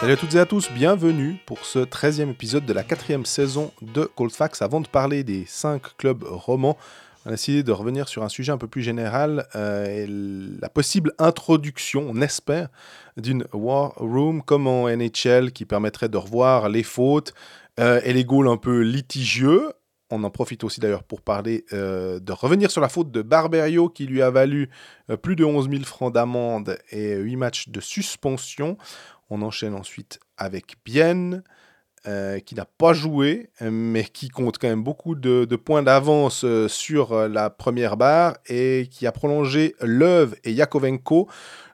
Salut 0.00 0.12
à 0.12 0.16
toutes 0.16 0.34
et 0.34 0.38
à 0.38 0.46
tous, 0.46 0.70
bienvenue 0.72 1.36
pour 1.44 1.66
ce 1.66 1.80
13e 1.80 2.30
épisode 2.30 2.64
de 2.64 2.72
la 2.72 2.82
quatrième 2.82 3.26
saison 3.26 3.70
de 3.82 4.04
Cold. 4.04 4.32
Avant 4.60 4.80
de 4.80 4.88
parler 4.88 5.22
des 5.22 5.44
5 5.46 5.98
clubs 5.98 6.22
romans, 6.22 6.78
on 7.26 7.28
a 7.28 7.32
décidé 7.32 7.62
de 7.62 7.72
revenir 7.72 8.08
sur 8.08 8.22
un 8.22 8.30
sujet 8.30 8.52
un 8.52 8.58
peu 8.58 8.68
plus 8.68 8.80
général, 8.80 9.46
euh, 9.54 10.06
la 10.58 10.70
possible 10.70 11.12
introduction, 11.18 12.06
on 12.08 12.22
espère, 12.22 12.68
d'une 13.18 13.44
War 13.52 13.92
Room 13.96 14.42
comme 14.42 14.66
en 14.66 14.88
NHL 14.88 15.52
qui 15.52 15.66
permettrait 15.66 16.08
de 16.08 16.16
revoir 16.16 16.70
les 16.70 16.82
fautes 16.82 17.34
euh, 17.78 18.00
et 18.02 18.14
les 18.14 18.24
goals 18.24 18.48
un 18.48 18.56
peu 18.56 18.80
litigieux. 18.80 19.72
On 20.14 20.24
en 20.24 20.30
profite 20.30 20.62
aussi 20.62 20.78
d'ailleurs 20.78 21.04
pour 21.04 21.22
parler 21.22 21.64
euh, 21.72 22.20
de 22.20 22.32
revenir 22.32 22.70
sur 22.70 22.82
la 22.82 22.90
faute 22.90 23.10
de 23.10 23.22
Barberio 23.22 23.88
qui 23.88 24.04
lui 24.04 24.20
a 24.20 24.28
valu 24.28 24.68
euh, 25.08 25.16
plus 25.16 25.36
de 25.36 25.42
11 25.42 25.70
000 25.70 25.84
francs 25.84 26.12
d'amende 26.12 26.76
et 26.90 27.14
8 27.14 27.36
matchs 27.36 27.68
de 27.70 27.80
suspension. 27.80 28.76
On 29.30 29.40
enchaîne 29.40 29.74
ensuite 29.74 30.20
avec 30.36 30.74
Bienne, 30.84 31.42
euh, 32.06 32.40
qui 32.40 32.54
n'a 32.54 32.66
pas 32.66 32.92
joué, 32.92 33.48
mais 33.62 34.04
qui 34.04 34.28
compte 34.28 34.58
quand 34.58 34.68
même 34.68 34.82
beaucoup 34.82 35.14
de, 35.14 35.46
points 35.56 35.82
d'avance 35.82 36.44
sur 36.66 37.28
la 37.28 37.48
première 37.48 37.96
barre 37.96 38.36
et 38.48 38.88
qui 38.90 39.06
a 39.06 39.12
prolongé 39.12 39.74
Leuve 39.80 40.34
et 40.44 40.52
Yakovenko. 40.52 41.26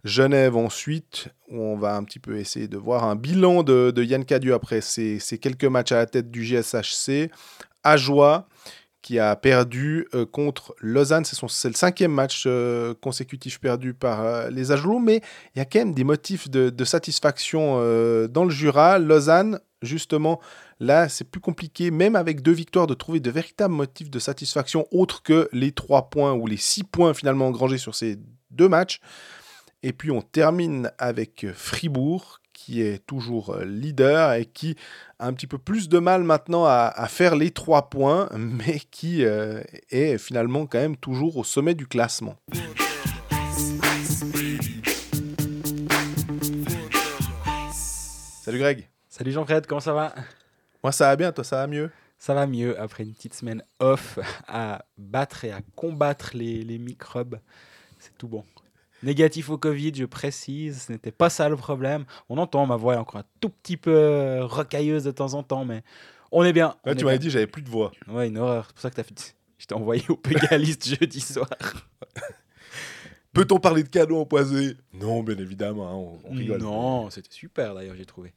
Genève 0.04 0.56
ensuite, 0.56 1.26
où 1.50 1.60
on 1.60 1.76
va 1.76 1.96
un 1.96 2.04
petit 2.04 2.20
peu 2.20 2.36
essayer 2.36 2.68
de 2.68 2.76
voir 2.76 3.02
un 3.02 3.16
bilan 3.16 3.64
de, 3.64 3.92
Yann 4.00 4.24
Cadieux 4.24 4.54
après 4.54 4.80
ces 4.80 5.18
quelques 5.40 5.64
matchs 5.64 5.90
à 5.90 5.96
la 5.96 6.06
tête 6.06 6.30
du 6.30 6.44
GSHC. 6.44 7.30
Ajoie, 7.84 8.48
qui 9.02 9.18
a 9.18 9.36
perdu 9.36 10.06
euh, 10.14 10.26
contre 10.26 10.74
Lausanne. 10.80 11.24
C'est, 11.24 11.68
le 11.68 11.74
cinquième 11.74 12.12
match 12.12 12.44
euh, 12.46 12.92
consécutif 13.00 13.58
perdu 13.58 13.94
par 13.94 14.20
euh, 14.20 14.50
les 14.50 14.72
Agelots, 14.72 14.98
mais 14.98 15.22
il 15.54 15.58
y 15.58 15.62
a 15.62 15.64
quand 15.64 15.78
même 15.78 15.94
des 15.94 16.04
motifs 16.04 16.50
de, 16.50 16.68
de 16.70 16.84
satisfaction 16.84 17.76
dans 18.28 18.44
le 18.44 18.50
Jura. 18.50 18.98
Lausanne, 18.98 19.60
justement, 19.82 20.40
là, 20.80 21.08
c'est 21.08 21.24
plus 21.24 21.40
compliqué, 21.40 21.90
même 21.90 22.16
avec 22.16 22.42
deux 22.42 22.52
victoires, 22.52 22.86
de 22.86 22.94
trouver 22.94 23.20
de 23.20 23.30
véritables 23.30 23.74
motifs 23.74 24.10
de 24.10 24.18
satisfaction 24.18 24.86
autres 24.90 25.22
que 25.22 25.48
les 25.52 25.72
trois 25.72 26.10
points 26.10 26.34
ou 26.34 26.46
les 26.46 26.56
six 26.56 26.84
points 26.84 27.14
finalement 27.14 27.46
engrangés 27.46 27.78
sur 27.78 27.94
ces 27.94 28.18
deux 28.50 28.68
matchs. 28.68 29.00
Et 29.82 29.92
puis 29.92 30.10
on 30.10 30.20
termine 30.20 30.90
avec 30.98 31.46
Fribourg, 31.54 32.40
qui 32.58 32.82
est 32.82 33.06
toujours 33.06 33.50
euh, 33.50 33.64
leader 33.64 34.32
et 34.32 34.44
qui 34.44 34.76
a 35.20 35.28
un 35.28 35.32
petit 35.32 35.46
peu 35.46 35.58
plus 35.58 35.88
de 35.88 36.00
mal 36.00 36.24
maintenant 36.24 36.64
à, 36.64 36.92
à 36.92 37.06
faire 37.06 37.36
les 37.36 37.52
trois 37.52 37.88
points, 37.88 38.28
mais 38.36 38.80
qui 38.90 39.24
euh, 39.24 39.62
est 39.90 40.18
finalement 40.18 40.66
quand 40.66 40.78
même 40.78 40.96
toujours 40.96 41.36
au 41.36 41.44
sommet 41.44 41.76
du 41.76 41.86
classement. 41.86 42.34
Salut 48.42 48.58
Greg. 48.58 48.88
Salut 49.08 49.30
Jean-Fred, 49.30 49.66
comment 49.68 49.80
ça 49.80 49.92
va? 49.92 50.12
Moi 50.82 50.90
ça 50.90 51.06
va 51.06 51.16
bien, 51.16 51.30
toi 51.30 51.44
ça 51.44 51.56
va 51.58 51.68
mieux? 51.68 51.92
Ça 52.18 52.34
va 52.34 52.48
mieux 52.48 52.78
après 52.80 53.04
une 53.04 53.14
petite 53.14 53.34
semaine 53.34 53.62
off 53.78 54.18
à 54.48 54.84
battre 54.96 55.44
et 55.44 55.52
à 55.52 55.60
combattre 55.76 56.30
les, 56.34 56.64
les 56.64 56.78
microbes. 56.78 57.38
C'est 58.00 58.18
tout 58.18 58.26
bon. 58.26 58.44
Négatif 59.02 59.48
au 59.50 59.58
Covid, 59.58 59.92
je 59.94 60.04
précise, 60.04 60.86
ce 60.86 60.92
n'était 60.92 61.12
pas 61.12 61.30
ça 61.30 61.48
le 61.48 61.56
problème. 61.56 62.04
On 62.28 62.38
entend 62.38 62.66
ma 62.66 62.76
voix 62.76 62.94
est 62.94 62.98
encore 62.98 63.20
un 63.20 63.24
tout 63.40 63.50
petit 63.50 63.76
peu 63.76 63.94
euh, 63.94 64.44
rocailleuse 64.44 65.04
de 65.04 65.10
temps 65.12 65.34
en 65.34 65.42
temps, 65.42 65.64
mais 65.64 65.82
on 66.32 66.42
est 66.44 66.52
bien. 66.52 66.74
on 66.84 66.94
Tu 66.94 67.04
m'avais 67.04 67.18
dit 67.18 67.30
j'avais 67.30 67.46
plus 67.46 67.62
de 67.62 67.68
voix. 67.70 67.92
Ouais, 68.08 68.28
une 68.28 68.38
horreur. 68.38 68.66
C'est 68.68 68.72
pour 68.74 68.82
ça 68.82 68.90
que 68.90 68.96
t'as 68.96 69.04
fait. 69.04 69.36
Je 69.58 69.66
t'ai 69.66 69.74
envoyé 69.74 70.02
au 70.08 70.16
Pégaliste 70.16 70.88
jeudi 71.00 71.20
soir. 71.20 71.48
Peut-on 73.32 73.60
parler 73.60 73.82
de 73.84 73.88
cadeaux 73.88 74.18
empoisés 74.18 74.76
Non, 74.94 75.22
bien 75.22 75.36
évidemment, 75.36 75.88
hein, 75.88 75.94
on, 76.24 76.30
on 76.32 76.34
rigole. 76.36 76.60
Non, 76.60 77.10
c'était 77.10 77.28
super 77.30 77.74
d'ailleurs, 77.74 77.94
j'ai 77.96 78.06
trouvé. 78.06 78.32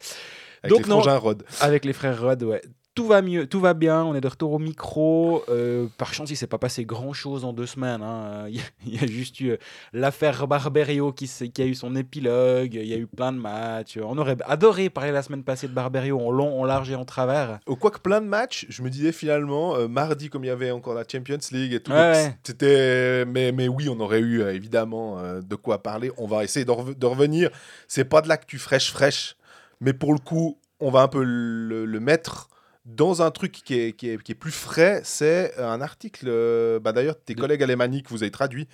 Avec 0.61 0.75
Donc 0.77 0.85
les 0.85 0.89
non. 0.89 1.01
Rod. 1.19 1.43
Avec 1.59 1.85
les 1.85 1.93
frères 1.93 2.21
Rod, 2.21 2.43
ouais. 2.43 2.61
Tout 2.93 3.07
va 3.07 3.21
mieux, 3.21 3.47
tout 3.47 3.61
va 3.61 3.73
bien. 3.73 4.03
On 4.03 4.13
est 4.15 4.19
de 4.21 4.27
retour 4.27 4.51
au 4.51 4.59
micro. 4.59 5.45
Euh, 5.47 5.87
par 5.97 6.13
chance, 6.13 6.29
il 6.29 6.35
s'est 6.35 6.45
pas 6.45 6.57
passé 6.57 6.83
grand 6.83 7.13
chose 7.13 7.45
en 7.45 7.53
deux 7.53 7.65
semaines. 7.65 8.01
hein. 8.01 8.45
Il 8.49 8.55
y, 8.57 8.59
a- 8.59 8.63
il 8.85 8.95
y 8.95 9.03
a 9.03 9.07
juste 9.07 9.39
eu 9.39 9.51
euh, 9.51 9.57
l'affaire 9.93 10.45
Barberio 10.45 11.13
qui, 11.13 11.29
a 11.57 11.61
eu 11.65 11.73
son 11.73 11.95
épilogue. 11.95 12.73
Il 12.73 12.85
y 12.85 12.93
a 12.93 12.97
eu 12.97 13.07
plein 13.07 13.31
de 13.31 13.37
matchs. 13.37 13.97
On 14.03 14.17
aurait 14.17 14.35
adoré 14.45 14.89
parler 14.89 15.11
la 15.13 15.21
semaine 15.23 15.43
passée 15.43 15.69
de 15.69 15.73
Barberio 15.73 16.19
en 16.19 16.31
long, 16.31 16.59
en 16.59 16.65
large 16.65 16.91
et 16.91 16.95
en 16.95 17.05
travers. 17.05 17.59
Au 17.65 17.77
quoique 17.77 17.99
plein 17.99 18.19
de 18.19 18.25
matchs, 18.27 18.65
je 18.67 18.81
me 18.81 18.89
disais 18.89 19.13
finalement, 19.13 19.75
euh, 19.77 19.87
mardi, 19.87 20.29
comme 20.29 20.43
il 20.43 20.47
y 20.47 20.51
avait 20.51 20.71
encore 20.71 20.93
la 20.93 21.05
Champions 21.09 21.37
League 21.53 21.73
et 21.73 21.79
tout, 21.79 21.93
Ouais, 21.93 22.35
c'était. 22.43 23.23
Mais, 23.25 23.53
mais 23.53 23.69
oui, 23.69 23.87
on 23.87 23.99
aurait 24.01 24.19
eu 24.19 24.41
euh, 24.41 24.53
évidemment 24.53 25.17
de 25.41 25.55
quoi 25.55 25.81
parler. 25.81 26.11
On 26.17 26.27
va 26.27 26.43
essayer 26.43 26.65
de, 26.65 26.71
rev- 26.71 26.97
de 26.97 27.05
revenir. 27.05 27.51
C'est 27.87 28.03
pas 28.03 28.21
de 28.21 28.27
l'actu 28.27 28.57
fraîche, 28.57 28.91
fraîche, 28.91 29.37
mais 29.79 29.93
pour 29.93 30.11
le 30.11 30.19
coup, 30.19 30.57
on 30.81 30.91
va 30.91 31.01
un 31.03 31.07
peu 31.07 31.23
le, 31.23 31.85
le 31.85 31.99
mettre 32.01 32.49
dans 32.85 33.21
un 33.21 33.31
truc 33.31 33.51
qui 33.51 33.75
est, 33.75 33.93
qui 33.93 34.09
est, 34.09 34.21
qui 34.21 34.31
est 34.31 34.35
plus 34.35 34.51
frais. 34.51 35.01
C'est 35.03 35.57
un 35.57 35.81
article, 35.81 36.25
euh, 36.27 36.79
bah, 36.79 36.91
d'ailleurs, 36.91 37.15
tes 37.23 37.35
collègues 37.35 37.63
alémaniques 37.63 38.09
vous 38.09 38.23
avez 38.23 38.31
traduit, 38.31 38.67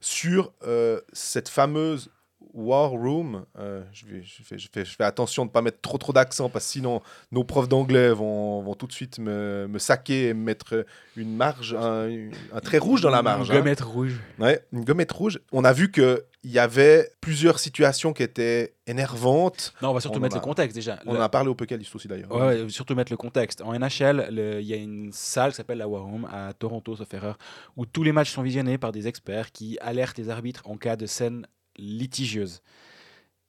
sur 0.00 0.52
euh, 0.66 1.00
cette 1.12 1.48
fameuse. 1.48 2.10
War 2.54 2.90
Room, 2.90 3.44
Euh, 3.58 3.82
je, 3.92 4.06
vais, 4.06 4.22
je, 4.22 4.42
fais, 4.42 4.56
je, 4.58 4.68
fais, 4.72 4.84
je 4.84 4.94
fais 4.94 5.04
attention 5.04 5.44
de 5.44 5.48
ne 5.50 5.52
pas 5.52 5.60
mettre 5.60 5.80
trop 5.80 5.98
trop 5.98 6.12
d'accent 6.12 6.48
parce 6.48 6.64
que 6.66 6.72
sinon 6.72 7.02
nos 7.32 7.42
profs 7.44 7.68
d'anglais 7.68 8.10
vont, 8.12 8.62
vont 8.62 8.74
tout 8.74 8.86
de 8.86 8.92
suite 8.92 9.18
me, 9.18 9.66
me 9.68 9.78
saquer 9.78 10.28
et 10.28 10.34
me 10.34 10.42
mettre 10.44 10.86
une 11.16 11.34
marge, 11.36 11.74
un, 11.74 12.30
un 12.52 12.60
trait 12.60 12.78
rouge 12.78 13.00
dans 13.00 13.10
la 13.10 13.22
marge. 13.22 13.48
Une 13.50 13.56
hein. 13.56 13.58
gommette 13.58 13.80
rouge. 13.80 14.20
Ouais, 14.38 14.64
une 14.72 14.84
gommette 14.84 15.12
rouge. 15.12 15.40
On 15.52 15.64
a 15.64 15.72
vu 15.72 15.90
qu'il 15.90 16.20
y 16.44 16.58
avait 16.60 17.10
plusieurs 17.20 17.58
situations 17.58 18.12
qui 18.12 18.22
étaient 18.22 18.74
énervantes. 18.86 19.74
Non, 19.82 19.90
on 19.90 19.94
va 19.94 20.00
surtout 20.00 20.18
On 20.18 20.22
mettre 20.22 20.36
le 20.36 20.40
contexte 20.42 20.74
déjà. 20.76 21.00
On 21.06 21.12
Le- 21.12 21.18
en 21.18 21.22
a 21.22 21.28
parlé 21.28 21.48
au 21.50 21.54
Pécaliste 21.54 21.94
aussi 21.94 22.06
d'ailleurs. 22.08 22.30
Ouais, 22.30 22.62
ouais, 22.62 22.68
surtout 22.68 22.94
mettre 22.94 23.12
le 23.12 23.16
contexte. 23.16 23.62
En 23.62 23.72
NHL, 23.76 24.28
il 24.60 24.66
y 24.66 24.72
a 24.74 24.76
une 24.76 25.10
salle 25.12 25.50
qui 25.50 25.56
s'appelle 25.56 25.78
la 25.78 25.88
War 25.88 26.04
Room 26.04 26.26
à 26.30 26.52
Toronto, 26.52 26.94
sauf 26.96 27.12
erreur, 27.14 27.36
où 27.76 27.84
tous 27.86 28.02
les 28.02 28.12
matchs 28.12 28.30
sont 28.32 28.42
visionnés 28.42 28.78
par 28.78 28.92
des 28.92 29.08
experts 29.08 29.50
qui 29.52 29.78
alertent 29.80 30.18
les 30.18 30.28
arbitres 30.28 30.62
en 30.66 30.76
cas 30.76 30.96
de 30.96 31.06
scène 31.06 31.46
litigieuse. 31.76 32.62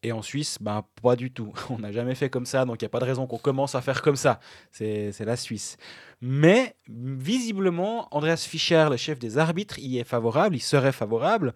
Et 0.04 0.12
en 0.12 0.22
Suisse, 0.22 0.58
ben, 0.62 0.86
pas 1.02 1.16
du 1.16 1.32
tout. 1.32 1.52
On 1.70 1.80
n'a 1.80 1.92
jamais 1.92 2.16
fait 2.16 2.30
comme 2.30 2.46
ça, 2.46 2.66
donc 2.66 2.82
il 2.82 2.86
n'y 2.86 2.88
a 2.88 2.90
pas 2.90 3.00
de 3.00 3.06
raison 3.06 3.26
qu'on 3.26 3.40
commence 3.40 3.74
à 3.76 3.82
faire 3.82 4.02
comme 4.02 4.16
ça. 4.16 4.40
C'est 4.72 5.12
c'est 5.12 5.26
la 5.26 5.36
Suisse. 5.36 5.78
Mais 6.28 6.76
visiblement, 6.88 8.08
Andreas 8.10 8.48
Fischer, 8.50 8.88
le 8.90 8.98
chef 8.98 9.20
des 9.20 9.38
arbitres, 9.38 9.78
y 9.78 10.00
est 10.00 10.04
favorable, 10.04 10.56
il 10.56 10.60
serait 10.60 10.92
favorable. 10.92 11.54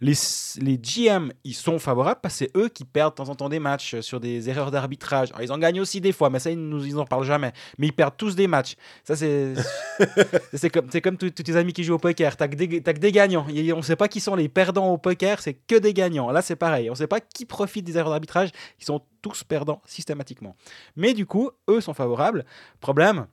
Les, 0.00 0.14
les 0.60 0.76
GM, 0.76 1.30
ils 1.44 1.54
sont 1.54 1.78
favorables 1.78 2.18
parce 2.20 2.34
que 2.34 2.46
c'est 2.46 2.56
eux 2.56 2.68
qui 2.68 2.84
perdent 2.84 3.12
de 3.12 3.16
temps 3.22 3.28
en 3.28 3.36
temps 3.36 3.48
des 3.48 3.60
matchs 3.60 4.00
sur 4.00 4.18
des 4.18 4.48
erreurs 4.50 4.72
d'arbitrage. 4.72 5.28
Alors, 5.30 5.42
ils 5.42 5.52
en 5.52 5.58
gagnent 5.58 5.80
aussi 5.80 6.00
des 6.00 6.10
fois, 6.10 6.30
mais 6.30 6.40
ça, 6.40 6.50
ils 6.50 6.58
nous 6.58 6.84
ils 6.84 6.98
en 6.98 7.04
parlent 7.04 7.22
jamais. 7.24 7.52
Mais 7.78 7.86
ils 7.86 7.92
perdent 7.92 8.16
tous 8.16 8.34
des 8.34 8.48
matchs. 8.48 8.74
Ça, 9.04 9.14
c'est 9.14 9.54
c'est 10.52 10.70
comme, 10.70 10.88
c'est 10.90 11.00
comme 11.00 11.16
tous 11.16 11.30
tes 11.30 11.54
amis 11.54 11.72
qui 11.72 11.84
jouent 11.84 11.94
au 11.94 11.98
poker. 11.98 12.36
T'as 12.36 12.48
que, 12.48 12.56
des- 12.56 12.82
t'as 12.82 12.94
que 12.94 12.98
des 12.98 13.12
gagnants. 13.12 13.46
Et 13.54 13.72
on 13.72 13.76
ne 13.78 13.82
sait 13.82 13.94
pas 13.96 14.08
qui 14.08 14.18
sont 14.18 14.34
les 14.34 14.48
perdants 14.48 14.92
au 14.92 14.98
poker, 14.98 15.40
c'est 15.40 15.54
que 15.54 15.76
des 15.76 15.94
gagnants. 15.94 16.32
Là, 16.32 16.42
c'est 16.42 16.56
pareil. 16.56 16.90
On 16.90 16.94
ne 16.94 16.98
sait 16.98 17.06
pas 17.06 17.20
qui 17.20 17.46
profite 17.46 17.84
des 17.84 17.96
erreurs 17.96 18.10
d'arbitrage. 18.10 18.50
Ils 18.80 18.84
sont 18.84 19.00
tous 19.22 19.44
perdants 19.44 19.80
systématiquement. 19.84 20.56
Mais 20.96 21.14
du 21.14 21.24
coup, 21.24 21.50
eux 21.70 21.80
sont 21.80 21.94
favorables. 21.94 22.44
Problème, 22.80 23.26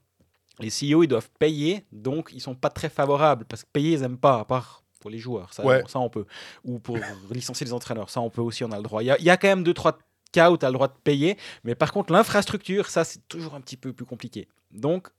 les 0.59 0.69
CEO, 0.69 1.03
ils 1.03 1.07
doivent 1.07 1.29
payer, 1.39 1.85
donc 1.91 2.29
ils 2.33 2.39
sont 2.41 2.55
pas 2.55 2.69
très 2.69 2.89
favorables 2.89 3.45
parce 3.45 3.63
que 3.63 3.69
payer, 3.71 3.91
ils 3.93 4.03
aiment 4.03 4.17
pas, 4.17 4.39
à 4.39 4.45
part 4.45 4.83
pour 5.01 5.09
les 5.09 5.19
joueurs. 5.19 5.53
Ça, 5.53 5.63
Ouais. 5.65 5.81
bon, 5.81 5.87
ça 5.87 5.99
on 5.99 6.09
peut. 6.09 6.25
Ou 6.63 6.79
pour 6.79 6.97
licencier 7.31 7.65
les 7.65 7.73
entraîneurs. 7.73 8.09
Ça, 8.09 8.21
on 8.21 8.29
peut 8.29 8.41
aussi, 8.41 8.63
on 8.63 8.71
a 8.71 8.77
le 8.77 8.83
droit. 8.83 9.03
Il 9.03 9.07
y 9.07 9.11
a, 9.11 9.17
il 9.19 9.25
y 9.25 9.29
a 9.29 9.37
quand 9.37 9.47
même 9.47 9.63
deux, 9.63 9.73
trois 9.73 9.97
cas 10.31 10.49
où 10.51 10.57
tu 10.57 10.65
as 10.65 10.69
le 10.69 10.73
droit 10.73 10.87
de 10.87 10.93
payer. 11.03 11.37
Mais 11.63 11.75
par 11.75 11.91
contre, 11.91 12.11
l'infrastructure, 12.11 12.87
ça, 12.89 13.03
c'est 13.03 13.27
toujours 13.27 13.53
un 13.55 13.61
petit 13.61 13.77
peu 13.77 13.93
plus 13.93 14.05
compliqué. 14.05 14.47
Donc, 14.71 15.09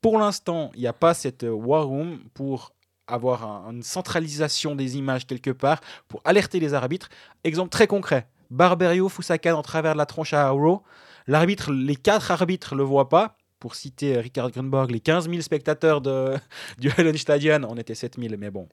pour 0.00 0.18
l'instant, 0.18 0.70
il 0.74 0.80
n'y 0.80 0.86
a 0.86 0.92
pas 0.92 1.14
cette 1.14 1.44
euh, 1.44 1.50
war 1.50 1.86
room 1.86 2.18
pour 2.34 2.72
avoir 3.06 3.44
un- 3.46 3.70
une 3.72 3.82
centralisation 3.82 4.74
des 4.74 4.96
images 4.96 5.26
quelque 5.26 5.50
part 5.50 5.80
pour 6.08 6.20
alerter 6.24 6.58
les 6.60 6.74
arbitres. 6.74 7.08
Exemple 7.44 7.70
très 7.70 7.86
concret. 7.86 8.28
Barberio 8.50 9.10
canne 9.42 9.54
en 9.54 9.62
travers 9.62 9.92
de 9.94 9.98
la 9.98 10.06
tronche 10.06 10.32
à 10.32 10.46
Arrow. 10.48 10.82
L'arbitre, 11.26 11.72
les 11.72 11.96
quatre 11.96 12.30
arbitres 12.30 12.74
le 12.74 12.82
voient 12.82 13.08
pas. 13.08 13.36
Pour 13.64 13.76
citer 13.76 14.14
euh, 14.14 14.20
Richard 14.20 14.50
Grunborg, 14.50 14.90
les 14.90 15.00
15 15.00 15.26
000 15.26 15.40
spectateurs 15.40 16.02
de, 16.02 16.34
du 16.78 16.90
Hallenstadion, 16.98 17.60
on 17.66 17.78
était 17.78 17.94
7 17.94 18.16
000, 18.20 18.34
mais 18.36 18.50
bon, 18.50 18.68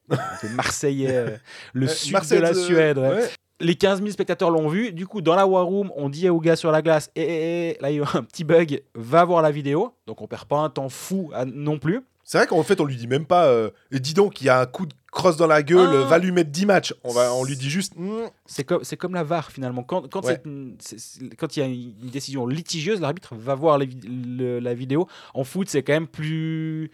marseillais, 0.54 1.16
euh, 1.16 1.38
le 1.72 1.88
Ouais, 1.88 1.94
sud 1.94 2.12
Marseille, 2.12 2.40
de 2.40 2.44
la 2.44 2.50
euh, 2.50 2.54
Suède. 2.54 2.98
ouais 2.98 3.08
ouais. 3.10 3.30
les 3.62 3.76
15 3.76 4.00
000 4.00 4.12
spectateurs 4.12 4.50
l'ont 4.50 4.68
vu. 4.68 4.92
Du 4.92 5.08
coup, 5.08 5.22
dans 5.22 5.36
la 5.36 5.48
War 5.48 5.66
Room, 5.66 5.94
on 5.96 6.10
dit 6.10 6.28
aux 6.30 6.42
gars 6.42 6.58
sur 6.58 6.72
la 6.72 6.82
glace 6.82 7.10
Eh, 7.16 7.22
eh, 7.22 7.70
eh, 7.70 7.82
là, 7.82 7.90
il 7.90 7.98
y 7.98 8.02
a 8.02 8.06
un 8.16 8.24
petit 8.24 8.44
bug, 8.44 8.84
va 8.94 9.24
voir 9.24 9.42
la 9.42 9.52
vidéo. 9.52 9.94
Donc, 10.08 10.22
on 10.22 10.28
perd 10.28 10.44
pas 10.44 10.58
un 10.58 10.70
temps 10.70 10.90
fou 10.90 11.32
à- 11.34 11.46
non 11.46 11.80
plus. 11.80 12.02
C'est 12.32 12.38
vrai 12.38 12.48
qu'en 12.48 12.64
fait, 12.64 12.80
on 12.80 12.86
lui 12.86 12.96
dit 12.96 13.08
même 13.08 13.26
pas, 13.26 13.48
euh, 13.48 13.72
dis 13.92 14.14
donc, 14.14 14.40
il 14.40 14.46
y 14.46 14.50
a 14.50 14.62
un 14.62 14.66
coup 14.66 14.86
de 14.86 14.94
crosse 15.12 15.36
dans 15.36 15.48
la 15.48 15.62
gueule, 15.64 15.90
Ah. 15.92 16.06
va 16.08 16.18
lui 16.18 16.32
mettre 16.32 16.50
10 16.50 16.66
matchs. 16.66 16.94
On, 17.04 17.12
va, 17.12 17.34
on 17.34 17.44
lui 17.44 17.58
dit 17.58 17.70
juste, 17.70 17.92
Hmm, 17.98 18.22
C'est 18.46 18.64
comme, 18.64 18.86
c'est 18.86 18.96
comme 18.96 19.14
la 19.16 19.26
VAR 19.26 19.52
finalement. 19.52 19.84
Quand, 19.84 20.04
Ouais. 20.24 20.40
il 20.46 21.60
y 21.60 21.62
a 21.62 21.66
une 21.66 22.10
décision 22.10 22.48
litigieuse, 22.48 23.02
l'arbitre 23.02 23.36
va 23.36 23.54
voir 23.54 23.78
les 23.78 23.86
vid- 23.86 24.08
le- 24.38 24.60
la 24.60 24.74
vidéo. 24.74 25.10
En 25.34 25.44
foot, 25.44 25.68
c'est 25.68 25.84
quand 25.84 25.92
même 25.92 26.08
plus. 26.08 26.90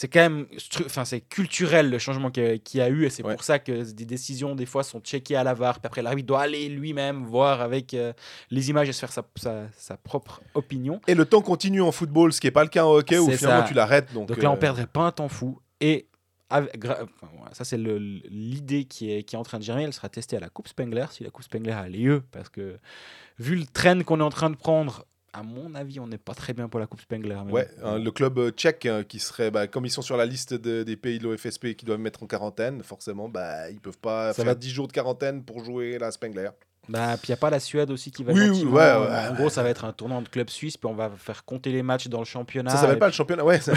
C'est 0.00 0.08
quand 0.08 0.20
même 0.20 0.46
enfin 0.86 1.04
c'est 1.04 1.20
culturel 1.20 1.90
le 1.90 1.98
changement 1.98 2.30
qu'il 2.30 2.58
y 2.74 2.80
a- 2.80 2.88
eu 2.88 3.04
et 3.04 3.10
c'est 3.10 3.22
Ouais. 3.22 3.34
pour 3.34 3.44
ça 3.44 3.58
que 3.58 3.92
des 3.92 4.06
décisions 4.06 4.54
des 4.54 4.64
fois 4.64 4.82
sont 4.82 5.00
checkées 5.00 5.36
à 5.36 5.44
la 5.44 5.52
VAR 5.52 5.74
puis 5.78 5.86
après 5.88 6.00
l'arbitre 6.00 6.26
doit 6.28 6.40
aller 6.40 6.70
lui-même 6.70 7.24
voir 7.26 7.60
avec 7.60 7.92
euh, 7.92 8.14
les 8.50 8.70
images 8.70 8.88
et 8.88 8.92
se 8.94 9.00
faire 9.00 9.12
sa, 9.12 9.22
sa- 9.36 9.68
sa 9.76 9.98
propre 9.98 10.40
opinion 10.54 11.02
Et 11.06 11.14
le 11.14 11.26
temps 11.26 11.42
continue 11.42 11.82
en 11.82 11.92
football, 11.92 12.32
ce 12.32 12.40
qui 12.40 12.46
n'est 12.46 12.50
pas 12.50 12.62
le 12.64 12.70
cas 12.70 12.86
en 12.86 12.92
hockey 12.94 13.18
où 13.18 13.30
finalement 13.30 13.60
ça. 13.60 13.68
tu 13.68 13.74
l'arrêtes. 13.74 14.10
Donc, 14.14 14.28
donc 14.28 14.42
là 14.42 14.50
on 14.50 14.54
euh, 14.54 14.56
perdrait 14.56 14.86
pas 14.86 15.02
un 15.02 15.12
temps 15.12 15.28
fou 15.28 15.60
et 15.82 16.06
avec- 16.48 16.78
gra- 16.82 17.02
enfin, 17.02 17.30
voilà, 17.36 17.52
ça 17.52 17.64
c'est 17.64 17.76
l'idée 17.78 18.84
qui 18.84 19.12
est, 19.12 19.22
qui 19.22 19.36
est 19.36 19.38
en 19.38 19.42
train 19.42 19.58
de 19.58 19.64
germer 19.64 19.82
elle 19.82 19.92
sera 19.92 20.08
testée 20.08 20.36
à 20.36 20.40
la 20.40 20.48
Coupe 20.48 20.68
Spengler 20.68 21.04
si 21.10 21.24
la 21.24 21.30
Coupe 21.30 21.44
Spengler 21.44 21.72
a 21.72 21.88
lieu 21.88 22.22
parce 22.32 22.48
que 22.48 22.78
vu 23.38 23.54
le 23.54 23.66
train 23.66 24.02
qu'on 24.02 24.18
est 24.20 24.24
en 24.24 24.30
train 24.30 24.48
de 24.50 24.56
prendre 24.56 25.04
à 25.32 25.42
mon 25.42 25.74
avis 25.74 26.00
on 26.00 26.06
n'est 26.06 26.18
pas 26.18 26.34
très 26.34 26.52
bien 26.52 26.68
pour 26.68 26.80
la 26.80 26.86
Coupe 26.86 27.00
Spengler 27.00 27.36
mais 27.46 27.52
Ouais, 27.52 27.68
bon. 27.80 27.86
hein, 27.86 27.98
le 27.98 28.10
club 28.10 28.38
euh, 28.38 28.50
tchèque 28.50 28.86
euh, 28.86 29.02
qui 29.02 29.18
serait, 29.20 29.50
bah, 29.50 29.66
comme 29.66 29.86
ils 29.86 29.90
sont 29.90 30.02
sur 30.02 30.16
la 30.16 30.26
liste 30.26 30.54
de- 30.54 30.82
des 30.82 30.96
pays 30.96 31.18
de 31.18 31.24
l'OFSP 31.24 31.74
qui 31.74 31.84
doivent 31.84 32.00
mettre 32.00 32.22
en 32.22 32.26
quarantaine, 32.26 32.82
forcément, 32.82 33.28
bah, 33.28 33.70
ils 33.70 33.80
peuvent 33.80 33.98
pas 33.98 34.28
Ça 34.32 34.42
faire 34.42 34.44
va- 34.46 34.54
10 34.54 34.70
jours 34.70 34.88
de 34.88 34.92
quarantaine 34.92 35.42
pour 35.44 35.64
jouer 35.64 35.98
la 35.98 36.10
Spengler. 36.10 36.50
Bah, 36.88 37.16
puis 37.18 37.28
il 37.28 37.30
n'y 37.30 37.34
a 37.34 37.36
pas 37.36 37.50
la 37.50 37.60
Suède 37.60 37.90
aussi 37.92 38.10
qui 38.10 38.24
va 38.24 38.32
Oui, 38.32 38.40
oui, 38.50 38.64
ouais, 38.64 38.80
euh, 38.82 39.00
ouais, 39.08 39.28
En 39.28 39.34
gros, 39.34 39.48
ça 39.50 39.62
va 39.62 39.68
être 39.68 39.84
un 39.84 39.92
tournant 39.92 40.22
de 40.22 40.28
club 40.28 40.50
suisse, 40.50 40.76
puis 40.76 40.88
on 40.90 40.94
va 40.94 41.10
faire 41.16 41.44
compter 41.44 41.70
les 41.70 41.82
matchs 41.84 42.08
dans 42.08 42.18
le 42.18 42.24
championnat. 42.24 42.70
ça 42.70 42.78
s'appelle 42.78 42.96
et 42.96 42.98
pas 42.98 43.06
le 43.06 43.12
championnat, 43.12 43.44
ouais. 43.44 43.60
ça- 43.60 43.72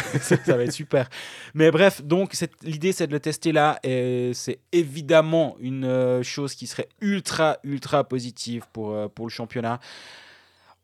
va 0.56 0.64
être 0.64 0.72
super. 0.72 1.10
Mais 1.54 1.70
bref, 1.70 2.02
donc 2.02 2.34
cette- 2.34 2.64
l'idée 2.64 2.92
c'est 2.92 3.06
de 3.06 3.12
le 3.12 3.20
tester 3.20 3.52
là, 3.52 3.78
et 3.84 4.32
c'est 4.34 4.60
évidemment 4.72 5.58
une 5.60 5.86
euh, 5.86 6.24
chose 6.24 6.56
qui 6.56 6.66
serait 6.66 6.90
ultra, 7.02 7.58
ultra 7.64 8.04
positive 8.04 8.64
pour, 8.74 8.92
euh, 8.94 9.08
pour 9.10 9.28
le 9.28 9.32
championnat. 9.32 9.80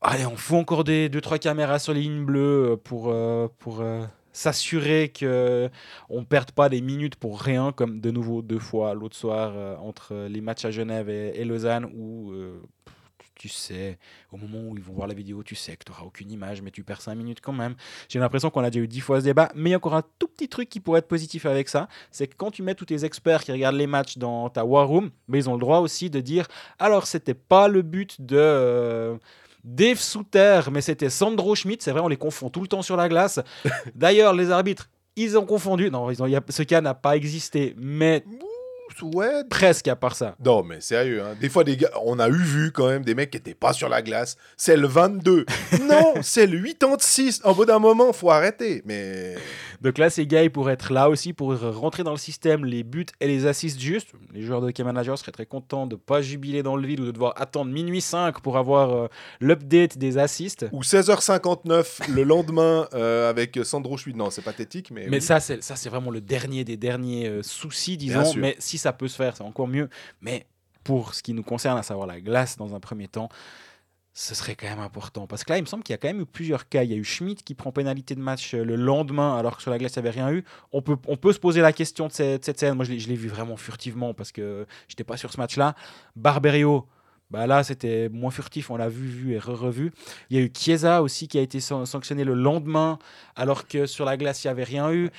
Allez, 0.02 0.26
on 0.26 0.38
fout 0.38 0.58
encore 0.58 0.86
des 0.86 1.10
2-3 1.10 1.40
caméras 1.40 1.78
sur 1.78 1.94
les 1.94 2.02
lignes 2.02 2.24
bleues 2.24 2.72
euh, 2.72 2.78
pour, 2.78 3.10
euh, 3.10 3.50
pour 3.60 3.82
euh, 3.82 4.06
s'assurer 4.32 5.10
que 5.10 5.70
on 6.08 6.24
perde 6.24 6.52
pas 6.52 6.70
des 6.70 6.80
minutes 6.80 7.18
pour 7.18 7.42
rien, 7.42 7.74
comme 7.74 8.00
de 8.00 8.10
nouveau 8.10 8.42
deux 8.42 8.60
fois 8.60 8.94
l'autre 8.94 9.18
soir 9.18 9.78
entre 9.82 10.28
les 10.30 10.40
matchs 10.40 10.64
à 10.64 10.72
Genève 10.72 11.10
et, 11.10 11.44
Lausanne, 11.44 11.86
où 11.94 12.32
tu 13.36 13.50
sais, 13.50 13.98
au 14.32 14.38
moment 14.38 14.60
où 14.70 14.78
ils 14.78 14.84
vont 14.84 14.94
voir 14.94 15.08
la 15.08 15.14
vidéo, 15.14 15.44
tu 15.44 15.56
sais 15.56 15.76
que 15.76 15.84
tu 15.84 15.92
n'auras 15.92 16.06
aucune 16.06 16.32
image, 16.32 16.62
mais 16.62 16.72
tu 16.72 16.84
perds 16.84 17.02
5 17.02 17.16
minutes 17.16 17.42
quand 17.42 17.52
même. 17.52 17.76
J'ai 18.08 18.20
l'impression 18.20 18.50
qu'on 18.50 18.64
a 18.64 18.70
déjà 18.70 18.84
eu 18.84 18.88
10 18.88 19.02
fois 19.02 19.20
ce 19.20 19.26
débat, 19.26 19.52
mais 19.56 19.70
il 19.70 19.72
y 19.72 19.74
a 19.74 19.78
encore 19.78 19.96
un 19.96 20.04
tout 20.20 20.28
petit 20.28 20.48
truc 20.48 20.70
qui 20.70 20.80
pourrait 20.80 21.00
être 21.00 21.08
positif 21.08 21.46
avec 21.46 21.68
ça, 21.68 21.90
c'est 22.12 22.28
que 22.28 22.36
quand 22.38 22.52
tu 22.52 22.64
mets 22.64 22.76
tous 22.76 22.86
tes 22.86 23.04
experts 23.04 23.44
qui 23.44 23.52
regardent 23.52 23.78
les 23.78 23.88
matchs 23.88 24.18
dans 24.18 24.50
ta 24.50 24.64
war 24.64 24.88
room, 24.88 25.12
mais 25.28 25.40
ils 25.40 25.50
ont 25.50 25.54
le 25.54 25.60
droit 25.60 25.80
aussi 25.80 26.10
de 26.10 26.22
dire, 26.22 26.48
alors 26.80 27.08
c'était 27.08 27.34
pas 27.34 27.68
le 27.68 27.82
but 27.82 28.22
de... 28.22 29.20
Dave 29.64 30.00
Souter, 30.00 30.62
mais 30.72 30.82
c'était 30.82 31.10
Sandro 31.10 31.56
Schmidt. 31.56 31.84
C'est 31.84 31.92
vrai, 31.92 32.02
on 32.02 32.08
les 32.08 32.18
confond 32.18 32.50
tout 32.50 32.62
le 32.62 32.68
temps 32.68 32.82
sur 32.82 32.96
la 32.98 33.10
glace. 33.10 33.40
D'ailleurs, 33.96 34.34
les 34.34 34.52
arbitres, 34.52 34.90
ils 35.16 35.38
ont 35.38 35.46
confondu. 35.46 35.90
Non, 35.92 36.10
ils 36.12 36.22
ont, 36.24 36.28
y 36.28 36.36
a- 36.36 36.42
ce 36.50 36.64
cas 36.64 36.82
n'a 36.82 36.94
pas 36.94 37.16
existé, 37.16 37.76
mais 37.78 38.24
Ouais. 39.02 39.44
presque 39.50 39.88
à 39.88 39.96
part 39.96 40.16
ça. 40.16 40.36
Non, 40.44 40.64
mais 40.64 40.82
sérieux, 40.82 41.22
hein. 41.22 41.36
des 41.40 41.50
fois, 41.50 41.64
des 41.64 41.78
gars, 41.78 41.92
on 42.04 42.20
a 42.20 42.30
eu 42.30 42.42
vu 42.42 42.72
quand 42.72 42.88
même 42.88 43.04
des 43.04 43.16
mecs 43.16 43.32
qui 43.32 43.38
étaient 43.38 43.54
pas 43.54 43.74
sur 43.74 43.90
la 43.90 44.02
glace. 44.02 44.38
C'est 44.58 44.78
le 44.78 44.88
22. 44.88 45.46
non, 45.88 46.16
c'est 46.22 46.48
le 46.48 46.60
86. 46.62 47.42
Au 47.44 47.54
bout 47.54 47.66
d'un 47.66 47.80
moment, 47.80 48.14
faut 48.14 48.32
arrêter. 48.32 48.82
Mais 48.86 49.36
Donc 49.82 49.98
là, 49.98 50.10
ces 50.10 50.26
gars, 50.26 50.44
ils 50.44 50.52
pourraient 50.52 50.74
être 50.74 50.92
là 50.94 51.10
aussi 51.10 51.34
pour 51.34 51.58
rentrer 51.60 52.04
dans 52.04 52.12
le 52.12 52.18
système 52.18 52.66
les 52.66 52.84
buts 52.84 53.06
et 53.20 53.28
les 53.28 53.46
assists 53.46 53.80
justes. 53.80 54.10
Les 54.34 54.42
joueurs 54.42 54.62
de 54.62 54.72
K 54.72 54.82
Manager 54.82 55.18
seraient 55.18 55.32
très 55.32 55.46
contents 55.46 55.88
de 55.88 55.96
pas 55.96 56.22
jubiler 56.22 56.64
dans 56.64 56.76
le 56.76 56.88
vide 56.88 57.00
ou 57.00 57.06
de 57.06 57.12
devoir 57.12 57.34
attendre 57.38 57.72
minuit 57.72 58.02
5 58.02 58.40
pour 58.42 58.58
avoir 58.58 58.92
euh, 58.92 59.08
l'update 59.40 59.98
des 59.98 60.18
assists. 60.18 60.66
ou 60.72 60.82
16h59 60.82 62.10
le 62.10 62.24
lendemain 62.24 62.88
euh, 62.94 63.30
avec 63.30 63.60
Sandro 63.64 63.98
Schmidt. 63.98 64.18
Non, 64.18 64.30
c'est 64.30 64.42
pathétique, 64.42 64.92
mais. 64.92 65.08
Mais 65.10 65.18
oui. 65.18 65.22
ça, 65.22 65.40
c'est 65.40 65.90
vraiment 65.90 66.12
le 66.12 66.22
dernier 66.22 66.64
des 66.64 66.78
derniers 66.78 67.28
euh, 67.28 67.44
soucis, 67.44 67.98
disons. 67.98 68.34
Mais 68.36 68.56
si 68.60 68.78
ça 68.80 68.94
peut 68.94 69.08
se 69.08 69.16
faire, 69.16 69.38
c'est 69.38 69.44
encore 69.44 69.68
mieux. 69.68 69.90
Mais 70.22 70.48
pour 70.84 71.14
ce 71.14 71.22
qui 71.22 71.34
nous 71.34 71.44
concerne, 71.44 71.78
à 71.78 71.84
savoir 71.84 72.08
la 72.08 72.20
glace 72.20 72.58
dans 72.58 72.74
un 72.74 72.80
premier 72.80 73.08
temps, 73.08 73.30
ce 74.14 74.36
serait 74.36 74.56
quand 74.56 74.68
même 74.68 74.80
important. 74.80 75.28
Parce 75.28 75.44
que 75.44 75.52
là, 75.52 75.58
il 75.58 75.62
me 75.62 75.66
semble 75.68 75.84
qu'il 75.84 75.94
y 75.94 75.96
a 75.96 75.98
quand 75.98 76.08
même 76.08 76.22
eu 76.22 76.26
plusieurs 76.26 76.68
cas. 76.68 76.84
Il 76.84 76.90
y 76.90 76.94
a 76.94 76.98
eu 76.98 77.04
Schmidt 77.04 77.44
qui 77.44 77.54
prend 77.54 77.72
pénalité 77.72 78.16
de 78.16 78.20
match 78.20 78.54
euh, 78.54 78.66
le 78.66 78.76
lendemain, 78.76 79.38
alors 79.38 79.56
que 79.56 79.62
sur 79.62 79.72
la 79.72 79.78
glace, 79.78 79.96
il 79.96 80.02
n'y 80.02 80.08
avait 80.08 80.20
rien 80.20 80.32
eu. 80.32 80.44
On 80.74 80.82
peut, 80.82 80.98
on 81.08 81.16
peut 81.16 81.32
se 81.32 81.40
poser 81.40 81.62
la 81.62 81.72
question 81.72 82.08
de 82.08 82.12
cette, 82.12 82.60
scène. 82.60 82.74
Moi, 82.74 82.86
je 82.86 82.92
l'ai- 82.92 83.00
je 83.00 83.14
vu 83.14 83.30
vraiment 83.30 83.56
furtivement 83.56 84.14
parce 84.14 84.32
que 84.32 84.66
j'étais 84.88 85.04
pas 85.06 85.16
sur 85.16 85.32
ce 85.32 85.38
match-là. 85.38 85.76
Barberio. 86.16 86.86
Bah 87.32 87.46
là, 87.46 87.64
c'était 87.64 88.10
moins 88.10 88.32
furtif, 88.32 88.72
on 88.72 88.76
l'a 88.76 88.90
vu, 88.90 89.08
vu 89.08 89.34
et 89.36 89.40
re-revu. 89.40 89.92
Il 90.32 90.38
y 90.38 90.42
a 90.42 90.44
eu 90.44 90.52
Chiesa 90.52 91.04
aussi 91.04 91.28
qui 91.28 91.38
a 91.38 91.42
été 91.42 91.60
san- 91.60 91.86
sanctionné 91.86 92.24
le 92.24 92.34
lendemain, 92.34 92.98
alors 93.36 93.68
que 93.68 93.86
sur 93.86 94.04
la 94.04 94.18
glace, 94.18 94.44
il 94.44 94.48
n'y 94.48 94.52
avait 94.52 94.64
rien 94.64 94.92
eu. 94.92 95.12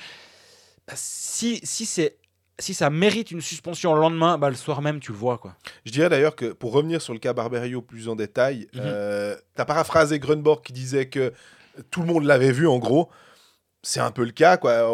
Bah, 0.87 0.93
si, 0.95 1.61
si, 1.63 1.85
c'est, 1.85 2.17
si 2.61 2.73
ça 2.73 2.89
mérite 2.89 3.31
une 3.31 3.41
suspension 3.41 3.93
le 3.93 3.99
lendemain, 4.01 4.37
bah, 4.37 4.49
le 4.49 4.55
soir 4.55 4.81
même, 4.81 4.99
tu 4.99 5.11
le 5.11 5.17
vois. 5.17 5.37
Quoi. 5.37 5.55
Je 5.85 5.91
dirais 5.91 6.07
d'ailleurs 6.09 6.35
que 6.35 6.53
pour 6.53 6.71
revenir 6.71 7.01
sur 7.01 7.11
le 7.13 7.19
cas 7.19 7.33
Barberio 7.33 7.81
plus 7.81 8.07
en 8.07 8.15
détail, 8.15 8.67
Mhm. 8.73 8.81
euh, 8.85 9.35
t'as 9.55 9.65
paraphrasé 9.65 10.19
Grunborg 10.19 10.61
qui 10.63 10.71
disait 10.73 11.07
que 11.07 11.33
tout 11.89 12.01
le 12.01 12.07
monde 12.07 12.23
l'avait 12.23 12.51
vu 12.51 12.67
en 12.67 12.77
gros. 12.79 13.09
C'est 13.83 13.99
un 13.99 14.11
peu 14.11 14.23
le 14.23 14.31
cas, 14.31 14.57
quoi. 14.57 14.87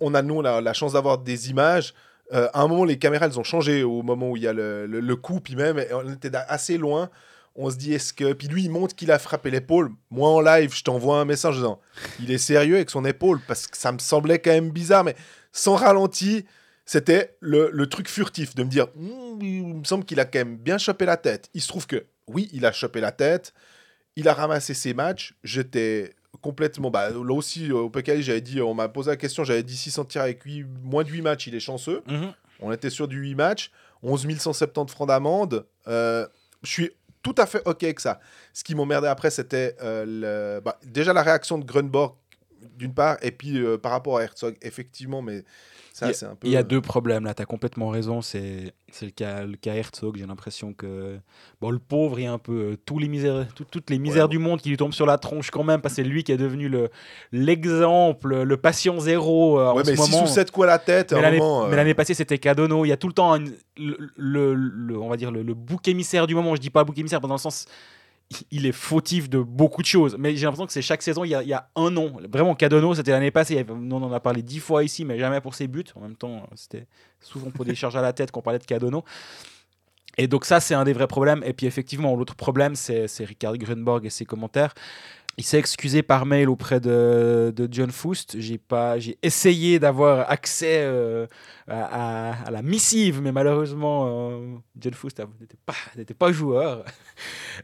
On, 0.00 0.14
a, 0.14 0.22
nous, 0.22 0.40
la, 0.42 0.60
la 0.60 0.72
chance 0.72 0.92
d'avoir 0.92 1.18
des 1.18 1.50
images. 1.50 1.92
Euh, 2.32 2.48
à 2.54 2.60
un 2.62 2.68
moment, 2.68 2.84
les 2.84 2.98
caméras, 2.98 3.26
elles 3.26 3.40
ont 3.40 3.44
changé 3.44 3.82
au 3.82 4.02
moment 4.02 4.30
où 4.30 4.36
il 4.36 4.42
y 4.44 4.46
a 4.46 4.52
le, 4.52 4.86
le- 4.86 5.00
le 5.00 5.16
coup, 5.16 5.40
puis 5.40 5.56
même, 5.56 5.82
on 5.92 6.12
était 6.12 6.30
assez 6.34 6.78
loin. 6.78 7.10
On 7.56 7.68
se 7.70 7.76
dit, 7.76 7.94
est-ce 7.94 8.12
que. 8.12 8.34
Puis 8.34 8.46
lui, 8.46 8.62
il 8.64 8.70
montre 8.70 8.94
qu'il 8.94 9.10
a 9.10 9.18
frappé 9.18 9.50
l'épaule. 9.50 9.90
Moi, 10.12 10.28
en 10.28 10.40
live, 10.40 10.72
je 10.72 10.84
t'envoie 10.84 11.18
un 11.18 11.24
message 11.24 11.56
disant, 11.56 11.80
il 12.20 12.30
est 12.30 12.38
sérieux 12.38 12.76
avec 12.76 12.90
son 12.90 13.04
épaule, 13.04 13.40
parce 13.48 13.66
que 13.66 13.76
ça 13.76 13.90
me 13.90 13.98
semblait 13.98 14.38
quand 14.38 14.52
même 14.52 14.70
bizarre, 14.70 15.02
mais 15.02 15.16
sans 15.50 15.74
ralenti, 15.74 16.44
c'était 16.90 17.36
le, 17.40 17.68
le 17.70 17.86
truc 17.86 18.08
furtif 18.08 18.54
de 18.54 18.62
me 18.64 18.70
dire, 18.70 18.86
Hmm, 18.96 19.38
il 19.42 19.66
me 19.66 19.84
semble 19.84 20.06
qu'il 20.06 20.18
a 20.20 20.24
quand 20.24 20.38
même 20.38 20.56
bien 20.56 20.78
chopé 20.78 21.04
la 21.04 21.18
tête. 21.18 21.50
Il 21.52 21.60
se 21.60 21.68
trouve 21.68 21.86
que, 21.86 22.06
oui, 22.26 22.48
il 22.54 22.64
a 22.64 22.72
chopé 22.72 23.00
la 23.02 23.12
tête, 23.12 23.52
il 24.16 24.26
a 24.26 24.32
ramassé 24.32 24.72
ses 24.72 24.94
matchs. 24.94 25.34
J'étais 25.44 26.14
complètement. 26.40 26.90
Bah, 26.90 27.10
là 27.10 27.34
aussi, 27.34 27.70
au 27.72 27.90
PKI, 27.90 28.22
j'avais 28.22 28.40
dit, 28.40 28.62
on 28.62 28.72
m'a 28.72 28.88
posé 28.88 29.10
la 29.10 29.16
question, 29.16 29.44
j'avais 29.44 29.62
dit 29.62 29.76
600 29.76 30.06
tirs 30.06 30.22
avec 30.22 30.42
moins 30.82 31.04
de 31.04 31.10
8 31.10 31.20
matchs, 31.20 31.46
il 31.46 31.54
est 31.54 31.60
chanceux. 31.60 32.02
On 32.60 32.72
était 32.72 32.90
sur 32.90 33.06
du 33.06 33.18
8 33.18 33.34
matchs, 33.34 33.70
11 34.02 34.26
170 34.38 34.90
francs 34.90 35.08
d'amende. 35.08 35.66
Euh, 35.88 36.26
je 36.62 36.70
suis 36.70 36.90
tout 37.22 37.34
à 37.36 37.44
fait 37.44 37.60
OK 37.66 37.82
avec 37.84 38.00
ça. 38.00 38.18
Ce 38.54 38.64
qui 38.64 38.74
m'emmerdait 38.74 39.08
après, 39.08 39.30
c'était 39.30 39.76
euh, 39.82 40.56
le- 40.56 40.60
bah, 40.62 40.78
déjà 40.84 41.12
la 41.12 41.22
réaction 41.22 41.58
de 41.58 41.64
Grunborg, 41.64 42.16
d'une 42.78 42.94
part, 42.94 43.16
et 43.22 43.30
puis 43.32 43.58
euh, 43.58 43.76
par 43.76 43.92
rapport 43.92 44.16
à 44.18 44.22
Herzog, 44.22 44.56
effectivement, 44.62 45.20
mais 45.20 45.44
ça, 45.92 46.12
c'est 46.12 46.26
un 46.26 46.36
peu. 46.36 46.46
Il 46.46 46.52
y 46.52 46.56
a 46.56 46.62
deux 46.62 46.80
problèmes 46.80 47.24
là, 47.24 47.34
tu 47.34 47.42
as 47.42 47.46
complètement 47.46 47.88
raison. 47.88 48.22
C'est 48.22 48.72
c'est 48.92 49.04
le 49.06 49.10
cas, 49.10 49.44
le 49.44 49.56
cas 49.56 49.74
Herzog. 49.74 50.16
J'ai 50.16 50.26
l'impression 50.26 50.72
que 50.72 51.18
bon, 51.60 51.70
le 51.70 51.80
pauvre, 51.80 52.20
il 52.20 52.22
y 52.22 52.26
a 52.26 52.32
un 52.32 52.38
peu 52.38 52.52
euh, 52.72 52.76
tous 52.86 52.98
les 53.00 53.08
misères, 53.08 53.46
tout- 53.54 53.64
toutes 53.68 53.90
les 53.90 53.98
misères 53.98 54.24
Ouais. 54.24 54.28
du 54.30 54.38
monde 54.38 54.60
qui 54.62 54.68
lui 54.70 54.76
tombent 54.76 54.92
sur 54.94 55.06
la 55.06 55.18
tronche 55.18 55.50
quand 55.50 55.64
même, 55.64 55.80
parce 55.80 55.94
que 55.96 56.02
c'est 56.02 56.08
lui 56.08 56.22
qui 56.22 56.30
est 56.32 56.36
devenu 56.36 56.68
le 56.68 56.88
l'exemple, 57.32 58.42
le 58.42 58.56
patient 58.56 59.00
zéro 59.00 59.58
euh, 59.58 59.72
Ouais, 59.72 59.80
en 59.80 59.84
ce 59.84 59.90
mais 59.90 59.96
6 59.96 60.10
moment. 60.12 60.24
ou 60.24 60.26
7 60.26 60.50
coups 60.50 60.64
à 60.64 60.70
la 60.70 60.78
tête, 60.78 61.12
Mais 61.12 61.20
l'année, 61.22 61.38
moment. 61.38 61.66
mais 61.68 61.76
euh, 61.90 61.94
passée, 61.94 62.14
c'était 62.14 62.38
Cadono. 62.38 62.84
Il 62.84 62.88
y 62.88 62.92
a 62.92 62.96
tout 62.96 63.08
le 63.08 63.12
temps 63.14 63.34
une- 63.34 63.52
le, 63.76 64.54
le- 64.54 64.98
on 64.98 65.08
va 65.08 65.16
dire 65.16 65.30
le, 65.30 65.42
le 65.42 65.54
bouc 65.54 65.86
émissaire 65.88 66.26
du 66.26 66.34
moment. 66.34 66.54
Je 66.54 66.60
dis 66.60 66.70
pas 66.70 66.84
bouc 66.84 66.96
émissaire, 66.98 67.20
mais 67.22 67.28
dans 67.28 67.34
le 67.34 67.38
sens, 67.40 67.66
il- 68.50 68.66
est 68.66 68.72
fautif 68.72 69.28
de 69.28 69.38
beaucoup 69.38 69.82
de 69.82 69.86
choses. 69.86 70.16
Mais 70.18 70.36
j'ai 70.36 70.44
l'impression 70.44 70.66
que 70.66 70.72
c'est 70.72 70.82
chaque 70.82 71.02
saison, 71.02 71.24
il 71.24 71.30
y, 71.30 71.52
a, 71.52 71.70
un 71.76 71.90
nom. 71.90 72.16
Vraiment, 72.30 72.54
Cadono, 72.54 72.94
c'était 72.94 73.10
l'année 73.10 73.30
passée. 73.30 73.64
On 73.68 73.92
en 73.92 74.12
a 74.12 74.20
parlé 74.20 74.42
dix 74.42 74.60
fois 74.60 74.84
ici, 74.84 75.04
mais 75.04 75.18
jamais 75.18 75.40
pour 75.40 75.54
ses 75.54 75.68
buts. 75.68 75.84
En 75.94 76.00
même 76.00 76.16
temps, 76.16 76.48
c'était 76.54 76.86
souvent 77.20 77.50
pour 77.50 77.64
des 77.64 77.74
charges 77.74 77.96
à 77.96 78.02
la 78.02 78.12
tête 78.12 78.30
qu'on 78.30 78.42
parlait 78.42 78.58
de 78.58 78.64
Cadono. 78.64 79.04
Et 80.18 80.26
donc 80.26 80.44
ça, 80.44 80.58
c'est 80.60 80.74
un 80.74 80.84
des 80.84 80.92
vrais 80.92 81.06
problèmes. 81.06 81.42
Et 81.46 81.52
puis 81.52 81.66
effectivement, 81.66 82.14
l'autre 82.14 82.34
problème, 82.34 82.74
c'est 82.74 83.06
Richard 83.20 83.56
Grunborg 83.56 84.04
et 84.04 84.10
ses 84.10 84.24
commentaires. 84.24 84.74
Il 85.38 85.44
s'est 85.44 85.58
excusé 85.58 86.02
par 86.02 86.26
mail 86.26 86.48
auprès 86.48 86.80
de, 86.80 87.52
de 87.54 87.68
John 87.70 87.90
Foust. 87.92 88.34
J'ai 88.40 88.58
pas, 88.58 88.98
j'ai 88.98 89.16
essayé 89.22 89.78
d'avoir 89.78 90.28
accès 90.28 90.80
euh, 90.82 91.26
à, 91.68 92.30
à- 92.32 92.46
à 92.46 92.50
la 92.50 92.60
missive, 92.60 93.20
mais 93.22 93.30
malheureusement, 93.30 94.30
euh, 94.32 94.56
John 94.78 94.94
Foust 94.94 95.20
a- 95.20 95.28
n'était 95.40 95.56
pas, 95.64 95.74
n'était 95.96 96.14
pas 96.14 96.32
joueur. 96.32 96.84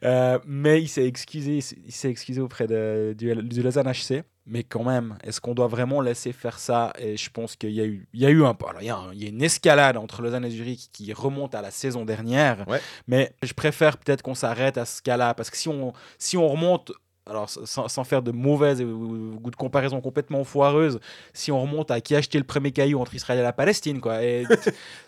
Euh, 0.02 0.40
mais 0.44 0.82
il 0.82 0.88
s'est 0.88 1.06
excusé, 1.06 1.60
il 1.86 1.92
s'est 1.92 2.10
excusé 2.10 2.40
auprès 2.40 2.66
de, 2.66 3.14
du, 3.16 3.32
du 3.44 3.62
Lausanne 3.62 3.86
HC. 3.86 4.24
Mais 4.46 4.64
quand 4.64 4.82
même, 4.82 5.16
est-ce 5.22 5.40
qu'on 5.40 5.54
doit 5.54 5.68
vraiment 5.68 6.00
laisser 6.00 6.32
faire 6.32 6.58
ça? 6.58 6.92
Et 6.98 7.16
je 7.16 7.30
pense 7.30 7.54
qu'il 7.54 7.70
y 7.70 7.80
a 7.80 7.84
eu, 7.84 8.08
il 8.12 8.20
y 8.20 8.26
a 8.26 8.30
eu 8.30 8.42
un, 8.44 8.56
alors, 8.68 8.82
il 8.82 8.86
y 8.86 8.90
a, 8.90 8.96
un- 8.96 9.12
il 9.12 9.22
y 9.22 9.26
a 9.26 9.28
une 9.28 9.40
escalade 9.42 9.96
entre 9.96 10.20
Lausanne 10.20 10.44
et 10.44 10.50
Zurich 10.50 10.88
qui 10.92 11.12
remonte 11.12 11.54
à 11.54 11.62
la 11.62 11.70
saison 11.70 12.04
dernière. 12.04 12.64
Ouais. 12.68 12.80
Mais 13.06 13.36
je 13.44 13.52
préfère 13.52 13.96
peut-être 13.98 14.22
qu'on 14.22 14.34
s'arrête 14.34 14.76
à 14.76 14.84
ce 14.84 15.00
cas-là 15.00 15.32
parce 15.32 15.48
que 15.48 15.56
si 15.56 15.68
on, 15.68 15.92
si 16.18 16.36
on 16.36 16.48
remonte 16.48 16.90
alors 17.26 17.48
sans, 17.48 17.88
sans 17.88 18.04
faire 18.04 18.22
de 18.22 18.30
mauvaises 18.32 18.82
ou, 18.82 19.38
de 19.42 19.56
comparaison 19.56 20.00
complètement 20.00 20.44
foireuse, 20.44 21.00
si 21.32 21.50
on 21.50 21.60
remonte 21.62 21.90
à 21.90 22.00
qui 22.00 22.14
a 22.14 22.18
acheté 22.18 22.38
le 22.38 22.44
premier 22.44 22.70
caillou 22.72 23.00
entre 23.00 23.14
Israël 23.14 23.38
et 23.38 23.42
la 23.42 23.52
Palestine, 23.52 24.00
quoi, 24.00 24.22
et 24.22 24.44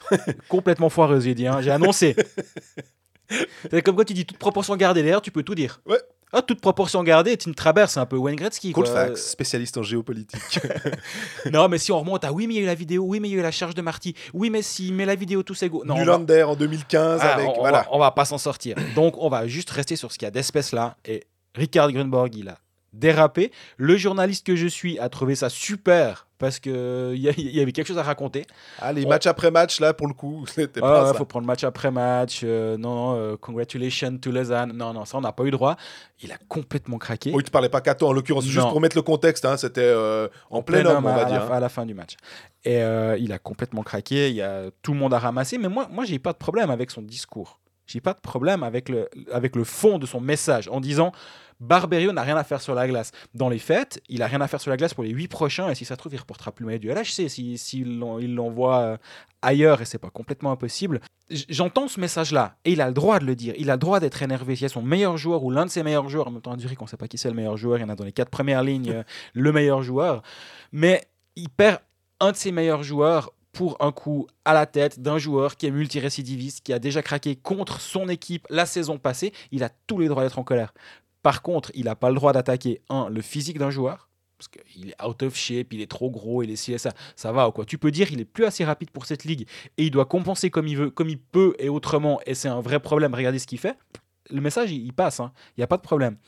complètement 0.48 0.88
foireuse, 0.88 1.24
j'ai 1.24 1.34
dit, 1.34 1.46
hein, 1.46 1.60
j'ai 1.60 1.70
annoncé. 1.70 2.16
C'est 3.70 3.82
comme 3.82 3.96
quand 3.96 4.04
tu 4.04 4.14
dis 4.14 4.24
toute 4.24 4.38
proportion 4.38 4.76
gardée, 4.76 5.02
d'ailleurs, 5.02 5.20
tu 5.22 5.32
peux 5.32 5.42
tout 5.42 5.56
dire. 5.56 5.80
Ouais. 5.84 5.98
Ah, 6.32 6.42
toute 6.42 6.60
proportion 6.60 7.02
gardée, 7.04 7.36
Tim 7.36 7.52
Travers, 7.52 7.88
c'est 7.88 8.00
un 8.00 8.06
peu 8.06 8.16
Wayne 8.16 8.36
Gretzky. 8.36 8.72
Colfax, 8.72 9.30
spécialiste 9.30 9.76
en 9.78 9.82
géopolitique. 9.82 10.58
Non, 11.52 11.68
mais 11.68 11.78
si 11.78 11.92
on 11.92 12.00
remonte 12.00 12.24
à 12.24 12.32
oui, 12.32 12.46
mais 12.46 12.54
il 12.54 12.56
y 12.56 12.60
a 12.60 12.62
eu 12.64 12.66
la 12.66 12.74
vidéo, 12.74 13.04
oui, 13.04 13.20
mais 13.20 13.28
il 13.28 13.32
y 13.32 13.36
a 13.36 13.38
eu 13.38 13.42
la 13.42 13.52
charge 13.52 13.74
de 13.74 13.82
Marty, 13.82 14.14
oui, 14.34 14.50
mais 14.50 14.62
si, 14.62 14.92
mais 14.92 15.06
la 15.06 15.14
vidéo, 15.14 15.42
tout 15.44 15.54
c'est 15.54 15.68
go. 15.68 15.84
Non, 15.84 15.94
on 15.96 16.04
va- 16.04 16.48
en 16.48 16.54
2015 16.56 17.20
Ah, 17.22 17.34
avec. 17.34 17.48
on 17.48 17.60
voilà. 17.60 17.82
va, 17.82 17.88
on 17.92 17.98
va 17.98 18.10
pas 18.10 18.24
s'en 18.24 18.38
sortir. 18.38 18.76
Donc, 18.96 19.14
on 19.18 19.28
va 19.28 19.46
juste 19.46 19.70
rester 19.70 19.94
sur 19.96 20.10
ce 20.12 20.18
qu'il 20.18 20.26
y 20.26 20.28
a 20.28 20.32
d'espèce 20.32 20.72
là. 20.72 20.96
Et 21.04 21.24
Ricard 21.56 21.90
Grunborg, 21.92 22.34
il 22.36 22.48
a 22.50 22.58
dérapé. 22.92 23.52
Le 23.76 23.96
journaliste 23.98 24.46
que 24.46 24.56
je 24.56 24.66
suis 24.66 24.98
a 24.98 25.08
trouvé 25.10 25.34
ça 25.34 25.50
super 25.50 26.28
parce 26.38 26.58
que 26.60 27.12
il 27.14 27.20
y, 27.22 27.28
il 27.36 27.54
y 27.56 27.60
avait 27.60 27.72
quelque 27.72 27.86
chose 27.88 27.98
à 27.98 28.02
raconter. 28.02 28.46
Ah, 28.78 28.92
les 28.92 29.04
on- 29.04 29.08
matchs 29.08 29.26
après 29.26 29.50
match, 29.50 29.80
là, 29.80 29.92
pour 29.92 30.06
le 30.06 30.14
coup, 30.14 30.46
c'était 30.54 30.80
Ah, 30.82 30.86
pas 30.86 31.02
ouais, 31.02 31.08
ça. 31.12 31.14
faut 31.18 31.24
prendre 31.26 31.46
match 31.46 31.62
après 31.64 31.90
match. 31.90 32.40
euh, 32.44 32.78
non, 32.78 32.94
non, 32.94 33.16
euh, 33.18 33.36
congratulations 33.36 34.16
to 34.16 34.30
Lausanne. 34.30 34.72
Non, 34.74 34.94
non, 34.94 35.04
ça 35.04 35.18
on 35.18 35.20
n'a 35.22 35.32
pas 35.32 35.44
eu 35.44 35.50
droit. 35.50 35.76
Il 36.22 36.32
a 36.32 36.38
complètement 36.48 36.96
craqué. 36.96 37.32
Oui, 37.34 37.42
tu 37.42 37.50
parlais 37.50 37.68
pas 37.68 37.82
Cato 37.82 38.06
en 38.06 38.12
l'occurrence, 38.14 38.44
juste 38.46 38.68
pour 38.68 38.80
mettre 38.80 38.96
le 38.96 39.02
contexte, 39.02 39.44
hein, 39.44 39.56
c'était 39.58 39.80
euh, 39.82 40.28
en 40.50 40.62
plein 40.62 40.80
plein 40.82 40.96
homme, 40.96 41.04
on 41.04 41.08
va 41.08 41.14
à, 41.16 41.18
la, 41.18 41.24
dire. 41.24 41.42
hein. 41.42 41.48
à 41.52 41.60
la 41.60 41.68
fin 41.68 41.84
du 41.84 41.92
match. 41.94 42.16
Et 42.64 42.82
euh, 42.82 43.16
il 43.18 43.32
a 43.32 43.38
complètement 43.38 43.82
craqué. 43.82 44.30
Il 44.30 44.36
y 44.36 44.42
a, 44.42 44.70
tout 44.82 44.92
le 44.94 44.98
monde 44.98 45.12
a 45.12 45.18
ramassé. 45.18 45.58
Mais 45.58 45.68
moi, 45.68 45.86
moi 45.90 46.04
j'ai 46.06 46.18
pas 46.18 46.32
de 46.32 46.38
problème 46.38 46.70
avec 46.70 46.90
son 46.90 47.02
discours. 47.02 47.60
J'ai 47.86 48.00
pas 48.00 48.14
de 48.14 48.20
problème 48.20 48.62
avec 48.62 48.88
le, 48.88 49.08
avec 49.32 49.56
le 49.56 49.64
fond 49.64 49.98
de 49.98 50.06
son 50.06 50.20
message 50.20 50.68
en 50.68 50.80
disant 50.80 51.12
Barberio 51.60 52.12
n'a 52.12 52.22
rien 52.22 52.36
à 52.36 52.44
faire 52.44 52.60
sur 52.60 52.74
la 52.74 52.86
glace. 52.86 53.12
Dans 53.34 53.48
les 53.48 53.58
faits, 53.58 54.02
il 54.08 54.22
a 54.22 54.26
rien 54.26 54.40
à 54.40 54.48
faire 54.48 54.60
sur 54.60 54.70
la 54.70 54.76
glace 54.76 54.92
pour 54.92 55.04
les 55.04 55.10
huit 55.10 55.28
prochains. 55.28 55.70
Et 55.70 55.74
si 55.74 55.84
ça 55.84 55.94
se 55.94 55.98
trouve, 55.98 56.12
il 56.12 56.18
reportera 56.18 56.52
plus 56.52 56.64
le 56.64 56.66
maillot 56.66 56.78
du 56.78 56.88
LHC 56.88 57.28
s'il 57.28 57.58
si, 57.58 57.80
il 57.80 58.34
l'envoie 58.34 58.78
euh, 58.80 58.96
ailleurs. 59.40 59.80
Et 59.80 59.84
c'est 59.84 59.98
pas 59.98 60.10
complètement 60.10 60.52
impossible. 60.52 61.00
J'entends 61.30 61.88
ce 61.88 61.98
message-là. 61.98 62.56
Et 62.64 62.72
il 62.72 62.80
a 62.80 62.88
le 62.88 62.94
droit 62.94 63.18
de 63.18 63.24
le 63.24 63.34
dire. 63.34 63.54
Il 63.56 63.70
a 63.70 63.74
le 63.74 63.78
droit 63.78 64.00
d'être 64.00 64.22
énervé. 64.22 64.54
S'il 64.54 64.64
y 64.64 64.66
a 64.66 64.68
son 64.68 64.82
meilleur 64.82 65.16
joueur 65.16 65.44
ou 65.44 65.50
l'un 65.50 65.64
de 65.64 65.70
ses 65.70 65.82
meilleurs 65.82 66.08
joueurs, 66.08 66.28
en 66.28 66.30
même 66.30 66.42
temps, 66.42 66.52
à 66.52 66.58
Zurich, 66.58 66.80
on 66.82 66.86
sait 66.86 66.98
pas 66.98 67.08
qui 67.08 67.16
c'est 67.16 67.30
le 67.30 67.34
meilleur 67.34 67.56
joueur. 67.56 67.78
Il 67.78 67.82
y 67.82 67.84
en 67.84 67.88
a 67.88 67.96
dans 67.96 68.04
les 68.04 68.12
quatre 68.12 68.30
premières 68.30 68.62
lignes 68.62 68.90
euh, 68.90 69.02
le 69.32 69.50
meilleur 69.52 69.82
joueur. 69.82 70.22
Mais 70.72 71.08
il 71.36 71.48
perd 71.48 71.80
un 72.20 72.32
de 72.32 72.36
ses 72.36 72.52
meilleurs 72.52 72.82
joueurs 72.82 73.32
pour 73.56 73.78
un 73.80 73.90
coup 73.90 74.26
à 74.44 74.52
la 74.52 74.66
tête 74.66 75.00
d'un 75.00 75.16
joueur 75.16 75.56
qui 75.56 75.66
est 75.66 75.70
multirécidiviste, 75.70 76.62
qui 76.62 76.74
a 76.74 76.78
déjà 76.78 77.00
craqué 77.00 77.36
contre 77.36 77.80
son 77.80 78.06
équipe 78.10 78.46
la 78.50 78.66
saison 78.66 78.98
passée. 78.98 79.32
Il 79.50 79.64
a 79.64 79.70
tous 79.86 79.98
les 79.98 80.08
droits 80.08 80.22
d'être 80.22 80.38
en 80.38 80.44
colère. 80.44 80.74
Par 81.22 81.40
contre, 81.40 81.72
il 81.74 81.86
n'a 81.86 81.96
pas 81.96 82.10
le 82.10 82.16
droit 82.16 82.34
d'attaquer, 82.34 82.82
un, 82.90 83.08
le 83.08 83.22
physique 83.22 83.58
d'un 83.58 83.70
joueur, 83.70 84.10
parce 84.36 84.48
qu'il 84.48 84.90
est 84.90 85.02
out 85.02 85.22
of 85.22 85.34
shape, 85.34 85.72
il 85.72 85.80
est 85.80 85.90
trop 85.90 86.10
gros, 86.10 86.42
il 86.42 86.50
est 86.50 86.56
ci 86.56 86.74
et 86.74 86.78
ça. 86.78 86.90
Ça 87.16 87.32
va 87.32 87.48
ou 87.48 87.52
quoi? 87.52 87.64
Tu 87.64 87.78
peux 87.78 87.90
dire 87.90 88.12
il 88.12 88.20
est 88.20 88.26
plus 88.26 88.44
assez 88.44 88.62
rapide 88.62 88.90
pour 88.90 89.06
cette 89.06 89.24
ligue 89.24 89.48
et 89.78 89.84
il 89.84 89.90
doit 89.90 90.04
compenser 90.04 90.50
comme 90.50 90.66
il 90.66 90.76
veut, 90.76 90.90
comme 90.90 91.08
il 91.08 91.18
peut 91.18 91.54
et 91.58 91.70
autrement, 91.70 92.20
et 92.26 92.34
c'est 92.34 92.48
un 92.48 92.60
vrai 92.60 92.78
problème. 92.78 93.14
Regardez 93.14 93.38
ce 93.38 93.46
qu'il 93.46 93.58
fait. 93.58 93.78
Le 94.28 94.42
message, 94.42 94.70
il, 94.70 94.92
passe, 94.92 95.20
hein. 95.20 95.32
il 95.56 95.60
n'y 95.60 95.64
a 95.64 95.68
pas 95.68 95.78
de 95.78 95.82
problème. 95.82 96.18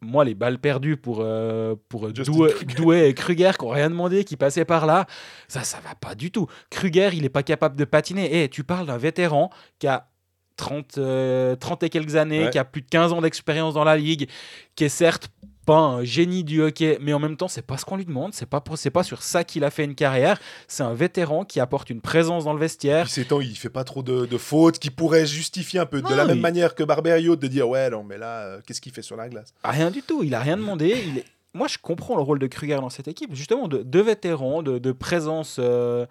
Moi, 0.00 0.24
les 0.24 0.34
balles 0.34 0.58
perdues 0.58 0.96
pour, 0.96 1.18
euh, 1.20 1.74
pour 1.88 2.10
Doué, 2.12 3.08
et 3.08 3.14
Kruger 3.14 3.52
qui 3.58 3.64
n'ont 3.64 3.70
rien 3.70 3.88
demandé, 3.90 4.24
qui 4.24 4.36
passaient 4.36 4.64
par 4.64 4.86
là, 4.86 5.06
ça, 5.48 5.62
ça 5.64 5.78
va 5.80 5.94
pas 5.94 6.14
du 6.14 6.30
tout. 6.30 6.46
Kruger, 6.70 7.10
il 7.14 7.22
n'est 7.22 7.28
pas 7.28 7.42
capable 7.42 7.76
de 7.76 7.84
patiner. 7.84 8.42
Et 8.42 8.48
tu 8.48 8.62
parles 8.64 8.86
d'un 8.86 8.98
vétéran 8.98 9.50
qui 9.78 9.86
a 9.86 10.08
30, 10.56 10.98
euh, 10.98 11.56
30 11.56 11.82
et 11.82 11.88
quelques 11.90 12.16
années, 12.16 12.44
Ouais. 12.44 12.50
qui 12.50 12.58
a 12.58 12.64
plus 12.64 12.82
de 12.82 12.88
15 12.88 13.12
ans 13.12 13.20
d'expérience 13.20 13.74
dans 13.74 13.84
la 13.84 13.96
ligue, 13.96 14.28
qui 14.74 14.84
est 14.84 14.88
certes 14.90 15.30
pas 15.66 15.76
un 15.78 16.04
génie 16.04 16.44
du 16.44 16.62
hockey, 16.62 16.96
mais 17.02 17.12
en 17.12 17.18
même 17.18 17.36
temps, 17.36 17.48
c'est 17.48 17.66
pas 17.66 17.76
ce 17.76 17.84
qu'on 17.84 17.96
lui 17.96 18.06
demande, 18.06 18.32
c'est 18.32 18.46
pas, 18.48 18.62
c'est 18.76 18.90
pas 18.90 19.02
sur 19.02 19.22
ça 19.22 19.44
qu'il 19.44 19.64
a 19.64 19.70
fait 19.70 19.84
une 19.84 19.94
carrière. 19.94 20.38
C'est 20.68 20.82
un 20.84 20.94
vétéran 20.94 21.44
qui 21.44 21.60
apporte 21.60 21.90
une 21.90 22.00
présence 22.00 22.44
dans 22.44 22.54
le 22.54 22.58
vestiaire. 22.60 23.06
Puis 23.12 23.24
temps, 23.26 23.40
il 23.42 23.54
fait 23.56 23.68
pas 23.68 23.84
trop 23.84 24.02
de, 24.02 24.24
de 24.24 24.38
fautes 24.38 24.78
qui 24.78 24.88
pourraient 24.90 25.26
justifier 25.26 25.80
un 25.80 25.86
peu. 25.86 26.00
de 26.00 26.14
la 26.14 26.24
même 26.24 26.40
manière 26.40 26.74
que 26.74 26.82
Barberio 26.84 27.36
de 27.36 27.46
dire 27.48 27.68
Ouais, 27.68 27.90
non, 27.90 28.02
mais 28.04 28.16
là, 28.16 28.46
euh, 28.46 28.60
qu'est-ce 28.66 28.80
qu'il 28.80 28.92
fait 28.92 29.02
sur 29.02 29.16
la 29.16 29.28
glace? 29.28 29.52
Rien 29.64 29.90
du 29.90 30.00
tout, 30.02 30.22
il 30.22 30.34
a 30.34 30.40
rien 30.40 30.56
demandé. 30.56 30.96
Il 31.08 31.18
est- 31.18 31.24
Moi, 31.52 31.66
je 31.68 31.78
comprends 31.78 32.16
le 32.16 32.22
rôle 32.22 32.38
de 32.38 32.46
Kruger 32.46 32.76
dans 32.76 32.90
cette 32.90 33.08
équipe, 33.08 33.34
justement, 33.34 33.66
de, 33.66 33.82
de 33.82 34.00
vétérans, 34.00 34.62
de, 34.62 34.78
de 34.78 34.92
présence 34.92 35.56
euh, 35.58 36.06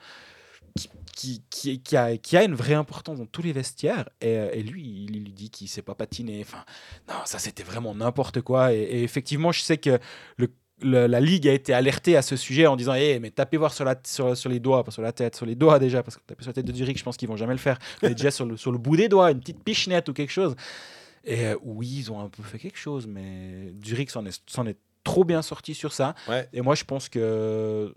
qui, 1.16 1.42
qui, 1.50 1.80
qui, 1.80 1.82
qui 1.82 1.98
a, 1.98 2.18
qui 2.18 2.38
a 2.38 2.44
une 2.44 2.54
vraie 2.56 2.74
importance 2.74 3.18
dans 3.20 3.26
tous 3.26 3.42
les 3.42 3.54
vestiaires. 3.54 4.10
Et, 4.22 4.38
euh, 4.38 4.50
et 4.54 4.62
lui, 4.62 5.06
il 5.10 5.24
lui 5.24 5.32
dit 5.34 5.50
qu'il 5.50 5.68
sait 5.70 5.82
pas 5.82 5.96
patiner. 5.96 6.42
Enfin, 6.42 6.64
non, 7.08 7.16
ça, 7.26 7.40
c'était 7.40 7.64
vraiment 7.64 7.96
n'importe 7.96 8.42
quoi. 8.42 8.74
Et, 8.74 8.80
et 8.82 9.04
effectivement, 9.04 9.52
je 9.52 9.62
sais 9.62 9.78
que 9.78 9.98
le, 10.38 10.48
le- 10.82 11.08
la 11.08 11.20
Ligue 11.22 11.48
a 11.48 11.54
été 11.54 11.74
alertée 11.74 12.18
à 12.18 12.22
ce 12.22 12.36
sujet 12.36 12.68
en 12.68 12.76
disant 12.76 12.94
Eh, 12.96 13.20
mais 13.20 13.32
tapez 13.32 13.58
voir 13.58 13.74
sur, 13.74 13.86
la, 13.86 13.96
sur, 14.06 14.36
sur 14.38 14.50
les 14.50 14.60
doigts, 14.60 14.84
pas 14.84 14.92
sur 14.92 15.02
la 15.02 15.12
tête, 15.14 15.36
sur 15.36 15.46
les 15.46 15.56
doigts 15.56 15.80
déjà, 15.80 16.04
parce 16.04 16.18
que 16.18 16.22
taper 16.24 16.44
sur 16.44 16.50
la 16.50 16.54
tête 16.54 16.66
de 16.66 16.74
Zurich, 16.74 16.98
je 17.00 17.04
pense 17.04 17.18
qu'ils 17.18 17.30
vont 17.30 17.38
jamais 17.38 17.54
le 17.54 17.60
faire. 17.60 17.80
Mais 18.04 18.10
déjà 18.14 18.30
sur 18.32 18.46
le, 18.46 18.58
sur 18.58 18.72
le 18.72 18.78
bout 18.78 18.98
des 18.98 19.08
doigts, 19.08 19.32
une 19.32 19.40
petite 19.40 19.64
pichenette 19.64 20.10
ou 20.10 20.14
quelque 20.14 20.32
chose. 20.34 20.56
Et 21.24 21.46
euh, 21.48 21.56
oui, 21.64 21.88
ils 22.00 22.12
ont 22.12 22.20
un 22.20 22.30
peu 22.30 22.44
fait 22.44 22.60
quelque 22.60 22.78
chose, 22.78 23.08
mais 23.08 23.74
Zurich 23.84 24.12
s'en 24.12 24.26
est, 24.26 24.78
trop 25.04 25.24
bien 25.24 25.42
sorti 25.42 25.74
sur 25.76 25.94
ça. 25.94 26.14
Ouais. 26.28 26.48
Et 26.52 26.62
moi, 26.62 26.76
je 26.76 26.84
pense 26.84 27.10
que 27.10 27.96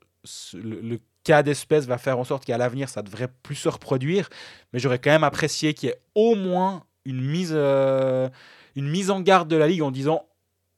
le 0.54 0.98
cas 1.28 1.42
d'espèce 1.42 1.86
va 1.86 1.98
faire 1.98 2.18
en 2.18 2.24
sorte 2.24 2.44
qu'à 2.44 2.56
l'avenir, 2.58 2.88
ça 2.88 3.02
devrait 3.02 3.28
plus 3.42 3.54
se 3.54 3.68
reproduire. 3.68 4.28
Mais 4.72 4.78
j'aurais 4.78 4.98
quand 4.98 5.10
même 5.10 5.24
apprécié 5.24 5.74
qu'il 5.74 5.88
y 5.90 5.92
ait 5.92 6.00
au 6.14 6.34
moins 6.34 6.84
une 7.04 7.20
mise, 7.20 7.52
euh, 7.54 8.28
une 8.76 8.88
mise 8.88 9.10
en 9.10 9.20
garde 9.20 9.48
de 9.48 9.56
la 9.56 9.66
Ligue 9.68 9.82
en 9.82 9.90
disant 9.90 10.24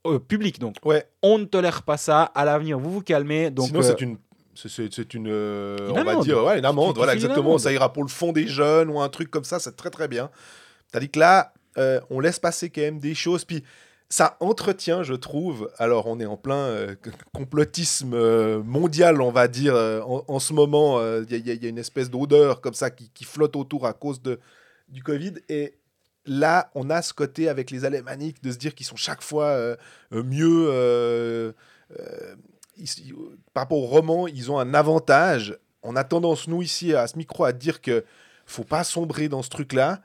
euh, 0.07 0.19
public. 0.19 0.59
Donc, 0.59 0.77
Ouais, 0.85 1.07
on 1.23 1.39
ne 1.39 1.45
tolère 1.45 1.83
pas 1.83 1.97
ça. 1.97 2.23
À 2.35 2.45
l'avenir, 2.45 2.79
vous 2.79 2.91
vous 2.91 3.03
calmez. 3.03 3.51
Donc, 3.51 3.67
sinon, 3.69 3.81
euh, 3.81 3.83
c'est 3.83 4.01
une. 4.01 4.17
c'est- 4.55 5.15
une, 5.15 5.29
euh, 5.29 5.77
Une 5.89 5.99
on 5.99 6.05
va 6.05 6.11
amende. 6.13 6.25
dire, 6.25 6.43
ouais, 6.45 6.59
une 6.59 6.65
amende, 6.65 6.97
voilà, 6.97 7.15
exactement. 7.15 7.57
Ça 7.59 7.73
ira 7.73 7.93
pour 7.93 8.03
le 8.03 8.09
fond 8.09 8.33
des 8.33 8.47
jeunes 8.49 8.89
ou 8.91 9.01
un 9.01 9.09
truc 9.09 9.31
comme 9.31 9.45
ça, 9.45 9.59
c'est 9.59 9.77
très 9.77 9.91
très 9.91 10.09
bien. 10.09 10.31
T'as 10.93 11.01
dit 11.01 11.09
que 11.11 11.19
là, 11.21 11.53
euh, 11.79 12.01
on 12.11 12.19
laisse 12.21 12.39
passer 12.39 12.69
quand 12.71 12.81
même 12.81 12.99
des 12.99 13.15
choses, 13.15 13.45
puis 13.45 13.63
ça 14.13 14.37
entretient, 14.41 15.05
je 15.05 15.15
trouve. 15.15 15.71
Alors, 15.79 16.09
on 16.09 16.19
est 16.19 16.27
en 16.27 16.37
plein 16.37 16.57
euh, 16.57 16.97
complotisme 17.33 18.13
euh, 18.13 18.61
mondial, 18.61 19.23
on 19.23 19.31
va 19.31 19.47
dire, 19.47 19.77
euh, 19.77 20.01
en, 20.03 20.41
ce 20.41 20.53
moment. 20.53 21.01
Il 21.21 21.33
y, 21.33 21.63
y 21.63 21.67
a 21.67 21.69
une 21.69 21.79
espèce 21.79 22.11
d'odeur 22.11 22.61
comme 22.61 22.75
ça 22.75 22.91
qui, 22.91 23.25
flotte 23.25 23.55
autour 23.55 23.87
à 23.87 23.93
cause 23.93 24.21
de, 24.21 24.41
du 24.89 25.05
Covid. 25.05 25.35
Et 25.49 25.79
là, 26.27 26.73
on 26.75 26.91
a 26.91 27.03
ce 27.03 27.15
côté 27.15 27.49
avec 27.49 27.71
les 27.71 27.85
Alémaniques 27.85 28.43
de 28.43 28.51
se 28.51 28.59
dire 28.59 28.75
qu'ils 28.75 28.87
sont 28.87 28.97
chaque 28.97 29.23
fois 29.23 29.77
mieux. 30.11 31.55
par 33.55 33.63
rapport 33.63 33.79
aux 33.79 33.87
romans, 33.87 34.27
ils 34.27 34.51
ont 34.51 34.59
un 34.59 34.75
avantage. 34.75 35.57
On 35.85 35.95
a 35.95 36.03
tendance, 36.03 36.49
nous, 36.49 36.63
ici, 36.63 36.95
à 36.95 37.07
ce 37.07 37.17
micro, 37.17 37.45
à 37.45 37.53
dire 37.53 37.81
que 37.81 38.05
faut 38.45 38.65
pas 38.65 38.83
sombrer 38.83 39.29
dans 39.29 39.43
ce 39.43 39.51
truc-là. 39.51 40.03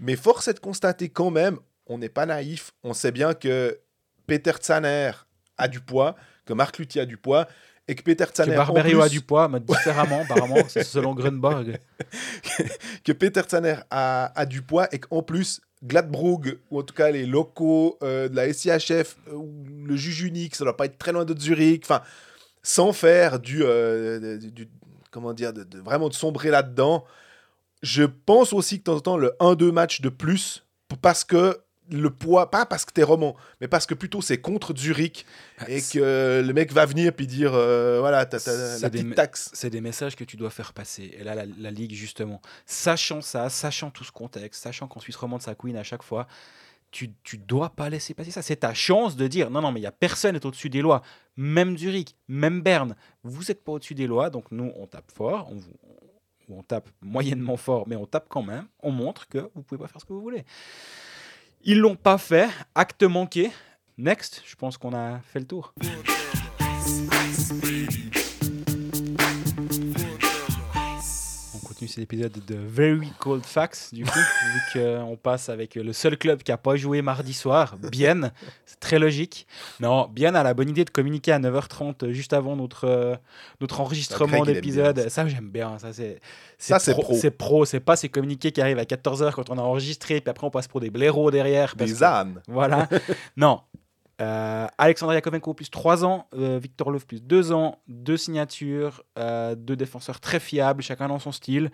Mais 0.00 0.16
force 0.16 0.48
est 0.48 0.54
de 0.54 0.58
constater 0.58 1.08
quand 1.08 1.30
même, 1.30 1.58
on 1.86 1.98
n'est 1.98 2.08
pas 2.08 2.26
naïf. 2.26 2.72
On 2.82 2.94
sait 2.94 3.12
bien 3.12 3.34
que 3.34 3.78
Peter 4.26 4.52
Tsaner 4.52 5.12
a 5.58 5.68
du 5.68 5.80
poids, 5.80 6.16
que 6.46 6.52
Marc 6.52 6.78
Luthier 6.78 7.02
a 7.02 7.06
du 7.06 7.16
poids, 7.16 7.46
et 7.86 7.94
que 7.94 8.02
Peter 8.02 8.24
que 8.24 8.30
Tsaner, 8.32 8.54
en 8.54 8.56
Barberio 8.64 9.02
a 9.02 9.08
du 9.10 9.20
poids, 9.20 9.48
mais 9.48 9.60
différemment, 9.60 10.22
apparemment. 10.22 10.56
C'est 10.68 10.84
selon 10.84 11.14
Grunborg. 11.14 11.78
que 13.04 13.12
Peter 13.12 13.42
Tsaner 13.42 13.76
a, 13.90 14.32
a 14.38 14.46
du 14.46 14.62
poids 14.62 14.88
et 14.92 14.98
qu'en 14.98 15.22
plus, 15.22 15.60
Gladbrug, 15.82 16.58
ou 16.70 16.78
en 16.78 16.82
tout 16.82 16.94
cas 16.94 17.10
les 17.10 17.26
locaux 17.26 17.98
euh, 18.02 18.28
de 18.28 18.36
la 18.36 18.50
SIHF, 18.52 19.16
euh, 19.28 19.38
le 19.84 19.96
juge 19.96 20.22
unique, 20.22 20.54
ça 20.56 20.64
doit 20.64 20.76
pas 20.76 20.86
être 20.86 20.96
très 20.98 21.12
loin 21.12 21.26
de 21.26 21.38
Zurich, 21.38 21.82
enfin, 21.84 22.00
sans 22.62 22.94
faire 22.94 23.38
du, 23.38 23.62
euh, 23.62 24.38
du- 24.38 24.50
du- 24.50 24.68
comment 25.10 25.34
dire, 25.34 25.52
de, 25.52 25.62
de- 25.64 25.80
vraiment 25.80 26.08
de 26.08 26.14
sombrer 26.14 26.48
là-dedans. 26.50 27.04
Je 27.82 28.04
pense 28.04 28.54
aussi 28.54 28.76
que 28.78 28.80
de 28.80 28.84
temps 28.84 28.96
en 28.96 29.00
temps, 29.00 29.16
le 29.18 29.32
1-2 29.40 29.70
match 29.72 30.00
de 30.00 30.08
plus, 30.08 30.64
parce 31.02 31.22
que 31.22 31.58
le 31.90 32.08
poids, 32.10 32.50
pas 32.50 32.64
parce 32.66 32.84
que 32.84 32.92
t'es 32.92 33.02
roman, 33.02 33.36
mais 33.60 33.68
parce 33.68 33.84
que 33.86 33.94
plutôt 33.94 34.22
c'est 34.22 34.38
contre 34.38 34.74
Zurich 34.76 35.26
et 35.68 35.82
que 35.82 36.42
le 36.44 36.52
mec 36.52 36.72
va 36.72 36.86
venir 36.86 37.12
puis 37.12 37.26
dire, 37.26 37.52
euh, 37.54 37.98
voilà, 38.00 38.24
t'as, 38.26 38.40
t'as 38.40 38.78
la 38.78 38.88
des 38.90 39.02
petite 39.02 39.14
taxe. 39.14 39.50
c'est 39.52 39.70
des 39.70 39.80
messages 39.80 40.16
que 40.16 40.24
tu 40.24 40.36
dois 40.36 40.50
faire 40.50 40.72
passer. 40.72 41.14
Et 41.18 41.24
là, 41.24 41.34
la, 41.34 41.44
la 41.58 41.70
Ligue, 41.70 41.92
justement, 41.94 42.40
sachant 42.64 43.20
ça, 43.20 43.48
sachant 43.50 43.90
tout 43.90 44.04
ce 44.04 44.12
contexte, 44.12 44.62
sachant 44.62 44.88
qu'en 44.88 45.00
Suisse 45.00 45.16
romande, 45.16 45.42
ça 45.42 45.54
queen 45.54 45.76
à 45.76 45.82
chaque 45.82 46.02
fois, 46.02 46.26
tu, 46.90 47.10
tu 47.24 47.38
dois 47.38 47.70
pas 47.70 47.90
laisser 47.90 48.14
passer 48.14 48.30
ça. 48.30 48.40
C'est 48.40 48.56
ta 48.56 48.72
chance 48.72 49.16
de 49.16 49.26
dire 49.26 49.50
non, 49.50 49.60
non, 49.60 49.72
mais 49.72 49.80
il 49.80 49.82
y 49.82 49.86
a 49.86 49.92
personne 49.92 50.34
n'est 50.34 50.46
au-dessus 50.46 50.70
des 50.70 50.80
lois. 50.80 51.02
Même 51.36 51.76
Zurich, 51.76 52.14
même 52.28 52.62
Berne, 52.62 52.94
vous 53.24 53.42
n'êtes 53.48 53.64
pas 53.64 53.72
au-dessus 53.72 53.94
des 53.96 54.06
lois. 54.06 54.30
Donc 54.30 54.44
nous, 54.52 54.72
on 54.76 54.86
tape 54.86 55.10
fort, 55.12 55.48
on, 55.50 55.56
vous- 55.56 55.72
ou 56.48 56.58
on 56.58 56.62
tape 56.62 56.88
moyennement 57.02 57.56
fort, 57.56 57.88
mais 57.88 57.96
on 57.96 58.06
tape 58.06 58.26
quand 58.28 58.42
même. 58.42 58.66
On 58.80 58.90
montre 58.92 59.26
que 59.28 59.50
vous 59.54 59.62
pouvez 59.62 59.78
pas 59.80 59.88
faire 59.88 60.00
ce 60.00 60.06
que 60.06 60.12
vous 60.12 60.20
voulez. 60.22 60.44
Ils 61.66 61.78
l'ont 61.78 61.96
pas 61.96 62.18
fait. 62.18 62.50
Acte 62.74 63.04
manqué. 63.04 63.50
Next, 63.96 64.42
je 64.46 64.54
pense 64.54 64.76
qu'on 64.76 64.94
a 64.94 65.20
fait 65.20 65.40
le 65.40 65.46
tour. 65.46 65.72
Continue 71.74 71.88
cet 71.88 71.98
épisode 72.04 72.32
de 72.46 72.54
Very 72.56 73.10
Cold 73.18 73.44
Facts, 73.44 73.90
du 73.92 74.04
coup, 74.04 74.18
vu 74.74 74.80
qu'on 74.80 75.16
passe 75.16 75.48
avec 75.48 75.74
le 75.74 75.92
seul 75.92 76.16
club 76.16 76.42
qui 76.42 76.52
n'a 76.52 76.56
pas 76.56 76.76
joué 76.76 77.02
mardi 77.02 77.34
soir, 77.34 77.74
Bien. 77.90 78.30
C'est 78.64 78.78
très 78.78 78.98
logique. 78.98 79.46
Non, 79.80 80.08
Bien 80.08 80.34
a 80.34 80.42
la 80.42 80.54
bonne 80.54 80.68
idée 80.70 80.84
de 80.84 80.90
communiquer 80.90 81.32
à 81.32 81.38
9h30, 81.40 82.10
juste 82.12 82.32
avant 82.32 82.54
notre, 82.56 82.84
euh, 82.86 83.16
notre 83.60 83.80
enregistrement 83.80 84.44
d'épisode. 84.44 85.08
Ça, 85.08 85.26
j'aime 85.26 85.50
bien. 85.50 85.78
Ça, 85.78 85.92
c'est 85.92 86.20
Ça, 86.58 86.78
c'est 86.78 86.92
pro. 86.92 87.14
C'est 87.14 87.30
pro. 87.30 87.64
C'est 87.64 87.80
pas 87.80 87.96
ces 87.96 88.08
communiqués 88.08 88.52
qui 88.52 88.60
arrivent 88.60 88.78
à 88.78 88.84
14h 88.84 89.32
quand 89.32 89.50
on 89.50 89.58
a 89.58 89.62
enregistré, 89.62 90.20
puis 90.20 90.30
après 90.30 90.46
on 90.46 90.50
passe 90.50 90.68
pour 90.68 90.80
des 90.80 90.90
blaireaux 90.90 91.30
derrière. 91.30 91.74
Des 91.76 91.92
que- 91.92 92.02
ânes. 92.04 92.40
voilà. 92.46 92.88
non. 93.36 93.60
Euh, 94.20 94.66
Alexandre 94.78 95.12
Yakovenko 95.14 95.54
plus 95.54 95.70
3 95.70 96.04
ans, 96.04 96.28
euh, 96.34 96.58
Victor 96.58 96.90
Love 96.90 97.06
plus 97.06 97.22
2 97.22 97.52
ans, 97.52 97.80
deux 97.88 98.16
signatures, 98.16 99.02
euh, 99.18 99.54
deux 99.54 99.76
défenseurs 99.76 100.20
très 100.20 100.38
fiables, 100.38 100.82
chacun 100.82 101.08
dans 101.08 101.18
son 101.18 101.32
style. 101.32 101.70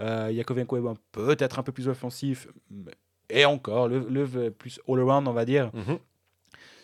Euh, 0.00 0.30
Yakovenko 0.32 0.78
est 0.78 0.96
peut-être 1.12 1.58
un 1.58 1.62
peu 1.62 1.72
plus 1.72 1.88
offensif, 1.88 2.48
et 3.28 3.44
encore, 3.44 3.88
Love, 3.88 4.50
plus 4.52 4.80
all-around, 4.88 5.28
on 5.28 5.32
va 5.32 5.44
dire. 5.44 5.70
Mhm. 5.74 5.98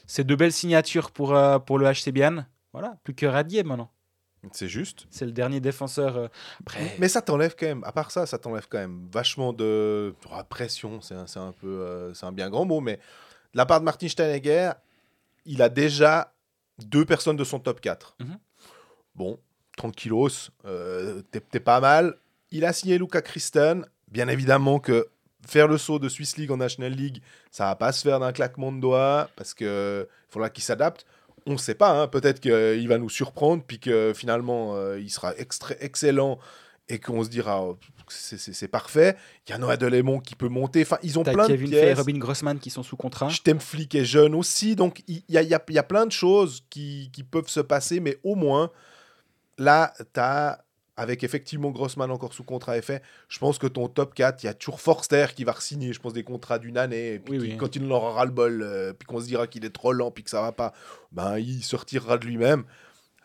C'est 0.07 0.25
deux 0.25 0.37
belles 0.37 0.53
signatures 0.53 1.11
pour, 1.11 1.35
euh, 1.35 1.59
pour 1.59 1.79
le 1.79 1.87
HC 1.87 2.13
Bienne. 2.13 2.47
Voilà, 2.73 2.97
plus 3.03 3.15
que 3.15 3.27
Radier 3.27 3.63
maintenant. 3.63 3.91
C'est 4.53 4.69
juste. 4.69 5.07
C'est 5.11 5.27
le 5.27 5.33
dernier 5.33 5.59
défenseur. 5.59 6.31
après, 6.61 6.97
Mais 6.99 7.09
ça 7.09 7.21
t'enlève 7.21 7.57
quand 7.59 7.67
même, 7.67 7.83
à 7.85 7.93
part 7.93 8.11
ça, 8.11 8.25
ça 8.25 8.39
t'enlève 8.39 8.67
quand 8.69 8.79
même 8.79 9.09
vachement 9.11 9.53
de 9.53 10.15
oh, 10.31 10.43
pression, 10.49 11.01
c'est 11.01 11.15
un, 11.15 11.27
un 11.43 11.53
peu, 11.53 12.13
c'est 12.15 12.25
un 12.25 12.33
bien 12.33 12.49
grand 12.49 12.65
mot, 12.65 12.81
mais 12.81 12.97
de 12.97 13.59
la 13.59 13.67
part 13.67 13.81
de 13.81 13.85
Martin 13.85 14.07
Steinegger, 14.07 14.73
il 15.49 15.63
a 15.63 15.69
déjà 15.69 16.35
deux 16.79 17.05
personnes 17.05 17.37
de 17.37 17.43
son 17.43 17.59
top 17.59 17.81
4. 17.81 18.17
Mhm. 18.21 18.39
Bon, 19.15 19.41
tranquillos, 19.77 20.51
euh, 20.65 21.23
t'es 21.33 21.59
pas 21.59 21.81
mal. 21.81 22.17
Il 22.51 22.65
a 22.65 22.73
signé 22.73 22.99
Luca 22.99 23.23
Christen, 23.23 23.85
bien 24.09 24.29
évidemment 24.29 24.79
que 24.79 25.09
faire 25.47 25.67
le 25.67 25.79
saut 25.79 25.99
de 25.99 26.09
Swiss 26.09 26.37
League 26.37 26.51
en 26.51 26.59
National 26.59 26.93
League, 26.93 27.23
ça 27.51 27.65
va 27.65 27.77
pas 27.77 27.93
se 27.93 28.03
faire 28.03 28.21
d'un 28.21 28.33
claquement 28.33 28.71
de 28.71 28.81
doigts, 28.81 29.31
parce 29.37 29.55
que 29.55 30.09
faudra 30.29 30.51
qu'il 30.51 30.63
s'adapte. 30.63 31.07
On 31.47 31.53
ne 31.53 31.57
sait 31.57 31.75
pas, 31.75 31.91
hein, 31.91 32.09
peut-être 32.09 32.41
qu'il 32.41 32.87
va 32.89 32.99
nous 32.99 33.09
surprendre, 33.09 33.63
puis 33.67 33.81
que 33.81 34.13
finalement, 34.15 34.77
euh, 34.77 35.01
il 35.01 35.11
sera 35.11 35.35
excellent 35.37 36.39
et 36.89 36.99
qu'on 36.99 37.25
se 37.25 37.31
dira 37.31 37.63
oh, 37.63 37.79
c'est- 38.13 38.69
parfait. 38.69 39.17
Il 39.47 39.51
y 39.51 39.55
a 39.55 39.59
Noah 39.59 39.77
Delémont 39.77 40.21
qui 40.21 40.35
peut 40.35 40.49
monter. 40.49 40.83
Enfin, 40.83 40.99
ils 41.03 41.19
ont 41.19 41.23
plein 41.23 41.47
Kevin 41.47 41.67
de 41.67 41.71
Fay 41.73 41.79
et 41.79 41.85
pièces. 41.87 41.99
Robin 41.99 42.19
Grossman 42.19 42.59
qui 42.59 42.71
sont 42.71 42.83
sous 42.83 42.97
contrat. 42.97 43.31
Stem 43.31 43.61
Flick 43.61 43.95
est 43.95 44.05
jeune 44.05 44.35
aussi, 44.35 44.77
donc 44.77 45.03
il 45.09 45.17
y 45.29 45.33
y 45.35 45.37
a- 45.39 45.43
il 45.43 45.49
y 45.75 45.79
a 45.79 45.83
plein 45.83 46.07
de 46.07 46.13
choses 46.13 46.65
qui, 46.71 47.11
qui 47.13 47.23
peuvent 47.23 47.49
se 47.49 47.61
passer, 47.61 48.01
mais 48.01 48.19
au 48.25 48.35
moins, 48.35 48.71
là, 49.59 49.93
tu 49.99 50.21
as, 50.21 50.65
avec 50.97 51.23
effectivement 51.23 51.71
Grossman 51.71 52.11
encore 52.11 52.33
sous 52.33 52.43
contrat 52.45 52.77
effet, 52.77 53.03
je 53.29 53.39
pense 53.39 53.59
que 53.59 53.67
ton 53.69 53.89
top 53.89 54.15
4, 54.15 54.43
il 54.43 54.47
y 54.47 54.49
a 54.49 54.55
toujours 54.55 54.81
Forster 54.81 55.27
qui 55.35 55.45
va 55.45 55.55
signer, 55.61 55.93
je 55.93 56.01
pense, 56.01 56.13
des 56.13 56.25
contrats 56.25 56.59
d'une 56.59 56.77
année, 56.77 57.15
et 57.15 57.19
puis 57.21 57.39
Oui, 57.39 57.45
qui- 57.47 57.53
oui. 57.53 57.57
quand 57.57 57.77
il 57.77 57.85
en 57.87 57.91
aura 57.93 58.25
le 58.25 58.33
bol, 58.33 58.63
euh, 58.63 58.93
puis 58.93 59.07
qu'on 59.07 59.21
se 59.21 59.27
dira 59.27 59.47
qu'il 59.47 59.65
est 59.65 59.71
trop 59.71 59.93
lent, 59.93 60.11
puis 60.11 60.25
que 60.25 60.31
ça 60.31 60.41
va 60.43 60.51
pas, 60.53 60.73
ben, 61.13 61.39
il 61.39 61.63
se 61.63 61.77
retirera 61.77 62.19
de 62.19 62.27
lui-même. 62.27 62.65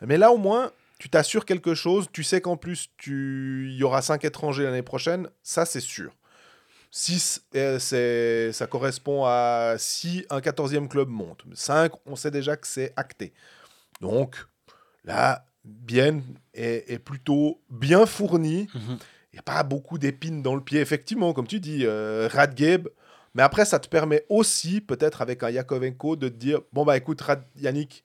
Mais 0.06 0.18
là, 0.18 0.30
au 0.30 0.36
moins, 0.38 0.70
tu 1.04 1.10
t'assures 1.10 1.44
quelque 1.44 1.74
chose, 1.74 2.06
tu 2.14 2.24
sais 2.24 2.40
qu'en 2.40 2.56
plus, 2.56 2.88
tu... 2.96 3.68
il 3.68 3.76
y 3.76 3.82
aura 3.82 4.00
5 4.00 4.24
étrangers 4.24 4.62
l'année 4.62 4.80
prochaine, 4.80 5.28
ça, 5.42 5.66
c'est 5.66 5.80
sûr. 5.80 6.16
6, 6.90 7.44
c'est, 7.78 8.50
ça 8.54 8.66
correspond 8.66 9.26
à 9.26 9.74
si 9.76 10.24
un 10.30 10.38
14e 10.38 10.88
club 10.88 11.10
monte. 11.10 11.44
5, 11.52 11.92
on 12.06 12.16
sait 12.16 12.30
déjà 12.30 12.56
que 12.56 12.66
c'est 12.66 12.94
acté. 12.96 13.34
Donc, 14.00 14.46
là, 15.04 15.44
Bien 15.62 16.22
est, 16.54 16.90
est 16.90 16.98
plutôt 16.98 17.60
bien 17.68 18.06
fourni. 18.06 18.68
Mhm. 18.72 18.96
Il 19.30 19.34
n'y 19.34 19.40
a 19.40 19.42
pas 19.42 19.62
beaucoup 19.62 19.98
d'épines 19.98 20.40
dans 20.40 20.54
le 20.54 20.62
pied, 20.62 20.80
effectivement, 20.80 21.34
comme 21.34 21.46
tu 21.46 21.60
dis, 21.60 21.84
euh, 21.84 22.30
Radgeb. 22.32 22.88
Mais 23.34 23.42
après, 23.42 23.66
ça 23.66 23.78
te 23.78 23.88
permet 23.88 24.24
aussi, 24.30 24.80
peut-être 24.80 25.20
avec 25.20 25.42
un 25.42 25.50
Yakovenko, 25.50 26.16
de 26.16 26.30
te 26.30 26.34
dire 26.34 26.62
bon, 26.72 26.86
bah 26.86 26.96
écoute, 26.96 27.20
Rad- 27.20 27.44
Yannick, 27.56 28.04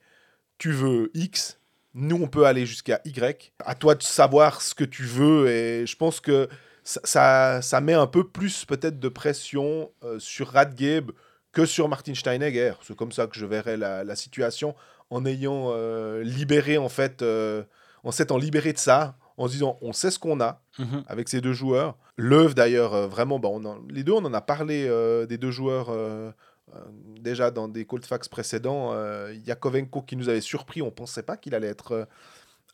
tu 0.58 0.70
veux 0.72 1.10
X, 1.14 1.59
nous, 1.94 2.16
on 2.22 2.28
peut 2.28 2.46
aller 2.46 2.66
jusqu'à 2.66 3.00
Y. 3.04 3.52
À 3.64 3.74
toi 3.74 3.94
de 3.94 4.02
savoir 4.02 4.62
ce 4.62 4.74
que 4.74 4.84
tu 4.84 5.02
veux. 5.04 5.48
Et 5.48 5.86
je 5.86 5.96
pense 5.96 6.20
que 6.20 6.48
ça, 6.84 7.00
ça, 7.04 7.62
ça 7.62 7.80
met 7.80 7.94
un 7.94 8.06
peu 8.06 8.26
plus, 8.26 8.64
peut-être, 8.64 8.98
de 9.00 9.08
pression 9.08 9.90
euh, 10.04 10.18
sur 10.18 10.48
Radgeb 10.48 11.10
que 11.52 11.66
sur 11.66 11.88
Martin 11.88 12.14
Steinegger. 12.14 12.74
C'est 12.82 12.96
comme 12.96 13.12
ça 13.12 13.26
que 13.26 13.36
je 13.36 13.44
verrais 13.46 13.76
la, 13.76 14.04
la 14.04 14.16
situation 14.16 14.74
en 15.10 15.26
ayant 15.26 15.70
euh, 15.74 16.22
libéré, 16.22 16.78
en 16.78 16.88
fait, 16.88 17.22
euh, 17.22 17.64
en 18.04 18.12
s'étant 18.12 18.38
libéré 18.38 18.72
de 18.72 18.78
ça, 18.78 19.16
en 19.36 19.48
se 19.48 19.52
disant 19.52 19.76
on 19.82 19.92
sait 19.92 20.10
ce 20.12 20.18
qu'on 20.18 20.40
a 20.40 20.62
Mhm. 20.78 21.02
avec 21.08 21.28
ces 21.28 21.40
deux 21.40 21.52
joueurs. 21.52 21.98
L'œuvre 22.16 22.54
d'ailleurs, 22.54 22.94
euh, 22.94 23.06
vraiment, 23.08 23.38
bah, 23.40 23.48
on 23.50 23.64
en- 23.64 23.80
les 23.90 24.04
deux, 24.04 24.12
on 24.12 24.24
en 24.24 24.32
a 24.32 24.40
parlé 24.40 24.88
des 25.28 25.36
deux 25.38 25.50
joueurs 25.50 25.88
déjà 27.20 27.50
dans 27.50 27.68
des 27.68 27.84
Cold 27.84 28.04
Facts 28.04 28.28
précédents. 28.28 28.92
Euh, 28.92 29.34
Yakovenko 29.46 30.02
qui 30.02 30.16
nous 30.16 30.28
avait 30.28 30.40
surpris, 30.40 30.82
on 30.82 30.86
ne 30.86 30.90
pensait 30.90 31.22
pas 31.22 31.36
qu'il 31.36 31.54
allait 31.54 31.68
être 31.68 31.92
euh, 31.92 32.04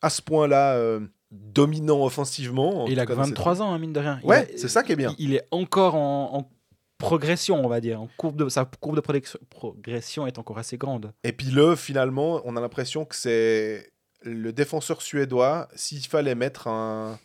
à 0.01 0.09
ce 0.09 0.21
point-là 0.21 0.75
euh, 0.75 0.99
dominant 1.31 2.03
offensivement. 2.03 2.85
il 2.87 2.99
a 2.99 3.05
cas 3.05 3.13
que 3.13 3.17
dans 3.17 3.23
cette 3.25 3.37
23 3.37 3.61
ans, 3.61 3.73
hein, 3.73 3.79
mine 3.79 3.93
de 3.93 3.99
rien. 3.99 4.19
Il 4.23 4.27
Ouais, 4.27 4.47
c'est 4.55 4.67
ça 4.67 4.83
qui 4.83 4.91
est 4.91 4.95
bien. 4.95 5.13
Il, 5.17 5.29
il 5.29 5.35
est 5.35 5.47
encore 5.51 5.95
en, 5.95 6.35
en 6.35 6.49
progression, 6.97 7.63
on 7.63 7.67
va 7.67 7.81
dire. 7.81 8.01
En 8.01 8.09
courbe 8.17 8.37
de, 8.37 8.49
sa 8.49 8.65
courbe 8.65 8.95
de 8.95 9.21
progression 9.49 10.27
est 10.27 10.39
encore 10.39 10.57
assez 10.57 10.77
grande. 10.77 11.13
Et 11.23 11.31
puis 11.31 11.47
le 11.47 11.75
finalement, 11.75 12.41
on 12.45 12.55
a 12.55 12.61
l'impression 12.61 13.05
que 13.05 13.15
c'est 13.15 13.91
le 14.23 14.51
défenseur 14.51 15.01
suédois. 15.01 15.67
S'il 15.75 16.05
fallait 16.05 16.35
mettre 16.35 16.67
un, 16.67 17.19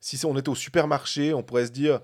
si 0.00 0.24
on 0.24 0.36
était 0.36 0.48
au 0.48 0.54
supermarché, 0.54 1.34
on 1.34 1.42
pourrait 1.42 1.66
se 1.66 1.72
dire, 1.72 2.00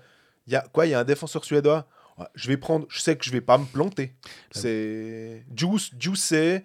il 0.47 0.53
y 0.53 0.55
a 0.55 0.61
quoi 0.61 0.85
Il 0.85 0.91
y 0.91 0.93
a 0.93 0.99
un 0.99 1.05
défenseur 1.05 1.43
suédois. 1.45 1.87
Je 2.35 2.47
vais 2.47 2.57
prendre, 2.57 2.85
je 2.89 2.99
sais 2.99 3.17
que 3.17 3.25
je 3.25 3.31
vais 3.31 3.41
pas 3.41 3.57
me 3.57 3.65
planter. 3.65 4.15
C'est 4.51 5.45
Juice, 5.55 5.91
Juice, 5.99 6.31
euh, 6.33 6.59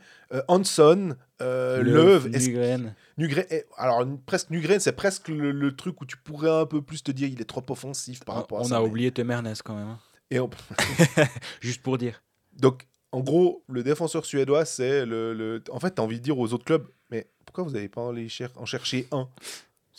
Hanson, 0.48 1.16
euh, 1.42 1.82
Löw, 1.82 2.26
est-ce- 2.32 2.48
Nygren. 2.48 2.94
Nugren. 3.18 3.44
eh, 3.50 3.64
Alors 3.76 4.06
presque 4.26 4.50
Nugren, 4.50 4.78
c'est 4.78 4.92
presque 4.92 5.28
le, 5.28 5.50
le 5.50 5.74
truc 5.74 6.00
où 6.00 6.06
tu 6.06 6.16
pourrais 6.16 6.50
un 6.50 6.66
peu 6.66 6.82
plus 6.82 7.02
te 7.02 7.10
dire, 7.10 7.28
il 7.28 7.40
est 7.40 7.44
trop 7.48 7.64
offensif 7.68 8.24
par 8.24 8.36
rapport 8.36 8.58
à 8.58 8.60
On 8.62 8.64
ça. 8.64 8.76
a 8.76 8.80
mais- 8.80 8.86
oublié 8.86 9.10
Temernes 9.10 9.52
quand 9.64 9.74
même. 9.74 9.88
hein. 9.88 9.98
Et 10.30 10.38
on- 10.38 10.50
Juste 11.60 11.82
pour 11.82 11.98
dire. 11.98 12.22
Donc, 12.58 12.86
en 13.12 13.20
gros, 13.20 13.64
le 13.68 13.82
défenseur 13.82 14.24
suédois, 14.24 14.64
c'est 14.64 15.04
le, 15.04 15.34
le- 15.34 15.62
En 15.72 15.80
fait, 15.80 15.94
tu 15.96 16.00
as 16.00 16.04
envie 16.04 16.18
de 16.18 16.24
dire 16.24 16.38
aux 16.38 16.52
autres 16.52 16.64
clubs, 16.64 16.86
mais 17.10 17.28
pourquoi 17.44 17.64
vous 17.64 17.70
n'avez 17.72 17.88
pas 17.88 18.08
cher- 18.28 18.52
en 18.56 18.66
chercher 18.66 19.08
un? 19.10 19.28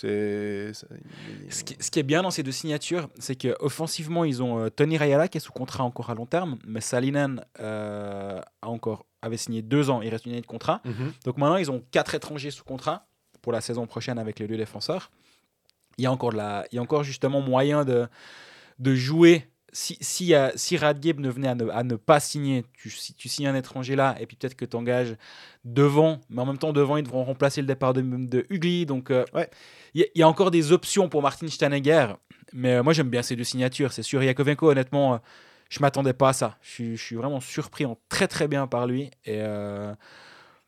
C'est. 0.02 0.72
c'est- 0.74 0.88
Ce 1.50 1.64
qui, 1.64 1.76
ce 1.80 1.92
qui 1.92 2.00
est 2.00 2.04
bien 2.04 2.24
dans 2.24 2.32
ces 2.32 2.44
deux 2.44 2.52
signatures, 2.52 3.10
c'est 3.20 3.36
qu'offensivement, 3.36 4.24
ils 4.26 4.42
ont 4.42 4.60
euh, 4.60 4.70
Tony 4.70 4.98
Rayala 4.98 5.28
qui 5.28 5.38
est 5.38 5.42
sous 5.42 5.52
contrat 5.52 5.84
encore 5.84 6.10
à 6.10 6.16
long 6.16 6.26
terme, 6.26 6.58
mais 6.66 6.82
Salinen 6.82 7.44
euh, 7.60 8.40
a 8.62 8.68
encore, 8.70 9.06
avait 9.22 9.38
signé 9.38 9.62
deux 9.62 9.90
ans, 9.90 10.02
il 10.02 10.10
reste 10.10 10.26
une 10.26 10.32
année 10.34 10.42
de 10.42 10.48
contrat. 10.48 10.82
Mhm. 10.86 11.14
Donc 11.26 11.38
maintenant, 11.38 11.58
ils 11.58 11.70
ont 11.72 11.84
quatre 11.92 12.16
étrangers 12.16 12.52
sous 12.52 12.64
contrat 12.64 13.06
pour 13.42 13.52
la 13.52 13.62
saison 13.62 13.86
prochaine 13.88 14.18
avec 14.20 14.40
les 14.40 14.48
deux 14.48 14.58
défenseurs. 14.58 15.12
Il 15.98 16.04
y 16.04 16.08
a 16.08 16.12
encore, 16.12 16.32
de 16.32 16.38
la, 16.38 16.66
il 16.72 16.76
y 16.76 16.80
a 16.80 16.82
encore 16.82 17.04
justement 17.04 17.42
moyen 17.42 17.84
de, 17.86 18.08
de 18.80 18.96
jouer. 18.96 19.48
Si, 19.74 19.98
si, 20.02 20.34
euh, 20.36 20.50
si 20.56 20.76
Radgeb 20.76 21.20
ne 21.22 21.30
venait 21.30 21.48
à 21.48 21.56
ne, 21.56 21.70
à 21.70 21.84
ne 21.84 21.96
pas 21.96 22.20
signer, 22.20 22.66
tu, 22.74 22.90
si 22.90 23.14
tu 23.14 23.30
signes 23.30 23.48
un 23.48 23.56
étranger 23.56 23.96
là, 23.96 24.16
et 24.20 24.26
puis 24.26 24.36
peut-être 24.36 24.56
que 24.56 24.66
tu 24.66 24.76
engages 24.76 25.16
devant, 25.64 26.20
mais 26.30 26.42
en 26.42 26.46
même 26.46 26.58
temps, 26.58 26.74
devant, 26.74 26.98
ils 26.98 27.04
devront 27.04 27.24
remplacer 27.24 27.62
le 27.62 27.68
départ 27.68 27.94
de, 27.94 28.02
de 28.02 28.46
Hugli. 28.50 28.86
Donc, 28.86 29.12
euh, 29.12 29.24
Ouais. 29.34 29.50
il 29.94 30.02
y, 30.02 30.04
a- 30.04 30.08
il 30.14 30.20
y 30.20 30.24
a 30.24 30.28
encore 30.28 30.52
des 30.52 30.74
options 30.74 31.08
pour 31.08 31.22
Martin 31.22 31.48
Steinegger. 31.48 32.08
Mais 32.54 32.74
euh, 32.76 32.84
moi, 32.84 32.92
j'aime 32.92 33.10
bien 33.10 33.22
ces 33.22 33.38
deux 33.38 33.46
signatures. 33.46 33.94
C'est 33.94 34.04
sûr, 34.04 34.22
Yakovenko, 34.22 34.70
honnêtement, 34.72 35.14
euh, 35.14 35.18
je 35.70 35.80
m'attendais 35.80 36.14
pas 36.14 36.30
à 36.30 36.34
ça. 36.34 36.58
Je 36.62 36.70
suis, 36.70 36.98
je 36.98 37.02
suis 37.04 37.16
vraiment 37.16 37.40
surpris 37.40 37.86
en 37.86 37.98
très 38.10 38.28
très 38.28 38.50
bien 38.50 38.68
par 38.68 38.88
lui. 38.88 39.10
Et 39.26 39.42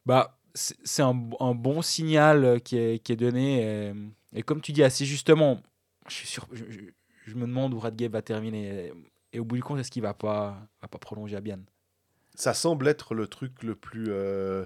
bah, 0.06 0.38
c'est 0.54 1.02
un, 1.02 1.30
un 1.40 1.54
bon 1.56 1.82
signal 1.82 2.62
qui 2.64 2.78
est, 2.78 3.00
qui 3.00 3.12
est 3.12 3.16
donné. 3.18 3.64
Et, 3.64 3.94
et 4.36 4.44
comme 4.44 4.62
tu 4.62 4.72
dis 4.72 4.84
assez 4.84 5.06
justement, 5.06 5.62
je, 6.08 6.14
suis 6.16 6.28
sûr, 6.28 6.48
je, 6.54 6.64
je- 6.70 6.80
je 7.26 7.36
me 7.36 7.48
demande 7.48 7.74
où 7.74 7.80
Radgeb 7.80 8.14
va 8.14 8.22
terminer. 8.22 8.92
Et, 9.32 9.40
au 9.40 9.46
bout 9.46 9.56
du 9.56 9.64
compte, 9.64 9.80
est-ce 9.80 9.92
qu'il 9.92 10.04
va 10.04 10.14
pas, 10.14 10.58
va 10.82 10.88
pas 10.88 10.98
prolonger 11.00 11.40
Bienne 11.42 11.66
Ça 12.36 12.54
semble 12.54 12.88
être 12.88 13.14
le 13.14 13.28
truc 13.28 13.64
le 13.64 13.76
plus. 13.76 14.06
euh, 14.10 14.66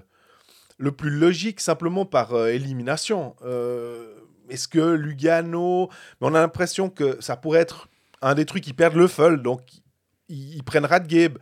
le 0.78 0.92
plus 0.92 1.10
logique, 1.10 1.60
simplement 1.60 2.06
par 2.06 2.34
euh, 2.34 2.48
élimination. 2.48 3.34
Euh, 3.42 4.14
Est-ce 4.48 4.68
que 4.68 4.78
Lugano. 4.78 5.88
Mais 6.20 6.28
on 6.28 6.34
a 6.34 6.40
l'impression 6.40 6.88
que 6.88 7.20
ça 7.20 7.36
pourrait 7.36 7.60
être 7.60 7.88
un 8.22 8.34
des 8.34 8.46
trucs 8.46 8.64
qui 8.64 8.72
perdent 8.72 8.96
le 8.96 9.06
fol, 9.06 9.42
donc 9.42 9.60
ils, 10.28 10.62
prennent 10.64 10.84
Radgeb. 10.84 11.38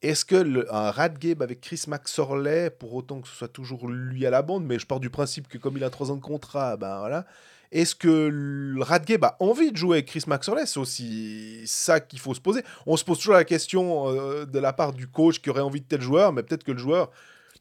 Est-ce 0.00 0.24
que 0.24 0.34
le, 0.34 0.72
un 0.74 0.90
avec 0.90 1.60
Chris 1.60 1.84
Maxorley, 1.86 2.70
pour 2.70 2.94
autant 2.94 3.20
que 3.20 3.28
ce 3.28 3.34
soit 3.36 3.48
toujours 3.48 3.88
lui 3.88 4.26
à 4.26 4.30
la 4.30 4.42
bande, 4.42 4.64
mais 4.64 4.80
je 4.80 4.86
pars 4.86 4.98
du 4.98 5.10
principe 5.10 5.46
que 5.46 5.58
comme 5.58 5.76
il 5.76 5.84
a 5.84 5.90
trois 5.90 6.10
ans 6.10 6.16
de 6.16 6.20
contrat, 6.20 6.76
ben 6.76 6.98
voilà. 6.98 7.24
Est-ce 7.72 7.94
que 7.94 8.74
Radgeb 8.80 9.24
a 9.24 9.36
envie 9.40 9.72
de 9.72 9.76
jouer 9.78 9.96
avec 9.96 10.06
Chris 10.06 10.24
Maxorley 10.26 10.66
C'est 10.66 10.78
aussi 10.78 11.62
ça 11.64 12.00
qu'il 12.00 12.18
faut 12.18 12.34
se 12.34 12.40
poser. 12.40 12.62
On 12.86 12.98
se 12.98 13.04
pose 13.04 13.16
toujours 13.16 13.32
la 13.32 13.44
question 13.44 14.10
euh, 14.10 14.44
de 14.44 14.58
la 14.58 14.74
part 14.74 14.92
du 14.92 15.08
coach 15.08 15.40
qui 15.40 15.48
aurait 15.48 15.62
envie 15.62 15.80
de 15.80 15.86
tel 15.86 16.02
joueur, 16.02 16.34
mais 16.34 16.42
peut-être 16.42 16.64
que 16.64 16.72
le 16.72 16.78
joueur, 16.78 17.10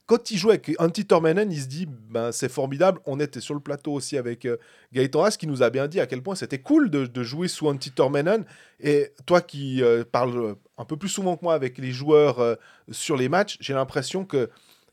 quand 0.07 0.29
il 0.29 0.37
joue 0.37 0.49
avec 0.49 0.69
Antti 0.79 1.05
Tormenen, 1.05 1.49
il 1.49 1.61
se 1.61 1.67
dit 1.67 1.87
ben, 1.87 2.33
c'est 2.33 2.51
formidable. 2.51 2.99
On 3.05 3.21
était 3.21 3.39
sur 3.39 3.53
le 3.53 3.61
plateau 3.61 3.93
aussi 3.93 4.17
avec 4.17 4.45
euh, 4.45 4.57
Gaëtan 4.91 5.23
Haas 5.23 5.37
qui 5.37 5.47
nous 5.47 5.63
a 5.63 5.69
bien 5.69 5.87
dit 5.87 6.01
à 6.01 6.07
quel 6.07 6.21
point 6.21 6.35
c'était 6.35 6.59
cool 6.59 6.89
de, 6.89 7.23
jouer 7.23 7.47
sous 7.47 7.69
Antti 7.69 7.91
Tormenen. 7.91 8.43
Et 8.81 9.13
toi 9.25 9.39
qui 9.39 9.81
euh, 9.81 10.03
parles 10.03 10.55
un 10.77 10.83
peu 10.83 10.97
plus 10.97 11.07
souvent 11.07 11.37
que 11.37 11.45
moi 11.45 11.53
avec 11.53 11.77
les 11.77 11.93
joueurs 11.93 12.57
sur 12.91 13.15
les 13.15 13.29
matchs, 13.29 13.55
j'ai 13.61 13.73
l'impression 13.73 14.25
que 14.25 14.49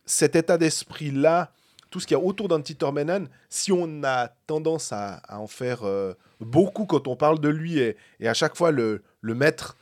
cet 0.07 0.37
état 0.37 0.59
d'esprit-là, 0.59 1.51
tout 1.91 2.01
ce 2.01 2.07
qu'il 2.07 2.17
y 2.17 2.21
a 2.21 2.23
autour 2.23 2.49
d'Antti 2.49 2.77
Tormenen, 2.77 3.29
si 3.49 3.73
on 3.73 4.03
a 4.05 4.29
tendance 4.47 4.93
à, 4.93 5.23
en 5.29 5.47
faire 5.47 5.85
euh, 5.85 6.15
beaucoup 6.41 6.87
quand 6.87 7.09
on 7.09 7.17
parle 7.17 7.41
de 7.41 7.49
lui 7.49 7.79
et, 7.79 7.97
à 8.25 8.35
chaque 8.35 8.57
fois 8.57 8.71
le, 8.71 9.03
mettre 9.23 9.77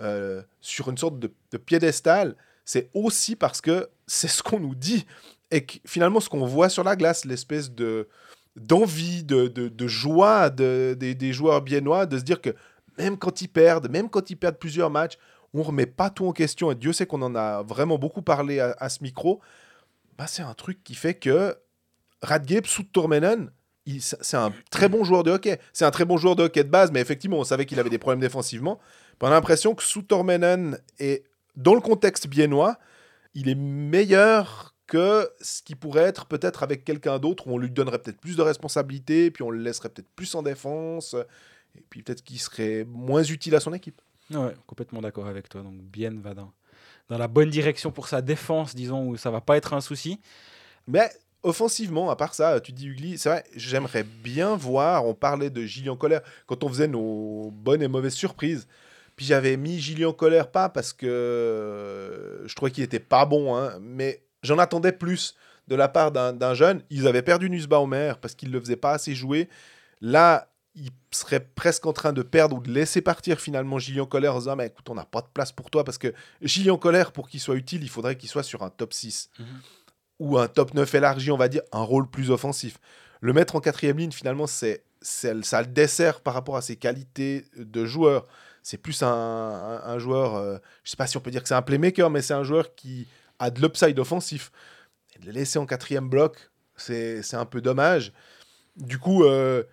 euh, 0.00 0.42
sur 0.60 0.88
une 0.90 0.98
sorte 0.98 1.18
de, 1.18 1.32
de 1.50 1.58
piédestal, 1.58 2.36
c'est 2.64 2.90
aussi 2.94 3.36
parce 3.36 3.60
que 3.60 3.88
c'est 4.06 4.28
ce 4.28 4.42
qu'on 4.42 4.60
nous 4.60 4.74
dit 4.74 5.06
et 5.50 5.66
finalement 5.84 6.20
ce 6.20 6.28
qu'on 6.28 6.46
voit 6.46 6.68
sur 6.68 6.84
la 6.84 6.96
glace, 6.96 7.24
l'espèce 7.24 7.70
de 7.70 8.08
d'envie, 8.54 9.24
de, 9.24 9.50
joie 9.86 10.50
de, 10.50 10.94
des- 10.98 11.32
joueurs 11.32 11.62
biennois, 11.62 12.04
de 12.04 12.18
se 12.18 12.22
dire 12.22 12.40
que 12.40 12.50
même 12.98 13.16
quand 13.16 13.40
ils 13.40 13.48
perdent, 13.48 13.90
même 13.90 14.10
quand 14.10 14.28
ils 14.28 14.36
perdent 14.36 14.58
plusieurs 14.58 14.90
matchs, 14.90 15.16
on 15.54 15.62
remet 15.62 15.86
pas 15.86 16.10
tout 16.10 16.26
en 16.26 16.32
question. 16.32 16.70
Et 16.70 16.74
Dieu 16.74 16.92
sait 16.92 17.06
qu'on 17.06 17.22
en 17.22 17.34
a 17.34 17.62
vraiment 17.62 17.96
beaucoup 17.98 18.20
parlé 18.20 18.60
à 18.60 18.88
ce 18.90 19.02
micro. 19.02 19.40
C'est 20.26 20.42
un 20.42 20.54
truc 20.54 20.82
qui 20.84 20.94
fait 20.94 21.14
que 21.14 21.56
Radgeb 22.22 22.66
sous 22.66 22.82
Tormenen, 22.84 23.50
il- 23.86 24.02
c'est 24.02 24.36
un 24.36 24.52
très 24.70 24.88
bon 24.88 25.04
joueur 25.04 25.22
de 25.22 25.30
hockey. 25.30 25.58
C'est 25.72 25.84
un 25.84 25.90
très 25.90 26.04
bon 26.04 26.16
joueur 26.16 26.36
de 26.36 26.44
hockey 26.44 26.64
de 26.64 26.68
base, 26.70 26.90
mais 26.92 27.00
effectivement, 27.00 27.38
on 27.38 27.44
savait 27.44 27.66
qu'il 27.66 27.80
avait 27.80 27.90
des 27.90 27.98
problèmes 27.98 28.20
défensivement. 28.20 28.78
On 29.20 29.26
a 29.26 29.30
l'impression 29.30 29.74
que 29.74 29.82
sous 29.84 30.02
Tormenen 30.02 30.78
est 30.98 31.24
dans 31.56 31.74
le 31.74 31.80
contexte 31.80 32.26
biennois, 32.26 32.78
il 33.34 33.48
est 33.48 33.54
meilleur 33.54 34.74
que 34.86 35.30
ce 35.40 35.62
qui 35.62 35.74
pourrait 35.74 36.02
être 36.02 36.26
peut-être 36.26 36.62
avec 36.62 36.84
quelqu'un 36.84 37.18
d'autre 37.18 37.46
où 37.46 37.52
on 37.52 37.58
lui 37.58 37.70
donnerait 37.70 37.98
peut-être 37.98 38.20
plus 38.20 38.36
de 38.36 38.42
responsabilités, 38.42 39.30
puis 39.30 39.42
on 39.42 39.50
le 39.50 39.58
laisserait 39.62 39.88
peut-être 39.88 40.10
plus 40.16 40.34
en 40.34 40.42
défense, 40.42 41.14
et 41.76 41.82
puis 41.88 42.02
peut-être 42.02 42.22
qu'il 42.22 42.38
serait 42.40 42.84
moins 42.88 43.22
utile 43.22 43.54
à 43.54 43.60
son 43.60 43.72
équipe. 43.72 44.00
Ouais, 44.30 44.54
complètement 44.66 45.00
d'accord 45.00 45.26
avec 45.26 45.48
toi. 45.48 45.62
Donc 45.62 45.74
Bien 45.82 46.10
va 46.20 46.34
dans, 47.08 47.18
la 47.18 47.28
bonne 47.28 47.50
direction 47.50 47.90
pour 47.90 48.08
sa 48.08 48.22
défense, 48.22 48.74
disons, 48.74 49.06
où 49.08 49.16
ça 49.16 49.30
va 49.30 49.40
pas 49.40 49.56
être 49.56 49.74
un 49.74 49.80
souci. 49.80 50.20
Mais 50.86 51.10
offensivement, 51.42 52.10
à 52.10 52.16
part 52.16 52.34
ça, 52.34 52.60
tu 52.60 52.72
dis 52.72 52.86
Ugly, 52.86 53.18
c'est 53.18 53.28
vrai, 53.28 53.44
j'aimerais 53.54 54.04
bien 54.04 54.56
voir, 54.56 55.06
on 55.06 55.14
parlait 55.14 55.50
de 55.50 55.62
Gillian 55.62 55.96
Colère 55.96 56.22
quand 56.46 56.64
on 56.64 56.68
faisait 56.68 56.88
nos 56.88 57.50
bonnes 57.52 57.82
et 57.82 57.88
mauvaises 57.88 58.14
surprises. 58.14 58.66
Puis 59.16 59.26
j'avais 59.26 59.56
mis 59.56 59.78
Gillian 59.78 60.12
Colère 60.12 60.50
pas 60.50 60.68
parce 60.68 60.92
que 60.92 61.06
euh, 61.06 62.46
je 62.48 62.54
trouvais 62.54 62.70
qu'il 62.70 62.84
était 62.84 62.98
pas 62.98 63.26
bon, 63.26 63.56
hein, 63.56 63.78
mais 63.80 64.22
j'en 64.42 64.58
attendais 64.58 64.92
plus 64.92 65.34
de 65.68 65.76
la 65.76 65.88
part 65.88 66.12
d'un 66.12 66.54
jeune. 66.54 66.82
Ils 66.90 67.06
avaient 67.06 67.22
perdu 67.22 67.48
Nussbaumer 67.48 68.14
parce 68.20 68.34
qu'il 68.34 68.48
ne 68.48 68.54
le 68.54 68.60
faisait 68.60 68.76
pas 68.76 68.92
assez 68.92 69.14
jouer. 69.14 69.48
Là, 70.00 70.48
il 70.74 70.88
serait 71.10 71.40
presque 71.54 71.84
en 71.86 71.92
train 71.92 72.12
de 72.12 72.22
perdre 72.22 72.56
ou 72.56 72.60
de 72.60 72.70
laisser 72.70 73.02
partir 73.02 73.40
finalement 73.40 73.78
Gillian 73.78 74.06
Colère 74.06 74.34
en 74.34 74.38
disant 74.38 74.56
mais 74.56 74.66
écoute, 74.68 74.88
on 74.88 74.94
n'a 74.94 75.04
pas 75.04 75.20
de 75.20 75.26
place 75.34 75.52
pour 75.52 75.70
toi 75.70 75.84
parce 75.84 75.98
que 75.98 76.14
Gillian 76.40 76.78
Colère, 76.78 77.12
pour 77.12 77.28
qu'il 77.28 77.40
soit 77.40 77.56
utile, 77.56 77.82
il 77.82 77.90
faudrait 77.90 78.16
qu'il 78.16 78.28
soit 78.30 78.42
sur 78.42 78.62
un 78.62 78.70
top 78.70 78.92
6 78.94 79.30
ou 80.18 80.38
un 80.38 80.48
top 80.48 80.72
9 80.74 80.94
élargi, 80.94 81.30
on 81.30 81.36
va 81.36 81.48
dire, 81.48 81.62
un 81.72 81.82
rôle 81.82 82.08
plus 82.08 82.30
offensif. 82.30 82.78
Le 83.20 83.32
mettre 83.32 83.56
en 83.56 83.60
quatrième 83.60 83.98
ligne, 83.98 84.12
finalement, 84.12 84.46
c'est, 84.46 84.84
ça 85.00 85.32
le 85.34 85.66
dessert 85.66 86.20
par 86.20 86.32
rapport 86.34 86.56
à 86.56 86.62
ses 86.62 86.76
qualités 86.76 87.44
de 87.56 87.84
joueur. 87.84 88.26
C'est 88.62 88.78
plus 88.78 89.02
un, 89.02 89.08
un- 89.08 89.82
un 89.84 89.98
joueur, 89.98 90.36
euh, 90.36 90.58
je 90.84 90.90
sais 90.90 90.96
pas 90.96 91.06
si 91.08 91.16
on 91.16 91.20
peut 91.20 91.30
dire 91.32 91.42
que 91.42 91.48
c'est 91.48 91.54
un 91.54 91.62
playmaker, 91.62 92.08
mais 92.10 92.22
c'est 92.22 92.34
un 92.34 92.44
joueur 92.44 92.74
qui 92.76 93.08
a 93.40 93.50
de 93.50 93.60
l'upside 93.60 93.98
offensif. 93.98 94.52
Et 95.14 95.18
de 95.18 95.26
le 95.26 95.32
laisser 95.32 95.58
en 95.58 95.66
quatrième 95.66 96.08
bloc, 96.08 96.50
c'est, 96.76 97.22
c'est 97.22 97.36
un 97.36 97.44
peu 97.44 97.60
dommage. 97.60 98.12
Du 98.76 98.98
coup, 98.98 99.24
euh, 99.24 99.64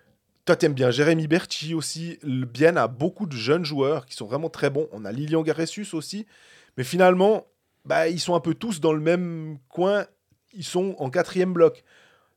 toi, 0.50 0.56
t'aimes 0.56 0.74
bien 0.74 0.90
Jérémy 0.90 1.28
Berti 1.28 1.74
aussi. 1.74 2.18
Le 2.24 2.44
Bien 2.44 2.76
a 2.76 2.88
beaucoup 2.88 3.26
de 3.26 3.36
jeunes 3.36 3.64
joueurs 3.64 4.04
qui 4.04 4.16
sont 4.16 4.26
vraiment 4.26 4.48
très 4.48 4.68
bons. 4.68 4.88
On 4.90 5.04
a 5.04 5.12
Lilian 5.12 5.42
Garessus 5.42 5.86
aussi. 5.92 6.26
Mais 6.76 6.82
finalement, 6.82 7.46
bah, 7.84 8.08
ils 8.08 8.18
sont 8.18 8.34
un 8.34 8.40
peu 8.40 8.54
tous 8.54 8.80
dans 8.80 8.92
le 8.92 8.98
même 8.98 9.58
coin. 9.68 10.06
Ils 10.52 10.64
sont 10.64 10.96
en 10.98 11.08
quatrième 11.08 11.52
bloc. 11.52 11.84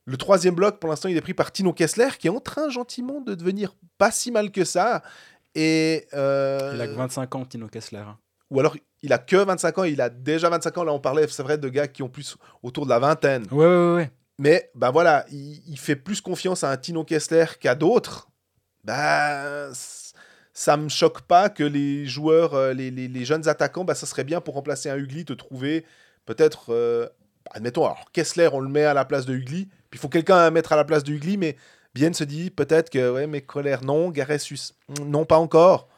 Le 0.04 0.16
troisième 0.16 0.54
bloc, 0.54 0.78
pour 0.78 0.90
l'instant, 0.90 1.08
il 1.08 1.16
est 1.16 1.20
pris 1.20 1.34
par 1.34 1.50
Tino 1.50 1.72
Kessler, 1.72 2.10
qui 2.16 2.28
est 2.28 2.30
en 2.30 2.38
train 2.38 2.68
gentiment 2.68 3.20
de 3.20 3.34
devenir 3.34 3.74
pas 3.98 4.12
si 4.12 4.30
mal 4.30 4.52
que 4.52 4.62
ça. 4.64 5.02
Et 5.56 6.06
euh, 6.14 6.70
Il 6.76 6.80
a 6.80 6.86
que 6.86 6.92
25 6.92 7.34
ans, 7.34 7.44
Tino 7.44 7.66
Kessler. 7.66 7.98
hein. 7.98 8.16
ou 8.50 8.60
alors 8.60 8.76
il 9.02 9.12
a 9.12 9.18
que 9.18 9.36
25 9.36 9.78
ans, 9.78 9.84
il 9.84 10.00
a 10.00 10.08
déjà 10.08 10.48
25 10.50 10.78
ans. 10.78 10.84
Là, 10.84 10.92
on 10.92 11.00
parlait, 11.00 11.26
c'est 11.26 11.42
vrai, 11.42 11.58
de 11.58 11.68
gars 11.68 11.88
qui 11.88 12.04
ont 12.04 12.08
plus 12.08 12.36
autour 12.62 12.84
de 12.84 12.90
la 12.90 13.00
vingtaine. 13.00 13.44
Ouais, 13.50 13.66
ouais, 13.66 13.94
ouais. 13.96 14.10
Mais 14.38 14.70
bah 14.74 14.90
voilà, 14.90 15.24
il, 15.30 15.78
fait 15.78 15.96
plus 15.96 16.20
confiance 16.20 16.64
à 16.64 16.70
un 16.70 16.76
Tino 16.76 17.04
Kessler 17.04 17.46
qu'à 17.60 17.74
d'autres. 17.74 18.28
C- 19.72 20.12
ça 20.52 20.76
me 20.76 20.88
choque 20.88 21.22
pas 21.22 21.48
que 21.48 21.64
les 21.64 22.06
joueurs, 22.06 22.54
euh, 22.54 22.72
les, 22.72 22.90
les- 22.90 23.24
jeunes 23.24 23.48
attaquants, 23.48 23.84
bah, 23.84 23.94
ça 23.94 24.06
serait 24.06 24.24
bien 24.24 24.40
pour 24.40 24.54
remplacer 24.54 24.88
un 24.90 24.96
Ugly, 24.96 25.24
te 25.24 25.32
trouver 25.32 25.84
peut-être, 26.26 26.72
euh, 26.72 27.08
admettons, 27.50 27.84
alors 27.84 28.10
Kessler, 28.12 28.48
on 28.52 28.60
le 28.60 28.68
met 28.68 28.84
à 28.84 28.94
la 28.94 29.04
place 29.04 29.26
de 29.26 29.34
Ugly, 29.34 29.66
puis 29.90 29.98
il 29.98 29.98
faut 29.98 30.08
quelqu'un 30.08 30.36
à 30.38 30.50
mettre 30.50 30.72
à 30.72 30.76
la 30.76 30.84
place 30.84 31.04
de 31.04 31.12
Ugly, 31.12 31.36
mais 31.38 31.56
Bien 31.94 32.12
se 32.12 32.24
dit 32.24 32.50
peut-être 32.50 32.90
que, 32.90 33.12
ouais, 33.12 33.28
mais 33.28 33.40
Colère, 33.40 33.84
non, 33.84 34.10
Garessus, 34.10 34.72
non, 35.06 35.24
pas 35.24 35.38
encore. 35.38 35.88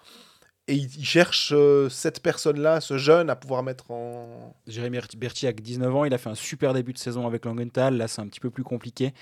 Et 0.69 0.75
il, 0.75 1.05
cherche 1.05 1.53
euh, 1.55 1.89
cette 1.89 2.21
personne-là, 2.21 2.81
ce 2.81 2.99
jeune, 2.99 3.31
à 3.31 3.37
pouvoir 3.37 3.63
mettre 3.63 3.91
en. 3.93 4.57
Jérémy 4.67 4.99
Berti 5.17 5.47
a 5.47 5.53
que 5.53 5.63
19 5.63 5.95
ans, 5.95 6.05
il 6.05 6.13
a 6.13 6.19
fait 6.19 6.29
un 6.29 6.35
super 6.35 6.75
début 6.75 6.93
de 6.93 6.99
saison 6.99 7.25
avec 7.25 7.45
Langenthal. 7.45 7.97
Là, 7.97 8.09
c'est 8.09 8.21
un 8.21 8.27
petit 8.27 8.41
peu 8.41 8.51
plus 8.51 8.65
compliqué. 8.65 9.15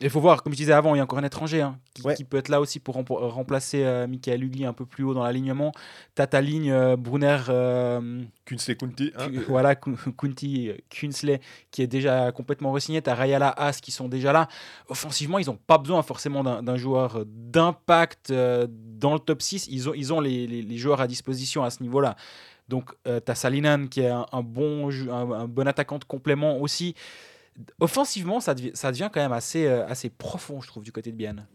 Il 0.00 0.10
faut 0.10 0.20
voir, 0.20 0.44
comme 0.44 0.52
je 0.52 0.58
disais 0.58 0.72
avant, 0.72 0.94
il 0.94 0.98
y 0.98 1.00
a 1.00 1.04
encore 1.04 1.18
un 1.18 1.24
étranger 1.24 1.60
hein, 1.60 1.76
qui, 1.92 2.02
Ouais. 2.02 2.14
qui 2.14 2.22
peut 2.22 2.36
être 2.36 2.48
là 2.50 2.60
aussi 2.60 2.78
pour 2.78 2.94
remplacer 2.94 3.82
euh, 3.82 4.06
Michael 4.06 4.44
Hugli 4.44 4.64
un 4.64 4.72
peu 4.72 4.86
plus 4.86 5.02
haut 5.02 5.12
dans 5.12 5.24
l'alignement. 5.24 5.72
T'as 6.14 6.28
ta 6.28 6.40
ligne 6.40 6.70
euh, 6.70 6.96
Brunner, 6.96 7.38
euh, 7.48 8.22
Kunsley 8.44 8.76
Kunti. 8.76 9.10
hein. 9.18 9.26
Voilà, 9.48 9.74
Ku- 9.74 9.96
Kunti, 10.16 10.70
Kunsley 10.88 11.40
qui 11.72 11.82
est 11.82 11.88
déjà 11.88 12.30
complètement 12.30 12.70
re-signé. 12.70 13.02
T'as 13.02 13.14
Rayala 13.16 13.48
Haas 13.48 13.80
qui 13.82 13.90
sont 13.90 14.06
déjà 14.08 14.32
là. 14.32 14.46
Offensivement, 14.88 15.40
ils 15.40 15.46
n'ont 15.46 15.58
pas 15.66 15.78
besoin 15.78 16.02
forcément 16.02 16.44
d'un 16.62 16.76
joueur 16.76 17.24
d'impact 17.26 18.30
euh, 18.30 18.68
dans 18.70 19.14
le 19.14 19.18
top 19.18 19.42
6. 19.42 19.66
Ils 19.68 19.88
ont, 19.88 19.94
ils 19.94 20.12
ont 20.12 20.20
les, 20.20 20.46
les- 20.46 20.62
les 20.62 20.76
joueurs 20.76 21.00
à 21.00 21.08
disposition 21.08 21.64
à 21.64 21.70
ce 21.70 21.82
niveau-là. 21.82 22.14
Donc, 22.68 22.90
euh, 23.08 23.18
tu 23.24 23.32
as 23.32 23.34
Salinan 23.34 23.86
qui 23.88 24.02
est 24.02 24.08
un, 24.10 24.26
un 24.30 24.42
bon, 24.42 24.90
un, 24.90 25.30
un 25.32 25.48
bon 25.48 25.66
attaquant 25.66 25.98
de 25.98 26.04
complément 26.04 26.60
aussi. 26.60 26.94
Offensivement, 27.80 28.40
ça 28.40 28.54
devient, 28.54 28.70
ça 28.74 28.92
devient 28.92 29.10
quand 29.12 29.20
même 29.20 29.32
assez, 29.32 29.66
euh, 29.66 29.86
assez 29.86 30.10
profond, 30.10 30.60
je 30.60 30.68
trouve, 30.68 30.82
du 30.84 30.92
côté 30.92 31.10
de 31.12 31.16
Bienne. 31.16 31.46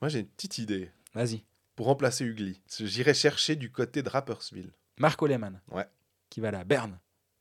Moi, 0.00 0.08
j'ai 0.08 0.20
une 0.20 0.26
petite 0.26 0.58
idée 0.58 0.90
Vas-y. 1.14 1.42
pour 1.74 1.86
remplacer 1.86 2.24
Ugly. 2.24 2.60
J'irai 2.80 3.14
chercher 3.14 3.56
du 3.56 3.70
côté 3.72 4.02
de 4.02 4.08
Rappersville. 4.08 4.72
Marco 4.98 5.26
Lehmann. 5.26 5.60
Ouais. 5.70 5.86
Qui 6.30 6.40
va 6.40 6.50
là. 6.50 6.64
Berne. 6.64 6.98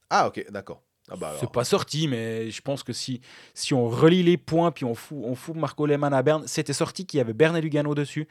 Ah, 0.10 0.28
ok, 0.28 0.46
d'accord. 0.50 0.84
Ah 1.10 1.16
bah. 1.16 1.36
C'est 1.40 1.52
pas 1.52 1.64
sorti, 1.64 2.08
mais 2.08 2.50
je 2.50 2.62
pense 2.62 2.82
que 2.84 2.92
si, 2.94 3.22
si 3.54 3.74
on 3.74 3.88
relie 3.88 4.24
les 4.24 4.38
points 4.38 4.72
puis 4.72 4.86
on 4.86 4.96
fout, 4.96 5.20
on 5.24 5.36
fout 5.36 5.56
Marco 5.56 5.86
Lehmann 5.86 6.14
à 6.14 6.24
Berne, 6.24 6.48
c'était 6.48 6.74
sorti 6.74 7.06
qu'il 7.06 7.20
y 7.20 7.22
avait 7.22 7.34
Berne 7.34 7.56
et 7.58 7.62
Lugano 7.62 7.94
dessus. 7.94 8.28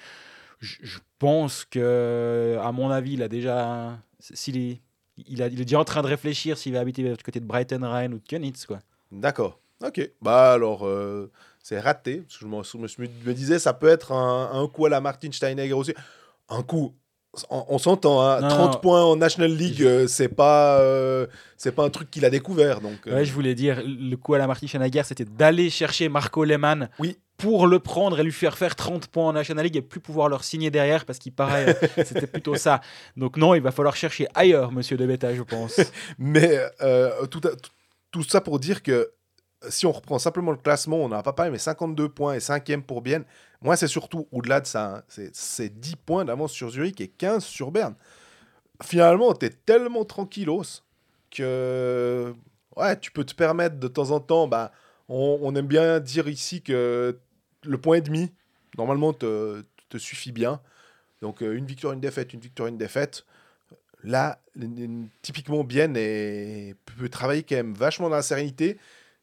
Je, 0.60 0.76
je 0.82 0.98
pense 1.18 1.64
que, 1.64 2.58
à 2.62 2.72
mon 2.72 2.90
avis, 2.90 3.12
il 3.14 3.22
a 3.22 3.28
déjà. 3.28 3.98
S'il 4.18 4.56
est, 4.56 4.80
il, 5.18 5.42
a, 5.42 5.46
il 5.48 5.60
est 5.60 5.64
déjà 5.64 5.78
en 5.78 5.84
train 5.84 6.02
de 6.02 6.06
réfléchir 6.08 6.56
s'il 6.58 6.72
va 6.72 6.80
habiter 6.80 7.02
du 7.02 7.22
côté 7.22 7.38
de 7.38 7.44
Brighton, 7.44 7.80
Rhein 7.82 8.12
ou 8.12 8.18
de 8.18 8.26
Könitz, 8.26 8.64
quoi. 8.66 8.80
D'accord. 9.12 9.60
Ok. 9.86 10.10
Bah 10.22 10.52
alors, 10.52 10.86
euh, 10.86 11.30
c'est 11.62 11.78
raté. 11.80 12.18
Parce 12.26 12.38
que 12.38 12.44
je, 12.44 12.76
me, 12.78 12.86
je 12.88 13.28
me 13.28 13.32
disais, 13.34 13.58
ça 13.58 13.72
peut 13.74 13.88
être 13.88 14.12
un, 14.12 14.50
un 14.52 14.66
coup 14.68 14.86
à 14.86 14.88
la 14.88 15.00
Martin 15.00 15.30
Steinegger 15.32 15.72
aussi. 15.74 15.94
Un 16.48 16.62
coup. 16.62 16.94
On, 17.50 17.64
on 17.68 17.78
s'entend, 17.78 18.20
hein, 18.22 18.40
Non, 18.42 18.48
30 18.48 18.72
non. 18.74 18.80
points 18.80 19.02
en 19.02 19.16
National 19.16 19.50
League, 19.50 19.82
euh, 19.82 20.06
c'est 20.06 20.28
pas, 20.28 20.78
euh, 20.78 21.26
c'est 21.56 21.72
pas 21.72 21.82
un 21.84 21.90
truc 21.90 22.08
qu'il 22.08 22.24
a 22.24 22.30
découvert. 22.30 22.80
Donc, 22.80 23.08
euh, 23.08 23.14
Ouais, 23.16 23.24
je 23.24 23.32
voulais 23.32 23.56
dire, 23.56 23.82
le 23.84 24.14
coup 24.14 24.34
à 24.34 24.38
la 24.38 24.46
Martin 24.46 24.68
Schneider, 24.68 25.04
c'était 25.04 25.24
d'aller 25.24 25.68
chercher 25.68 26.08
Marco 26.08 26.44
Lehmann 26.44 26.88
Oui. 27.00 27.18
pour 27.36 27.66
le 27.66 27.80
prendre 27.80 28.20
et 28.20 28.22
lui 28.22 28.30
faire 28.30 28.56
faire 28.56 28.76
30 28.76 29.08
points 29.08 29.26
en 29.26 29.32
National 29.32 29.64
League 29.64 29.76
et 29.76 29.82
plus 29.82 29.98
pouvoir 29.98 30.28
leur 30.28 30.44
signer 30.44 30.70
derrière 30.70 31.04
parce 31.04 31.18
qu'il 31.18 31.32
paraît, 31.32 31.76
c'était 32.04 32.28
plutôt 32.28 32.54
ça. 32.54 32.80
Donc 33.16 33.36
non, 33.36 33.56
il 33.56 33.62
va 33.62 33.72
falloir 33.72 33.96
chercher 33.96 34.28
ailleurs, 34.36 34.70
monsieur 34.70 34.96
De 34.96 35.04
Beta, 35.04 35.34
je 35.34 35.42
pense. 35.42 35.80
Mais 36.18 36.60
euh, 36.82 37.26
tout, 37.26 37.40
à- 37.48 37.56
tout- 37.56 37.70
tout 38.12 38.22
ça 38.22 38.40
pour 38.42 38.60
dire 38.60 38.80
que 38.80 39.10
si 39.68 39.86
on 39.86 39.92
reprend 39.92 40.18
simplement 40.18 40.50
le 40.50 40.58
classement, 40.58 40.98
on 40.98 41.08
n'a 41.08 41.22
pas 41.22 41.32
parlé, 41.32 41.50
mais 41.50 41.58
52 41.58 42.08
points 42.08 42.34
et 42.34 42.40
5e 42.40 42.82
pour 42.82 43.02
Bienne. 43.02 43.24
Moi, 43.62 43.76
c'est 43.76 43.88
surtout 43.88 44.28
au-delà 44.32 44.60
de 44.60 44.66
ça. 44.66 44.96
hein, 44.96 45.02
c'est- 45.08 45.34
c'est 45.34 45.68
10 45.80 45.96
points 45.96 46.24
d'avance 46.24 46.52
sur 46.52 46.70
Zurich 46.70 47.00
et 47.00 47.08
15 47.08 47.44
sur 47.44 47.70
Berne. 47.70 47.94
Finalement, 48.82 49.34
tu 49.34 49.46
es 49.46 49.50
tellement 49.50 50.04
tranquillos 50.04 50.82
que 51.30 52.34
ouais, 52.76 52.98
tu 53.00 53.10
peux 53.10 53.24
te 53.24 53.34
permettre 53.34 53.78
de 53.78 53.88
temps 53.88 54.10
en 54.10 54.20
temps. 54.20 54.48
Bah, 54.48 54.72
on, 55.08 55.54
aime 55.54 55.66
bien 55.66 56.00
dire 56.00 56.28
ici 56.28 56.62
que 56.62 57.18
le 57.64 57.78
point 57.78 57.96
et 57.98 58.00
demi, 58.00 58.32
normalement, 58.78 59.12
te, 59.12 59.62
suffit 59.96 60.32
bien. 60.32 60.60
Donc, 61.22 61.42
euh, 61.42 61.54
une 61.56 61.66
victoire, 61.66 61.92
une 61.92 62.00
défaite, 62.00 62.34
une 62.34 62.40
victoire, 62.40 62.68
une 62.68 62.78
défaite. 62.78 63.24
Là, 64.02 64.40
typiquement, 65.22 65.64
Bien 65.64 65.94
et 65.94 66.74
peut 66.84 67.08
travailler 67.08 67.44
quand 67.44 67.54
même 67.56 67.74
vachement 67.74 68.10
dans 68.10 68.16
la 68.16 68.22
sérénité. 68.22 68.76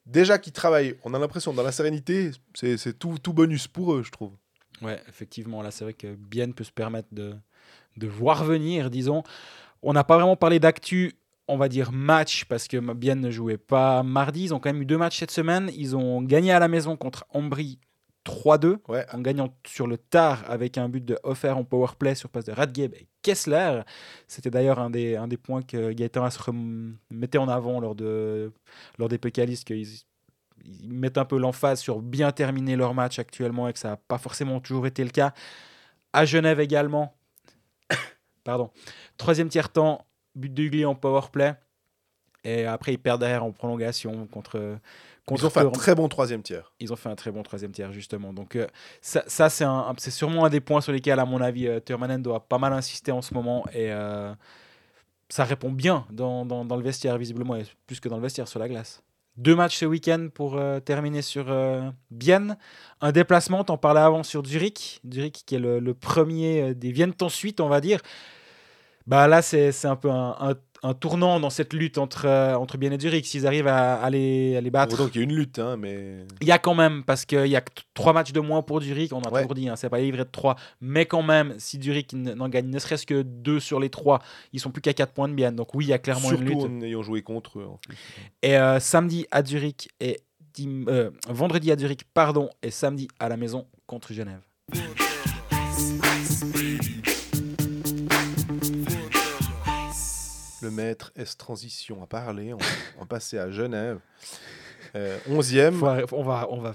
Déjà 0.06 0.38
qu'ils 0.38 0.54
travaillent, 0.54 0.96
on 1.04 1.14
a 1.14 1.20
l'impression 1.20 1.54
dans 1.54 1.64
la 1.64 1.72
sérénité, 1.72 2.32
c'est 2.54 2.98
tout, 2.98 3.18
bonus 3.34 3.68
pour 3.68 3.94
eux, 3.94 4.04
je 4.04 4.12
trouve. 4.12 4.34
Ouais, 4.82 5.02
effectivement, 5.08 5.62
là, 5.62 5.72
c'est 5.72 5.84
vrai 5.84 5.94
que 5.94 6.16
Bien 6.16 6.52
peut 6.52 6.64
se 6.64 6.72
permettre 6.72 7.10
de, 7.12 7.36
de 7.98 8.08
voir 8.08 8.44
venir, 8.44 8.90
disons. 8.90 9.24
On 9.84 9.94
n'a 9.94 10.04
pas 10.04 10.16
vraiment 10.16 10.36
parlé 10.36 10.60
d'actu, 10.60 11.14
on 11.48 11.58
va 11.58 11.70
dire 11.70 11.92
match, 11.92 12.46
parce 12.46 12.68
que 12.68 12.78
Bien 12.94 13.16
ne 13.16 13.30
jouait 13.30 13.58
pas 13.58 14.04
mardi. 14.04 14.46
Ils 14.46 14.54
ont 14.54 14.60
quand 14.60 14.72
même 14.72 14.82
eu 14.82 14.86
deux 14.86 14.98
matchs 14.98 15.20
cette 15.20 15.32
semaine. 15.32 15.70
Ils 15.76 15.96
ont 15.96 16.22
gagné 16.22 16.52
à 16.52 16.60
la 16.60 16.68
maison 16.68 16.98
contre 16.98 17.26
Ambry 17.30 17.80
3-2, 18.24 18.78
Ouais, 18.88 19.06
en 19.14 19.20
gagnant 19.20 19.54
sur 19.66 19.88
le 19.88 19.98
tard 19.98 20.44
avec 20.48 20.78
un 20.78 20.90
but 20.90 21.04
de 21.04 21.18
offert 21.24 21.58
en 21.58 21.64
power 21.64 21.90
play 21.98 22.16
sur 22.16 22.30
passe 22.30 22.46
de 22.46 22.52
Radgeb 22.52 22.94
et 22.94 23.08
Kessler. 23.22 23.82
C'était 24.28 24.52
d'ailleurs 24.52 24.80
un 24.80 24.90
des, 24.90 25.16
un 25.16 25.28
des 25.28 25.38
points 25.38 25.62
que 25.64 25.92
Gaëtan 25.92 26.28
rem- 26.30 26.98
mettait 27.10 27.40
en 27.40 27.48
avant 27.48 27.80
lors, 27.80 27.96
de, 27.96 28.52
lors 29.00 29.10
des 29.10 29.18
pécalistes, 29.18 29.66
qu'ils 29.66 29.88
ils 30.64 30.94
mettent 30.94 31.18
un 31.18 31.26
peu 31.26 31.40
l'emphase 31.40 31.80
sur 31.80 32.02
bien 32.02 32.32
terminer 32.32 32.76
leur 32.76 32.94
match 32.94 33.18
actuellement 33.18 33.68
et 33.68 33.74
que 33.74 33.80
ça 33.80 33.90
n'a 33.90 33.98
pas 33.98 34.20
forcément 34.20 34.60
toujours 34.60 34.86
été 34.86 35.04
le 35.04 35.10
cas. 35.10 35.34
À 36.14 36.26
Genève 36.26 36.60
également, 36.60 37.16
pardon, 38.44 38.72
troisième 39.18 39.50
tiers-temps, 39.50 40.06
but 40.36 40.54
de 40.54 40.64
Hugli 40.64 40.86
en 40.86 40.96
power 40.96 41.22
play. 41.32 41.56
Et 42.44 42.66
après, 42.66 42.94
ils 42.94 42.98
perdent 42.98 43.22
derrière 43.22 43.44
en 43.44 43.52
prolongation 43.52 44.28
contre. 44.28 44.78
Ils 45.30 45.46
ont 45.46 45.50
fait 45.50 45.60
un 45.60 45.70
très 45.72 45.96
bon 45.96 46.08
troisième 46.10 46.42
tiers. 46.42 46.74
ils 46.80 46.92
ont 46.92 46.96
fait 46.96 47.10
un 47.10 47.16
très 47.16 47.32
bon 47.32 47.44
troisième 47.44 47.72
tiers, 47.72 47.92
justement. 47.94 48.34
Donc, 48.34 48.56
euh, 48.56 48.68
ça, 49.02 49.24
ça, 49.28 49.50
c'est 49.50 49.64
un- 49.64 49.94
c'est 49.98 50.12
sûrement 50.12 50.46
un 50.46 50.50
des 50.50 50.60
points 50.62 50.82
sur 50.82 50.92
lesquels, 50.92 51.20
à 51.20 51.26
mon 51.26 51.40
avis, 51.42 51.68
euh, 51.68 51.80
Turmanen 51.80 52.22
doit 52.22 52.42
pas 52.48 52.58
mal 52.58 52.74
insister 52.74 53.12
en 53.12 53.22
ce 53.22 53.34
moment. 53.34 53.64
Et 53.74 53.92
euh, 53.92 54.34
ça 55.30 55.44
répond 55.44 55.72
bien 55.72 56.06
dans, 56.12 56.46
dans- 56.46 56.66
dans 56.66 56.76
le 56.76 56.84
vestiaire, 56.84 57.18
visiblement, 57.18 57.56
et 57.56 57.66
plus 57.88 58.00
que 58.00 58.10
dans 58.10 58.18
le 58.18 58.22
vestiaire, 58.24 58.48
sur 58.48 58.60
la 58.60 58.68
glace. 58.68 59.02
Deux 59.38 59.56
matchs 59.56 59.78
ce 59.78 59.86
week-end 59.86 60.28
pour 60.34 60.60
terminer 60.84 61.22
sur 61.22 61.46
Bienne. 62.12 62.58
Un 63.00 63.14
déplacement, 63.14 63.64
t'en 63.64 63.78
parlais 63.78 64.02
avant 64.02 64.24
sur 64.24 64.44
Zurich. 64.46 65.00
Zurich 65.10 65.44
qui 65.46 65.56
est 65.56 65.60
le, 65.60 65.80
le 65.80 65.94
premier 65.94 66.76
des 66.76 66.92
Viennent 66.92 67.14
ensuite, 67.22 67.62
on 67.62 67.70
va 67.70 67.80
dire. 67.80 68.02
Bah 69.08 69.28
là, 69.30 69.42
c'est 69.42 69.72
c'est 69.72 69.88
un 69.88 69.96
peu 69.96 70.12
un, 70.12 70.36
un- 70.40 70.56
un 70.84 70.94
tournant 70.96 71.39
dans 71.39 71.50
cette 71.52 71.74
lutte 71.74 71.98
entre, 72.00 72.26
euh, 72.26 72.56
entre 72.56 72.78
Bienne 72.78 72.94
et 72.94 73.00
Zurich. 73.00 73.26
S'ils 73.28 73.46
arrivent 73.46 73.67
à, 73.67 74.02
à 74.02 74.10
les, 74.10 74.56
à 74.58 74.62
les 74.62 74.72
battre, 74.72 74.96
Autant 74.96 75.08
qu'il 75.10 75.22
y 75.22 75.24
a 75.24 75.26
une 75.26 75.36
lutte, 75.36 75.60
hein, 75.60 75.78
mais 75.78 76.26
il 76.41 76.48
y 76.48 76.52
a 76.52 76.58
quand 76.58 76.74
même, 76.74 77.04
parce 77.04 77.26
qu'il 77.26 77.46
y 77.48 77.56
a 77.56 77.62
trois 77.94 78.13
matchs 78.13 78.32
de 78.32 78.39
moins 78.39 78.62
pour 78.63 78.82
Zurich, 78.82 79.13
on 79.13 79.22
a 79.22 79.30
Ouais. 79.32 79.41
toujours 79.44 79.54
dit, 79.56 79.70
hein, 79.70 79.76
c'est 79.76 79.89
pas 79.89 80.00
livré 80.00 80.24
de 80.26 80.30
trois, 80.32 80.56
mais 80.82 81.06
quand 81.06 81.22
même, 81.24 81.54
si 81.60 81.80
Zurich 81.82 82.13
n'en 82.13 82.50
gagne 82.50 82.67
ne 82.70 82.80
serait-ce 82.80 83.06
que 83.06 83.22
deux 83.22 83.60
sur 83.60 83.80
les 83.80 83.89
trois, 83.89 84.20
ils 84.54 84.60
sont 84.60 84.72
plus 84.72 84.82
qu'à 84.82 84.94
4 84.94 85.13
points 85.13 85.28
de 85.30 85.34
bien. 85.36 85.52
Donc 85.52 85.76
oui, 85.76 85.86
il 85.86 85.89
y 85.89 85.94
a 85.94 86.00
clairement 86.00 86.30
surtout 86.30 86.41
une 86.44 86.50
lutte. 86.50 86.62
en 86.63 86.82
ayant 86.82 87.04
joué 87.04 87.22
contre 87.22 87.60
eux. 87.60 87.65
en 87.67 87.78
plus. 87.88 87.96
Et 88.41 88.58
euh, 88.58 88.80
samedi 88.80 89.28
à 89.30 89.44
Zurich 89.46 89.89
et 90.00 90.20
dim- 90.56 90.86
euh, 90.88 91.12
vendredi 91.30 91.72
à 91.72 91.78
Zurich, 91.78 92.06
pardon, 92.13 92.50
et 92.63 92.72
samedi 92.72 93.08
à 93.20 93.30
la 93.30 93.38
maison 93.38 93.67
contre 93.86 94.13
Genève. 94.13 94.41
Maître 100.72 101.12
S 101.16 101.38
Transition 101.38 102.02
a 102.04 102.08
parlé. 102.08 102.54
On, 102.54 102.58
on 102.98 103.00
va 103.02 103.06
passer 103.06 103.38
à 103.38 103.52
Genève. 103.52 104.00
Euh, 104.96 105.18
11e. 105.30 105.72
Faut 105.74 105.86
arrêter- 105.86 106.14
on 106.16 106.24
va, 106.24 106.48
on 106.50 106.60
va, 106.60 106.74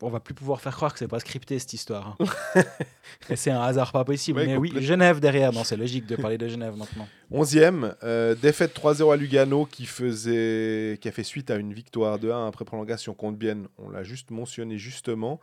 on 0.00 0.08
va 0.08 0.20
plus 0.20 0.34
pouvoir 0.34 0.60
faire 0.60 0.74
croire 0.74 0.92
que 0.92 0.98
c'est 0.98 1.08
pas 1.08 1.20
scripté 1.20 1.58
cette 1.58 1.72
histoire. 1.72 2.16
hein. 2.54 2.62
et 3.30 3.36
c'est 3.36 3.50
un 3.50 3.60
hasard 3.62 3.92
pas 3.92 4.04
possible. 4.04 4.38
Ouais, 4.40 4.46
mais 4.46 4.56
oui. 4.56 4.72
Genève 4.80 5.20
derrière. 5.20 5.52
Non, 5.52 5.62
c'est 5.64 5.76
logique 5.76 6.06
de 6.06 6.16
parler 6.16 6.38
de 6.38 6.48
Genève 6.48 6.74
maintenant. 6.76 7.06
11e, 7.30 7.94
euh, 8.02 8.34
défaite 8.34 8.74
3-0 8.74 9.12
à 9.12 9.16
Lugano 9.16 9.66
qui, 9.66 9.86
faisait, 9.86 10.98
qui 11.00 11.08
a 11.08 11.12
fait 11.12 11.24
suite 11.24 11.50
à 11.50 11.56
une 11.56 11.72
victoire 11.72 12.18
de 12.18 12.30
1 12.30 12.48
après 12.48 12.64
prolongation 12.64 13.14
contre 13.14 13.38
Bienne. 13.38 13.68
On 13.78 13.90
l'a 13.90 14.02
juste 14.02 14.30
mentionné 14.30 14.78
justement. 14.78 15.40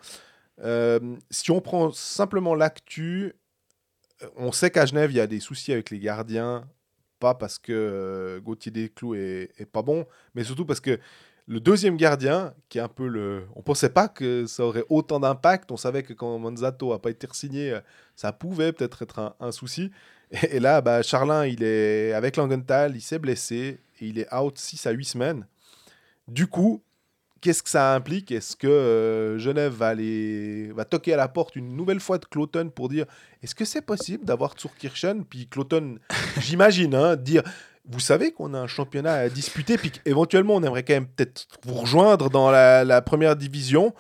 Euh, 0.62 1.00
si 1.30 1.52
on 1.52 1.62
prend 1.62 1.92
simplement 1.92 2.54
l'actu, 2.56 3.34
on 4.36 4.52
sait 4.52 4.72
qu'à 4.72 4.86
Genève, 4.86 5.12
il 5.12 5.16
y 5.18 5.22
a 5.22 5.28
des 5.28 5.40
soucis 5.40 5.72
avec 5.72 5.90
les 5.90 6.00
gardiens. 6.00 6.68
Pas 7.20 7.34
parce 7.36 7.60
que 7.60 7.74
euh, 7.74 8.40
Gauthier 8.40 8.72
Desclous 8.72 9.16
est, 9.16 9.52
est 9.58 9.66
pas 9.66 9.82
bon, 9.82 10.06
mais 10.36 10.44
surtout 10.44 10.66
parce 10.66 10.80
que 10.80 11.00
le 11.48 11.60
deuxième 11.60 11.98
gardien, 11.98 12.54
qui 12.70 12.78
est 12.78 12.82
un 12.82 12.88
peu 12.88 13.08
le. 13.08 13.48
On 13.56 13.62
pensait 13.64 13.90
pas 13.90 14.08
que 14.08 14.46
ça 14.46 14.64
aurait 14.64 14.86
autant 14.88 15.20
d'impact. 15.20 15.72
On 15.72 15.78
savait 15.78 16.04
que 16.04 16.14
quand 16.14 16.38
Manzato 16.38 16.94
a 16.94 17.02
pas 17.02 17.10
été 17.10 17.28
signé, 17.34 17.78
ça 18.16 18.32
pouvait 18.32 18.72
peut-être 18.72 19.02
être 19.02 19.36
un, 19.40 19.52
souci. 19.52 19.92
Et, 20.32 20.58
et 20.58 20.60
là, 20.60 20.82
bah, 20.82 21.02
Charlin, 21.02 21.48
il 21.48 21.64
est 21.64 22.14
avec 22.14 22.38
Langenthal, 22.38 22.96
il 22.96 23.02
s'est 23.02 23.18
blessé 23.18 23.80
et 24.00 24.06
il 24.06 24.20
est 24.20 24.32
out 24.32 24.58
6 24.58 24.86
à 24.86 24.92
8 24.92 25.06
semaines. 25.06 25.48
Du 26.28 26.46
coup, 26.46 26.84
qu'est-ce 27.42 27.64
que 27.64 27.70
ça 27.70 27.94
implique? 27.96 28.32
Est-ce 28.32 28.56
que 28.56 28.68
euh, 28.68 29.38
Genève 29.38 29.74
va, 29.74 29.88
aller, 29.90 30.72
va 30.74 30.86
toquer 30.86 31.14
à 31.14 31.18
la 31.18 31.28
porte 31.28 31.56
une 31.56 31.76
nouvelle 31.76 32.00
fois 32.00 32.18
de 32.18 32.26
Cloton 32.26 32.70
pour 32.74 32.90
dire 32.90 33.06
est-ce 33.42 33.56
que 33.56 33.66
c'est 33.66 33.82
possible 33.82 34.26
d'avoir 34.26 34.56
Kirchen 34.56 35.26
Puis 35.26 35.48
Cloton, 35.48 35.98
j'imagine, 36.40 36.96
hein, 36.96 37.16
dire 37.16 37.44
vous 37.86 38.00
savez 38.00 38.32
qu'on 38.32 38.54
a 38.54 38.60
un 38.60 38.68
championnat 38.68 39.14
à 39.14 39.30
disputer, 39.30 39.78
puis 39.78 39.92
éventuellement 40.06 40.56
on 40.56 40.64
aimerait 40.64 40.84
quand 40.84 40.94
même 40.94 41.08
peut-être 41.08 41.48
vous 41.64 41.74
rejoindre 41.74 42.30
dans 42.30 42.52
la, 42.52 42.84
la 42.84 43.02
première 43.02 43.36
division. 43.36 43.94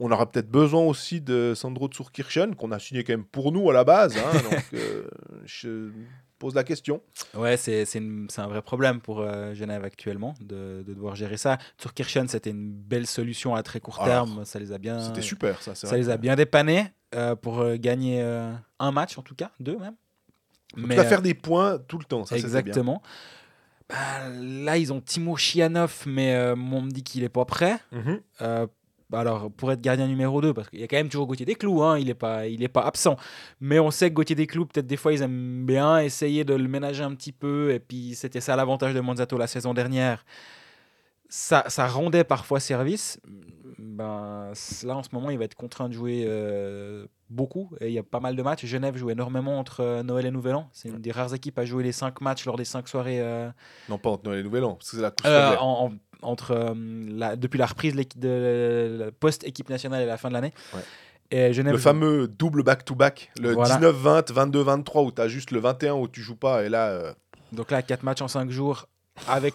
On 0.00 0.12
aura 0.12 0.30
peut-être 0.30 0.48
besoin 0.48 0.82
aussi 0.82 1.20
de 1.20 1.54
Sandro 1.56 1.88
Tsurkirchen, 1.88 2.54
qu'on 2.54 2.70
a 2.70 2.78
signé 2.78 3.02
quand 3.02 3.14
même 3.14 3.24
pour 3.24 3.50
nous 3.50 3.68
à 3.68 3.72
la 3.72 3.82
base. 3.82 4.16
hein, 4.16 4.38
donc, 4.50 4.64
euh, 4.74 5.08
je 5.44 5.90
pose 6.38 6.54
la 6.54 6.64
question. 6.64 7.02
Ouais, 7.34 7.56
c'est 7.56 7.84
un 7.96 8.46
vrai 8.46 8.62
problème 8.62 9.00
pour 9.00 9.20
euh, 9.20 9.54
Genève 9.54 9.84
actuellement 9.84 10.34
de, 10.40 10.82
de 10.86 10.94
devoir 10.94 11.16
gérer 11.16 11.36
ça. 11.36 11.58
Turkirchen, 11.76 12.28
c'était 12.28 12.50
une 12.50 12.70
belle 12.72 13.06
solution 13.06 13.54
à 13.54 13.62
très 13.62 13.80
court 13.80 14.00
Alors, 14.00 14.26
terme. 14.26 14.44
Ça 14.44 14.58
les 14.58 14.72
a 14.72 14.78
bien, 14.78 15.00
C'était 15.00 15.22
super, 15.22 15.60
ça. 15.62 15.74
ça 15.74 15.96
les 15.96 16.10
a 16.10 16.16
bien 16.16 16.36
dépannés 16.36 16.86
euh, 17.14 17.34
pour 17.34 17.60
euh, 17.60 17.76
gagner 17.76 18.22
euh, 18.22 18.52
un 18.78 18.90
match 18.92 19.18
en 19.18 19.22
tout 19.22 19.34
cas, 19.34 19.50
deux 19.60 19.78
même. 19.78 19.94
Mais, 20.76 20.96
faire 21.04 21.22
des 21.22 21.34
points 21.34 21.78
tout 21.78 21.98
le 21.98 22.04
temps, 22.04 22.24
ça 22.26 22.36
exactement. 22.36 23.02
Bah, 23.88 24.28
là, 24.40 24.76
ils 24.76 24.92
ont 24.92 25.00
Timo 25.00 25.36
Chianov, 25.36 26.02
mais 26.06 26.34
euh, 26.34 26.54
on 26.54 26.82
me 26.82 26.90
dit 26.90 27.02
qu'il 27.02 27.24
est 27.24 27.30
pas 27.30 27.46
prêt. 27.46 27.78
Mhm. 27.92 28.20
Euh, 28.42 28.66
alors, 29.12 29.50
pour 29.50 29.72
être 29.72 29.80
gardien 29.80 30.06
numéro 30.06 30.40
2, 30.40 30.52
parce 30.52 30.68
qu'il 30.68 30.80
y 30.80 30.84
a 30.84 30.86
quand 30.86 30.96
même 30.96 31.08
toujours 31.08 31.26
Gauthier 31.26 31.46
Desclous, 31.46 31.82
hein, 31.82 31.98
il 31.98 32.06
n'est 32.06 32.14
pas, 32.14 32.42
pas 32.72 32.82
absent. 32.82 33.16
Mais 33.60 33.78
on 33.78 33.90
sait 33.90 34.10
que 34.10 34.14
Gauthier 34.14 34.36
Desclous, 34.36 34.66
peut-être 34.66 34.86
des 34.86 34.98
fois, 34.98 35.14
ils 35.14 35.22
aiment 35.22 35.64
bien 35.64 36.00
essayer 36.00 36.44
de 36.44 36.54
le 36.54 36.68
ménager 36.68 37.02
un 37.02 37.14
petit 37.14 37.32
peu. 37.32 37.72
Et 37.72 37.78
puis, 37.80 38.14
c'était 38.14 38.40
ça 38.40 38.54
l'avantage 38.54 38.92
de 38.92 39.00
Monzato 39.00 39.38
la 39.38 39.46
saison 39.46 39.72
dernière. 39.72 40.24
Ça, 41.28 41.64
ça 41.68 41.86
rendait 41.86 42.24
parfois 42.24 42.58
service. 42.60 43.20
Ben, 43.78 44.52
là, 44.84 44.96
en 44.96 45.02
ce 45.02 45.08
moment, 45.12 45.30
il 45.30 45.38
va 45.38 45.44
être 45.44 45.54
contraint 45.54 45.88
de 45.88 45.94
jouer 45.94 46.24
euh, 46.26 47.06
beaucoup. 47.30 47.70
Et 47.80 47.88
il 47.88 47.92
y 47.92 47.98
a 47.98 48.02
pas 48.02 48.20
mal 48.20 48.34
de 48.36 48.42
matchs. 48.42 48.64
Genève 48.64 48.96
joue 48.96 49.10
énormément 49.10 49.58
entre 49.58 49.80
euh, 49.80 50.02
Noël 50.02 50.26
et 50.26 50.30
Nouvel 50.30 50.54
An. 50.54 50.68
C'est 50.72 50.88
une 50.88 50.98
des 51.00 51.12
rares 51.12 51.34
équipes 51.34 51.58
à 51.58 51.64
jouer 51.64 51.82
les 51.84 51.92
5 51.92 52.20
matchs 52.20 52.44
lors 52.46 52.56
des 52.56 52.64
5 52.64 52.88
soirées 52.88 53.20
euh, 53.20 53.50
Non, 53.88 53.98
pas 53.98 54.10
entre 54.10 54.24
Noël 54.24 54.40
et 54.40 54.42
Nouvel 54.42 54.64
An, 54.64 54.74
parce 54.74 54.90
que 54.90 54.96
c'est 54.96 55.02
la 55.02 55.10
couche 55.10 55.26
scolaire. 55.26 55.62
en- 55.64 55.86
en- 55.86 55.92
entre 56.22 56.74
la- 57.08 57.36
depuis 57.36 57.58
la 57.58 57.66
reprise 57.66 57.94
de 57.94 58.02
de 58.16 58.96
la 59.04 59.12
post-équipe 59.12 59.68
nationale 59.68 60.02
et 60.02 60.06
la 60.06 60.16
fin 60.16 60.28
de 60.28 60.34
l'année. 60.34 60.52
Ouais. 60.74 60.80
Et 61.30 61.52
Genève 61.52 61.72
Le 61.72 61.78
joue- 61.78 61.84
fameux 61.84 62.26
double 62.26 62.62
back-to-back, 62.64 63.30
le 63.40 63.52
Voilà. 63.52 63.76
19-20, 63.76 64.32
22-23, 64.32 65.02
où 65.04 65.12
tu 65.12 65.20
as 65.20 65.28
juste 65.28 65.50
le 65.50 65.60
21 65.60 65.94
où 65.94 66.08
tu 66.08 66.22
joues 66.22 66.36
pas, 66.36 66.64
et 66.64 66.68
là, 66.68 67.14
Donc 67.52 67.70
là, 67.70 67.82
4 67.82 68.02
matchs 68.02 68.22
en 68.22 68.28
5 68.28 68.50
jours 68.50 68.86
avec 69.28 69.54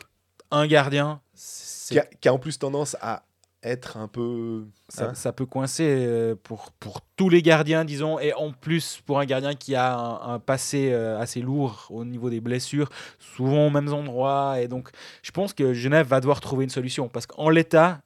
un 0.52 0.68
gardien. 0.68 1.20
Qui 1.36 2.00
a, 2.00 2.06
qui 2.06 2.28
a 2.28 2.34
en 2.34 2.40
plus 2.40 2.58
tendance 2.58 2.96
à 3.02 3.24
être 3.64 3.98
un 3.98 4.08
peu. 4.08 4.66
Ça, 4.90 5.10
hein, 5.10 5.14
ça 5.14 5.32
peut 5.32 5.46
coincer 5.46 5.86
euh, 5.88 6.36
pour, 6.36 6.72
pour 6.74 7.02
tous 7.16 7.30
les 7.30 7.42
gardiens, 7.42 7.86
disons, 7.86 8.20
et 8.20 8.34
en 8.34 8.52
plus 8.52 9.02
pour 9.06 9.20
un 9.20 9.26
gardien 9.26 9.56
qui 9.56 9.76
a 9.76 9.96
un, 9.96 10.34
un 10.34 10.40
passé 10.40 10.92
euh, 10.92 11.20
assez 11.20 11.42
lourd 11.42 11.88
au 11.90 12.06
niveau 12.06 12.30
des 12.30 12.42
blessures, 12.42 12.90
souvent 13.20 13.68
aux 13.68 13.70
mêmes 13.70 13.94
endroits. 13.94 14.60
Et 14.60 14.68
donc, 14.68 14.90
je 15.22 15.32
pense 15.32 15.54
que 15.54 15.74
Genève 15.74 16.08
va 16.08 16.20
devoir 16.20 16.42
trouver 16.42 16.66
une 16.66 16.70
solution 16.70 17.08
parce 17.08 17.26
qu'en 17.26 17.50
l'état, 17.50 18.02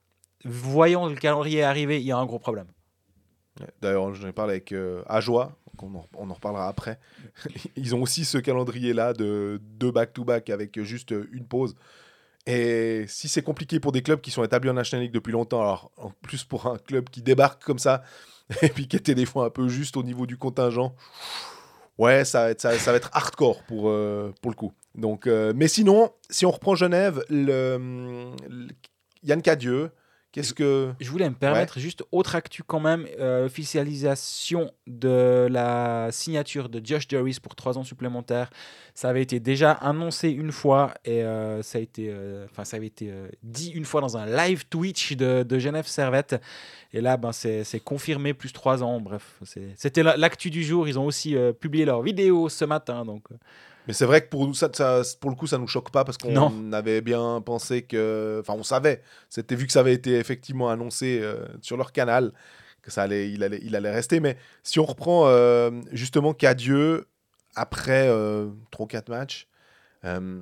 voyant 0.46 1.08
le 1.08 1.16
calendrier 1.16 1.64
arriver, 1.64 2.00
il 2.00 2.06
y 2.06 2.12
a 2.12 2.18
un 2.18 2.26
gros 2.26 2.40
problème. 2.40 2.68
D'ailleurs, 3.82 4.14
j'en 4.14 4.28
ai 4.28 4.34
parlé 4.34 4.52
avec 4.54 4.72
euh, 4.72 5.02
Ajoie, 5.08 5.58
on 5.82 5.96
en, 5.96 6.06
on 6.16 6.30
en 6.30 6.34
reparlera 6.34 6.68
après. 6.68 7.00
Ils 7.76 7.96
ont 7.96 8.02
aussi 8.04 8.24
ce 8.24 8.38
calendrier-là 8.38 9.14
de 9.14 9.60
deux 9.64 9.92
back-to-back 9.92 10.52
avec 10.52 10.80
juste 10.84 11.14
une 11.32 11.46
pause. 11.46 11.76
Et 12.48 13.04
si 13.08 13.28
c'est 13.28 13.42
compliqué 13.42 13.80
pour 13.82 13.92
des 13.92 14.02
clubs 14.02 14.22
qui 14.22 14.32
sont 14.32 14.44
établis 14.44 14.70
en 14.70 14.74
National 14.74 15.04
League 15.04 15.14
depuis 15.14 15.34
longtemps, 15.34 15.60
alors 15.60 15.92
en 15.98 16.12
plus 16.22 16.46
pour 16.46 16.66
un 16.66 16.78
club 16.78 17.10
qui 17.10 17.22
débarque 17.22 17.62
comme 17.64 17.78
ça, 17.78 18.04
et 18.62 18.70
puis 18.70 18.88
qui 18.88 18.96
était 18.96 19.16
des 19.16 19.26
fois 19.26 19.46
un 19.46 19.50
peu 19.50 19.68
juste 19.68 19.98
au 19.98 20.04
niveau 20.04 20.26
du 20.26 20.38
contingent, 20.38 20.96
ouais, 21.98 22.24
ça 22.24 22.46
va 22.46 22.52
être, 22.96 23.10
hardcore 23.12 23.64
pour, 23.64 23.90
euh, 23.90 24.34
pour 24.42 24.50
le 24.50 24.56
coup. 24.56 24.72
Donc, 24.96 25.28
euh, 25.28 25.52
mais 25.56 25.68
sinon, 25.68 26.12
si 26.30 26.46
on 26.46 26.52
reprend 26.52 26.74
Genève, 26.74 27.24
le, 27.30 28.32
le- 28.50 28.70
Yann 29.24 29.42
Cadieux, 29.42 29.92
Qu'est-ce 30.38 30.54
que. 30.54 30.94
Je 31.00 31.10
voulais 31.10 31.28
me 31.28 31.36
permettre 31.36 31.80
juste 31.80 32.04
autre 32.12 32.36
actu 32.36 32.62
quand 32.62 32.80
même, 32.80 33.08
euh, 33.20 33.48
officialisation 33.48 34.72
de 34.86 35.48
la 35.50 36.10
signature 36.12 36.70
de 36.70 36.80
Josh 36.84 37.08
Jarvis 37.10 37.40
pour 37.42 37.56
trois 37.56 37.80
ans 37.80 37.84
supplémentaires. 37.84 38.52
Ça 38.94 39.10
avait 39.10 39.24
été 39.24 39.40
déjà 39.40 39.72
annoncé 39.72 40.30
une 40.30 40.52
fois 40.52 40.94
et 41.06 41.24
euh, 41.24 41.64
ça 41.64 41.80
a 41.80 41.82
été, 41.82 42.10
euh, 42.12 42.46
ça 42.64 42.78
avait 42.78 42.86
été 42.86 43.12
dit 43.42 43.72
une 43.72 43.86
fois 43.86 44.00
dans 44.00 44.16
un 44.16 44.28
live 44.28 44.68
Twitch 44.68 45.14
de, 45.14 45.42
de 45.42 45.58
Genève 45.58 45.88
Servette. 45.88 46.36
Et 46.94 47.02
là, 47.02 47.18
ben 47.18 47.32
c'est 47.32 47.82
confirmé 47.84 48.36
plus 48.36 48.54
trois 48.54 48.84
ans. 48.84 49.02
Bref, 49.02 49.40
c'était 49.76 50.04
l'actu 50.04 50.52
du 50.52 50.64
jour. 50.64 50.88
Ils 50.88 51.00
ont 51.00 51.06
aussi 51.06 51.36
publié 51.60 51.86
leur 51.86 52.04
vidéo 52.04 52.48
ce 52.48 52.64
matin, 52.64 53.06
donc. 53.06 53.24
Mais 53.88 53.94
c'est 53.94 54.06
vrai 54.06 54.22
que 54.22 54.28
pour, 54.28 54.46
nous, 54.46 54.54
ça, 54.54 54.70
ça, 54.74 55.02
pour 55.20 55.30
le 55.30 55.36
coup, 55.36 55.48
ça 55.48 55.58
nous 55.58 55.68
choque 55.68 55.92
pas 55.92 56.04
parce 56.04 56.18
qu'on 56.18 56.74
avait 56.74 57.02
bien 57.02 57.42
pensé 57.42 57.84
que. 57.84 58.40
Enfin, 58.42 58.54
on 58.54 58.64
savait. 58.64 59.02
C'était 59.30 59.56
vu 59.56 59.66
que 59.66 59.72
ça 59.72 59.80
avait 59.80 59.94
été 59.94 60.18
effectivement 60.18 60.70
annoncé 60.70 61.20
euh, 61.22 61.46
sur 61.62 61.78
leur 61.78 61.92
canal 61.92 62.34
que 62.88 62.94
ça 62.94 63.04
allait, 63.04 63.30
il, 63.30 63.44
allait, 63.44 63.60
il 63.62 63.76
allait 63.76 63.92
rester. 63.92 64.22
Mais 64.22 64.38
si 64.64 64.80
on 64.80 64.86
reprend 64.86 65.28
euh, 65.28 65.72
justement 65.92 66.34
Cadieux 66.34 67.06
après 67.54 68.08
euh, 68.08 68.48
3-4 68.72 69.10
matchs, 69.10 69.48
euh, 70.06 70.42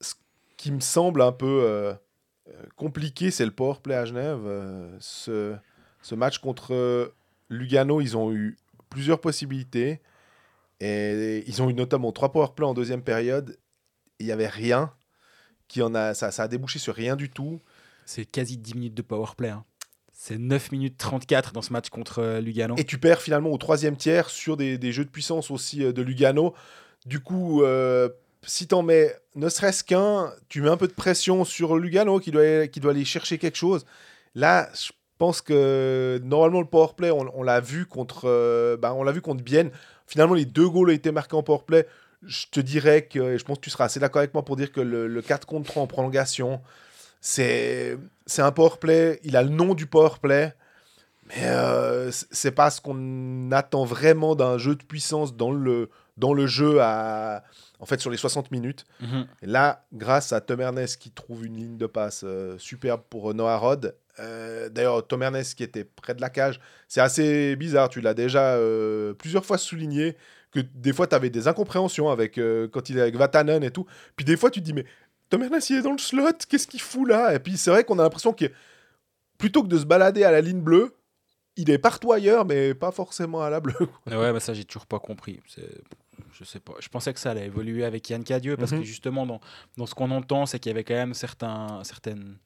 ce 0.00 0.14
qui 0.56 0.70
me 0.70 0.78
semble 0.80 1.20
un 1.20 1.32
peu 1.32 1.96
compliqué, 2.76 3.32
c'est 3.32 3.44
le 3.44 3.50
powerplay 3.50 3.96
à 3.96 4.04
Genève. 4.04 4.40
ce, 5.00 5.56
ce 6.00 6.14
match 6.14 6.38
contre 6.38 7.12
Lugano, 7.48 8.00
ils 8.00 8.16
ont 8.16 8.32
eu 8.32 8.56
plusieurs 8.88 9.20
possibilités. 9.20 10.00
Et 10.80 11.44
ils 11.46 11.62
ont 11.62 11.68
eu 11.68 11.74
notamment 11.74 12.12
trois 12.12 12.32
powerplays 12.32 12.66
en 12.66 12.74
deuxième 12.74 13.02
période. 13.02 13.58
Il 14.18 14.26
n'y 14.26 14.32
avait 14.32 14.48
rien. 14.48 14.92
Qui 15.68 15.82
en 15.82 15.94
a, 15.94 16.14
ça, 16.14 16.30
ça 16.30 16.44
a 16.44 16.48
débouché 16.48 16.78
sur 16.78 16.94
rien 16.94 17.16
du 17.16 17.30
tout. 17.30 17.60
C'est 18.06 18.24
quasi 18.24 18.56
10 18.56 18.74
minutes 18.74 18.94
de 18.94 19.02
powerplay. 19.02 19.50
Hein. 19.50 19.64
C'est 20.12 20.36
9 20.36 20.72
minutes 20.72 20.98
34 20.98 21.52
dans 21.52 21.62
ce 21.62 21.72
match 21.72 21.88
contre 21.88 22.18
euh, 22.18 22.40
Lugano. 22.40 22.74
Et 22.76 22.84
tu 22.84 22.98
perds 22.98 23.22
finalement 23.22 23.50
au 23.50 23.56
troisième 23.56 23.96
tiers 23.96 24.28
sur 24.28 24.56
des, 24.56 24.78
des 24.78 24.92
jeux 24.92 25.04
de 25.04 25.10
puissance 25.10 25.50
aussi 25.50 25.84
euh, 25.84 25.92
de 25.92 26.02
Lugano. 26.02 26.54
Du 27.06 27.20
coup, 27.20 27.62
euh, 27.62 28.08
si 28.42 28.66
t'en 28.66 28.82
mets 28.82 29.14
ne 29.34 29.48
serait-ce 29.48 29.84
qu'un, 29.84 30.32
tu 30.48 30.60
mets 30.60 30.68
un 30.68 30.76
peu 30.76 30.88
de 30.88 30.92
pression 30.92 31.44
sur 31.44 31.78
Lugano 31.78 32.20
qui 32.20 32.32
doit, 32.32 32.66
qui 32.66 32.80
doit 32.80 32.90
aller 32.90 33.04
chercher 33.04 33.38
quelque 33.38 33.56
chose. 33.56 33.86
Là, 34.34 34.68
je 34.74 34.90
pense 35.20 35.42
que 35.42 36.18
normalement 36.24 36.60
le 36.60 36.66
powerplay, 36.66 37.10
on, 37.10 37.30
on 37.34 37.42
l'a 37.42 37.60
vu 37.60 37.86
contre, 37.86 38.76
bah, 38.80 38.94
on 38.94 39.04
l'a 39.04 39.12
vu 39.12 39.20
contre 39.20 39.44
Bienne. 39.44 39.70
Finalement, 40.06 40.34
les 40.34 40.46
deux 40.46 40.68
goals 40.68 40.88
ont 40.88 40.92
été 40.92 41.12
marqués 41.12 41.36
en 41.36 41.42
powerplay. 41.44 41.86
Je 42.22 42.46
te 42.50 42.58
dirais 42.58 43.02
que, 43.02 43.36
je 43.36 43.44
pense 43.44 43.58
que 43.58 43.62
tu 43.62 43.70
seras 43.70 43.84
assez 43.84 44.00
d'accord 44.00 44.20
avec 44.20 44.34
moi 44.34 44.44
pour 44.44 44.56
dire 44.56 44.72
que 44.72 44.80
le, 44.80 45.22
4 45.22 45.46
contre 45.46 45.70
3 45.70 45.82
en 45.84 45.86
prolongation, 45.86 46.60
c'est 47.20 47.96
un 48.38 48.50
powerplay. 48.50 49.20
Il 49.22 49.36
a 49.36 49.42
le 49.42 49.50
nom 49.50 49.74
du 49.74 49.86
powerplay. 49.86 50.54
Mais 51.28 51.46
euh, 51.46 52.10
c'est 52.10 52.50
pas 52.50 52.70
ce 52.70 52.80
qu'on 52.80 53.52
attend 53.52 53.84
vraiment 53.84 54.34
d'un 54.34 54.58
jeu 54.58 54.74
de 54.74 54.82
puissance 54.82 55.36
dans 55.36 55.52
le, 55.52 55.90
dans 56.16 56.34
le 56.34 56.48
jeu 56.48 56.80
à, 56.80 57.44
en 57.78 57.86
fait, 57.86 58.00
sur 58.00 58.10
les 58.10 58.16
60 58.16 58.50
minutes. 58.50 58.84
Mhm. 59.00 59.26
Et 59.42 59.46
là, 59.46 59.84
grâce 59.92 60.32
à 60.32 60.40
Tom 60.40 60.60
Ernest 60.60 61.00
qui 61.00 61.12
trouve 61.12 61.46
une 61.46 61.56
ligne 61.56 61.76
de 61.76 61.86
passe 61.86 62.22
euh, 62.24 62.58
superbe 62.58 63.02
pour 63.08 63.32
Noah 63.32 63.58
Rod. 63.58 63.94
Euh, 64.20 64.68
d'ailleurs, 64.68 65.06
Tom 65.06 65.22
Ernest 65.22 65.56
qui 65.56 65.62
était 65.62 65.84
près 65.84 66.14
de 66.14 66.20
la 66.20 66.30
cage, 66.30 66.60
c'est 66.88 67.00
assez 67.00 67.56
bizarre. 67.56 67.88
Tu 67.88 68.00
l'as 68.00 68.14
déjà 68.14 68.54
euh, 68.54 69.14
plusieurs 69.14 69.44
fois 69.44 69.58
souligné 69.58 70.16
que 70.52 70.60
des 70.60 70.92
fois, 70.92 71.06
tu 71.06 71.14
avais 71.14 71.30
des 71.30 71.48
incompréhensions 71.48 72.10
avec, 72.10 72.40
quand 72.72 72.90
il 72.90 72.98
est 72.98 73.02
avec 73.02 73.16
Vatanen 73.16 73.62
et 73.62 73.70
tout. 73.70 73.86
Puis 74.16 74.24
des 74.24 74.36
fois, 74.36 74.50
tu 74.50 74.60
te 74.60 74.64
dis, 74.64 74.72
mais 74.72 74.84
Tom 75.28 75.42
Ernest, 75.44 75.70
il 75.70 75.76
est 75.76 75.82
dans 75.82 75.92
le 75.92 75.98
slot, 75.98 76.32
qu'est-ce 76.48 76.66
qu'il 76.66 76.80
fout 76.80 77.08
là? 77.08 77.34
Et 77.34 77.38
puis 77.38 77.56
c'est 77.56 77.70
vrai 77.70 77.84
qu'on 77.84 77.98
a 78.00 78.02
l'impression 78.02 78.32
que 78.32 78.46
plutôt 79.38 79.62
que 79.62 79.68
de 79.68 79.78
se 79.78 79.84
balader 79.84 80.24
à 80.24 80.32
la 80.32 80.40
ligne 80.40 80.60
bleue, 80.60 80.94
il 81.56 81.70
est 81.70 81.78
partout 81.78 82.12
ailleurs, 82.12 82.44
mais 82.44 82.74
pas 82.74 82.90
forcément 82.90 83.42
à 83.42 83.50
la 83.50 83.60
bleue. 83.60 83.88
Ouais, 84.06 84.32
bah 84.32 84.40
ça, 84.40 84.54
j'ai 84.54 84.64
toujours 84.64 84.86
pas 84.86 84.98
compris. 84.98 85.40
Je 86.32 86.44
sais 86.44 86.60
pas. 86.60 86.74
Je 86.80 86.88
pensais 86.88 87.12
que 87.12 87.20
ça 87.20 87.30
allait 87.30 87.46
évoluer 87.46 87.84
avec 87.84 88.08
Yann 88.10 88.24
Cadieux 88.24 88.56
parce 88.56 88.72
que 88.72 88.76
mhm. 88.76 88.84
justement, 88.84 89.26
dans, 89.26 89.40
dans 89.76 89.86
ce 89.86 89.94
qu'on 89.94 90.10
entend, 90.10 90.46
c'est 90.46 90.58
qu'il 90.58 90.70
y 90.70 90.74
avait 90.74 90.84
quand 90.84 90.94
même 90.94 91.14
certains, 91.14 91.80
certaines 91.84 92.36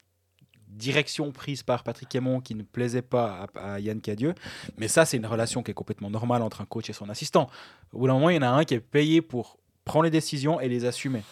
directions 0.75 1.33
prises 1.33 1.63
par 1.63 1.83
Patrick 1.83 2.15
Aymon 2.15 2.41
qui 2.41 2.55
ne 2.55 2.63
plaisaient 2.63 3.03
pas 3.03 3.47
à, 3.55 3.81
Yann 3.81 4.01
Cadieux. 4.01 4.35
Mais 4.77 4.89
ça, 4.89 5.05
c'est 5.05 5.17
une 5.17 5.27
relation 5.27 5.63
qui 5.63 5.71
est 5.71 5.75
complètement 5.75 6.11
normale 6.11 6.43
entre 6.43 6.61
un 6.61 6.67
coach 6.67 6.91
et 6.91 6.93
son 6.93 7.09
assistant. 7.09 7.49
Au 7.93 7.99
bout 8.01 8.07
d'un 8.07 8.15
moment, 8.15 8.31
il 8.31 8.37
y 8.37 8.39
en 8.39 8.43
a 8.43 8.49
un 8.49 8.65
qui 8.65 8.75
est 8.75 8.81
payé 8.81 9.23
pour 9.23 9.59
prendre 9.85 10.05
les 10.05 10.11
décisions 10.11 10.61
et 10.61 10.69
les 10.69 10.85
assumer. 10.85 11.23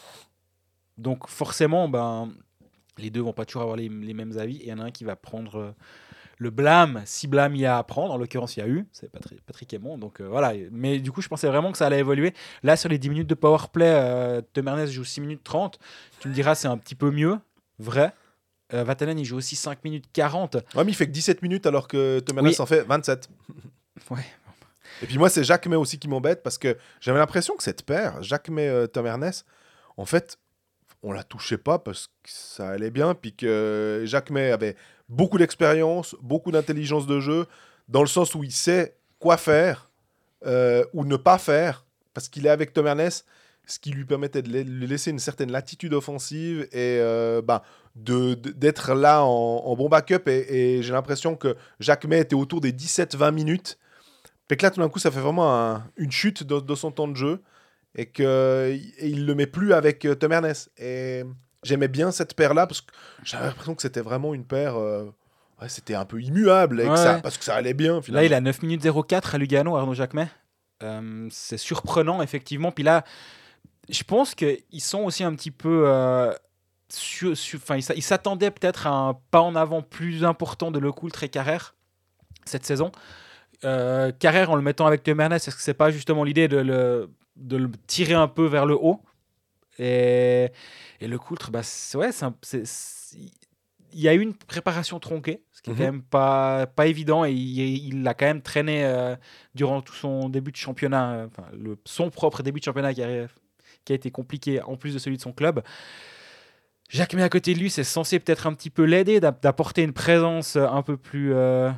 Donc 0.98 1.28
forcément, 1.28 1.88
ben, 1.88 2.32
les 2.98 3.10
deux 3.10 3.20
vont 3.20 3.32
pas 3.32 3.44
toujours 3.44 3.62
avoir 3.62 3.76
les, 3.76 3.88
mêmes 3.88 4.38
avis. 4.38 4.56
Et 4.58 4.64
il 4.64 4.68
y 4.68 4.72
en 4.72 4.78
a 4.78 4.84
un 4.84 4.90
qui 4.90 5.04
va 5.04 5.16
prendre 5.16 5.74
le 6.42 6.50
blâme, 6.50 7.02
si 7.06 7.28
blâme 7.28 7.54
il 7.54 7.60
y 7.60 7.66
a 7.66 7.78
à 7.78 7.82
prendre, 7.84 8.12
en 8.12 8.18
l'occurrence 8.18 8.56
il 8.56 8.60
y 8.60 8.62
a 8.62 8.68
eu, 8.68 8.84
c'est 8.90 9.10
Patrick, 9.46 9.72
Aymon, 9.72 9.96
donc 9.96 10.20
euh, 10.20 10.28
voilà. 10.28 10.52
Mais 10.72 10.98
du 10.98 11.12
coup, 11.12 11.22
je 11.22 11.28
pensais 11.28 11.46
vraiment 11.46 11.70
que 11.70 11.78
ça 11.78 11.86
allait 11.86 12.00
évoluer. 12.00 12.34
Là, 12.62 12.76
sur 12.76 12.88
les 12.88 12.98
10 12.98 13.10
minutes 13.10 13.28
de 13.28 13.34
powerplay, 13.34 13.86
euh, 13.86 14.42
Tom 14.52 14.86
joue 14.86 15.04
6 15.04 15.20
minutes 15.20 15.44
30. 15.44 15.78
Tu 16.18 16.28
me 16.28 16.34
diras, 16.34 16.54
c'est 16.54 16.68
un 16.68 16.76
petit 16.76 16.96
peu 16.96 17.10
mieux, 17.10 17.38
vrai. 17.78 18.12
Euh, 18.74 18.84
Vatanen, 18.84 19.18
il 19.18 19.24
joue 19.24 19.36
aussi 19.36 19.56
5 19.56 19.84
minutes 19.84 20.06
40. 20.12 20.54
Ouais, 20.54 20.84
mais 20.84 20.92
il 20.92 20.94
fait 20.94 21.06
que 21.06 21.12
17 21.12 21.42
minutes 21.42 21.66
alors 21.66 21.88
que 21.88 22.20
Tom 22.20 22.38
en 22.38 22.66
fait 22.66 22.82
27. 22.82 23.28
ouais. 24.10 24.18
Et 25.02 25.06
puis 25.06 25.18
moi, 25.18 25.28
c'est 25.28 25.44
Jacques 25.44 25.66
May 25.66 25.76
aussi 25.76 25.98
qui 25.98 26.08
m'embête 26.08 26.42
parce 26.42 26.58
que 26.58 26.76
j'avais 27.00 27.18
l'impression 27.18 27.56
que 27.56 27.62
cette 27.62 27.84
paire, 27.84 28.22
Jacques 28.22 28.48
May, 28.48 28.68
euh, 28.68 28.86
Tom 28.86 29.06
Ernest, 29.06 29.46
en 29.96 30.04
fait, 30.04 30.38
on 31.02 31.12
la 31.12 31.24
touchait 31.24 31.58
pas 31.58 31.78
parce 31.78 32.06
que 32.06 32.30
ça 32.30 32.70
allait 32.70 32.90
bien, 32.90 33.14
puis 33.14 33.34
que 33.34 34.02
Jacques 34.04 34.30
May 34.30 34.52
avait 34.52 34.76
beaucoup 35.08 35.38
d'expérience, 35.38 36.14
beaucoup 36.22 36.52
d'intelligence 36.52 37.06
de 37.06 37.18
jeu, 37.20 37.46
dans 37.88 38.02
le 38.02 38.06
sens 38.06 38.34
où 38.34 38.44
il 38.44 38.52
sait 38.52 38.96
quoi 39.18 39.36
faire 39.36 39.90
euh, 40.46 40.84
ou 40.92 41.04
ne 41.04 41.16
pas 41.16 41.38
faire, 41.38 41.84
parce 42.14 42.28
qu'il 42.28 42.46
est 42.46 42.50
avec 42.50 42.72
Tom 42.72 42.86
Ernest, 42.86 43.26
ce 43.66 43.78
qui 43.78 43.90
lui 43.90 44.04
permettait 44.04 44.42
de 44.42 44.50
lui 44.50 44.86
laisser 44.86 45.10
une 45.10 45.18
certaine 45.18 45.52
latitude 45.52 45.94
offensive 45.94 46.62
et 46.72 46.98
euh, 47.00 47.42
bah, 47.42 47.62
d'être 47.94 48.94
là 48.94 49.22
en, 49.24 49.74
bon 49.76 49.88
backup. 49.88 50.28
Et, 50.28 50.82
j'ai 50.82 50.92
l'impression 50.92 51.36
que 51.36 51.56
Jacques 51.80 52.04
May 52.04 52.20
était 52.20 52.34
autour 52.34 52.60
des 52.60 52.72
17-20 52.72 53.32
minutes. 53.32 53.78
Fait 54.48 54.56
que 54.56 54.64
là, 54.64 54.70
tout 54.70 54.80
d'un 54.80 54.88
coup, 54.88 54.98
ça 54.98 55.10
fait 55.10 55.20
vraiment 55.20 55.80
une 55.96 56.10
chute 56.10 56.42
de, 56.42 56.74
son 56.74 56.90
temps 56.90 57.08
de 57.08 57.16
jeu 57.16 57.42
et 57.94 58.06
qu'il 58.06 58.24
ne 58.24 59.24
le 59.24 59.34
met 59.34 59.46
plus 59.46 59.72
avec 59.72 60.04
euh, 60.04 60.14
Tom 60.14 60.32
Ernest. 60.32 60.70
Et 60.78 61.24
j'aimais 61.62 61.88
bien 61.88 62.10
cette 62.10 62.34
paire-là 62.34 62.66
parce 62.66 62.80
que 62.80 62.92
j'avais 63.22 63.46
l'impression 63.46 63.74
que 63.74 63.82
c'était 63.82 64.00
vraiment 64.00 64.34
une 64.34 64.44
paire. 64.44 64.76
Euh, 64.76 65.04
ouais, 65.60 65.68
c'était 65.68 65.94
un 65.94 66.04
peu 66.04 66.20
immuable 66.20 66.80
et 66.80 66.96
ça, 66.96 67.20
parce 67.22 67.38
que 67.38 67.44
ça 67.44 67.54
allait 67.54 67.74
bien. 67.74 68.02
Finalement. 68.02 68.22
Là, 68.22 68.26
il 68.26 68.34
a 68.34 68.40
9 68.40 68.62
minutes 68.62 68.86
04 69.06 69.34
à 69.34 69.38
Lugano, 69.38 69.76
Arnaud 69.76 69.94
Jacquemet. 69.94 70.28
Euh, 70.82 71.28
c'est 71.30 71.58
surprenant, 71.58 72.22
effectivement. 72.22 72.72
Puis 72.72 72.84
là, 72.84 73.04
je 73.88 74.02
pense 74.04 74.34
qu'ils 74.34 74.80
sont 74.80 75.00
aussi 75.00 75.24
un 75.24 75.34
petit 75.34 75.50
peu. 75.50 75.84
Euh, 75.86 76.32
enfin, 77.24 77.76
ils 77.76 78.02
s'attendaient 78.02 78.50
peut-être 78.50 78.86
à 78.86 78.90
un 78.90 79.14
pas 79.30 79.40
en 79.40 79.54
avant 79.54 79.82
plus 79.82 80.24
important 80.24 80.70
de 80.70 80.78
Lecoultre 80.78 81.24
et 81.24 81.28
Carrère 81.28 81.74
cette 82.44 82.66
saison. 82.66 82.92
Euh, 83.64 84.10
Carrère 84.12 84.50
en 84.50 84.56
le 84.56 84.62
mettant 84.62 84.86
avec 84.86 85.02
Temernes, 85.02 85.32
est-ce 85.32 85.50
que 85.50 85.62
c'est 85.62 85.74
pas 85.74 85.90
justement 85.90 86.24
l'idée 86.24 86.48
de 86.48 86.58
le, 86.58 87.10
de 87.36 87.56
le 87.56 87.70
tirer 87.86 88.14
un 88.14 88.28
peu 88.28 88.46
vers 88.46 88.66
le 88.66 88.74
haut? 88.74 89.00
Et, 89.78 90.50
et 91.00 91.08
le 91.08 91.18
Coultre, 91.18 91.50
bah, 91.50 91.62
ouais, 91.94 92.10
il 93.94 94.00
y 94.00 94.08
a 94.08 94.14
eu 94.14 94.20
une 94.20 94.34
préparation 94.34 94.98
tronquée, 94.98 95.42
ce 95.52 95.62
qui 95.62 95.70
est 95.70 95.74
quand 95.74 95.80
mhm. 95.80 95.90
même 95.90 96.02
pas, 96.02 96.66
pas 96.66 96.86
évident, 96.86 97.24
et 97.24 97.32
il 97.32 98.02
l'a 98.02 98.14
quand 98.14 98.26
même 98.26 98.42
traîné 98.42 98.84
euh, 98.84 99.16
durant 99.54 99.82
tout 99.82 99.94
son 99.94 100.28
début 100.28 100.50
de 100.50 100.56
championnat, 100.56 101.12
euh, 101.12 101.26
enfin, 101.26 101.48
le, 101.52 101.76
son 101.84 102.10
propre 102.10 102.42
début 102.42 102.60
de 102.60 102.64
championnat 102.64 102.94
qui, 102.94 103.02
arrive, 103.02 103.32
qui 103.84 103.92
a 103.92 103.96
été 103.96 104.10
compliqué 104.10 104.60
en 104.62 104.76
plus 104.76 104.94
de 104.94 104.98
celui 104.98 105.16
de 105.16 105.22
son 105.22 105.32
club. 105.32 105.62
Jacques 106.88 107.14
met 107.14 107.22
à 107.22 107.28
côté 107.28 107.54
de 107.54 107.58
lui, 107.58 107.70
c'est 107.70 107.84
censé 107.84 108.18
peut-être 108.18 108.46
un 108.46 108.52
petit 108.52 108.70
peu 108.70 108.84
l'aider, 108.84 109.18
d'apporter 109.18 109.82
une 109.82 109.94
présence 109.94 110.56
un 110.56 110.82
peu 110.82 110.96
plus 110.98 111.32
euh, 111.32 111.70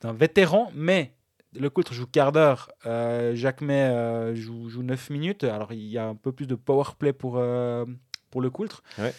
d'un 0.00 0.12
vétéran, 0.12 0.70
mais 0.74 1.12
le 1.58 1.70
Coultre 1.70 1.92
joue 1.94 2.06
quart 2.06 2.32
d'heure, 2.32 2.70
euh, 2.86 3.34
Jacques 3.34 3.60
May 3.60 3.74
euh, 3.74 4.34
joue, 4.34 4.68
joue 4.68 4.82
9 4.82 5.10
minutes. 5.10 5.44
Alors 5.44 5.72
il 5.72 5.86
y 5.86 5.98
a 5.98 6.06
un 6.06 6.14
peu 6.14 6.32
plus 6.32 6.46
de 6.46 6.54
power 6.54 6.84
play 6.98 7.12
pour, 7.12 7.34
euh, 7.38 7.84
pour 8.30 8.40
le 8.40 8.50
Coultre. 8.50 8.82
Ouais. 8.98 9.14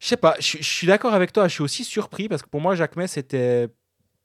Je 0.00 0.06
sais 0.06 0.16
pas, 0.16 0.36
je 0.38 0.62
suis 0.62 0.86
d'accord 0.86 1.14
avec 1.14 1.32
toi. 1.32 1.48
Je 1.48 1.54
suis 1.54 1.62
aussi 1.62 1.84
surpris 1.84 2.28
parce 2.28 2.42
que 2.42 2.48
pour 2.48 2.60
moi, 2.60 2.74
Jacques 2.74 2.96
May, 2.96 3.08
c'était 3.08 3.68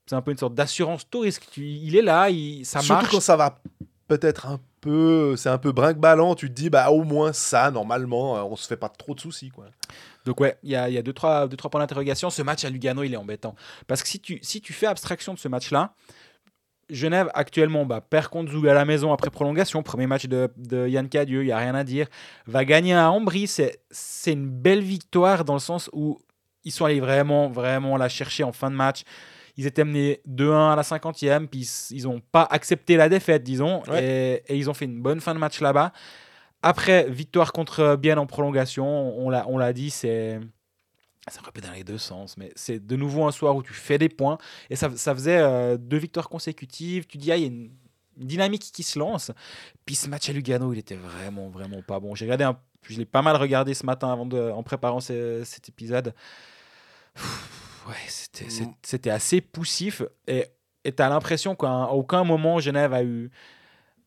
c'est 0.06 0.16
un 0.16 0.22
peu 0.22 0.32
une 0.32 0.38
sorte 0.38 0.54
d'assurance 0.54 1.10
tout 1.10 1.22
risque. 1.22 1.56
il 1.58 1.96
est 1.96 2.02
là, 2.02 2.30
il, 2.30 2.66
ça 2.66 2.82
Surtout 2.82 2.94
marche. 3.02 3.12
quand 3.12 3.22
ça 3.22 3.38
va 3.38 3.62
peut-être 4.08 4.48
un 4.48 4.60
peu, 4.82 5.36
c'est 5.38 5.50
un 5.50 5.58
peu 5.58 5.72
brinque-ballant. 5.72 6.36
Tu 6.36 6.50
te 6.50 6.54
dis, 6.54 6.70
bah 6.70 6.92
au 6.92 7.04
moins 7.04 7.34
ça, 7.34 7.72
normalement, 7.72 8.34
on 8.50 8.56
se 8.56 8.68
fait 8.68 8.78
pas 8.78 8.89
trop 8.89 9.16
de 9.16 9.20
soucis, 9.20 9.50
quoi. 9.50 9.66
Donc 10.26 10.39
ouais, 10.39 10.58
il 10.63 10.72
y 10.72 10.76
a, 10.76 11.02
deux, 11.02 11.13
trois, 11.13 11.48
trois 11.50 11.70
points 11.70 11.82
d'interrogation. 11.82 12.30
Ce 12.30 12.42
match 12.42 12.63
à 12.63 12.70
Lugano, 12.70 13.04
il 13.04 13.13
est 13.13 13.18
embêtant. 13.18 13.56
Parce 13.88 14.02
que 14.02 14.08
si 14.08 14.20
tu, 14.20 14.39
si 14.42 14.62
tu 14.62 14.74
fais 14.74 14.88
abstraction 14.88 15.34
de 15.34 15.39
ce 15.39 15.48
match-là, 15.48 15.94
Genève 16.89 17.30
actuellement 17.34 17.86
bah, 17.86 18.02
perd 18.02 18.28
contre 18.28 18.52
Zug 18.52 18.68
à 18.68 18.74
la 18.74 18.86
maison 18.86 19.12
après 19.13 19.30
prolongation. 19.30 19.84
Premier 19.84 20.08
match 20.08 20.26
de, 20.26 20.52
de 20.58 20.88
Yann 20.88 21.10
Cadieux, 21.10 21.44
il 21.44 21.48
n'y 21.48 21.52
a 21.52 21.58
rien 21.58 21.76
à 21.76 21.84
dire. 21.84 22.08
Va 22.46 22.66
gagner 22.66 22.94
à 22.94 23.10
Ambry. 23.12 23.48
C'est 23.48 24.32
une 24.32 24.50
belle 24.50 24.82
victoire 24.82 25.46
dans 25.46 25.54
le 25.54 25.60
sens 25.60 25.89
où 25.94 26.20
ils 26.63 26.72
sont 26.72 26.86
allés 26.86 27.00
vraiment, 27.00 27.50
vraiment 27.50 27.98
la 27.98 28.10
chercher 28.10 28.44
en 28.44 28.52
fin 28.52 28.69
de 28.69 28.75
match. 28.75 29.04
Ils 29.58 29.67
étaient 29.67 29.83
menés 29.83 30.21
2-1 30.27 30.73
à 30.73 30.75
la 30.75 30.81
50e, 30.81 31.47
puis 31.47 31.62
ils 31.91 32.04
n'ont 32.04 32.19
pas 32.31 32.43
accepté 32.49 32.95
la 32.97 33.08
défaite, 33.10 33.43
disons, 33.43 33.83
et, 34.01 34.43
et 34.47 34.58
ils 34.58 34.69
ont 34.69 34.73
fait 34.73 34.85
une 34.85 35.01
bonne 35.01 35.21
fin 35.21 35.33
de 35.33 35.39
match 35.39 35.60
là-bas. 35.62 35.93
Après, 36.63 37.10
victoire 37.10 37.51
contre 37.51 37.95
Bien 37.97 38.17
en 38.17 38.25
prolongation, 38.25 39.17
on 39.17 39.29
l'a 39.29 39.73
dit, 39.73 39.89
c'est 39.89 40.39
ça 41.29 41.39
répète 41.45 41.63
dans 41.65 41.71
les 41.71 41.83
deux 41.85 41.97
sens, 41.97 42.35
mais 42.35 42.51
c'est 42.56 42.85
de 42.85 42.95
nouveau 42.97 43.25
un 43.25 43.31
soir 43.31 43.56
où 43.56 43.63
tu 43.63 43.73
fais 43.73 43.97
des 43.97 44.10
points. 44.10 44.37
Et 44.69 44.75
ça, 44.75 44.89
ça 44.95 45.13
faisait 45.15 45.37
euh, 45.39 45.77
deux 45.77 45.95
victoires 45.97 46.27
consécutives. 46.27 47.06
Tu 47.08 47.17
dis, 47.17 47.31
ah, 47.31 47.37
il 47.37 47.41
y 47.41 47.45
a 47.45 47.47
une, 47.47 47.71
une 48.19 48.27
dynamique 48.27 48.63
qui 48.73 48.83
se 48.83 48.99
lance. 48.99 49.31
Puis 49.85 49.95
ce 49.95 50.10
match 50.10 50.27
à 50.29 50.33
Lugano, 50.33 50.73
il 50.73 50.79
était 50.79 50.97
vraiment, 50.97 51.47
vraiment 51.49 51.81
pas 51.81 51.99
bon. 52.01 52.13
J'ai 52.13 52.25
regardé 52.25 52.43
un, 52.43 52.58
je 52.89 52.97
l'ai 52.97 53.06
pas 53.06 53.21
mal 53.21 53.37
regardé 53.37 53.73
ce 53.73 53.85
matin 53.85 54.12
avant 54.12 54.25
de, 54.25 54.37
en 54.51 54.63
préparant 54.63 54.99
ce- 54.99 55.43
cet 55.45 55.69
épisode. 55.69 56.13
Pff, 57.13 57.63
Ouais, 57.88 57.96
c'était, 58.08 58.46
Mm. 58.46 58.73
c'était 58.81 59.10
assez 59.10 59.42
poussif. 59.42 60.02
Et 60.27 60.46
tu 60.86 61.02
as 61.02 61.10
l'impression 61.10 61.56
qu'à 61.56 61.88
aucun 61.90 62.23
moment 62.23 62.60
Genève 62.60 62.94
a 62.94 63.04
eu 63.04 63.29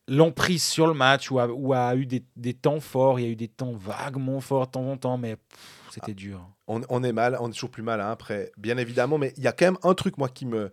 l'emprise 0.09 0.63
sur 0.63 0.87
le 0.87 0.95
match 0.95 1.31
ou 1.31 1.39
a, 1.39 1.49
ou 1.49 1.73
a 1.73 1.95
eu 1.97 2.07
des, 2.07 2.25
des 2.37 2.55
temps 2.55 2.81
forts. 2.81 3.19
Il 3.19 3.25
y 3.25 3.29
a 3.29 3.31
eu 3.31 3.37
des 3.37 3.49
temps 3.49 3.73
vaguement 3.73 4.41
forts 4.41 4.67
de 4.67 4.73
temps 4.73 4.89
en 4.91 4.97
temps, 4.97 5.19
mais 5.19 5.37
c'était 5.91 6.15
dur. 6.15 6.49
On, 6.69 6.81
on 6.89 7.03
est 7.03 7.13
mal, 7.13 7.37
on 7.41 7.49
est 7.49 7.53
toujours 7.53 7.71
plus 7.71 7.83
mal 7.83 8.01
hein, 8.01 8.11
après, 8.11 8.51
bien 8.57 8.77
évidemment, 8.79 9.19
mais 9.19 9.33
il 9.37 9.43
y 9.43 9.47
a 9.49 9.53
quand 9.53 9.67
même 9.67 9.79
un 9.83 9.95
truc, 9.95 10.19
moi, 10.19 10.29
qui 10.29 10.47
me, 10.47 10.73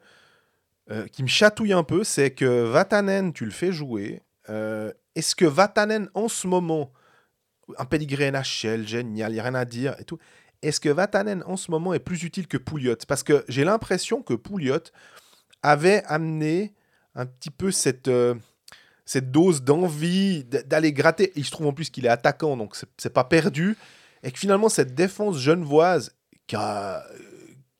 euh, 0.91 1.05
qui 1.07 1.23
me 1.23 1.27
chatouille 1.27 1.73
un 1.73 1.83
peu, 1.83 2.03
c'est 2.03 2.31
que 2.31 2.63
Vatanen, 2.63 3.31
tu 3.33 3.45
le 3.45 3.51
fais 3.51 3.71
jouer. 3.71 4.21
Euh, 4.49 4.91
Est-ce 5.15 5.35
que 5.35 5.45
Vatanen, 5.45 6.09
en 6.13 6.27
ce 6.27 6.47
moment, 6.47 6.91
un 7.77 7.85
pedigree 7.85 8.31
NHL, 8.31 8.85
génial, 8.87 9.31
il 9.31 9.35
n'y 9.35 9.39
a 9.39 9.43
rien 9.43 9.55
à 9.55 9.65
dire 9.65 9.95
et 9.99 10.03
tout, 10.03 10.17
est-ce 10.67 10.79
que 10.79 10.89
Vatanen, 10.89 11.43
en 11.45 11.57
ce 11.57 11.69
moment, 11.71 11.93
est 11.93 11.99
plus 11.99 12.23
utile 12.23 12.47
que 12.47 12.57
Pouliot? 12.57 12.95
Parce 13.07 13.23
que 13.23 13.43
j'ai 13.47 13.63
l'impression 13.63 14.21
que 14.21 14.33
Pouliot 14.33 14.79
avait 15.61 16.03
amené 16.05 16.73
un 17.15 17.25
petit 17.25 17.51
peu 17.51 17.71
cette... 17.71 18.07
euh, 18.07 18.35
cette 19.05 19.31
dose 19.31 19.61
d'envie 19.63 20.45
d'aller 20.45 20.93
gratter. 20.93 21.33
Il 21.35 21.43
se 21.43 21.51
trouve 21.51 21.67
en 21.67 21.73
plus 21.73 21.89
qu'il 21.89 22.05
est 22.05 22.09
attaquant, 22.09 22.55
donc 22.55 22.73
c'est- 22.97 23.09
pas 23.09 23.25
perdu. 23.25 23.75
Et 24.23 24.31
que 24.31 24.39
finalement, 24.39 24.69
cette 24.69 24.95
défense 24.95 25.37
genevoise, 25.39 26.15
qui, 26.47 26.55
a- 26.55 27.03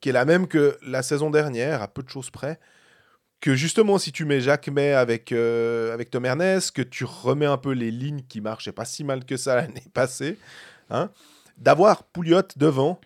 qui 0.02 0.10
est 0.10 0.12
la 0.12 0.26
même 0.26 0.48
que 0.48 0.78
la 0.86 1.02
saison 1.02 1.30
dernière, 1.30 1.82
à 1.82 1.88
peu 1.88 2.04
de 2.04 2.10
choses 2.10 2.30
près, 2.30 2.60
que 3.40 3.56
justement, 3.56 3.98
si 4.00 4.12
tu 4.12 4.26
mets 4.26 4.42
Jacques 4.42 4.68
May 4.68 4.92
avec, 4.92 5.32
euh, 5.32 5.94
avec 5.94 6.10
Tom 6.10 6.26
Ernest, 6.26 6.72
que 6.72 6.82
tu 6.82 7.06
remets 7.06 7.46
un 7.46 7.58
peu 7.58 7.72
les 7.72 7.90
lignes 7.92 8.24
qui 8.28 8.42
marchaient 8.42 8.74
pas 8.74 8.84
si 8.86 9.06
mal 9.06 9.24
que 9.24 9.38
ça 9.38 9.56
l'année 9.56 9.84
passée, 9.94 10.38
hein, 10.90 11.10
d'avoir 11.58 12.04
Pouliot 12.04 12.42
devant, 12.58 13.00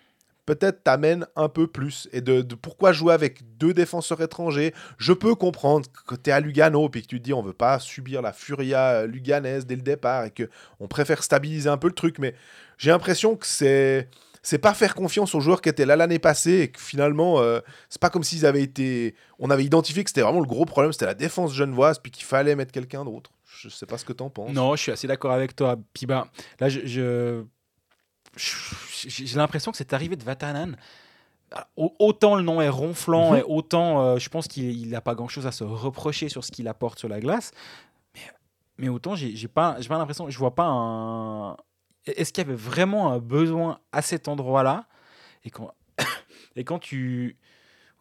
peut-être 0.45 0.83
t'amène 0.83 1.25
un 1.35 1.49
peu 1.49 1.67
plus. 1.67 2.07
Et 2.13 2.21
de, 2.21 2.41
pourquoi 2.55 2.93
jouer 2.93 3.13
avec 3.13 3.57
deux 3.57 3.73
défenseurs 3.73 4.21
étrangers? 4.21 4.73
Je 4.97 5.13
peux 5.13 5.35
comprendre 5.35 5.89
que 6.07 6.15
tu 6.15 6.29
es 6.29 6.33
à 6.33 6.39
Lugano 6.39 6.87
puis 6.89 7.01
que 7.01 7.07
tu 7.07 7.19
te 7.19 7.23
dis 7.23 7.33
on 7.33 7.41
veut 7.41 7.53
pas 7.53 7.79
subir 7.79 8.21
la 8.21 8.31
furia 8.33 9.05
luganaise 9.05 9.65
dès 9.65 9.75
le 9.75 9.81
départ 9.81 10.25
et 10.25 10.31
que 10.31 10.49
on 10.79 10.87
préfère 10.87 11.21
stabiliser 11.23 11.69
un 11.69 11.77
peu 11.77 11.87
le 11.87 11.93
truc. 11.93 12.17
Mais 12.19 12.33
j'ai 12.77 12.91
l'impression 12.91 13.35
que 13.35 13.45
c'est 13.45 14.07
c'est 14.43 14.59
pas 14.59 14.73
faire 14.73 14.95
confiance 14.95 15.35
aux 15.35 15.41
joueurs 15.41 15.59
qui 15.61 15.67
étaient 15.67 15.85
là 15.85 15.97
l'année 15.97 16.19
passée 16.19 16.59
et 16.61 16.67
que 16.69 16.79
finalement 16.79 17.41
euh, 17.41 17.59
c'est 17.89 17.99
pas 17.99 18.09
comme 18.09 18.23
s'ils 18.23 18.45
avaient 18.45 18.61
été 18.63 19.13
on 19.39 19.49
avait 19.49 19.65
identifié 19.65 20.05
que 20.05 20.09
c'était 20.09 20.21
vraiment 20.21 20.39
le 20.39 20.45
gros 20.47 20.63
problème 20.63 20.93
c'était 20.93 21.07
la 21.07 21.15
défense 21.15 21.53
genevoise 21.53 21.99
puis 21.99 22.11
qu'il 22.13 22.23
fallait 22.23 22.55
mettre 22.55 22.71
quelqu'un 22.71 23.03
d'autre 23.03 23.31
je 23.59 23.67
sais 23.67 23.85
pas 23.87 23.97
ce 23.97 24.05
que 24.05 24.13
t'en 24.13 24.29
penses 24.29 24.53
Non, 24.53 24.75
je 24.77 24.81
suis 24.83 24.91
assez 24.93 25.07
d'accord 25.07 25.31
avec 25.31 25.55
toi. 25.55 25.77
Puis 25.93 26.05
bah, 26.05 26.27
là, 26.59 26.69
je- 26.69 26.85
je- 26.85 27.43
j'ai 28.37 29.37
l'impression 29.37 29.71
que 29.71 29.77
cette 29.77 29.93
arrivée 29.93 30.15
de 30.15 30.23
Vatanen, 30.23 30.77
au- 31.75 31.93
autant 31.99 32.35
le 32.35 32.41
nom 32.43 32.59
est 32.61 32.69
ronflant 32.69 33.31
Mhm. 33.33 33.39
et 33.39 33.43
autant 33.43 34.01
euh, 34.01 34.17
je 34.19 34.29
pense 34.29 34.47
qu'il 34.47 34.89
n'a 34.89 35.01
pas 35.01 35.15
grand-chose 35.15 35.47
à 35.47 35.51
se 35.51 35.63
reprocher 35.63 36.29
sur 36.29 36.43
ce 36.43 36.51
qu'il 36.51 36.67
apporte 36.67 36.99
sur 36.99 37.07
la 37.09 37.19
glace, 37.19 37.51
mais, 38.15 38.21
mais 38.77 38.89
autant 38.89 39.15
j'ai 39.15 39.47
pas, 39.47 39.73
pas 39.87 39.97
l'impression, 39.97 40.29
je 40.29 40.37
vois 40.37 40.55
pas 40.55 40.65
un. 40.67 41.55
Est-ce 42.05 42.31
qu'il 42.31 42.43
y 42.43 42.47
avait 42.47 42.55
vraiment 42.55 43.11
un 43.11 43.19
besoin 43.19 43.79
à 43.91 44.01
cet 44.01 44.27
endroit-là? 44.27 44.85
Et 45.43 45.49
quand, 45.49 45.71
et 46.55 46.63
quand 46.63 46.79
tu. 46.79 47.37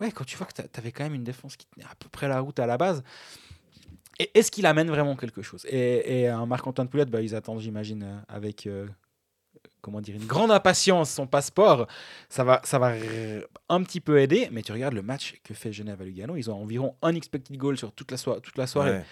Ouais, 0.01 0.13
quand 0.13 0.25
tu 0.25 0.37
vois 0.37 0.47
que 0.47 0.53
tu 0.53 0.63
avais 0.79 0.93
quand 0.93 1.05
même 1.05 1.15
une 1.15 1.25
défense 1.25 1.57
qui 1.57 1.67
tenait 1.67 1.87
à 1.87 1.95
peu 1.99 2.09
près 2.11 2.29
la 2.29 2.41
route 2.41 2.59
à 2.59 2.67
la 2.67 2.77
base, 2.77 3.03
est-ce 4.19 4.51
qu'il 4.51 4.67
amène 4.67 4.89
vraiment 4.91 5.17
quelque 5.17 5.43
chose? 5.43 5.65
Et, 5.69 6.21
et 6.23 6.29
un 6.29 6.47
Marc-Antoine 6.47 6.89
Pouliot, 6.89 7.07
bah, 7.07 7.21
ils 7.23 7.35
attendent, 7.35 7.61
j'imagine, 7.61 8.03
euh, 8.03 8.19
avec 8.29 8.67
euh, 8.67 8.87
comment 9.87 10.01
dire, 10.01 10.17
une 10.17 10.27
grande 10.27 10.51
impatience 10.51 11.11
son 11.11 11.29
passeport. 11.29 11.87
Ça 12.29 12.43
va, 12.43 12.61
ça 12.65 12.81
va 12.81 12.95
un 13.69 13.83
petit 13.85 14.01
peu 14.01 14.21
aider, 14.21 14.49
mais 14.51 14.63
tu 14.63 14.73
regardes 14.73 14.95
le 14.95 15.03
match 15.03 15.37
que 15.45 15.55
fait 15.55 15.73
Genève 15.73 16.03
à 16.03 16.05
Lugano, 16.05 16.37
ils 16.37 16.51
ont 16.51 16.61
environ 16.61 16.97
un 17.03 17.15
expected 17.15 17.57
goal 17.57 17.79
sur 17.79 17.93
toute 17.93 18.11
la, 18.11 18.19
toute 18.19 18.59
la 18.59 18.67
soirée. 18.67 18.91
Ouais. 18.91 19.05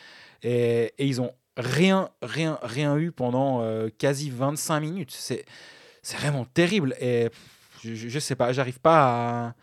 Et, 0.42 0.92
et 0.98 1.06
ils 1.06 1.20
ont 1.20 1.32
rien, 1.56 2.10
rien, 2.22 2.58
rien 2.60 2.96
eu 2.96 3.12
pendant 3.12 3.62
euh, 3.62 3.88
quasi 3.96 4.30
25 4.30 4.80
minutes. 4.80 5.12
C'est, 5.16 5.44
vraiment 6.18 6.44
terrible. 6.44 6.96
Et 6.98 7.30
pff, 7.30 7.80
je, 7.84 7.94
je, 7.94 8.08
je 8.08 8.18
sais 8.18 8.34
pas, 8.34 8.52
j'arrive 8.52 8.80
pas 8.80 9.46
à, 9.46 9.54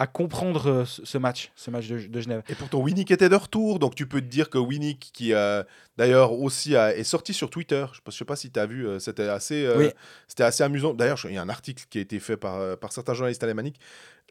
à 0.00 0.06
comprendre 0.06 0.66
euh, 0.70 0.84
ce, 0.86 1.18
match, 1.18 1.52
ce 1.54 1.70
match 1.70 1.86
de, 1.88 1.98
de 1.98 2.20
Genève. 2.20 2.42
Et 2.48 2.54
pourtant, 2.54 2.78
Winnick 2.80 3.10
était 3.10 3.28
de 3.28 3.34
retour, 3.34 3.78
donc 3.78 3.94
tu 3.94 4.06
peux 4.06 4.20
te 4.22 4.26
dire 4.26 4.48
que 4.48 4.56
Winnick, 4.56 5.10
qui 5.12 5.34
euh, 5.34 5.62
d'ailleurs 5.98 6.32
aussi 6.32 6.74
a- 6.74 6.96
est 6.96 7.04
sorti 7.04 7.34
sur 7.34 7.50
Twitter, 7.50 7.84
je 7.92 8.00
ne 8.06 8.10
sais 8.10 8.24
pas 8.24 8.34
si 8.36 8.50
tu 8.50 8.58
as 8.58 8.64
vu, 8.66 8.86
euh, 8.88 8.98
c'était 8.98 9.28
assez, 9.28 9.66
euh, 9.66 9.76
Oui. 9.78 9.90
c'était 10.26 10.44
assez 10.44 10.62
amusant. 10.62 10.94
D'ailleurs, 10.94 11.18
il 11.24 11.34
y 11.34 11.38
a 11.38 11.42
un 11.42 11.48
article 11.50 11.84
qui 11.90 11.98
a 11.98 12.00
été 12.00 12.18
fait 12.18 12.38
par, 12.38 12.78
par 12.78 12.92
certains 12.92 13.12
journalistes 13.14 13.44
alémaniques. 13.44 13.78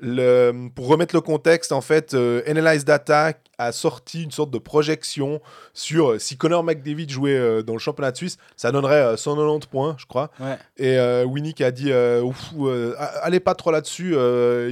Le, 0.02 0.70
pour 0.74 0.88
remettre 0.88 1.14
le 1.14 1.20
contexte, 1.20 1.74
en 1.74 1.82
fait, 1.82 2.14
euh, 2.14 2.42
Analyze 2.48 2.86
Data 2.86 3.34
a 3.58 3.72
sorti 3.74 4.24
une 4.24 4.32
sorte 4.32 4.50
de 4.52 4.58
projection 4.58 5.42
sur 5.74 6.12
euh, 6.12 6.20
si 6.20 6.38
Connor 6.38 6.64
McDavid 6.64 7.10
jouait 7.10 7.38
euh, 7.38 7.62
dans 7.64 7.74
le 7.74 7.80
championnat 7.80 8.12
de 8.12 8.18
Suisse, 8.18 8.38
ça 8.56 8.72
donnerait 8.72 9.02
euh, 9.02 9.18
190 9.18 9.68
points, 9.68 9.96
je 10.00 10.06
crois. 10.06 10.32
Ouais. 10.40 10.58
Et 10.78 10.98
euh, 10.98 11.26
Winnick 11.26 11.60
a 11.60 11.72
dit 11.72 11.92
euh, 11.92 12.22
Ouf, 12.22 12.54
euh, 12.60 12.96
allez 13.22 13.42
pas 13.42 13.56
trop 13.56 13.72
là-dessus, 13.72 14.14
euh, 14.16 14.72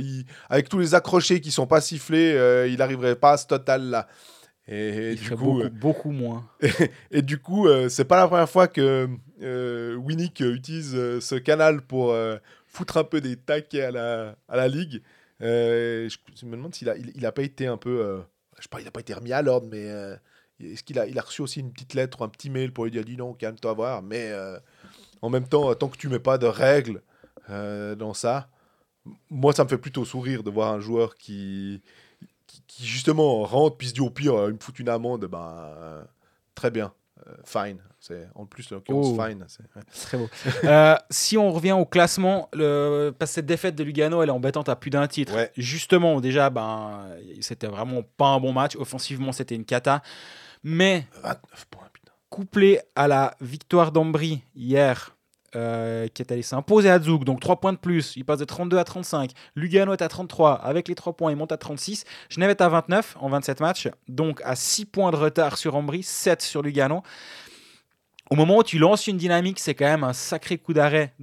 avec 0.50 0.70
tous 0.70 0.80
les 0.80 0.96
accrochés 0.96 1.42
qui 1.42 1.52
sont 1.52 1.68
pas 1.68 1.82
sifflés, 1.82 2.34
euh, 2.34 2.68
il 2.70 2.78
n'arriverait 2.78 3.18
pas 3.18 3.32
à 3.34 3.38
ce 3.38 3.48
total-là. 3.48 4.08
Et, 4.70 5.12
et 5.12 5.16
du 5.16 5.30
coup, 5.32 5.36
beaucoup, 5.38 5.62
euh, 5.62 5.70
beaucoup 5.70 6.12
moins. 6.12 6.46
et 7.12 7.22
du 7.22 7.38
coup, 7.38 7.68
euh, 7.68 7.90
c'est 7.90 8.06
pas 8.06 8.18
la 8.18 8.28
première 8.28 8.50
fois 8.50 8.68
que 8.68 9.10
euh, 9.42 9.96
Winnick 9.96 10.42
euh, 10.42 10.54
utilise 10.54 10.94
euh, 10.96 11.22
ce 11.22 11.36
canal 11.36 11.82
pour 11.82 12.12
euh, 12.12 12.38
foutre 12.68 12.98
un 12.98 13.04
peu 13.04 13.22
des 13.22 13.38
taquets 13.38 13.84
à 13.84 13.92
la, 13.92 14.36
à 14.50 14.58
la 14.58 14.68
ligue. 14.68 15.02
Euh, 15.42 16.10
je, 16.10 16.46
me 16.46 16.52
demande 16.52 16.74
s'il 16.74 16.90
a, 16.90 16.98
il, 16.98 17.26
a 17.26 17.32
pas 17.32 17.44
été 17.44 17.68
un 17.68 17.78
peu, 17.78 18.02
euh, 18.02 18.20
je 18.58 18.64
sais 18.64 18.70
pas, 18.70 18.82
il 18.82 18.88
a 18.88 18.92
pas 18.92 19.02
été 19.02 19.14
remis 19.14 19.34
à 19.34 19.42
l'ordre, 19.42 19.68
mais 19.70 19.90
euh, 19.90 20.16
est-ce 20.60 20.84
qu'il 20.84 20.98
a, 21.00 21.06
il 21.08 21.18
a 21.20 21.22
reçu 21.22 21.42
aussi 21.42 21.60
une 21.60 21.72
petite 21.72 21.94
lettre 21.94 22.22
ou 22.22 22.24
un 22.24 22.30
petit 22.30 22.50
mail 22.50 22.74
pour 22.74 22.86
lui 22.86 22.92
dire 22.92 23.06
dis 23.06 23.18
non, 23.18 23.34
calme-toi 23.34 23.74
voir. 23.74 24.02
Mais 24.02 24.34
en 25.22 25.30
même 25.30 25.48
temps, 25.48 25.74
tant 25.76 25.90
que 25.90 25.98
tu 25.98 26.10
mets 26.10 26.20
pas 26.20 26.38
de 26.38 26.48
règles 26.48 27.02
dans 27.50 28.14
ça, 28.14 28.50
moi 29.30 29.54
ça 29.54 29.64
me 29.64 29.70
fait 29.70 29.78
plutôt 29.78 30.06
sourire 30.06 30.44
de 30.44 30.50
voir 30.50 30.74
un 30.74 30.80
joueur 30.80 31.16
qui, 31.16 31.82
qui, 32.68 32.86
justement 32.86 33.44
rentre 33.44 33.78
puis 33.78 33.90
se 33.90 33.94
dit 33.94 34.02
au 34.02 34.10
pire, 34.10 34.34
il 34.48 34.56
me 34.56 34.60
fout 34.60 34.80
une 34.80 34.90
amende, 34.90 35.26
ben 35.26 36.06
très 36.56 36.72
bien, 36.72 36.94
fine. 37.44 37.78
C'est 38.00 38.28
en 38.36 38.46
plus 38.46 38.70
l'occurrence 38.72 39.08
Oh. 39.10 39.22
fine. 39.24 39.44
c'est- 39.48 39.64
ouais. 39.76 39.82
Très 40.04 40.18
beau. 40.18 40.30
Euh, 40.64 40.96
si 41.10 41.38
on 41.38 41.52
revient 41.52 41.72
au 41.74 41.86
classement, 41.86 42.48
le, 42.54 43.12
parce 43.18 43.32
que 43.32 43.36
cette 43.36 43.46
défaite 43.46 43.76
de 43.76 43.84
Lugano, 43.84 44.22
elle 44.24 44.30
est 44.30 44.32
embêtante 44.32 44.70
à 44.70 44.76
plus 44.76 44.90
d'un 44.92 45.08
titre. 45.08 45.34
Ouais. 45.36 45.52
Justement, 45.58 46.22
déjà, 46.22 46.50
ben, 46.50 47.08
c'était 47.42 47.68
vraiment 47.68 48.02
pas 48.18 48.28
un 48.28 48.40
bon 48.40 48.54
match. 48.54 48.76
Offensivement, 48.76 49.32
c'était 49.32 49.56
une 49.56 49.66
cata. 49.66 50.02
Mais 50.64 51.06
29 51.24 51.66
points, 51.72 51.84
couplé 52.30 52.80
à 52.96 53.08
la 53.08 53.36
victoire 53.42 53.92
d'Ambry 53.92 54.44
hier, 54.56 55.16
euh, 55.58 56.08
qui 56.08 56.22
est 56.22 56.32
allé 56.32 56.44
s'imposer 56.44 56.90
à 56.90 57.00
Zug, 57.00 57.24
donc 57.24 57.40
3 57.40 57.60
points 57.60 57.74
de 57.74 57.78
plus, 57.78 58.14
il 58.16 58.24
passe 58.24 58.40
de 58.40 58.46
32 58.46 58.78
à 58.78 58.84
35. 58.84 59.32
Lugano 59.56 59.94
est 59.94 60.02
à 60.02 60.08
33, 60.08 60.54
avec 60.54 60.88
les 60.88 60.96
3 60.96 61.14
points, 61.14 61.32
il 61.32 61.38
monte 61.38 61.52
à 61.52 61.58
36. 61.58 62.06
Genève 62.30 62.52
est 62.52 62.62
à 62.62 62.70
29 62.70 63.18
en 63.20 63.30
27 63.30 63.60
matchs, 63.60 63.90
donc 64.08 64.40
à 64.44 64.56
6 64.56 64.86
points 64.86 65.12
de 65.12 65.18
retard 65.18 65.58
sur 65.58 65.76
Ambry, 65.76 66.04
7 66.04 66.42
sur 66.42 66.62
Lugano. 66.62 67.02
Au 68.30 68.36
moment 68.36 68.58
où 68.58 68.64
tu 68.64 68.78
lances 68.78 69.08
une 69.08 69.18
dynamique, 69.18 69.60
c'est 69.60 69.74
quand 69.74 69.86
même 69.86 70.04
un 70.04 70.14
sacré 70.14 70.58
coup 70.58 70.74
d'arrêt. 70.74 71.14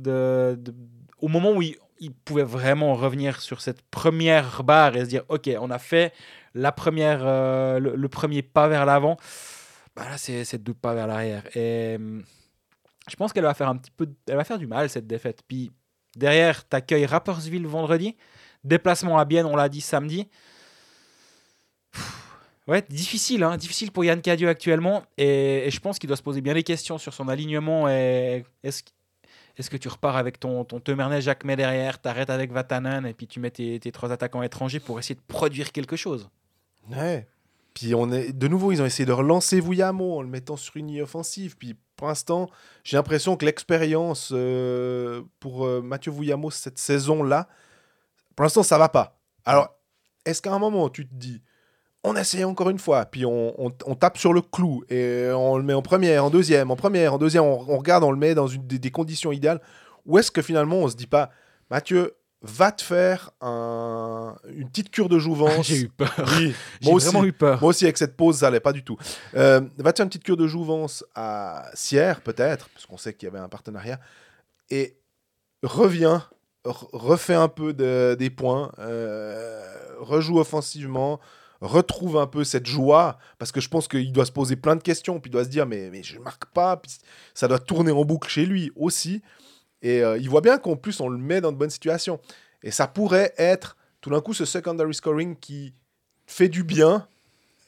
Au 1.21 1.29
moment 1.29 1.53
où 1.53 1.63
il, 1.63 1.77
pouvait 2.25 2.43
vraiment 2.43 2.95
revenir 2.95 3.41
sur 3.41 3.61
cette 3.61 3.83
première 3.83 4.63
barre 4.65 4.97
et 4.97 5.01
se 5.01 5.09
dire 5.09 5.23
Ok, 5.29 5.49
on 5.61 5.71
a 5.71 5.79
fait 5.79 6.13
euh, 6.57 7.79
le, 7.79 8.09
premier 8.09 8.43
pas 8.43 8.69
vers 8.69 8.85
l'avant. 8.85 9.17
Bah 9.97 10.09
là, 10.11 10.19
c'est 10.19 10.45
c'est 10.45 10.63
deux 10.63 10.75
pas 10.75 10.95
vers 10.95 11.07
l'arrière. 11.07 11.45
Et 11.57 11.97
hum, 11.97 12.25
je 13.09 13.17
pense 13.17 13.33
qu'elle 13.33 13.45
va 13.45 13.55
faire 13.55 13.69
un 13.69 13.77
petit 13.77 13.91
peu, 13.91 14.09
elle 14.27 14.37
va 14.37 14.45
faire 14.45 14.59
du 14.59 14.67
mal 14.67 14.89
cette 14.89 15.07
défaite. 15.07 15.43
Puis 15.47 15.71
derrière, 16.17 16.67
t'accueilles 16.67 17.07
Rappersville 17.07 17.67
vendredi, 17.67 18.17
déplacement 18.63 19.19
à 19.19 19.25
Bienne, 19.25 19.47
on 19.47 19.57
l'a 19.57 19.69
dit 19.69 19.81
samedi. 19.81 20.29
Ouais, 22.67 22.83
difficile, 22.89 23.43
hein, 23.43 23.59
difficile 23.59 23.93
pour 23.93 24.07
Yann 24.07 24.23
Cadieux 24.23 24.49
actuellement. 24.49 25.03
Et, 25.19 25.69
je 25.69 25.81
pense 25.81 25.99
qu'il 25.99 26.09
doit 26.09 26.17
se 26.17 26.23
poser 26.23 26.41
bien 26.41 26.55
des 26.55 26.63
questions 26.63 26.97
sur 26.97 27.13
son 27.13 27.29
alignement. 27.29 27.89
Est-ce 27.89 29.71
que 29.71 29.77
tu 29.77 29.89
repars 29.89 30.17
avec 30.17 30.41
ton, 30.41 30.65
ton 30.65 30.81
Temernet, 30.81 31.21
Jacques 31.21 31.45
May 31.45 31.57
derrière, 31.57 32.01
t'arrêtes 32.01 32.31
avec 32.31 32.53
Vatanen 32.53 33.05
et 33.05 33.13
puis 33.13 33.27
tu 33.27 33.39
mets 33.39 33.51
tes, 33.51 33.79
trois 33.93 34.13
attaquants 34.13 34.43
étrangers 34.43 34.81
pour 34.81 34.99
essayer 34.99 35.15
de 35.15 35.21
produire 35.29 35.73
quelque 35.73 35.97
chose? 35.97 36.31
Ouais. 36.91 37.29
Puis 37.75 37.95
on 37.95 38.11
est 38.11 38.33
de 38.33 38.49
nouveau, 38.49 38.73
ils 38.73 38.81
ont 38.81 38.87
essayé 38.87 39.05
de 39.05 39.13
relancer 39.13 39.61
Vuyamo 39.61 40.19
en 40.19 40.23
le 40.23 40.29
mettant 40.29 40.57
sur 40.57 40.77
une 40.77 40.87
ligne 40.87 41.03
offensive. 41.03 41.57
Puis 41.59 41.77
pour 41.97 42.09
l'instant, 42.09 42.51
j'ai 42.83 42.97
l'impression 42.97 43.37
que 43.37 43.45
l'expérience 43.45 44.31
euh, 44.33 45.23
pour 45.41 45.67
euh, 45.67 45.81
Mathieu 45.81 46.13
Vuyamo 46.13 46.51
cette 46.51 46.79
saison-là, 46.79 47.49
pour 48.35 48.45
l'instant, 48.45 48.63
ça 48.63 48.79
va 48.79 48.89
pas. 48.89 49.19
Alors, 49.45 49.69
est-ce 50.25 50.43
qu'à 50.43 50.53
un 50.53 50.59
moment, 50.59 50.89
tu 50.89 51.07
te 51.07 51.15
dis, 51.15 51.41
on 52.03 52.17
essaye 52.17 52.45
encore 52.45 52.69
une 52.69 52.79
fois, 52.79 53.07
puis 53.07 53.25
on, 53.25 53.71
tape 53.99 54.19
sur 54.19 54.33
le 54.33 54.43
clou 54.43 54.85
et 54.91 55.29
on 55.33 55.57
le 55.57 55.63
met 55.63 55.73
en 55.73 55.83
première, 55.83 56.25
en 56.25 56.31
deuxième, 56.31 56.71
en 56.71 56.77
première, 56.77 57.15
en 57.15 57.19
deuxième, 57.19 57.45
on, 57.45 57.57
regarde, 57.57 58.05
on 58.05 58.11
le 58.11 58.19
met 58.19 58.35
dans 58.35 58.47
une, 58.47 58.67
des, 58.67 58.91
conditions 58.91 59.33
idéales 59.33 59.61
Ou 60.05 60.19
est-ce 60.19 60.31
que 60.31 60.43
finalement, 60.43 60.77
on 60.77 60.89
se 60.89 60.97
dit 60.97 61.07
pas, 61.07 61.31
Mathieu, 61.71 62.15
va 62.47 62.73
te 62.73 62.83
faire 62.83 63.31
un- 63.41 64.37
une 64.51 64.69
petite 64.69 64.91
cure 64.91 65.09
de 65.09 65.19
jouvence 65.19 65.67
J'ai 65.67 65.81
eu 65.83 65.89
peur. 65.89 66.13
Oui, 66.39 66.55
J'ai 66.81 66.89
moi 66.91 66.97
aussi. 66.97 67.07
vraiment 67.07 67.25
eu 67.25 67.33
peur. 67.33 67.59
Moi 67.61 67.71
aussi, 67.71 67.85
avec 67.85 67.97
cette 67.97 68.17
pause, 68.17 68.39
ça 68.39 68.49
allait 68.49 68.61
pas 68.61 68.73
du 68.75 68.85
tout. 68.85 68.99
Euh, 69.35 69.61
va 69.79 69.93
te 69.93 69.97
faire 69.97 70.05
une 70.05 70.11
petite 70.11 70.25
cure 70.25 70.37
de 70.37 70.47
jouvence 70.47 71.05
à 71.15 71.71
Sierre, 71.75 72.21
peut-être, 72.21 72.69
parce 72.69 72.85
qu'on 72.87 72.99
sait 72.99 73.15
qu'il 73.15 73.27
y 73.27 73.31
avait 73.31 73.39
un 73.39 73.49
partenariat, 73.49 73.99
et 74.71 74.97
reviens, 75.63 76.23
re- 76.67 76.89
refais 76.93 77.35
un 77.35 77.49
peu 77.49 77.73
de- 77.73 78.15
des 78.19 78.31
points, 78.31 78.71
euh, 78.79 79.63
rejoue 80.01 80.39
offensivement, 80.39 81.21
retrouve 81.61 82.19
un 82.19 82.27
peu 82.27 82.45
cette 82.45 82.67
joie, 82.67 83.19
parce 83.39 83.53
que 83.53 83.61
je 83.61 83.69
pense 83.71 83.89
qu'il 83.89 84.13
doit 84.13 84.27
se 84.27 84.33
poser 84.33 84.57
plein 84.57 84.77
de 84.77 84.83
questions, 84.83 85.19
puis 85.19 85.31
il 85.31 85.33
doit 85.33 85.45
se 85.45 85.49
dire, 85.49 85.65
mais, 85.67 85.89
mais 85.91 86.03
je 86.03 86.19
marque 86.19 86.45
pas, 86.47 86.77
puis 86.77 86.93
ça 87.33 87.49
doit 87.49 87.59
tourner 87.59 87.91
en 87.93 88.05
boucle 88.05 88.29
chez 88.29 88.45
lui 88.45 88.71
aussi. 88.77 89.23
Et 89.85 90.03
euh, 90.03 90.19
il 90.19 90.29
voit 90.29 90.41
bien 90.41 90.59
qu'en 90.59 90.75
plus, 90.75 90.99
on 91.01 91.09
le 91.09 91.19
met 91.19 91.41
dans 91.41 91.53
de 91.53 91.57
bonnes 91.57 91.71
situations. 91.71 92.19
Et 92.65 92.73
ça 92.73 92.89
pourrait 92.89 93.33
être 93.39 93.77
tout 94.01 94.11
d'un 94.11 94.21
coup 94.21 94.35
ce 94.35 94.45
secondary 94.45 94.95
scoring 94.95 95.37
qui 95.39 95.73
fait 96.27 96.49
du 96.49 96.65
bien. 96.65 97.07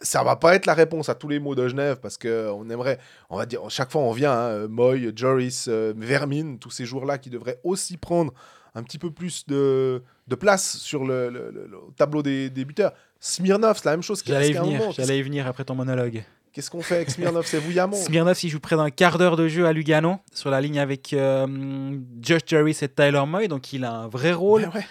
Ça 0.00 0.22
va 0.24 0.36
pas 0.36 0.54
être 0.54 0.66
la 0.66 0.74
réponse 0.74 1.08
à 1.08 1.14
tous 1.14 1.28
les 1.28 1.38
mots 1.38 1.54
de 1.54 1.68
Genève 1.68 2.00
parce 2.00 2.18
que 2.18 2.50
on 2.50 2.68
aimerait, 2.68 2.98
on 3.30 3.36
va 3.38 3.46
dire, 3.46 3.60
chaque 3.70 3.90
fois 3.90 4.02
on 4.02 4.12
vient, 4.12 4.32
hein, 4.32 4.66
Moy, 4.68 5.10
Joris, 5.16 5.66
euh, 5.68 5.94
Vermin, 5.96 6.56
tous 6.56 6.70
ces 6.70 6.84
jours-là 6.84 7.16
qui 7.18 7.30
devraient 7.30 7.60
aussi 7.64 7.96
prendre 7.96 8.34
un 8.74 8.82
petit 8.82 8.98
peu 8.98 9.10
plus 9.10 9.46
de, 9.46 10.02
de 10.28 10.34
place 10.34 10.76
sur 10.76 11.06
le, 11.06 11.30
le- 11.30 11.50
le- 11.50 11.66
le 11.66 11.78
tableau 11.96 12.22
des, 12.22 12.50
des 12.50 12.66
buteurs. 12.66 12.92
Smirnov, 13.20 13.78
c'est 13.78 13.86
la 13.86 13.92
même 13.92 14.02
chose. 14.02 14.22
J'allais 14.26 14.50
y 14.50 14.52
venir, 14.64 14.80
y 15.18 15.22
venir 15.22 15.46
après 15.46 15.64
ton 15.64 15.74
monologue. 15.74 16.24
Qu'est-ce 16.56 16.70
qu'on 16.70 16.80
fait 16.80 16.94
avec 16.94 17.10
Smirnov? 17.10 17.44
C'est 17.44 17.58
Vouillamon. 17.58 17.98
Smirnov, 17.98 18.42
il 18.42 18.48
joue 18.48 18.60
près 18.60 18.76
d'un 18.76 18.88
quart 18.88 19.18
d'heure 19.18 19.36
de 19.36 19.46
jeu 19.46 19.66
à 19.66 19.74
Lugano, 19.74 20.20
sur 20.32 20.48
la 20.48 20.62
ligne 20.62 20.78
avec 20.78 21.12
euh, 21.12 21.98
Josh 22.22 22.40
Jarvis 22.46 22.78
et 22.80 22.88
Tyler 22.88 23.24
Moy, 23.26 23.46
donc 23.46 23.74
il 23.74 23.84
a 23.84 23.92
un 23.92 24.08
vrai 24.08 24.32
rôle. 24.32 24.62
Ouais, 24.62 24.76
ouais. 24.76 24.86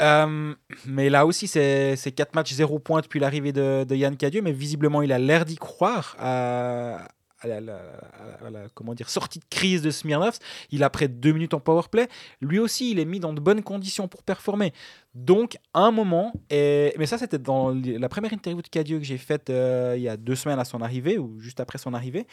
Euh, 0.00 0.54
mais 0.86 1.10
là 1.10 1.26
aussi, 1.26 1.48
c'est 1.48 1.96
c'est 1.96 2.12
4 2.12 2.34
matchs 2.34 2.54
0 2.54 2.78
points 2.78 3.02
depuis 3.02 3.20
l'arrivée 3.20 3.52
de, 3.52 3.84
de 3.84 3.94
Yann 3.94 4.16
Cadieux, 4.16 4.40
mais 4.40 4.52
visiblement, 4.52 5.02
il 5.02 5.12
a 5.12 5.18
l'air 5.18 5.44
d'y 5.44 5.56
croire 5.56 6.16
à, 6.18 7.08
à 7.50 7.60
la, 7.60 8.68
comment 8.74 8.94
dire, 8.94 9.08
sortie 9.08 9.38
de 9.38 9.44
crise 9.50 9.82
de 9.82 9.90
Smirnov. 9.90 10.38
Il 10.70 10.82
a 10.82 10.90
près 10.90 11.08
de 11.08 11.14
2 11.14 11.32
minutes 11.32 11.54
en 11.54 11.60
powerplay. 11.60 12.08
Lui 12.40 12.58
aussi, 12.58 12.90
il 12.90 12.98
est 12.98 13.04
mis 13.04 13.20
dans 13.20 13.32
de 13.32 13.40
bonnes 13.40 13.62
conditions 13.62 14.08
pour 14.08 14.22
performer. 14.22 14.72
Donc, 15.14 15.56
un 15.74 15.90
moment, 15.90 16.32
et, 16.50 16.94
mais 16.98 17.06
ça, 17.06 17.18
c'était 17.18 17.38
dans 17.38 17.70
la 17.70 18.08
première 18.08 18.32
interview 18.32 18.62
de 18.62 18.68
Cadieux 18.68 18.98
que 18.98 19.04
j'ai 19.04 19.18
faite 19.18 19.50
euh, 19.50 19.94
il 19.96 20.02
y 20.02 20.08
a 20.08 20.16
deux 20.16 20.36
semaines 20.36 20.58
à 20.58 20.64
son 20.64 20.80
arrivée, 20.80 21.18
ou 21.18 21.38
juste 21.38 21.60
après 21.60 21.78
son 21.78 21.94
arrivée. 21.94 22.26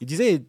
Il 0.00 0.06
disait 0.06 0.44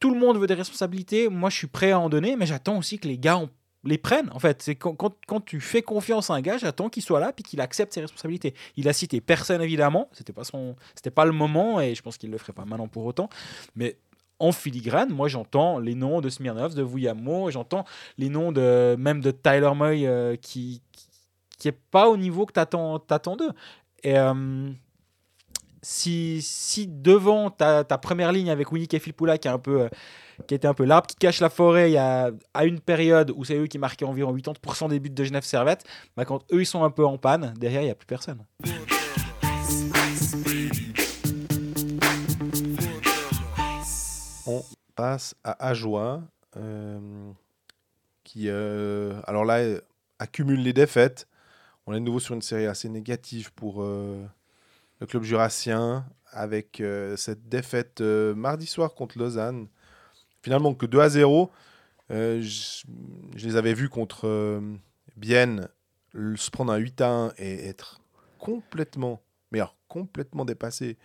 Tout 0.00 0.12
le 0.12 0.18
monde 0.18 0.38
veut 0.38 0.46
des 0.46 0.54
responsabilités, 0.54 1.28
moi 1.28 1.50
je 1.50 1.56
suis 1.56 1.66
prêt 1.66 1.92
à 1.92 1.98
en 1.98 2.08
donner, 2.08 2.36
mais 2.36 2.46
j'attends 2.46 2.78
aussi 2.78 2.98
que 2.98 3.08
les 3.08 3.18
gars 3.18 3.38
les 3.84 3.98
prennent. 3.98 4.30
En 4.32 4.38
fait, 4.38 4.62
c'est 4.62 4.74
quand, 4.74 4.96
quand, 4.96 5.40
tu 5.40 5.60
fais 5.60 5.82
confiance 5.82 6.30
à 6.30 6.34
un 6.34 6.40
gars, 6.40 6.58
j'attends 6.58 6.88
qu'il 6.88 7.02
soit 7.02 7.20
là 7.20 7.32
puis 7.32 7.44
qu'il 7.44 7.60
accepte 7.60 7.92
ses 7.92 8.00
responsabilités. 8.00 8.54
Il 8.76 8.88
a 8.88 8.92
cité 8.92 9.20
personne 9.20 9.62
évidemment, 9.62 10.08
c'était 10.12 10.32
pas 10.32 10.44
son, 10.44 10.76
c'était 10.94 11.10
pas 11.10 11.24
le 11.24 11.32
moment 11.32 11.80
et 11.80 11.94
je 11.94 12.02
pense 12.02 12.18
qu'il 12.18 12.30
le 12.30 12.38
ferait 12.38 12.52
pas 12.52 12.64
maintenant 12.64 12.88
pour 12.88 13.04
autant. 13.04 13.28
Mais 13.76 13.96
en 14.40 14.52
filigrane, 14.52 15.10
moi 15.10 15.28
j'entends 15.28 15.78
les 15.78 15.94
noms 15.94 16.20
de 16.20 16.28
Smirnov, 16.28 16.74
de 16.74 16.82
Vuyamo, 16.82 17.50
j'entends 17.50 17.84
les 18.18 18.28
noms 18.28 18.52
de 18.52 18.96
même 18.98 19.20
de 19.20 19.30
Tyler 19.30 19.72
Moy 19.74 20.06
euh, 20.06 20.36
qui, 20.36 20.82
qui 20.92 21.08
qui 21.58 21.68
est 21.68 21.78
pas 21.90 22.08
au 22.08 22.16
niveau 22.16 22.46
que 22.46 22.52
t'attends 22.52 22.98
t'attends 22.98 23.36
d'eux. 23.36 23.50
Et 24.04 24.16
euh, 24.16 24.70
si, 25.82 26.40
si 26.42 26.86
devant 26.88 27.50
ta, 27.50 27.84
première 27.84 28.32
ligne 28.32 28.50
avec 28.50 28.72
Winnie 28.72 28.88
Kefilpula 28.88 29.38
qui 29.38 29.48
euh, 29.48 29.88
qui 30.46 30.54
était 30.54 30.68
un 30.68 30.74
peu 30.74 30.84
l'arbre 30.84 31.06
qui 31.06 31.16
cache 31.16 31.40
la 31.40 31.50
forêt 31.50 31.90
il 31.90 31.94
y 31.94 31.98
a, 31.98 32.30
à 32.54 32.64
une 32.64 32.80
période 32.80 33.32
où 33.34 33.44
c'est 33.44 33.56
eux 33.56 33.66
qui 33.66 33.78
marquaient 33.78 34.04
environ 34.04 34.34
80% 34.34 34.88
des 34.88 35.00
buts 35.00 35.10
de 35.10 35.24
Genève 35.24 35.44
Servette, 35.44 35.84
bah 36.16 36.24
quand 36.24 36.42
eux 36.52 36.60
ils 36.60 36.66
sont 36.66 36.84
un 36.84 36.90
peu 36.90 37.04
en 37.04 37.18
panne, 37.18 37.54
derrière 37.58 37.82
il 37.82 37.86
n'y 37.86 37.90
a 37.90 37.94
plus 37.94 38.06
personne. 38.06 38.44
On 44.46 44.64
passe 44.94 45.34
à 45.44 45.68
Ajoie, 45.68 46.22
euh, 46.56 47.30
qui, 48.24 48.44
euh, 48.48 49.20
alors 49.26 49.44
là, 49.44 49.78
accumule 50.18 50.62
les 50.62 50.72
défaites. 50.72 51.28
On 51.86 51.92
est 51.92 52.00
de 52.00 52.04
nouveau 52.04 52.20
sur 52.20 52.34
une 52.34 52.42
série 52.42 52.66
assez 52.66 52.88
négative 52.88 53.52
pour 53.52 53.84
le 55.00 55.06
club 55.06 55.22
jurassien, 55.22 56.04
avec 56.30 56.80
euh, 56.80 57.16
cette 57.16 57.48
défaite 57.48 58.00
euh, 58.00 58.34
mardi 58.34 58.66
soir 58.66 58.94
contre 58.94 59.18
Lausanne. 59.18 59.68
Finalement, 60.42 60.74
que 60.74 60.86
2 60.86 61.00
à 61.00 61.08
0. 61.08 61.50
Euh, 62.10 62.40
je, 62.40 62.84
les 63.36 63.56
avais 63.56 63.74
vus 63.74 63.88
contre 63.88 64.62
Bienne 65.16 65.68
se 66.14 66.50
prendre 66.50 66.72
un 66.72 66.76
8 66.76 67.00
à 67.02 67.10
1 67.10 67.32
et 67.38 67.66
être 67.66 68.00
complètement, 68.38 69.20
mais 69.50 69.60
complètement 69.88 70.44
dépassé, 70.44 70.96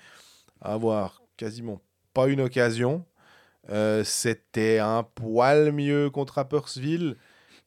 avoir 0.62 1.22
quasiment 1.36 1.82
pas 2.14 2.28
une 2.28 2.41
occasion. 2.41 3.06
C'était 4.04 4.80
un 4.80 5.04
poil 5.04 5.72
mieux 5.72 6.10
contre 6.10 6.36
Rapperswil. 6.36 7.18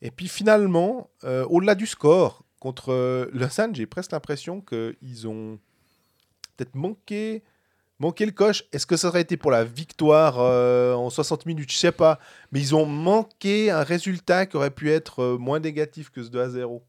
Et 0.01 0.11
puis 0.11 0.29
finalement, 0.29 1.11
au-delà 1.23 1.75
du 1.75 1.87
score, 1.87 2.43
contre 2.59 3.29
Lausanne, 3.33 3.75
j'ai 3.75 3.87
presque 3.87 4.13
l'impression 4.13 4.63
qu'ils 4.63 5.29
ont 5.29 5.59
peut-être 6.57 6.75
manqué, 6.75 7.43
manqué 7.99 8.27
le 8.27 8.33
coche. 8.33 8.65
Est-ce 8.73 8.87
que 8.87 8.97
ça 8.97 9.09
aurait 9.09 9.23
été 9.23 9.37
pour 9.37 9.51
la 9.51 9.65
victoire 9.65 10.37
euh, 10.39 10.95
en 10.95 11.11
60 11.11 11.47
minutes? 11.47 11.71
Je 11.73 11.77
sais 11.79 11.93
pas. 11.93 12.19
Mais 12.53 12.61
ils 12.61 12.75
ont 12.75 12.87
manqué 12.87 13.71
un 13.71 13.83
résultat 13.83 14.47
qui 14.47 14.57
aurait 14.57 14.71
pu 14.71 14.91
être 14.91 15.23
euh, 15.23 15.39
moins 15.39 15.61
négatif 15.61 16.11
que 16.11 16.23
ce 16.23 16.29
2 16.31 16.41
à 16.41 16.49
0. 16.51 16.83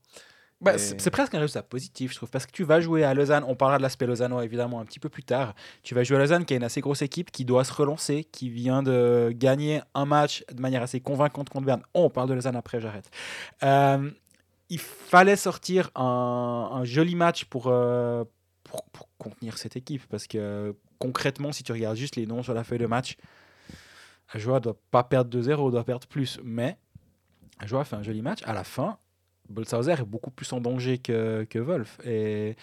Bah, 0.59 0.73
Et- 0.73 0.77
c'est 0.79 0.99
c'est 0.99 1.11
presque 1.11 1.35
un 1.35 1.39
résultat 1.39 1.61
positif, 1.61 2.11
je 2.11 2.15
trouve, 2.17 2.31
parce 2.31 2.47
que 2.47 2.51
tu 2.51 2.63
vas 2.63 2.81
jouer 2.81 3.03
à 3.03 3.13
Lausanne. 3.13 3.43
On 3.47 3.53
parlera 3.55 3.77
de 3.77 3.83
l'aspect 3.83 4.07
lausannois 4.07 4.43
évidemment 4.43 4.79
un 4.79 4.85
petit 4.85 4.99
peu 4.99 5.07
plus 5.07 5.21
tard. 5.21 5.53
Tu 5.83 5.93
vas 5.93 6.03
jouer 6.03 6.17
à 6.17 6.19
Lausanne, 6.21 6.45
qui 6.45 6.55
est 6.55 6.57
une 6.57 6.63
assez 6.63 6.81
grosse 6.81 7.03
équipe, 7.03 7.29
qui 7.29 7.45
doit 7.45 7.63
se 7.63 7.71
relancer, 7.73 8.23
qui 8.23 8.49
vient 8.49 8.81
de 8.81 9.31
gagner 9.35 9.81
un 9.93 10.05
match 10.05 10.43
de 10.51 10.59
manière 10.59 10.81
assez 10.81 10.99
convaincante 10.99 11.49
contre 11.49 11.65
Berne. 11.67 11.83
Oh, 11.93 12.05
on 12.05 12.09
parle 12.09 12.27
de 12.29 12.33
Lausanne 12.33 12.55
après, 12.55 12.81
j'arrête. 12.81 13.07
Euh, 13.61 14.09
il 14.71 14.79
fallait 14.79 15.35
sortir 15.35 15.91
un, 15.95 16.69
un 16.73 16.83
joli 16.85 17.13
match 17.13 17.45
pour, 17.45 17.67
euh, 17.67 18.23
pour, 18.67 19.07
contenir 19.17 19.57
cette 19.57 19.75
équipe, 19.75 20.03
parce 20.09 20.27
que 20.27 20.75
concrètement, 20.99 21.51
si 21.51 21.63
tu 21.63 21.71
regardes 21.71 21.97
juste 21.97 22.15
les 22.15 22.25
noms 22.25 22.43
sur 22.43 22.53
la 22.53 22.63
feuille 22.63 22.79
de 22.79 22.85
match, 22.85 23.17
Ajoa 24.29 24.59
doit 24.59 24.77
pas 24.91 25.03
perdre 25.03 25.35
2-0, 25.37 25.71
doit 25.71 25.83
perdre 25.83 26.07
plus. 26.07 26.39
Mais 26.43 26.77
Ajoa 27.59 27.83
fait 27.83 27.95
un 27.95 28.03
joli 28.03 28.21
match. 28.21 28.41
À 28.45 28.53
la 28.53 28.63
fin, 28.63 28.97
Bolshauser 29.49 29.93
est 29.93 30.05
beaucoup 30.05 30.31
plus 30.31 30.51
en 30.53 30.61
danger 30.61 30.97
que, 30.97 31.45
que 31.49 31.59
Wolf. 31.59 31.99
Et 32.05 32.55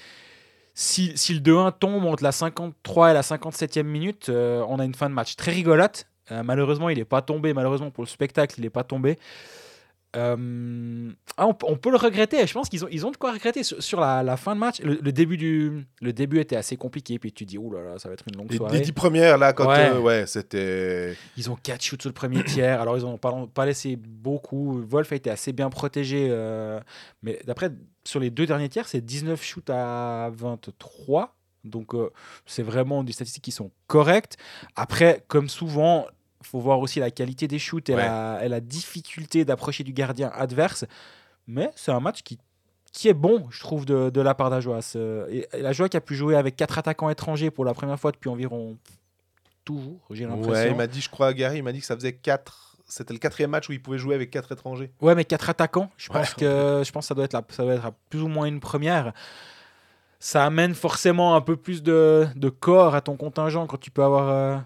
si, 0.74 1.16
si 1.16 1.34
le 1.34 1.40
2-1 1.40 1.72
tombe 1.78 2.05
entre 2.05 2.22
la 2.22 2.32
53 2.32 3.11
et 3.11 3.14
la 3.14 3.22
57e 3.22 3.82
minute, 3.82 4.28
euh, 4.28 4.64
on 4.68 4.78
a 4.78 4.84
une 4.84 4.94
fin 4.94 5.09
de 5.09 5.14
match 5.14 5.36
très 5.36 5.52
rigolote. 5.52 6.07
Euh, 6.30 6.42
malheureusement, 6.42 6.88
il 6.88 6.98
n'est 6.98 7.05
pas 7.05 7.22
tombé. 7.22 7.55
Malheureusement, 7.55 7.90
pour 7.90 8.05
le 8.05 8.09
spectacle, 8.09 8.55
il 8.59 8.62
n'est 8.62 8.70
pas 8.70 8.84
tombé. 8.84 9.18
Euh, 10.17 11.11
ah, 11.37 11.47
on, 11.47 11.57
on 11.65 11.77
peut 11.77 11.91
le 11.91 11.97
regretter. 11.97 12.47
Je 12.47 12.53
pense 12.53 12.69
qu'ils 12.69 12.85
ont, 12.85 12.89
ils 12.91 13.05
ont 13.07 13.11
de 13.11 13.17
quoi 13.17 13.33
regretter 13.33 13.62
sur, 13.62 13.83
sur 13.83 14.01
la, 14.01 14.23
la 14.23 14.37
fin 14.37 14.55
de 14.55 14.61
match. 14.61 14.81
Le, 14.81 14.95
le 15.03 15.12
début 15.12 15.37
du, 15.37 15.87
le 16.01 16.12
début 16.12 16.39
était 16.41 16.57
assez 16.57 16.77
compliqué. 16.77 17.19
Puis 17.19 17.33
tu 17.33 17.45
dis, 17.45 17.59
ouh 17.59 17.73
là 17.73 17.83
là, 17.83 17.99
ça 17.99 18.09
va 18.09 18.15
être 18.15 18.25
une 18.31 18.37
longue 18.39 18.51
Les, 18.51 18.57
soirée. 18.57 18.79
les 18.79 18.85
dix 18.85 18.93
premières, 18.93 19.39
là, 19.39 19.53
quand. 19.53 19.69
Ouais. 19.69 19.91
euh, 19.91 19.99
ouais 20.01 20.27
c'était. 20.27 21.17
Ils 21.37 21.51
ont 21.51 21.57
4 21.57 21.83
shoots 21.83 22.03
sur 22.03 22.09
le 22.11 22.15
premier 22.15 22.45
tiers, 22.45 22.81
alors 22.81 22.97
ils 22.97 23.03
n'ont 23.05 23.19
pas, 23.19 23.33
pas 23.53 23.67
laissé 23.67 23.97
beaucoup. 23.97 24.83
Wolf 24.87 25.11
a 25.12 25.17
été 25.17 25.31
assez 25.31 25.53
bien 25.53 25.71
protégé, 25.71 26.29
euh, 26.31 26.81
mais 27.23 27.41
d'après, 27.47 27.71
sur 28.05 28.21
les 28.21 28.31
deux 28.31 28.47
derniers 28.47 28.69
tiers, 28.69 28.87
c'est 28.89 29.01
19 29.01 29.43
shoots 29.43 29.71
à 29.71 30.31
23. 30.35 31.37
Donc 31.65 31.93
c'est 32.45 32.62
vraiment 32.62 33.03
des 33.03 33.12
statistiques 33.12 33.45
qui 33.45 33.51
sont 33.53 33.71
correctes. 33.87 34.37
Après, 34.77 35.25
comme 35.29 35.49
souvent, 35.49 36.07
faut 36.47 36.61
voir 36.61 36.78
aussi 36.80 37.01
la 37.01 37.11
qualité 37.11 37.49
des 37.49 37.59
shoots 37.59 37.88
et, 37.88 37.95
Ouais. 37.95 38.05
la, 38.07 38.40
et 38.45 38.49
la 38.49 38.61
difficulté 38.61 39.45
d'approcher 39.45 39.84
du 39.84 39.92
gardien 39.92 40.30
adverse. 40.34 40.84
Mais 41.47 41.70
c'est 41.76 41.92
un 41.92 42.01
match 42.01 42.22
qui, 42.22 42.38
qui 42.92 43.09
est 43.09 43.14
bon, 43.14 43.47
je 43.51 43.61
trouve, 43.61 43.84
de, 43.86 44.11
de 44.11 44.20
la 44.20 44.34
part 44.34 44.51
d'Ajoas. 44.51 44.92
Euh, 44.97 45.26
Et, 45.30 45.49
et 45.53 45.62
l'Ajoie 45.62 45.88
qui 45.88 45.97
a 45.97 46.01
pu 46.01 46.14
jouer 46.14 46.36
avec 46.36 46.57
quatre 46.57 46.78
attaquants 46.78 47.11
étrangers 47.11 47.51
pour 47.51 47.64
la 47.64 47.74
première 47.74 47.99
fois 47.99 48.12
depuis 48.12 48.28
environ 48.30 48.76
toujours, 49.64 49.99
j'ai 50.11 50.24
l'impression. 50.26 50.53
Ouais, 50.53 50.70
il 50.70 50.76
m'a 50.76 50.86
dit, 50.86 51.01
je 51.01 51.09
crois, 51.09 51.32
Gary, 51.32 51.59
il 51.59 51.62
m'a 51.62 51.72
dit 51.72 51.80
que 51.80 51.86
ça 51.86 51.95
faisait 51.97 52.12
4, 52.12 52.76
c'était 52.86 53.14
le 53.14 53.18
quatrième 53.18 53.51
match 53.51 53.68
où 53.68 53.72
ils 53.72 53.80
pouvaient 53.82 53.99
jouer 53.99 54.14
avec 54.14 54.30
quatre 54.30 54.53
étrangers. 54.53 54.90
Ouais, 55.01 55.14
mais 55.14 55.24
quatre 55.24 55.49
attaquants, 55.51 55.90
je 55.97 56.11
Ouais. 56.12 56.18
pense 56.20 56.34
que 56.34 56.82
je 56.84 56.92
pense 56.92 57.05
que 57.05 57.09
ça 57.09 57.14
doit 57.14 57.24
être 57.24 57.32
la- 57.32 57.45
ça 57.49 57.62
doit 57.64 57.74
être 57.74 57.92
plus 58.11 58.20
ou 58.22 58.28
moins 58.28 58.45
une 58.47 58.61
première. 58.61 59.12
Ça 60.20 60.45
amène 60.47 60.74
forcément 60.74 61.34
un 61.34 61.40
peu 61.40 61.57
plus 61.57 61.82
de, 61.82 62.26
de 62.36 62.49
corps 62.49 62.95
à 62.95 63.01
ton 63.01 63.16
contingent 63.16 63.66
quand 63.66 63.76
tu 63.78 63.90
peux 63.90 64.03
avoir 64.03 64.28
euh, 64.30 64.59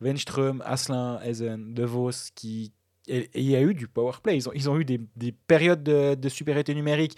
Wenström, 0.00 0.62
Asselin, 0.64 1.20
Eisen, 1.24 1.58
De 1.74 1.84
Vos 1.84 2.10
qui 2.34 2.72
et 3.08 3.30
et 3.34 3.40
il 3.40 3.50
y 3.50 3.56
a 3.56 3.60
eu 3.62 3.74
du 3.74 3.88
power 3.88 4.12
play. 4.22 4.36
Ils 4.36 4.48
ont, 4.48 4.52
ils 4.54 4.68
ont 4.70 4.78
eu 4.78 4.84
des, 4.84 5.00
des 5.16 5.32
périodes 5.32 5.82
de, 5.82 6.14
de 6.14 6.28
supériorité 6.28 6.74
numérique 6.74 7.16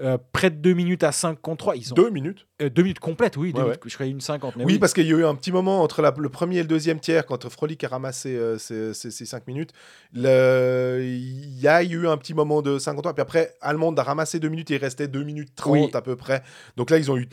euh, 0.00 0.16
près 0.32 0.48
de 0.50 0.54
2 0.56 0.74
minutes 0.74 1.02
à 1.02 1.10
5 1.10 1.40
contre 1.40 1.58
3. 1.64 1.76
Ils 1.76 1.92
ont 1.92 1.96
Deux 1.96 2.10
minutes? 2.10 2.46
euh, 2.62 2.70
deux 2.70 2.82
minutes 2.82 3.00
complètes, 3.00 3.36
oui. 3.36 3.52
deux 3.52 3.58
Ouais, 3.58 3.64
minutes, 3.64 3.80
Je 3.84 3.94
croyais 3.94 4.12
une 4.12 4.20
50. 4.20 4.54
Mais 4.54 4.64
oui, 4.64 4.74
oui, 4.74 4.78
parce 4.78 4.94
qu'il 4.94 5.06
y 5.06 5.12
a 5.12 5.16
eu 5.16 5.24
un 5.24 5.34
petit 5.34 5.50
moment 5.50 5.82
entre 5.82 6.02
la- 6.02 6.14
le 6.16 6.28
premier 6.28 6.58
et 6.58 6.62
le 6.62 6.68
deuxième 6.68 7.00
tiers, 7.00 7.26
quand 7.26 7.48
Frolic 7.48 7.82
a 7.82 7.88
ramassé 7.88 8.36
euh, 8.36 8.58
ces, 8.58 8.94
ces- 8.94 9.10
ces 9.10 9.26
cinq 9.26 9.48
minutes. 9.48 9.72
le- 10.12 11.00
Il 11.04 11.58
y 11.60 11.66
a 11.68 11.82
eu 11.82 12.06
un 12.06 12.16
petit 12.16 12.34
moment 12.34 12.62
de 12.62 12.78
53. 12.78 13.14
Puis 13.14 13.22
après, 13.22 13.54
Allemande 13.60 13.98
a 13.98 14.02
ramassé 14.02 14.38
deux 14.38 14.48
minutes 14.48 14.70
et 14.70 14.74
il 14.74 14.78
restait 14.80 15.08
2 15.08 15.24
minutes 15.24 15.54
30 15.56 15.72
Oui. 15.72 15.90
à 15.94 16.00
peu 16.02 16.16
près. 16.16 16.42
Donc 16.76 16.90
là, 16.90 16.98
ils 16.98 17.10
ont 17.10 17.16
eu 17.16 17.28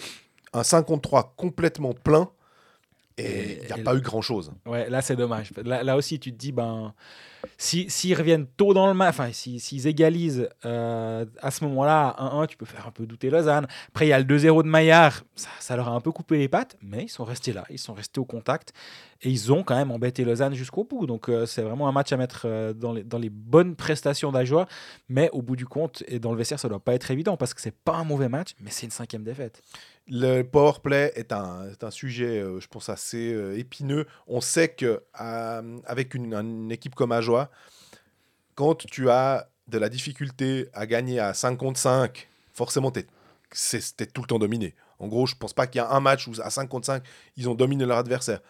un 0.53 0.63
53 0.63 1.33
complètement 1.37 1.93
plein. 1.93 2.29
Et 3.17 3.59
il 3.61 3.65
n'y 3.67 3.71
a 3.71 3.83
pas 3.83 3.95
eu 3.95 4.01
grand-chose. 4.01 4.51
Ouais, 4.65 4.89
là 4.89 5.01
c'est 5.01 5.15
dommage. 5.15 5.51
Là, 5.63 5.83
là 5.83 5.95
aussi, 5.95 6.19
tu 6.19 6.31
te 6.33 6.37
dis, 6.37 6.51
ben, 6.51 6.93
si- 7.57 7.89
s'ils 7.89 8.13
reviennent 8.17 8.45
tôt 8.45 8.73
dans 8.73 8.87
le 8.87 8.93
match, 8.93 9.11
enfin, 9.11 9.29
si- 9.31 9.59
s'ils 9.61 9.87
égalisent 9.87 10.49
euh, 10.65 11.25
à 11.41 11.51
ce 11.51 11.63
moment-là, 11.63 12.09
à 12.09 12.23
1-1, 12.23 12.47
tu 12.47 12.57
peux 12.57 12.65
faire 12.65 12.85
un 12.87 12.91
peu 12.91 13.05
douter 13.05 13.29
Lausanne. 13.29 13.67
Après, 13.89 14.05
il 14.05 14.09
y 14.09 14.13
a 14.13 14.19
le 14.19 14.25
2-0 14.25 14.63
de 14.63 14.67
Maillard, 14.67 15.23
ça, 15.35 15.49
ça 15.59 15.75
leur 15.77 15.87
a 15.87 15.91
un 15.91 16.01
peu 16.01 16.11
coupé 16.11 16.37
les 16.37 16.49
pattes, 16.49 16.75
mais 16.81 17.03
ils 17.03 17.09
sont 17.09 17.23
restés 17.23 17.53
là, 17.53 17.63
ils 17.69 17.79
sont 17.79 17.93
restés 17.93 18.19
au 18.19 18.25
contact 18.25 18.73
et 19.21 19.29
ils 19.29 19.51
ont 19.53 19.63
quand 19.63 19.75
même 19.75 19.91
embêté 19.91 20.25
Lausanne 20.25 20.53
jusqu'au 20.53 20.83
bout. 20.83 21.05
Donc, 21.07 21.29
euh, 21.29 21.45
c'est 21.45 21.61
vraiment 21.61 21.87
un 21.87 21.91
match 21.93 22.11
à 22.11 22.17
mettre 22.17 22.41
euh, 22.45 22.73
dans, 22.73 22.91
les, 22.91 23.03
dans 23.03 23.17
les 23.19 23.29
bonnes 23.29 23.75
prestations 23.75 24.31
d'Ajoie, 24.33 24.67
mais 25.07 25.29
au 25.31 25.41
bout 25.41 25.55
du 25.55 25.65
compte, 25.65 26.03
et 26.09 26.19
dans 26.19 26.31
le 26.31 26.37
vestiaire, 26.37 26.59
ça 26.59 26.67
doit 26.67 26.79
pas 26.83 26.93
être 26.93 27.09
évident 27.11 27.37
parce 27.37 27.53
que 27.53 27.61
c'est 27.61 27.75
pas 27.75 27.93
un 27.95 28.03
mauvais 28.03 28.27
match, 28.27 28.55
mais 28.59 28.71
c'est 28.71 28.85
une 28.85 28.91
cinquième 28.91 29.23
défaite. 29.23 29.61
Le 30.07 30.43
power 30.43 30.73
play 30.83 31.11
est 31.15 31.31
un, 31.31 31.67
est 31.69 31.83
un 31.83 31.89
sujet, 31.89 32.39
euh, 32.39 32.59
je 32.59 32.67
pense, 32.67 32.89
assez 32.89 33.33
euh, 33.33 33.57
épineux. 33.57 34.05
On 34.27 34.39
sait 34.39 34.69
que 34.69 35.03
euh, 35.19 35.79
avec 35.85 36.13
une, 36.13 36.71
équipe 36.71 36.93
comme 36.93 37.11
Ajoie, 37.11 37.49
quand 38.53 38.75
tu 38.75 39.09
as 39.09 39.49
de 39.67 39.79
la 39.79 39.89
difficulté 39.89 40.69
à 40.73 40.85
gagner 40.85 41.19
à 41.19 41.33
5 41.33 41.57
contre 41.57 41.79
5, 41.79 42.27
forcément, 42.53 42.91
tu 42.91 42.99
es, 42.99 44.05
tout 44.05 44.21
le 44.21 44.27
temps 44.27 44.37
dominé. 44.37 44.75
En 44.99 45.07
gros, 45.07 45.25
je 45.25 45.35
pense 45.35 45.53
pas 45.53 45.65
qu'il 45.65 45.79
y 45.79 45.83
a 45.83 45.89
un 45.89 45.99
match 45.99 46.27
où 46.27 46.33
à 46.39 46.51
5 46.51 46.69
contre 46.69 46.85
5, 46.85 47.03
ils 47.35 47.49
ont 47.49 47.55
dominé 47.55 47.83
leur 47.85 47.97
adversaire. 47.97 48.41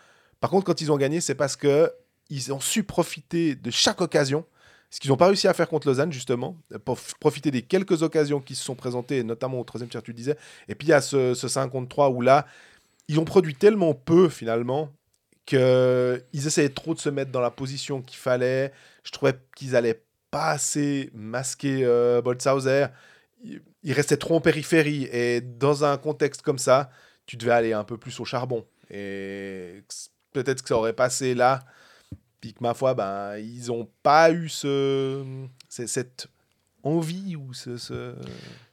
Par 0.41 0.49
contre, 0.49 0.66
quand 0.66 0.82
ils 0.82 0.91
ont 0.91 0.97
gagné, 0.97 1.22
c'est 1.22 1.36
parce 1.36 1.56
que 1.56 1.91
ils 2.30 2.51
ont 2.51 2.60
su 2.60 2.84
profiter 2.84 3.56
de 3.56 3.72
chaque 3.72 4.01
occasion. 4.01 4.45
Ce 4.90 5.00
qu'ils 5.00 5.10
n'ont 5.10 5.18
pas 5.18 5.28
réussi 5.28 5.48
à 5.48 5.54
faire 5.54 5.68
contre 5.68 5.88
Lausanne, 5.88 6.12
justement, 6.12 6.58
pour 6.86 6.98
profiter 7.20 7.52
des 7.52 7.62
quelques 7.62 8.04
occasions 8.04 8.40
qui 8.40 8.56
se 8.56 8.64
sont 8.64 8.76
présentées, 8.76 9.24
notamment 9.24 9.60
au 9.60 9.64
troisième 9.64 9.90
tiers, 9.90 10.04
tu 10.04 10.14
disais. 10.14 10.38
Et 10.68 10.76
puis 10.76 10.88
il 10.88 10.92
y 10.92 10.94
a 10.94 11.02
ce, 11.02 11.34
ce 11.34 11.48
5 11.48 11.70
contre 11.70 11.90
3 11.90 12.10
où 12.10 12.22
là, 12.22 12.46
ils 13.08 13.20
ont 13.20 13.26
produit 13.26 13.56
tellement 13.56 13.94
peu 13.94 14.30
finalement 14.30 14.92
qu'ils 15.46 16.22
essayaient 16.34 16.70
trop 16.70 16.94
de 16.94 17.00
se 17.00 17.10
mettre 17.10 17.32
dans 17.32 17.42
la 17.42 17.52
position 17.52 18.02
qu'il 18.02 18.18
fallait. 18.18 18.72
Je 19.04 19.12
trouvais 19.12 19.36
qu'ils 19.56 19.76
allaient 19.76 20.02
pas 20.32 20.52
assez 20.52 21.10
masquer 21.14 21.82
euh, 21.84 22.22
Boltzhauser. 22.22 22.88
Il, 23.44 23.62
il 23.84 23.94
restait 23.94 24.18
trop 24.18 24.36
en 24.36 24.42
périphérie. 24.42 25.08
Et 25.12 25.42
dans 25.42 25.84
un 25.84 25.98
contexte 25.98 26.42
comme 26.42 26.58
ça, 26.58 26.90
tu 27.26 27.38
devais 27.38 27.52
aller 27.52 27.74
un 27.74 27.84
peu 27.84 27.98
plus 27.98 28.20
au 28.20 28.26
charbon. 28.26 28.66
Et 28.90 29.84
peut-être 30.34 30.62
que 30.62 30.70
ça 30.70 30.78
aurait 30.78 30.94
passé 30.94 31.36
là. 31.36 31.62
Que 32.54 32.62
ma 32.64 32.74
foi, 32.74 32.93
ben, 32.93 33.38
ils 33.38 33.68
n'ont 33.68 33.88
pas 34.04 34.32
eu 34.32 34.50
ce, 34.50 35.24
cette 35.70 36.28
envie 36.84 37.36
ou 37.36 37.54
ce, 37.54 37.78
ce- 37.78 38.16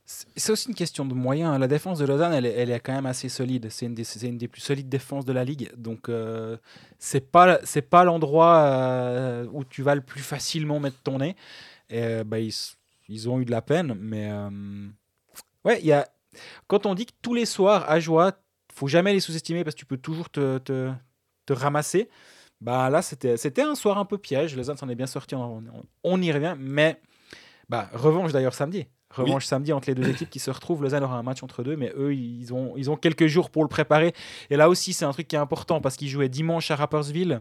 C'est 0.04 0.52
aussi 0.52 0.68
une 0.68 0.74
question 0.74 1.04
de 1.06 1.14
moyens. 1.14 1.58
La 1.58 1.68
défense 1.68 1.98
de 1.98 2.04
Lausanne, 2.04 2.34
elle 2.34 2.44
elle 2.46 2.70
est 2.70 2.80
quand 2.80 2.92
même 2.92 3.06
assez 3.06 3.28
solide. 3.30 3.68
C'est 3.70 3.86
une, 3.86 3.96
une 4.22 4.38
des 4.38 4.48
plus 4.48 4.60
solides 4.60 4.88
défenses 4.88 5.24
de 5.24 5.32
la 5.32 5.44
ligue. 5.44 5.70
Donc, 5.76 6.08
euh, 6.08 6.56
c'est 6.98 7.30
pas 7.30 7.60
pas 7.90 8.04
l'endroit 8.04 8.58
euh, 8.66 9.46
où 9.52 9.64
tu 9.64 9.82
vas 9.82 9.94
le 9.94 10.02
plus 10.02 10.20
facilement 10.20 10.78
mettre 10.80 10.98
ton 11.02 11.18
nez. 11.18 11.36
Et, 11.88 12.02
euh, 12.02 12.24
bah, 12.24 12.38
ils, 12.40 12.52
ils 13.08 13.28
ont 13.30 13.40
eu 13.40 13.44
de 13.46 13.50
la 13.50 13.62
peine, 13.62 13.94
mais 13.98 14.30
euh, 14.30 14.50
ouais, 15.64 15.80
y 15.82 15.92
a 15.92 16.08
quand 16.66 16.86
on 16.86 16.94
dit 16.94 17.04
que 17.06 17.12
tous 17.20 17.34
les 17.34 17.44
soirs 17.46 17.88
à 17.90 18.00
joie, 18.00 18.32
faut 18.74 18.88
jamais 18.88 19.12
les 19.12 19.20
sous-estimer 19.20 19.64
parce 19.64 19.74
que 19.74 19.80
tu 19.80 19.86
peux 19.86 19.98
toujours 19.98 20.30
te 20.30 21.52
ramasser. 21.52 22.08
Bah 22.62 22.88
là, 22.90 23.02
c'était 23.02 23.36
c'était 23.36 23.62
un 23.62 23.74
soir 23.74 23.98
un 23.98 24.04
peu 24.04 24.18
piège. 24.18 24.56
Lausanne 24.56 24.76
s'en 24.76 24.88
est 24.88 24.94
bien 24.94 25.06
sorti. 25.06 25.34
On, 25.34 25.58
on- 25.58 25.82
on 26.04 26.22
y 26.22 26.30
revient, 26.30 26.54
mais 26.58 27.00
bah 27.68 27.90
revanche 27.92 28.32
d'ailleurs 28.32 28.54
samedi. 28.54 28.86
Revanche 29.10 29.44
samedi 29.44 29.72
entre 29.74 29.88
les 29.90 29.94
deux 29.94 30.08
équipes 30.08 30.30
qui 30.30 30.38
se 30.38 30.50
retrouvent. 30.50 30.82
Lausanne 30.82 31.02
aura 31.04 31.18
un 31.18 31.22
match 31.22 31.42
entre 31.42 31.62
deux, 31.62 31.76
mais 31.76 31.92
eux, 31.96 32.14
ils 32.14 32.54
ont, 32.54 32.74
ils 32.78 32.88
ont 32.90 32.96
quelques 32.96 33.26
jours 33.26 33.50
pour 33.50 33.62
le 33.62 33.68
préparer. 33.68 34.14
Et 34.48 34.56
là 34.56 34.70
aussi, 34.70 34.94
c'est 34.94 35.04
un 35.04 35.12
truc 35.12 35.28
qui 35.28 35.36
est 35.36 35.38
important 35.40 35.80
parce 35.82 35.96
qu'ils 35.96 36.08
jouaient 36.08 36.30
dimanche 36.30 36.70
à 36.70 36.76
Rapperswil. 36.76 37.40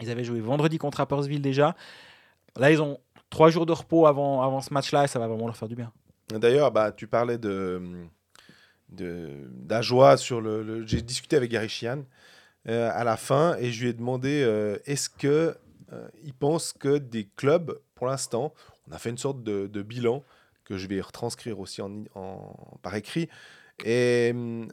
Ils 0.00 0.10
avaient 0.10 0.24
joué 0.24 0.40
vendredi 0.40 0.78
contre 0.78 0.98
Rapperswil 0.98 1.40
déjà. 1.40 1.76
Là, 2.56 2.72
ils 2.72 2.82
ont 2.82 2.98
trois 3.30 3.50
jours 3.50 3.66
de 3.66 3.72
repos 3.72 4.06
avant, 4.06 4.42
avant 4.42 4.60
ce 4.62 4.72
match-là 4.74 5.04
et 5.04 5.06
ça 5.06 5.18
va 5.20 5.28
vraiment 5.28 5.46
leur 5.46 5.56
faire 5.56 5.68
du 5.68 5.76
bien. 5.76 5.92
D'ailleurs, 6.30 6.72
bah, 6.72 6.90
tu 6.90 7.06
parlais 7.06 7.38
de 7.38 7.80
de- 8.88 9.48
d'Ajoie 9.52 10.16
sur 10.16 10.40
le. 10.40 10.62
le- 10.62 10.86
J'ai 10.86 11.02
discuté 11.02 11.36
avec 11.36 11.50
Gary 11.50 11.68
Chian 11.68 12.02
euh, 12.68 12.90
à 12.92 13.04
la 13.04 13.16
fin 13.16 13.56
et 13.58 13.70
je 13.70 13.82
lui 13.82 13.90
ai 13.90 13.92
demandé 13.92 14.42
euh, 14.42 14.76
est-ce 14.86 15.08
que 15.08 15.56
euh, 15.92 16.08
il 16.24 16.34
pense 16.34 16.72
que 16.72 16.98
des 16.98 17.28
clubs, 17.36 17.78
pour 17.94 18.08
l'instant, 18.08 18.52
on 18.88 18.92
a 18.92 18.98
fait 18.98 19.10
une 19.10 19.18
sorte 19.18 19.44
de, 19.44 19.82
bilan 19.82 20.24
que 20.64 20.76
je 20.76 20.88
vais 20.88 21.00
retranscrire 21.00 21.60
aussi 21.60 21.80
en, 21.80 22.02
par 22.82 22.96
écrit. 22.96 23.28
Hum, 23.84 24.66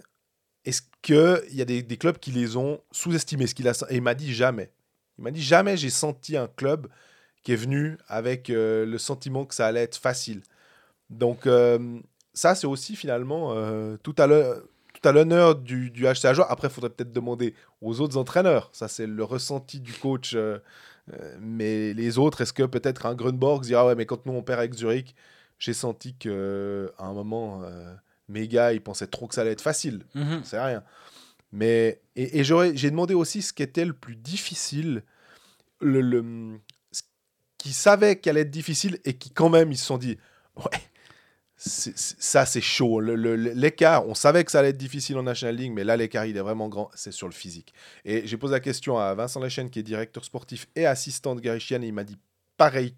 est-ce 0.65 0.81
qu'il 1.03 1.55
y 1.55 1.61
a 1.61 1.65
des, 1.65 1.97
clubs 1.97 2.17
qui 2.17 2.31
les 2.31 2.57
ont 2.57 2.81
sous-estimés 2.91 3.45
ce 3.45 3.53
qu'il 3.53 3.67
a, 3.67 3.73
Et 3.91 3.97
il 3.97 4.01
m'a 4.01 4.15
dit 4.15 4.33
jamais. 4.33 4.71
Il 5.19 5.25
m'a 5.25 5.31
dit 5.31 5.43
jamais 5.43 5.77
j'ai 5.77 5.91
senti 5.91 6.35
un 6.35 6.47
club 6.47 6.87
qui 7.43 7.51
est 7.51 7.57
venu 7.57 7.97
avec 8.07 8.47
le 8.47 8.97
sentiment 8.97 9.45
que 9.45 9.53
ça 9.53 9.67
allait 9.67 9.81
être 9.81 9.97
facile. 9.97 10.41
Donc, 11.11 11.47
ça, 12.33 12.55
c'est 12.55 12.65
aussi 12.65 12.95
finalement 12.95 13.53
tout 13.97 14.15
à 14.17 14.25
l'heure. 14.25 14.63
Tout 15.03 15.09
à 15.09 15.11
l'honneur 15.11 15.55
du, 15.55 15.91
du. 15.91 16.07
Après, 16.07 16.67
il 16.67 16.69
faudrait 16.69 16.89
peut-être 16.89 17.11
demander 17.11 17.53
aux 17.81 17.99
autres 17.99 18.17
entraîneurs. 18.17 18.69
Ça, 18.71 18.87
c'est 18.87 19.05
le 19.07 19.23
ressenti 19.23 19.79
du 19.79 19.93
coach. 19.93 20.33
euh, 20.33 20.59
euh, 21.11 21.37
mais 21.41 21.93
les 21.93 22.17
autres, 22.17 22.41
est-ce 22.41 22.53
que 22.53 22.63
peut-être 22.63 23.05
un 23.05 23.13
Grunborg 23.13 23.63
dira 23.63 23.85
Ouais, 23.85 23.95
mais 23.95 24.05
quand 24.05 24.25
nous 24.25 24.33
on 24.33 24.41
perd 24.41 24.59
avec 24.59 24.73
Zurich, 24.73 25.15
j'ai 25.59 25.73
senti 25.73 26.15
qu'à 26.15 26.29
un 26.29 27.13
moment, 27.13 27.61
euh, 27.63 27.93
mes 28.29 28.47
gars, 28.47 28.71
ils 28.73 28.81
pensaient 28.81 29.07
trop 29.07 29.27
que 29.27 29.35
ça 29.35 29.41
allait 29.41 29.51
être 29.51 29.61
facile. 29.61 30.05
C'est 30.43 30.61
rien. 30.61 30.83
Mais, 31.51 32.01
et, 32.15 32.39
et 32.39 32.43
j'aurais, 32.43 32.75
j'ai 32.75 32.89
demandé 32.89 33.13
aussi 33.13 33.41
ce 33.41 33.51
qui 33.53 33.61
était 33.63 33.85
le 33.85 33.93
plus 33.93 34.15
difficile, 34.15 35.03
le, 35.81 36.57
qui 37.57 37.73
savait 37.73 38.15
qu'elle 38.15 38.37
allait 38.37 38.41
être 38.41 38.49
difficile 38.49 38.99
et 39.05 39.13
qui, 39.17 39.29
quand 39.29 39.49
même, 39.49 39.71
ils 39.71 39.77
se 39.77 39.85
sont 39.85 39.97
dit 39.97 40.17
Ouais, 40.55 40.79
ça, 41.65 42.45
c'est 42.45 42.61
chaud. 42.61 42.99
L'écart, 42.99 44.05
on 44.07 44.15
savait 44.15 44.43
que 44.43 44.51
ça 44.51 44.59
allait 44.59 44.69
être 44.69 44.77
difficile 44.77 45.17
en 45.17 45.23
National 45.23 45.55
League, 45.55 45.71
mais 45.71 45.85
là, 45.85 45.95
l'écart, 45.95 46.25
il 46.25 46.35
est 46.35 46.41
vraiment 46.41 46.67
grand. 46.67 46.89
C'est 46.93 47.13
sur 47.13 47.27
le 47.27 47.33
physique. 47.33 47.73
Et 48.03 48.27
j'ai 48.27 48.35
posé 48.35 48.51
la 48.51 48.59
question 48.59 48.97
à 48.97 49.13
Vincent 49.13 49.39
Lechen, 49.39 49.69
qui 49.69 49.79
est 49.79 49.83
directeur 49.83 50.25
sportif 50.25 50.67
et 50.75 50.85
assistant 50.85 51.35
de 51.35 51.39
Gary 51.39 51.63
et 51.71 51.75
il 51.75 51.93
m'a 51.93 52.03
dit 52.03 52.17
pareil. 52.57 52.95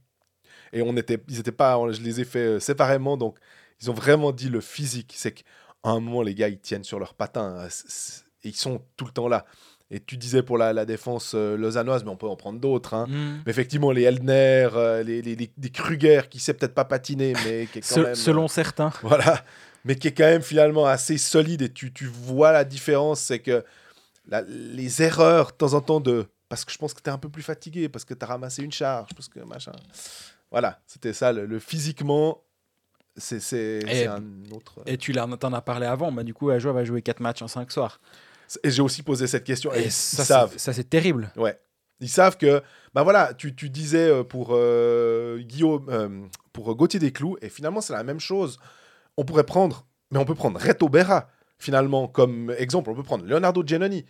Et 0.74 0.82
on 0.82 0.98
était, 0.98 1.22
ils 1.30 1.44
pas, 1.44 1.80
je 1.92 2.02
les 2.02 2.22
ai 2.22 2.26
fait 2.26 2.40
euh, 2.40 2.60
séparément, 2.60 3.18
donc 3.18 3.38
ils 3.82 3.92
ont 3.92 3.94
vraiment 3.94 4.32
dit 4.32 4.50
le 4.50 4.62
physique. 4.62 5.14
C'est 5.16 5.32
qu'à 5.32 5.44
un 5.84 6.00
moment, 6.00 6.24
les 6.24 6.34
gars, 6.34 6.50
ils 6.50 6.60
tiennent 6.60 6.84
sur 6.84 6.98
leurs 6.98 7.14
patins. 7.14 7.68
et 7.68 8.48
ils 8.48 8.56
sont 8.56 8.82
tout 8.98 9.06
le 9.06 9.12
temps 9.12 9.28
là. 9.28 9.46
Et 9.92 10.00
tu 10.00 10.18
disais 10.18 10.42
pour 10.42 10.58
la, 10.58 10.74
la 10.74 10.84
défense 10.86 11.34
euh, 11.36 11.56
lausannoise, 11.56 12.04
mais 12.04 12.10
on 12.10 12.16
peut 12.18 12.28
en 12.28 12.36
prendre 12.36 12.60
d'autres. 12.60 12.96
hein. 12.96 13.06
Mhm. 13.08 13.44
Mais 13.46 13.52
effectivement, 13.52 13.92
les 13.92 14.02
Eldner, 14.04 14.70
euh, 14.74 15.04
les, 15.04 15.22
les, 15.22 15.36
les- 15.36 15.52
les 15.62 15.70
Kruger, 15.70 16.22
qui 16.30 16.40
sait 16.40 16.54
peut-être 16.56 16.74
pas 16.74 16.86
patiner, 16.86 17.34
mais 17.46 17.68
qui 17.68 17.80
est 17.80 17.82
quand 17.82 17.96
Se- 17.96 18.00
même. 18.00 18.10
euh, 18.10 18.16
Selon 18.16 18.48
certains. 18.48 18.92
voilà. 19.04 19.44
Mais 19.86 19.96
qui 19.96 20.08
est 20.08 20.14
quand 20.14 20.24
même 20.26 20.42
finalement 20.42 20.88
assez 20.88 21.20
solide. 21.20 21.62
Et 21.62 21.70
tu, 21.72 21.94
tu 21.94 22.08
vois 22.08 22.52
la 22.52 22.64
différence, 22.64 23.20
c'est 23.22 23.38
que 23.40 23.64
la- 24.28 24.42
les 24.42 25.04
erreurs, 25.04 25.52
de 25.52 25.58
temps 25.58 25.74
en 25.74 25.82
temps, 25.82 26.00
de. 26.00 26.26
Parce 26.50 26.66
que 26.66 26.72
je 26.72 26.78
pense 26.80 26.94
que 26.96 27.02
tu 27.02 27.10
es 27.10 27.14
un 27.14 27.18
peu 27.20 27.30
plus 27.30 27.44
fatigué, 27.44 27.88
parce 27.88 28.06
que 28.06 28.16
tu 28.16 28.24
as 28.24 28.28
ramassé 28.28 28.64
une 28.64 28.72
charge, 28.72 29.10
parce 29.16 29.28
que 29.30 29.40
machin. 29.42 29.72
Voilà, 30.50 30.80
c'était 30.88 31.14
ça. 31.14 31.32
Le, 31.32 31.46
le 31.46 31.60
physiquement, 31.60 32.42
c'est 33.18 34.08
un 34.08 34.24
autre. 34.52 34.82
Et 34.86 34.98
tu 34.98 35.14
t'en 35.14 35.54
as 35.54 35.62
parlé 35.62 35.86
avant. 35.86 36.12
Bah, 36.12 36.24
du 36.24 36.34
coup, 36.34 36.50
Ajoie 36.50 36.74
va 36.74 36.84
jouer 36.84 37.02
4 37.02 37.20
matchs 37.20 37.42
en 37.42 37.48
5 37.48 37.72
soirs. 37.72 38.00
Et 38.64 38.70
j'ai 38.72 38.82
aussi 38.82 39.04
posé 39.04 39.28
cette 39.28 39.44
question. 39.44 39.74
Et, 39.74 39.80
Et 39.80 39.86
ils 39.86 39.92
ça, 39.92 40.24
savent. 40.26 40.52
c'est- 40.54 40.60
ça, 40.60 40.74
c'est 40.74 40.90
terrible. 40.90 41.32
Ouais. 41.36 41.60
Ils 42.02 42.10
savent 42.10 42.38
que, 42.38 42.62
ben 42.94 43.04
voilà, 43.04 43.34
tu, 43.34 43.56
tu 43.56 43.70
disais 43.70 44.10
euh, 44.10 44.24
pour 44.24 44.50
euh, 44.52 45.40
Guillaume, 45.40 45.88
euh, 45.90 46.10
pour 46.52 46.74
Gauthier 46.76 47.00
Desclous, 47.00 47.38
et 47.42 47.50
finalement 47.50 47.80
c'est 47.82 47.94
la 47.94 48.04
même 48.04 48.20
chose. 48.20 48.60
On 49.18 49.24
pourrait 49.24 49.46
prendre, 49.46 49.86
mais 50.12 50.20
on 50.20 50.26
peut 50.26 50.36
prendre 50.36 50.60
Reto 50.60 50.90
Berra, 50.90 51.30
finalement, 51.58 52.08
comme 52.10 52.54
exemple. 52.58 52.90
On 52.90 52.96
peut 52.96 53.04
prendre 53.04 53.26
Leonardo 53.26 53.64
Giannoni. 53.66 54.06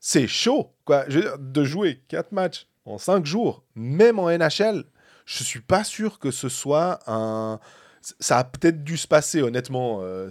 C'est 0.00 0.26
chaud, 0.26 0.72
quoi, 0.84 1.04
Je 1.08 1.18
veux 1.18 1.22
dire, 1.22 1.38
de 1.38 1.62
jouer 1.64 2.02
quatre 2.08 2.32
matchs 2.32 2.66
en 2.84 2.98
5 2.98 3.24
jours, 3.26 3.62
même 3.76 4.18
en 4.18 4.28
NHL, 4.28 4.84
je 5.24 5.44
suis 5.44 5.60
pas 5.60 5.84
sûr 5.84 6.18
que 6.18 6.30
ce 6.32 6.48
soit 6.48 6.98
un. 7.06 7.60
Ça 8.18 8.38
a 8.38 8.44
peut-être 8.44 8.82
dû 8.82 8.96
se 8.96 9.06
passer, 9.06 9.40
honnêtement, 9.42 10.00
euh, 10.02 10.28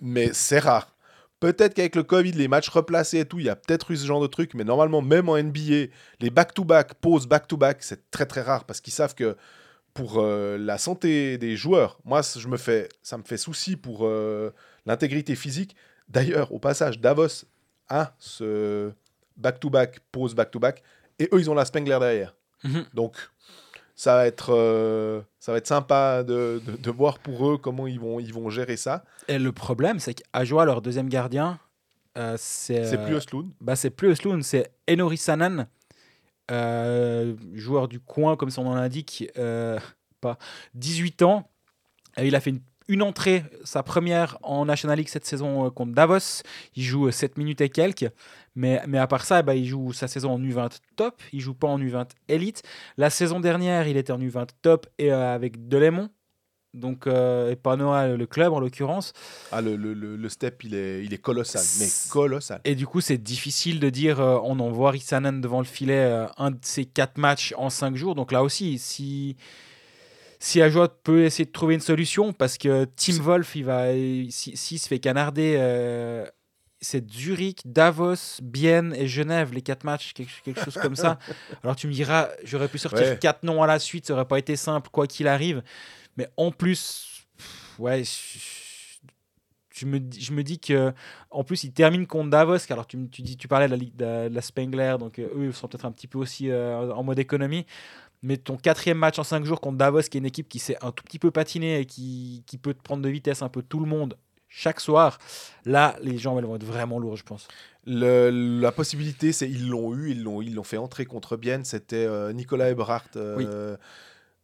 mais 0.00 0.30
c'est 0.32 0.58
rare. 0.58 0.96
Peut-être 1.40 1.74
qu'avec 1.74 1.94
le 1.94 2.02
Covid, 2.02 2.32
les 2.32 2.48
matchs 2.48 2.68
replacés 2.68 3.20
et 3.20 3.24
tout, 3.24 3.38
il 3.38 3.44
y 3.46 3.48
a 3.48 3.54
peut-être 3.56 3.90
eu 3.92 3.96
ce 3.96 4.04
genre 4.06 4.20
de 4.20 4.26
truc, 4.26 4.54
mais 4.54 4.64
normalement, 4.64 5.02
même 5.02 5.28
en 5.28 5.36
NBA, 5.36 5.86
les 6.20 6.30
back-to-back, 6.30 6.94
pauses 6.94 7.26
back-to-back, 7.28 7.82
c'est 7.82 8.10
très 8.10 8.26
très 8.26 8.42
rare 8.42 8.64
parce 8.64 8.80
qu'ils 8.80 8.92
savent 8.92 9.14
que 9.14 9.36
pour 9.94 10.18
euh, 10.18 10.58
la 10.58 10.78
santé 10.78 11.38
des 11.38 11.56
joueurs, 11.56 11.98
moi, 12.04 12.22
c- 12.22 12.40
je 12.40 12.48
me 12.48 12.56
fais, 12.56 12.88
ça 13.02 13.16
me 13.18 13.22
fait 13.22 13.36
souci 13.36 13.76
pour 13.76 14.00
euh, 14.06 14.50
l'intégrité 14.86 15.34
physique. 15.36 15.76
D'ailleurs, 16.08 16.52
au 16.52 16.58
passage, 16.58 16.98
Davos 17.00 17.44
a 17.88 18.14
ce 18.18 18.92
back-to-back, 19.36 20.00
pause 20.10 20.34
back-to-back, 20.34 20.82
et 21.18 21.28
eux, 21.32 21.38
ils 21.40 21.50
ont 21.50 21.54
la 21.54 21.64
Spengler 21.64 21.98
derrière. 22.00 22.34
Mhm. 22.64 22.84
Donc, 22.94 23.16
ça 24.00 24.14
va 24.14 24.26
être, 24.28 24.54
euh, 24.54 25.20
ça 25.40 25.50
va 25.50 25.58
être 25.58 25.66
sympa 25.66 26.22
de, 26.22 26.62
de- 26.64 26.76
de 26.76 26.90
voir 26.92 27.18
pour 27.18 27.50
eux 27.50 27.58
comment 27.58 27.88
ils 27.88 27.98
vont, 27.98 28.20
ils 28.20 28.32
vont 28.32 28.48
gérer 28.48 28.76
ça. 28.76 29.04
Et 29.26 29.40
le 29.40 29.50
problème, 29.50 29.98
c'est 29.98 30.14
qu'Ajoa, 30.14 30.64
leur 30.64 30.80
deuxième 30.82 31.08
gardien, 31.08 31.58
euh, 32.16 32.36
c'est. 32.38 32.84
C'est 32.84 32.96
euh, 32.98 33.04
plus 33.04 33.16
Osloon. 33.16 33.50
bah, 33.60 33.74
c'est 33.74 33.90
plus 33.90 34.08
Osloon, 34.12 34.42
c'est 34.42 34.70
Enori 34.88 35.16
Sanan, 35.16 35.66
euh, 36.50 37.34
joueur 37.54 37.88
du 37.88 37.98
coin, 38.00 38.36
comme 38.36 38.50
son 38.50 38.64
nom 38.64 38.74
l'indique, 38.76 39.28
euh, 39.36 39.78
pas 40.20 40.38
18 40.74 41.22
ans. 41.22 41.50
Euh, 42.18 42.24
il 42.24 42.34
a 42.36 42.40
fait 42.40 42.50
une, 42.50 42.60
une 42.88 43.02
entrée, 43.02 43.44
sa 43.64 43.82
première 43.82 44.38
en 44.42 44.64
National 44.64 44.96
League 44.98 45.08
cette 45.08 45.26
saison 45.26 45.66
euh, 45.66 45.70
contre 45.70 45.92
Davos. 45.92 46.42
Il 46.76 46.82
joue 46.84 47.08
euh, 47.08 47.10
7 47.10 47.36
minutes 47.36 47.60
et 47.60 47.68
quelques. 47.68 48.10
Mais, 48.54 48.80
mais 48.88 48.98
à 48.98 49.06
part 49.06 49.24
ça, 49.24 49.42
bah, 49.42 49.54
il 49.54 49.66
joue 49.66 49.92
sa 49.92 50.08
saison 50.08 50.32
en 50.32 50.40
U20 50.40 50.78
top. 50.96 51.20
Il 51.32 51.40
joue 51.40 51.54
pas 51.54 51.68
en 51.68 51.78
U20 51.78 52.08
élite. 52.28 52.62
La 52.96 53.10
saison 53.10 53.40
dernière, 53.40 53.86
il 53.88 53.96
était 53.96 54.12
en 54.12 54.18
U20 54.18 54.48
top 54.62 54.86
et 54.98 55.12
euh, 55.12 55.34
avec 55.34 55.68
Delémont. 55.68 56.10
Donc, 56.74 57.06
euh, 57.06 57.50
et 57.50 57.56
pas 57.56 57.76
Noah, 57.76 58.08
le 58.08 58.26
club 58.26 58.52
en 58.52 58.60
l'occurrence. 58.60 59.12
Ah, 59.52 59.62
le, 59.62 59.74
le- 59.74 59.94
le- 59.94 60.28
step, 60.28 60.62
il 60.64 60.74
est, 60.74 61.02
il 61.02 61.14
est 61.14 61.18
colossal, 61.18 61.62
mais 61.80 61.86
colossal. 62.10 62.60
Et 62.64 62.74
du 62.74 62.86
coup, 62.86 63.00
c'est 63.00 63.16
difficile 63.16 63.80
de 63.80 63.88
dire 63.88 64.20
euh, 64.20 64.38
on 64.44 64.60
envoie 64.60 64.90
Rissanen 64.90 65.40
devant 65.40 65.58
le 65.60 65.64
filet 65.66 65.94
euh, 65.96 66.26
un 66.36 66.50
de 66.50 66.58
ces 66.62 66.84
quatre 66.84 67.16
matchs 67.16 67.54
en 67.56 67.70
cinq 67.70 67.96
jours. 67.96 68.14
Donc 68.14 68.32
là 68.32 68.42
aussi, 68.42 68.78
si 68.78 69.36
si 70.40 70.62
Ajoa 70.62 70.88
peut 70.88 71.24
essayer 71.24 71.46
de 71.46 71.50
trouver 71.52 71.74
une 71.74 71.80
solution, 71.80 72.32
parce 72.32 72.58
que 72.58 72.84
Tim 72.96 73.14
Wolf, 73.22 73.56
il 73.56 73.64
va 73.64 73.92
si- 74.28 74.56
s'il 74.56 74.78
se 74.78 74.86
fait 74.88 75.00
canarder, 75.00 75.56
euh, 75.58 76.26
c'est 76.80 77.10
Zurich, 77.10 77.62
Davos, 77.64 78.40
Bienne 78.42 78.94
et 78.96 79.08
Genève, 79.08 79.52
les 79.52 79.62
quatre 79.62 79.84
matchs, 79.84 80.12
quelque, 80.12 80.30
quelque 80.44 80.62
chose 80.64 80.74
comme 80.80 80.96
ça. 80.96 81.18
Alors 81.64 81.74
tu 81.76 81.86
me 81.88 81.92
diras, 81.92 82.28
j'aurais 82.44 82.68
pu 82.68 82.78
sortir 82.78 83.06
Ouais. 83.06 83.18
quatre 83.18 83.42
noms 83.42 83.62
à 83.62 83.66
la 83.66 83.78
suite, 83.78 84.06
ça 84.06 84.12
aurait 84.14 84.28
pas 84.28 84.38
été 84.38 84.54
simple, 84.56 84.88
quoi 84.90 85.06
qu'il 85.06 85.26
arrive. 85.28 85.62
Mais 86.16 86.28
en 86.36 86.50
plus, 86.52 87.24
pff, 87.36 87.78
ouais, 87.78 88.02
je, 89.74 89.86
me, 89.86 90.00
dis- 90.00 90.20
je 90.20 90.32
me 90.32 90.42
dis 90.42 90.58
que 90.58 90.92
en 91.30 91.44
plus, 91.44 91.64
il 91.64 91.72
termine 91.72 92.06
contre 92.06 92.30
Davos. 92.30 92.56
Alors, 92.70 92.86
tu, 92.86 93.08
tu, 93.10 93.22
dis, 93.22 93.36
tu 93.36 93.48
parlais 93.48 93.66
de 93.66 93.70
la, 93.72 93.76
Ligue 93.76 93.94
de, 93.96 94.28
de 94.28 94.34
la 94.34 94.42
Spengler, 94.42 94.96
donc 94.98 95.18
euh, 95.18 95.28
eux, 95.36 95.46
ils 95.46 95.52
sont 95.54 95.68
peut-être 95.68 95.84
un 95.84 95.92
petit 95.92 96.06
peu 96.08 96.18
aussi 96.18 96.50
euh, 96.50 96.92
en 96.92 97.02
mode 97.02 97.18
économie. 97.18 97.66
Mais 98.22 98.36
ton 98.36 98.56
quatrième 98.56 98.98
match 98.98 99.18
en 99.20 99.22
cinq 99.24 99.44
jours 99.44 99.60
contre 99.60 99.78
Davos, 99.78 100.02
qui 100.02 100.16
est 100.16 100.20
une 100.20 100.26
équipe 100.26 100.48
qui 100.48 100.58
s'est 100.58 100.76
un 100.82 100.90
tout 100.90 101.04
petit 101.04 101.20
peu 101.20 101.30
patinée 101.30 101.78
et 101.80 101.86
qui, 101.86 102.42
qui 102.46 102.58
peut 102.58 102.74
te 102.74 102.82
prendre 102.82 103.02
de 103.02 103.08
vitesse 103.08 103.42
un 103.42 103.48
peu 103.48 103.62
tout 103.62 103.78
le 103.78 103.86
monde 103.86 104.16
chaque 104.48 104.80
soir, 104.80 105.18
là, 105.64 105.96
les 106.02 106.18
jambes, 106.18 106.38
elles 106.38 106.46
vont 106.46 106.56
être 106.56 106.64
vraiment 106.64 106.98
lourdes, 106.98 107.18
je 107.18 107.22
pense. 107.24 107.46
Le- 107.86 108.30
la 108.60 108.72
possibilité, 108.72 109.32
c'est 109.32 109.48
ils 109.48 109.68
l'ont 109.68 109.94
eu, 109.94 110.10
ils 110.10 110.22
l'ont, 110.22 110.42
ils 110.42 110.54
l'ont 110.54 110.62
fait 110.62 110.76
entrer 110.76 111.04
contre 111.06 111.36
Bienne. 111.36 111.64
C'était 111.64 111.96
euh, 112.06 112.32
Nicolas 112.32 112.70
Eberhardt, 112.70 113.16
euh, 113.16 113.76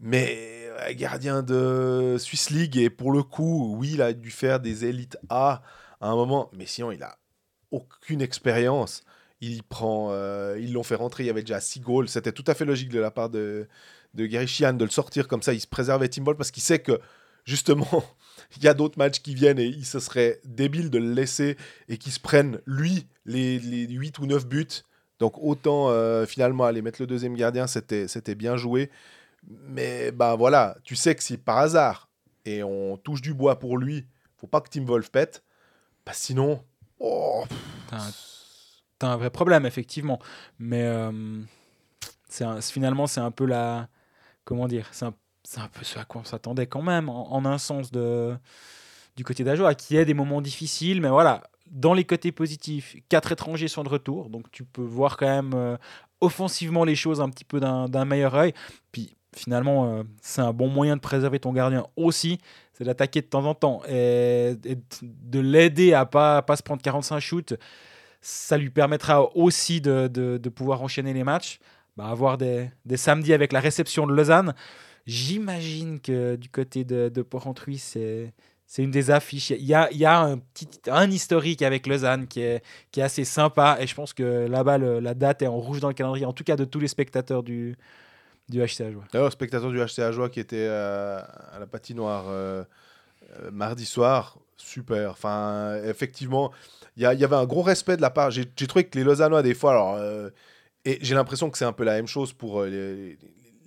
mais 0.00 0.36
euh, 0.80 0.92
gardien 0.94 1.42
de 1.42 2.16
Swiss 2.18 2.50
League. 2.50 2.76
Et 2.76 2.90
pour 2.90 3.12
le 3.12 3.22
coup, 3.22 3.74
oui, 3.78 3.92
il 3.94 4.02
a 4.02 4.12
dû 4.12 4.30
faire 4.30 4.60
des 4.60 4.84
élites 4.84 5.18
A 5.28 5.62
à 6.00 6.08
un 6.08 6.14
moment, 6.14 6.50
mais 6.56 6.66
sinon, 6.66 6.90
il 6.92 7.02
a 7.02 7.16
aucune 7.70 8.20
expérience. 8.22 9.02
Il 9.40 9.62
prend, 9.62 10.10
ils 10.56 10.72
l'ont 10.72 10.82
fait 10.82 10.94
rentrer. 10.94 11.24
Il 11.24 11.26
y 11.26 11.30
avait 11.30 11.42
déjà 11.42 11.60
6 11.60 11.80
goals. 11.80 12.08
C'était 12.08 12.32
tout 12.32 12.44
à 12.46 12.54
fait 12.54 12.64
logique 12.64 12.88
de 12.88 13.00
la 13.00 13.10
part 13.10 13.28
de, 13.28 13.68
de 14.14 14.26
Gary 14.26 14.46
Sheehan 14.46 14.72
de 14.74 14.84
le 14.84 14.90
sortir 14.90 15.28
comme 15.28 15.42
ça. 15.42 15.52
Il 15.52 15.60
se 15.60 15.66
préservait 15.66 16.08
Tim 16.08 16.22
Ball 16.22 16.36
parce 16.36 16.50
qu'il 16.50 16.62
sait 16.62 16.78
que 16.78 16.98
justement, 17.44 18.04
il 18.56 18.64
y 18.64 18.68
a 18.68 18.74
d'autres 18.74 18.98
matchs 18.98 19.20
qui 19.20 19.34
viennent 19.34 19.58
et 19.58 19.66
il 19.66 19.84
se 19.86 20.00
serait 20.00 20.40
débile 20.44 20.90
de 20.90 20.98
le 20.98 21.12
laisser 21.12 21.56
et 21.88 21.98
qu'il 21.98 22.12
se 22.12 22.20
prenne, 22.20 22.60
lui, 22.66 23.06
les, 23.24 23.58
les 23.58 23.86
8 23.88 24.18
ou 24.18 24.26
9 24.26 24.46
buts. 24.46 24.66
Donc 25.20 25.34
autant 25.38 25.90
euh, 25.90 26.26
finalement 26.26 26.64
aller 26.64 26.82
mettre 26.82 27.00
le 27.00 27.06
deuxième 27.06 27.36
gardien, 27.36 27.66
c'était 27.66 28.08
c'était 28.08 28.34
bien 28.34 28.56
joué. 28.56 28.90
Mais 29.46 30.10
bah 30.10 30.34
voilà, 30.34 30.76
tu 30.84 30.96
sais 30.96 31.14
que 31.14 31.22
si 31.22 31.36
par 31.36 31.58
hasard, 31.58 32.08
et 32.44 32.62
on 32.62 32.96
touche 32.96 33.20
du 33.22 33.32
bois 33.32 33.58
pour 33.58 33.78
lui, 33.78 34.06
faut 34.36 34.46
pas 34.46 34.60
que 34.60 34.68
Tim 34.68 34.84
Wolf 34.84 35.10
pète, 35.10 35.44
bah 36.04 36.12
sinon, 36.14 36.62
oh, 36.98 37.44
T'as 37.88 37.96
un, 38.08 38.10
t'as 38.98 39.08
un 39.08 39.16
vrai 39.16 39.30
problème, 39.30 39.66
effectivement. 39.66 40.18
Mais 40.58 40.82
euh, 40.82 41.40
c'est 42.28 42.44
un- 42.44 42.60
finalement, 42.60 43.06
c'est 43.06 43.20
un 43.20 43.30
peu 43.30 43.44
la. 43.46 43.88
Comment 44.44 44.68
dire 44.68 44.88
C'est 44.92 45.06
un, 45.06 45.14
c'est 45.44 45.60
un 45.60 45.68
peu 45.68 45.84
ce 45.84 45.98
à 45.98 46.04
quoi 46.04 46.22
on 46.22 46.24
s'attendait 46.24 46.66
quand 46.66 46.82
même, 46.82 47.08
en, 47.08 47.44
un 47.44 47.58
sens 47.58 47.90
de, 47.92 48.34
du 49.16 49.24
côté 49.24 49.44
d'Ajoa, 49.44 49.74
qui 49.74 49.96
est 49.96 50.04
des 50.04 50.14
moments 50.14 50.40
difficiles. 50.40 51.00
Mais 51.00 51.08
voilà, 51.08 51.42
dans 51.70 51.94
les 51.94 52.04
côtés 52.04 52.32
positifs, 52.32 52.96
quatre 53.08 53.32
étrangers 53.32 53.68
sont 53.68 53.84
de 53.84 53.88
retour. 53.88 54.30
Donc 54.30 54.50
tu 54.50 54.64
peux 54.64 54.82
voir 54.82 55.16
quand 55.16 55.26
même 55.26 55.52
euh, 55.54 55.76
offensivement 56.20 56.84
les 56.84 56.96
choses 56.96 57.20
un 57.20 57.28
petit 57.28 57.44
peu 57.44 57.60
d'un 57.60 58.04
meilleur 58.04 58.34
œil. 58.34 58.54
Puis 58.90 59.16
finalement, 59.36 59.86
euh, 59.92 60.02
c'est 60.22 60.40
un 60.42 60.52
bon 60.52 60.68
moyen 60.68 60.96
de 60.96 61.00
préserver 61.00 61.38
ton 61.40 61.52
gardien 61.52 61.86
aussi. 61.96 62.38
C'est 62.72 62.84
d'attaquer 62.84 63.20
de 63.20 63.26
temps 63.26 63.44
en 63.44 63.54
temps 63.54 63.82
et, 63.88 64.56
de 65.02 65.38
l'aider 65.40 65.92
à 65.92 66.06
pas, 66.06 66.42
pas 66.42 66.56
se 66.56 66.62
prendre 66.62 66.82
45 66.82 67.20
shoots 67.20 67.54
ça 68.26 68.56
lui 68.56 68.70
permettra 68.70 69.36
aussi 69.36 69.82
de, 69.82 70.08
de- 70.08 70.38
de 70.38 70.48
pouvoir 70.48 70.80
enchaîner 70.82 71.12
les 71.12 71.24
matchs, 71.24 71.58
bah, 71.94 72.06
avoir 72.06 72.38
des, 72.38 72.70
des 72.86 72.96
samedis 72.96 73.34
avec 73.34 73.52
la 73.52 73.60
réception 73.60 74.06
de 74.06 74.14
Lausanne. 74.14 74.54
J'imagine 75.06 76.00
que 76.00 76.36
du 76.36 76.48
côté 76.48 76.84
de, 76.84 77.08
de 77.08 77.22
Porrentruy, 77.22 77.78
c'est 77.78 78.32
c'est 78.66 78.82
une 78.82 78.90
des 78.90 79.10
affiches. 79.10 79.50
Il 79.50 79.64
y 79.64 79.74
a, 79.74 79.88
il 79.92 79.98
y 79.98 80.04
a 80.04 80.18
un, 80.18 80.38
petit, 80.38 80.68
un 80.88 81.10
historique 81.10 81.62
avec 81.62 81.86
Lausanne 81.86 82.26
qui 82.26 82.40
est, 82.40 82.62
qui 82.90 83.00
est 83.00 83.02
assez 83.02 83.24
sympa 83.24 83.76
et 83.78 83.86
je 83.86 83.94
pense 83.94 84.12
que 84.12 84.46
là-bas, 84.46 84.78
la 84.78 85.14
date 85.14 85.42
est 85.42 85.46
en 85.46 85.58
rouge 85.58 85.80
dans 85.80 85.88
le 85.88 85.94
calendrier, 85.94 86.26
en 86.26 86.32
tout 86.32 86.44
cas 86.44 86.56
de 86.56 86.64
tous 86.64 86.80
les 86.80 86.88
spectateurs 86.88 87.42
du, 87.42 87.76
du 88.48 88.60
HCA. 88.60 88.90
Joie. 88.90 89.04
D'ailleurs, 89.12 89.30
spectateur 89.32 89.70
du 89.70 89.78
HCA 89.78 90.12
Joie 90.12 90.28
qui 90.28 90.40
était 90.40 90.66
à 90.66 91.56
la 91.60 91.66
patinoire 91.66 92.24
euh, 92.28 92.64
euh, 93.42 93.50
mardi 93.52 93.84
soir, 93.84 94.38
super. 94.56 95.10
Enfin, 95.10 95.76
effectivement, 95.84 96.50
il 96.96 97.02
y, 97.02 97.16
y 97.16 97.24
avait 97.24 97.36
un 97.36 97.46
gros 97.46 97.62
respect 97.62 97.96
de 97.96 98.02
la 98.02 98.10
part. 98.10 98.30
J'ai 98.30 98.46
trouvé 98.46 98.84
que 98.84 98.98
les 98.98 99.04
Lausannois, 99.04 99.42
des 99.42 99.54
fois, 99.54 99.72
alors, 99.72 99.94
euh, 99.94 100.30
et 100.84 100.98
j'ai 101.00 101.14
l'impression 101.14 101.50
que 101.50 101.58
c'est 101.58 101.64
un 101.64 101.72
peu 101.72 101.84
la 101.84 101.94
même 101.94 102.06
chose 102.06 102.32
pour 102.32 102.64
les, 102.64 103.18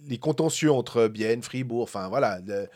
les 0.08 0.18
contentieux 0.18 0.72
entre 0.72 1.08
Bienne, 1.08 1.42
Fribourg, 1.44 1.84
enfin 1.84 2.08
voilà, 2.10 2.40
le- 2.46 2.68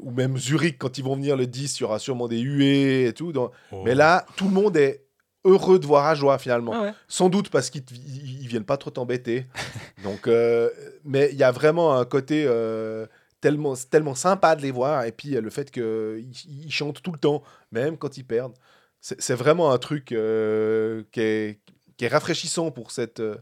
ou 0.00 0.10
même 0.10 0.36
Zurich, 0.36 0.76
quand 0.78 0.98
ils 0.98 1.04
vont 1.04 1.14
venir 1.14 1.36
le 1.36 1.46
10, 1.46 1.78
il 1.78 1.82
y 1.82 1.84
aura 1.84 1.98
sûrement 1.98 2.26
des 2.28 2.40
huées 2.40 3.06
et 3.06 3.12
tout. 3.12 3.32
donc- 3.32 3.52
Mais 3.84 3.94
là, 3.94 4.26
tout 4.36 4.46
le 4.46 4.50
monde 4.54 4.76
est 4.76 5.04
heureux 5.44 5.78
de 5.78 5.86
voir 5.86 6.06
à 6.06 6.14
joie 6.16 6.36
finalement. 6.38 6.72
Ah 6.74 6.82
ouais. 6.82 6.92
Sans 7.06 7.28
doute 7.28 7.48
parce 7.48 7.70
qu'ils 7.70 7.84
ils- 7.92 8.42
ils 8.42 8.48
viennent 8.48 8.64
pas 8.64 8.76
trop 8.76 8.90
t'embêter. 8.90 9.46
Donc, 10.04 10.26
euh, 10.26 10.68
mais 11.04 11.28
il 11.32 11.38
y 11.38 11.44
a 11.44 11.52
vraiment 11.52 11.94
un 11.96 12.04
côté 12.04 12.44
euh, 12.46 13.06
tellement, 13.40 13.74
tellement 13.88 14.16
sympa 14.16 14.56
de 14.56 14.62
les 14.62 14.72
voir. 14.72 15.04
Et 15.04 15.12
puis 15.12 15.36
euh, 15.36 15.40
le 15.40 15.50
fait 15.50 15.70
qu'ils 15.70 16.26
ils 16.66 16.72
chantent 16.72 17.00
tout 17.00 17.12
le 17.12 17.18
temps, 17.18 17.42
même 17.70 17.96
quand 17.96 18.18
ils 18.18 18.24
perdent. 18.24 18.54
C'est 19.00 19.20
c'est 19.22 19.34
vraiment 19.36 19.70
un 19.70 19.78
truc 19.78 20.10
euh, 20.10 21.04
qui, 21.12 21.20
est, 21.20 21.60
qui 21.96 22.04
est 22.04 22.08
rafraîchissant 22.08 22.72
pour 22.72 22.90
cette, 22.90 23.20
euh, 23.20 23.36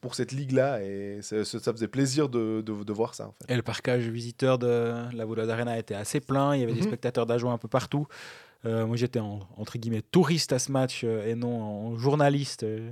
pour 0.00 0.14
cette 0.14 0.32
ligue-là. 0.32 0.82
Et 0.82 1.20
ça 1.22 1.44
faisait 1.72 1.88
plaisir 1.88 2.28
de, 2.28 2.60
de, 2.60 2.84
de 2.84 2.92
voir 2.92 3.14
ça. 3.14 3.28
En 3.28 3.32
fait. 3.32 3.52
Et 3.52 3.56
le 3.56 3.62
parcage 3.62 4.08
visiteur 4.08 4.58
de 4.58 4.94
la 5.14 5.24
Vouloise 5.24 5.48
Arena 5.50 5.78
était 5.78 5.94
assez 5.94 6.20
plein. 6.20 6.54
Il 6.54 6.60
y 6.60 6.62
avait 6.64 6.72
des 6.72 6.80
Mhm. 6.80 6.86
spectateurs 6.88 7.26
d'Ajoie 7.26 7.52
un 7.52 7.58
peu 7.58 7.68
partout. 7.68 8.06
Euh, 8.66 8.86
moi, 8.86 8.96
j'étais 8.96 9.20
en- 9.20 9.40
entre 9.56 9.78
guillemets 9.78 10.02
touriste 10.02 10.52
à 10.52 10.58
ce 10.58 10.70
match 10.70 11.02
euh, 11.04 11.26
et 11.26 11.34
non 11.34 11.62
en 11.62 11.98
journaliste. 11.98 12.62
Euh, 12.64 12.90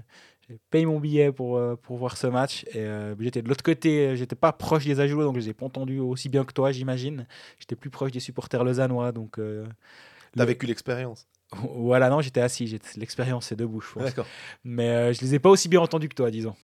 J'ai 0.50 0.59
payé 0.70 0.86
mon 0.86 0.98
billet 0.98 1.30
pour, 1.30 1.61
pour 1.82 1.98
voir 1.98 2.16
ce 2.16 2.26
match. 2.26 2.64
Et 2.72 2.78
euh, 2.78 3.14
j'étais 3.20 3.42
de 3.42 3.48
l'autre 3.50 3.62
côté. 3.62 4.16
J'étais 4.16 4.34
pas 4.34 4.50
proche 4.52 4.86
des 4.86 4.98
Ajois, 4.98 5.24
donc 5.24 5.34
je 5.34 5.40
les 5.40 5.48
ai 5.50 5.52
pas 5.52 5.66
entendus 5.66 5.98
aussi 6.00 6.30
bien 6.30 6.42
que 6.46 6.54
toi, 6.54 6.72
j'imagine. 6.72 7.26
J'étais 7.59 7.76
plus 7.76 7.90
proche 7.90 8.12
des 8.12 8.20
supporters 8.20 8.64
lausannois. 8.64 9.12
Donc 9.12 9.38
euh, 9.38 9.66
T'as 10.34 10.44
le- 10.44 10.48
vécu 10.48 10.64
l'expérience. 10.64 11.26
Voilà, 11.53 12.11
non, 12.11 12.20
j'étais 12.20 12.40
assis. 12.40 12.78
L'expérience, 12.96 13.46
c'est 13.46 13.57
debout, 13.57 13.80
je 13.80 13.92
pense. 13.92 14.03
D'accord. 14.05 14.26
Mais 14.64 14.88
euh, 14.90 15.12
je 15.12 15.20
les 15.22 15.34
ai 15.34 15.38
pas 15.38 15.49
aussi 15.51 15.68
bien 15.68 15.80
entendus 15.80 16.09
que 16.09 16.14
toi, 16.14 16.30
disons. 16.30 16.55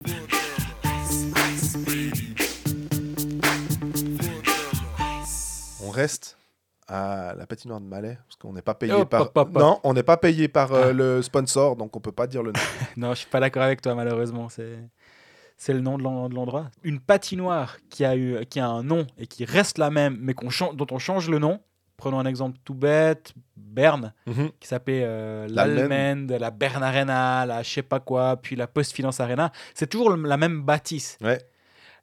On 5.82 5.90
reste 5.90 6.38
à 6.86 7.34
la 7.36 7.46
patinoire 7.46 7.80
de 7.80 7.86
Malais 7.86 8.18
parce 8.26 8.36
qu'on 8.36 8.52
n'est 8.52 8.62
pas 8.62 8.74
payé 8.74 9.04
par. 9.06 9.30
Non, 9.54 9.80
on 9.84 9.92
n'est 9.94 10.02
pas 10.02 10.16
payé 10.16 10.48
par 10.48 10.72
euh, 10.72 10.88
Ah. 10.88 10.92
le 10.92 11.22
sponsor, 11.22 11.76
donc 11.76 11.96
on 11.96 12.00
peut 12.00 12.12
pas 12.12 12.26
dire 12.26 12.42
le 12.42 12.52
nom. 12.52 12.60
non, 12.96 13.10
je 13.10 13.20
suis 13.20 13.28
pas 13.30 13.40
d'accord 13.40 13.62
avec 13.62 13.80
toi, 13.80 13.94
malheureusement. 13.94 14.48
C'est 14.48 14.78
c'est 15.56 15.72
le 15.72 15.80
nom 15.80 15.98
de 15.98 16.02
l'en- 16.02 16.28
de 16.28 16.34
l'endroit. 16.34 16.68
Une 16.82 17.00
patinoire 17.00 17.76
qui 17.88 18.04
a, 18.04 18.16
eu, 18.16 18.44
qui 18.46 18.58
a 18.58 18.66
un 18.68 18.82
nom 18.82 19.06
et 19.18 19.26
qui 19.28 19.44
reste 19.44 19.78
la 19.78 19.88
même, 19.90 20.18
mais 20.20 20.34
qu'on 20.34 20.48
dont 20.74 20.86
on 20.90 20.98
change 20.98 21.30
le 21.30 21.38
nom. 21.38 21.60
Prenons 21.96 22.18
un 22.18 22.26
exemple 22.26 22.58
tout 22.64 22.74
bête, 22.74 23.32
Berne, 23.56 24.12
Mhm. 24.26 24.50
qui 24.60 24.68
s'appelait 24.68 25.02
euh, 25.04 25.46
L'Allemagne. 25.48 26.26
la 26.28 26.50
Bern 26.50 26.82
Arena, 26.82 27.46
la 27.46 27.62
je 27.62 27.70
sais 27.70 27.82
pas 27.82 28.00
quoi, 28.00 28.36
puis 28.36 28.56
la 28.56 28.66
Post 28.66 28.92
Finance 28.94 29.20
Arena. 29.20 29.52
C'est 29.74 29.86
toujours 29.88 30.10
le- 30.10 30.28
la 30.28 30.36
même 30.36 30.62
bâtisse. 30.62 31.16
Ouais. 31.22 31.40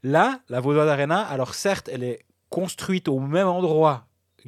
Là, 0.03 0.39
la 0.49 0.59
Vaudoise 0.59 0.87
Arena, 0.89 1.21
alors 1.21 1.53
certes, 1.53 1.89
elle 1.91 2.03
est 2.03 2.19
construite 2.49 3.07
au 3.07 3.19
même 3.19 3.47
endroit 3.47 4.07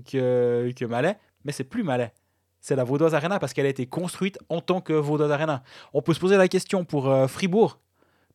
que, 0.09 0.71
que 0.75 0.85
Malais, 0.85 1.17
mais 1.45 1.51
c'est 1.51 1.63
plus 1.63 1.83
Malais. 1.83 2.13
C'est 2.59 2.75
la 2.75 2.83
Vaudoise 2.85 3.13
Arena 3.13 3.39
parce 3.39 3.53
qu'elle 3.53 3.65
a 3.65 3.69
été 3.69 3.85
construite 3.85 4.39
en 4.49 4.61
tant 4.61 4.79
que 4.81 4.93
Vaudoise 4.93 5.31
Arena. 5.31 5.63
On 5.93 6.01
peut 6.01 6.13
se 6.13 6.19
poser 6.19 6.37
la 6.37 6.47
question 6.47 6.85
pour 6.85 7.09
euh, 7.09 7.27
Fribourg, 7.27 7.79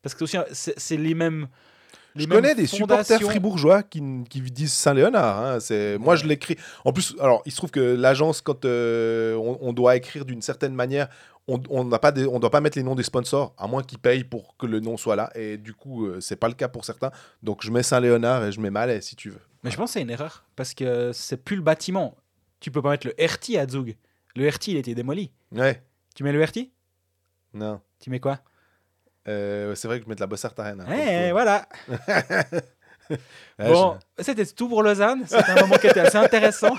parce 0.02 0.14
que 0.14 0.24
c'est 0.26 0.96
les 0.96 1.14
mêmes. 1.14 1.48
Les 2.18 2.24
Je 2.24 2.28
connais 2.28 2.54
des 2.54 2.66
supporters 2.66 3.20
fribourgeois 3.22 3.82
qui, 3.82 4.02
qui 4.28 4.40
disent 4.42 4.72
Saint-Léonard. 4.72 5.38
hein. 5.40 5.60
C'est 5.60 5.96
Moi, 5.98 6.16
je 6.16 6.26
l'écris. 6.26 6.56
En 6.84 6.92
plus, 6.92 7.14
alors, 7.20 7.42
il 7.46 7.52
se 7.52 7.56
trouve 7.56 7.70
que 7.70 7.80
l'agence, 7.80 8.40
quand 8.40 8.64
euh, 8.64 9.34
on, 9.36 9.58
on 9.60 9.72
doit 9.72 9.96
écrire 9.96 10.24
d'une 10.24 10.42
certaine 10.42 10.74
manière, 10.74 11.08
on 11.46 11.88
pas 11.88 12.12
des- 12.12 12.26
on 12.26 12.38
doit 12.38 12.50
pas 12.50 12.60
mettre 12.60 12.76
les 12.76 12.84
noms 12.84 12.94
des 12.94 13.02
sponsors, 13.02 13.54
à 13.56 13.66
moins 13.66 13.82
qu'ils 13.82 13.98
payent 13.98 14.24
pour 14.24 14.54
que 14.58 14.66
le 14.66 14.80
nom 14.80 14.98
soit 14.98 15.16
là. 15.16 15.30
Et 15.34 15.56
du 15.56 15.72
coup, 15.72 16.04
euh, 16.06 16.20
c'est 16.20 16.36
pas 16.36 16.48
le 16.48 16.54
cas 16.54 16.68
pour 16.68 16.84
certains. 16.84 17.10
Donc, 17.42 17.64
je 17.64 17.70
mets 17.70 17.82
Saint-Léonard 17.82 18.44
et 18.44 18.52
je 18.52 18.60
mets 18.60 18.68
Malais, 18.70 19.00
si 19.00 19.16
tu 19.16 19.30
veux. 19.30 19.40
Mais 19.64 19.70
je 19.70 19.76
pense 19.78 19.90
que 19.90 19.94
c'est 19.94 20.02
une 20.02 20.10
erreur, 20.10 20.44
parce 20.56 20.74
que 20.74 21.10
c'est 21.14 21.38
plus 21.42 21.56
le 21.56 21.62
bâtiment. 21.62 22.14
Tu 22.60 22.70
peux 22.70 22.82
pas 22.82 22.90
mettre 22.90 23.06
le 23.06 23.14
RT 23.24 23.56
à 23.58 23.66
Zug. 23.66 23.96
Le 24.36 24.46
RT, 24.48 24.68
il 24.68 24.76
a 24.76 24.80
été 24.80 24.94
démoli. 24.94 25.32
Ouais, 25.52 25.82
Tu 26.14 26.22
mets 26.22 26.32
le 26.32 26.44
RT 26.44 26.68
non. 27.54 27.80
Tu 27.98 28.10
mets 28.10 28.20
quoi? 28.20 28.40
Euh, 29.29 29.74
c'est 29.74 29.87
vrai 29.89 29.99
que 29.99 30.05
je 30.05 30.09
mets 30.09 30.14
de 30.16 30.20
la 30.20 30.26
Bossart 30.26 30.55
Arena. 30.59 30.85
Eh, 30.91 31.31
voilà 31.33 31.66
Ouais, 33.11 33.16
Bon, 33.72 33.97
c'était 34.18 34.45
tout 34.45 34.68
pour 34.68 34.83
Lausanne. 34.83 35.22
C'était 35.26 35.51
un 35.53 35.62
moment 35.62 35.76
qui 35.76 35.87
était 35.87 36.01
assez 36.01 36.18
intéressant. 36.18 36.76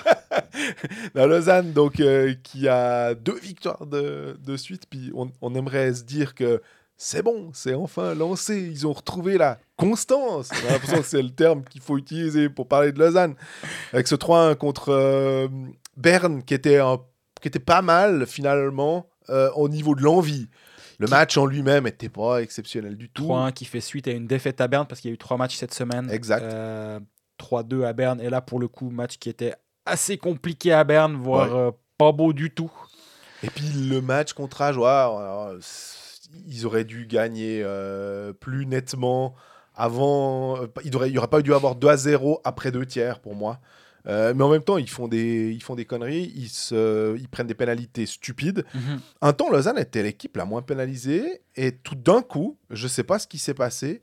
La 1.16 1.26
Lausanne, 1.28 1.74
donc, 1.74 2.00
euh, 2.00 2.36
qui 2.43 2.68
a 2.68 3.16
deux 3.16 3.38
victoires 3.39 3.86
de, 3.88 4.38
de 4.39 4.58
suite. 4.58 4.84
Puis 4.89 5.12
on, 5.16 5.32
on 5.41 5.56
aimerait 5.56 5.91
se 5.93 6.04
dire 6.04 6.36
que 6.36 6.62
c'est 6.97 7.24
bon, 7.24 7.50
c'est 7.54 7.74
enfin 7.74 8.14
lancé. 8.14 8.62
Ils 8.62 8.86
ont 8.86 8.93
retrouvé 8.93 9.38
la 9.39 9.58
constance. 9.76 10.50
On 10.64 10.70
a 10.70 10.74
l'impression 10.74 10.97
que 11.02 11.08
c'est 11.08 11.22
le 11.24 11.32
terme 11.32 11.64
qu'il 11.64 11.82
faut 11.82 11.97
utiliser 11.97 12.47
pour 12.47 12.68
parler 12.68 12.91
de 12.91 13.00
Lausanne. 13.00 13.34
Avec 13.91 14.08
ce 14.08 14.14
3-1 14.16 14.56
contre 14.56 14.89
euh, 14.89 15.47
Berne, 15.97 16.43
qui 16.43 16.54
était, 16.54 16.78
un- 16.78 17.00
qui 17.41 17.47
était 17.47 17.58
pas 17.60 17.82
mal 17.82 18.28
finalement 18.28 19.08
euh, 19.30 19.50
au 19.56 19.68
niveau 19.68 19.95
de 19.95 20.04
l'envie. 20.04 20.47
Le 21.00 21.06
Qui- 21.08 21.12
match 21.12 21.38
en 21.38 21.45
lui-même 21.45 21.88
était 21.88 22.10
pas 22.10 22.41
exceptionnel 22.41 22.97
du 22.97 23.10
tout. 23.10 23.24
3-1 23.24 23.52
qui 23.52 23.66
fait 23.66 23.82
suite 23.82 24.08
à 24.08 24.12
une 24.12 24.28
défaite 24.28 24.60
à 24.62 24.68
Berne 24.68 24.86
parce 24.88 25.02
qu'il 25.02 25.10
y 25.10 25.14
a 25.14 25.16
eu 25.16 25.18
trois 25.18 25.38
matchs 25.38 25.56
cette 25.56 25.74
semaine. 25.74 26.10
Exact. 26.12 26.43
Euh, 26.43 27.00
3-2 27.38 27.84
à 27.86 27.93
Berne. 27.93 28.20
Et 28.22 28.30
là, 28.30 28.41
pour 28.41 28.60
le 28.60 28.68
coup, 28.68 28.89
match 28.89 29.18
qui 29.18 29.30
était 29.30 29.54
assez 29.86 30.18
compliqué 30.18 30.74
à 30.74 30.84
Berne, 30.84 31.16
voire 31.16 31.52
Ouais. 31.52 31.58
euh, 31.60 31.72
pas 31.97 32.12
beau 32.12 32.34
du 32.34 32.52
tout. 32.54 32.72
Et 33.43 33.50
puis 33.50 33.70
le 33.70 34.02
match 34.02 34.34
contre 34.34 34.62
Ajoie, 34.62 35.04
alors, 35.04 35.54
ils 36.45 36.66
auraient 36.66 36.84
dû 36.84 37.08
gagner 37.08 37.62
euh, 37.64 38.34
plus 38.34 38.66
nettement 38.66 39.36
avant. 39.76 40.62
euh, 40.62 40.68
Il 40.84 40.91
n'y 40.91 41.18
aurait 41.18 41.28
pas 41.30 41.41
dû 41.41 41.54
avoir 41.54 41.76
2 41.76 41.88
à 41.88 41.95
0 41.97 42.41
après 42.43 42.72
deux 42.72 42.86
tiers 42.86 43.22
pour 43.22 43.36
moi. 43.36 43.60
Euh, 44.08 44.34
mais 44.34 44.43
en 44.43 44.50
même 44.50 44.64
temps, 44.64 44.78
ils 44.78 44.89
font 44.89 45.08
des, 45.08 45.52
ils 45.52 45.62
font 45.62 45.76
des 45.76 45.86
conneries, 45.86 46.32
ils, 46.36 46.50
se, 46.50 47.18
ils 47.18 47.28
prennent 47.28 47.47
des 47.47 47.54
pénalités 47.56 48.06
stupides. 48.06 48.66
Un 49.22 49.34
temps, 49.34 49.50
Lausanne 49.50 49.78
était 49.78 50.04
l'équipe 50.04 50.38
la 50.38 50.45
moins 50.45 50.62
pénalisée, 50.62 51.41
et 51.56 51.74
tout 51.74 51.95
d'un 51.95 52.22
coup, 52.22 52.58
je 52.70 52.84
ne 52.84 52.89
sais 52.89 53.04
pas 53.04 53.20
ce 53.20 53.28
qui 53.28 53.38
s'est 53.39 53.54
passé, 53.54 54.02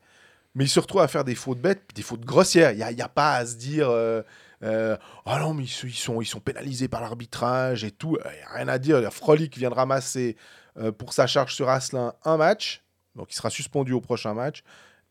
mais 0.55 0.65
ils 0.65 0.69
se 0.69 0.79
retrouvent 0.79 1.01
à 1.01 1.07
faire 1.07 1.23
des 1.23 1.35
fautes 1.35 1.59
bêtes, 1.59 1.83
des 1.95 2.01
fautes 2.03 2.25
grossières. 2.25 2.71
Il 2.71 2.77
n'y 2.77 2.83
a, 2.83 2.91
y 2.91 3.01
a 3.01 3.09
pas 3.09 3.35
à 3.35 3.45
se 3.45 3.55
dire 3.57 3.89
euh, 3.89 4.21
euh, 4.63 4.97
Ah 5.25 5.39
non, 5.39 5.53
mais 5.53 5.63
ils, 5.63 5.67
sont- 5.67 5.87
ils 5.87 5.93
sont, 5.93 6.21
ils 6.21 6.25
sont 6.25 6.39
pénalisés 6.39 6.87
par 6.87 7.01
l'arbitrage 7.01 7.83
et 7.83 7.91
tout. 7.91 8.17
Il 8.23 8.31
n'y 8.37 8.43
a 8.43 8.53
rien 8.55 8.67
à 8.67 8.77
dire. 8.79 9.11
Frolic 9.13 9.55
vient 9.57 9.69
de 9.69 9.75
ramasser 9.75 10.35
euh, 10.79 10.91
pour 10.91 11.13
sa 11.13 11.27
charge 11.27 11.53
sur 11.55 11.69
Asselin 11.69 12.13
un 12.23 12.37
match, 12.37 12.83
donc 13.15 13.31
il 13.31 13.35
sera 13.35 13.49
suspendu 13.49 13.93
au 13.93 14.01
prochain 14.01 14.33
match, 14.35 14.63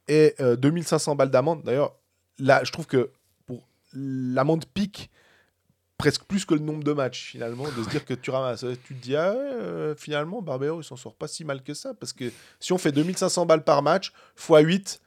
et 0.09 0.35
euh, 0.41 0.55
2500 0.57 1.17
balles 1.17 1.31
d'amende. 1.31 1.63
D'ailleurs, 1.65 1.97
là, 2.39 2.63
je 2.65 2.71
trouve 2.73 2.87
que 2.87 3.11
l'amende 3.97 4.67
pique 4.67 5.11
presque 5.99 6.25
plus 6.25 6.45
que 6.45 6.53
le 6.55 6.61
nombre 6.61 6.85
de 6.85 6.93
matchs 6.93 7.31
finalement 7.31 7.65
de 7.65 7.83
se 7.83 7.89
dire 7.89 8.05
que 8.05 8.13
tu 8.13 8.31
ramasses 8.31 8.67
tu 8.85 8.95
te 8.95 9.03
dis 9.03 9.17
ah 9.17 9.33
euh, 9.33 9.95
finalement 9.97 10.43
Barbero 10.43 10.81
il 10.81 10.85
s'en 10.85 10.97
sort 10.97 11.15
pas 11.15 11.27
si 11.27 11.45
mal 11.45 11.63
que 11.63 11.73
ça 11.73 11.95
parce 11.95 12.13
que 12.13 12.31
si 12.61 12.73
on 12.73 12.79
fait 12.79 12.93
2500 12.93 13.47
balles 13.47 13.65
par 13.65 13.83
match 13.83 14.13
x 14.37 14.49
8 14.51 15.01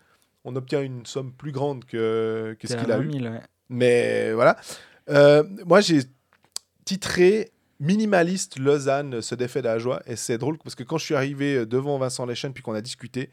on 0.46 0.56
obtient 0.56 0.82
une 0.82 1.06
somme 1.06 1.32
plus 1.32 1.52
grande 1.52 1.86
que, 1.86 2.58
que 2.60 2.68
ce 2.68 2.74
qu'il 2.76 2.92
a 2.92 2.98
20 2.98 3.04
eu 3.04 3.12
000, 3.20 3.34
ouais. 3.34 3.42
mais 3.70 4.34
voilà 4.34 4.58
Euh, 5.10 5.44
moi 5.66 5.82
j'ai 5.82 6.02
titré 6.86 7.52
minimaliste 7.80 8.60
Lausanne 8.60 9.22
se 9.22 9.36
défait 9.36 9.62
de 9.62 9.68
la 9.68 9.80
joie 9.80 10.02
et 10.06 10.16
c'est 10.16 10.38
drôle 10.38 10.58
parce 10.58 10.76
que 10.76 10.84
quand 10.84 10.98
je 10.98 11.06
suis 11.06 11.16
arrivé 11.16 11.66
devant 11.66 11.98
Vincent 11.98 12.26
Lechen 12.26 12.54
puis 12.54 12.62
qu'on 12.64 12.74
a 12.74 12.82
discuté 12.82 13.30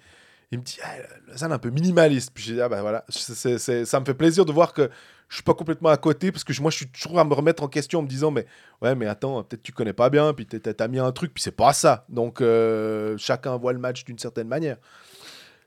il 0.53 0.59
me 0.59 0.65
dit 0.65 0.79
ah, 0.83 0.89
Lausanne 1.29 1.53
un 1.53 1.59
peu 1.59 1.71
minimaliste 1.71 2.31
puis 2.33 2.45
j'ai 2.45 2.55
dit 2.55 2.61
ah 2.61 2.69
bah 2.69 2.81
voilà 2.83 3.05
ça 3.09 4.01
me 4.01 4.05
fait 4.05 4.15
plaisir 4.15 4.45
de 4.45 4.53
voir 4.53 4.73
que 4.73 4.91
je 5.29 5.35
suis 5.35 5.43
pas 5.43 5.55
complètement 5.55 5.89
à 5.89 5.97
côté 5.97 6.31
parce 6.31 6.45
que 6.45 6.53
moi 6.61 6.71
je 6.71 6.77
suis 6.77 6.89
toujours 6.89 7.19
à 7.19 7.25
me 7.25 7.35
remettre 7.35 7.63
en 7.65 7.69
question 7.69 7.99
en 7.99 8.03
me 8.03 8.09
disant 8.09 8.31
mais 8.31 8.47
ouais 8.81 8.95
mais 8.95 9.07
attends 9.07 9.43
peut-être 9.43 9.63
tu 9.63 9.73
connais 9.73 9.93
pas 9.93 10.09
bien 10.09 10.33
puis 10.35 10.47
t'as 10.47 10.89
mis 10.89 10.99
un 11.01 11.11
truc 11.13 11.35
puis 11.35 11.43
c'est 11.43 11.51
pas 11.51 11.73
ça 11.73 12.05
donc 12.09 12.41
euh, 12.41 13.17
chacun 13.19 13.57
voit 13.57 13.73
le 13.73 13.81
match 13.81 14.05
d'une 14.05 14.19
certaine 14.19 14.49
manière 14.49 14.77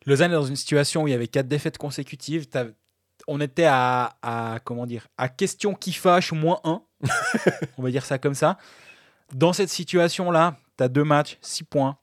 Lausanne 0.05 0.31
est 0.31 0.35
dans 0.35 0.45
une 0.45 0.55
situation 0.55 1.03
où 1.03 1.07
il 1.07 1.11
y 1.11 1.13
avait 1.13 1.27
quatre 1.27 1.47
défaites 1.47 1.77
consécutives. 1.77 2.47
On 3.27 3.41
était 3.41 3.65
à, 3.65 4.15
à- 4.21 4.59
comment 4.63 4.85
dire 4.85 5.07
à 5.17 5.27
question 5.29 5.75
qui 5.75 5.91
fâche 5.93 6.31
moins 6.31 6.61
1. 6.63 6.81
on 7.77 7.83
va 7.83 7.91
dire 7.91 8.05
ça 8.05 8.17
comme 8.17 8.33
ça. 8.33 8.57
Dans 9.33 9.53
cette 9.53 9.69
situation-là, 9.69 10.57
tu 10.77 10.83
as 10.83 10.87
deux 10.87 11.03
matchs, 11.03 11.37
six 11.41 11.63
points. 11.63 11.97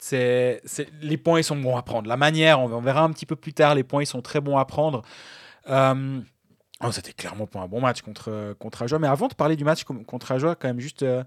C'est, 0.00 0.62
les 1.02 1.18
points, 1.18 1.40
ils 1.40 1.44
sont 1.44 1.56
bons 1.56 1.76
à 1.76 1.82
prendre. 1.82 2.08
La 2.08 2.16
manière, 2.16 2.58
on, 2.58 2.72
on 2.72 2.80
verra 2.80 3.02
un 3.02 3.10
petit 3.12 3.26
peu 3.26 3.36
plus 3.36 3.52
tard, 3.52 3.74
les 3.74 3.84
points, 3.84 4.02
ils 4.02 4.06
sont 4.06 4.22
très 4.22 4.40
bons 4.40 4.56
à 4.56 4.64
prendre. 4.64 5.02
Euh, 5.68 6.20
oh, 6.82 6.92
c'était 6.92 7.12
clairement 7.12 7.46
pas 7.46 7.60
un 7.60 7.68
bon 7.68 7.80
match 7.80 8.02
contre, 8.02 8.54
contre 8.58 8.82
Ajoie. 8.82 8.98
Mais 8.98 9.08
avant 9.08 9.28
de 9.28 9.34
parler 9.34 9.56
du 9.56 9.64
match 9.64 9.84
contre 9.84 10.32
Ajoie, 10.32 10.54
quand 10.56 10.68
même 10.68 10.80
juste 10.80 11.02
euh, 11.02 11.22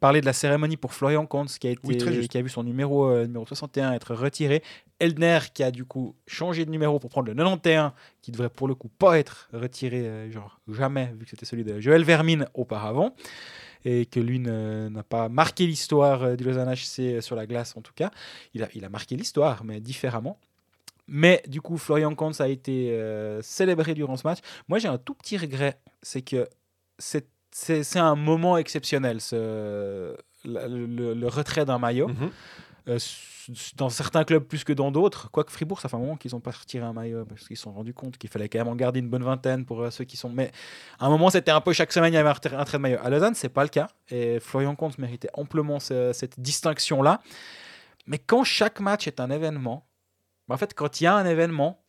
parler 0.00 0.20
de 0.20 0.26
la 0.26 0.32
cérémonie 0.32 0.76
pour 0.76 0.94
Florian 0.94 1.26
Kantz 1.26 1.58
qui 1.58 1.68
a, 1.68 1.70
été, 1.70 1.80
Oui, 1.84 2.28
qui 2.28 2.38
a 2.38 2.42
vu 2.42 2.48
son 2.48 2.62
numéro, 2.62 3.06
euh, 3.06 3.26
numéro 3.26 3.46
61 3.46 3.92
être 3.92 4.14
retiré. 4.14 4.62
Eldner 4.98 5.40
qui 5.52 5.62
a 5.64 5.70
du 5.70 5.84
coup 5.84 6.14
changé 6.26 6.64
de 6.64 6.70
numéro 6.70 6.98
pour 7.00 7.10
prendre 7.10 7.26
le 7.26 7.34
91 7.34 7.90
qui 8.20 8.30
devrait 8.30 8.50
pour 8.50 8.68
le 8.68 8.76
coup 8.76 8.88
pas 8.88 9.18
être 9.18 9.48
retiré 9.52 10.30
genre 10.30 10.60
jamais 10.68 11.12
vu 11.18 11.24
que 11.24 11.30
c'était 11.30 11.44
celui 11.44 11.64
de 11.64 11.80
Joël 11.80 12.04
Vermine 12.04 12.46
auparavant 12.54 13.12
et 13.84 14.06
que 14.06 14.20
lui 14.20 14.38
n'a 14.38 15.02
pas 15.02 15.28
marqué 15.28 15.66
l'histoire 15.66 16.22
euh, 16.22 16.36
du 16.36 16.44
Lausanne 16.44 16.72
HC 16.72 17.20
sur 17.20 17.36
la 17.36 17.46
glace 17.46 17.74
en 17.76 17.80
tout 17.82 17.92
cas. 17.94 18.10
Il 18.54 18.62
a, 18.62 18.68
il 18.74 18.84
a 18.84 18.88
marqué 18.88 19.16
l'histoire 19.16 19.64
mais 19.64 19.80
différemment. 19.80 20.38
Mais 21.08 21.42
du 21.48 21.60
coup 21.60 21.78
Florian 21.78 22.14
Kantz 22.14 22.40
a 22.40 22.48
été 22.48 22.90
euh, 22.92 23.42
célébré 23.42 23.94
durant 23.94 24.16
ce 24.16 24.26
match. 24.26 24.38
Moi 24.68 24.78
j'ai 24.78 24.88
un 24.88 24.98
tout 24.98 25.14
petit 25.14 25.36
regret. 25.36 25.78
C'est 26.02 26.22
que 26.22 26.48
c'est 26.98 27.98
un 27.98 28.14
moment 28.14 28.56
exceptionnel 28.56 29.20
ce, 29.20 30.16
le, 30.44 31.14
le 31.14 31.26
retrait 31.28 31.64
d'un 31.64 31.78
maillot. 31.78 32.08
Euh, 32.88 32.96
s- 32.96 33.16
dans 33.76 33.88
certains 33.88 34.24
clubs 34.24 34.44
plus 34.44 34.64
que 34.64 34.72
dans 34.72 34.90
d'autres. 34.90 35.30
Quoique 35.30 35.50
Fribourg, 35.50 35.80
ça 35.80 35.88
fait 35.88 35.96
un 35.96 36.00
moment 36.00 36.16
qu'ils 36.16 36.32
n'ont 36.32 36.40
pas 36.40 36.50
retiré 36.52 36.84
un 36.84 36.92
maillot 36.92 37.24
parce 37.24 37.46
qu'ils 37.46 37.56
se 37.56 37.62
sont 37.64 37.72
rendus 37.72 37.94
compte 37.94 38.18
qu'il 38.18 38.30
fallait 38.30 38.48
quand 38.48 38.58
même 38.58 38.68
en 38.68 38.76
garder 38.76 39.00
une 39.00 39.08
bonne 39.08 39.24
vingtaine 39.24 39.64
pour 39.64 39.80
euh, 39.82 39.90
ceux 39.90 40.04
qui 40.04 40.16
sont. 40.16 40.28
Mais 40.28 40.50
à 40.98 41.06
un 41.06 41.08
moment, 41.10 41.30
c'était 41.30 41.50
un 41.50 41.60
peu 41.60 41.72
chaque 41.72 41.92
semaine, 41.92 42.12
il 42.12 42.16
y 42.16 42.18
avait 42.18 42.28
un 42.28 42.34
trait 42.34 42.78
de 42.78 42.82
maillot. 42.82 42.98
À 43.02 43.10
Lausanne, 43.10 43.34
c'est 43.34 43.48
pas 43.48 43.62
le 43.62 43.68
cas. 43.68 43.88
Et 44.10 44.40
Florian 44.40 44.74
Comte 44.74 44.98
méritait 44.98 45.30
amplement 45.34 45.80
ce- 45.80 46.12
cette 46.12 46.38
distinction-là. 46.40 47.20
Mais 48.06 48.18
quand 48.18 48.44
chaque 48.44 48.80
match 48.80 49.06
est 49.06 49.20
un 49.20 49.30
événement, 49.30 49.86
bah, 50.48 50.54
en 50.54 50.58
fait, 50.58 50.74
quand 50.74 51.00
il 51.00 51.04
y 51.04 51.06
a 51.06 51.14
un 51.14 51.26
événement, 51.26 51.81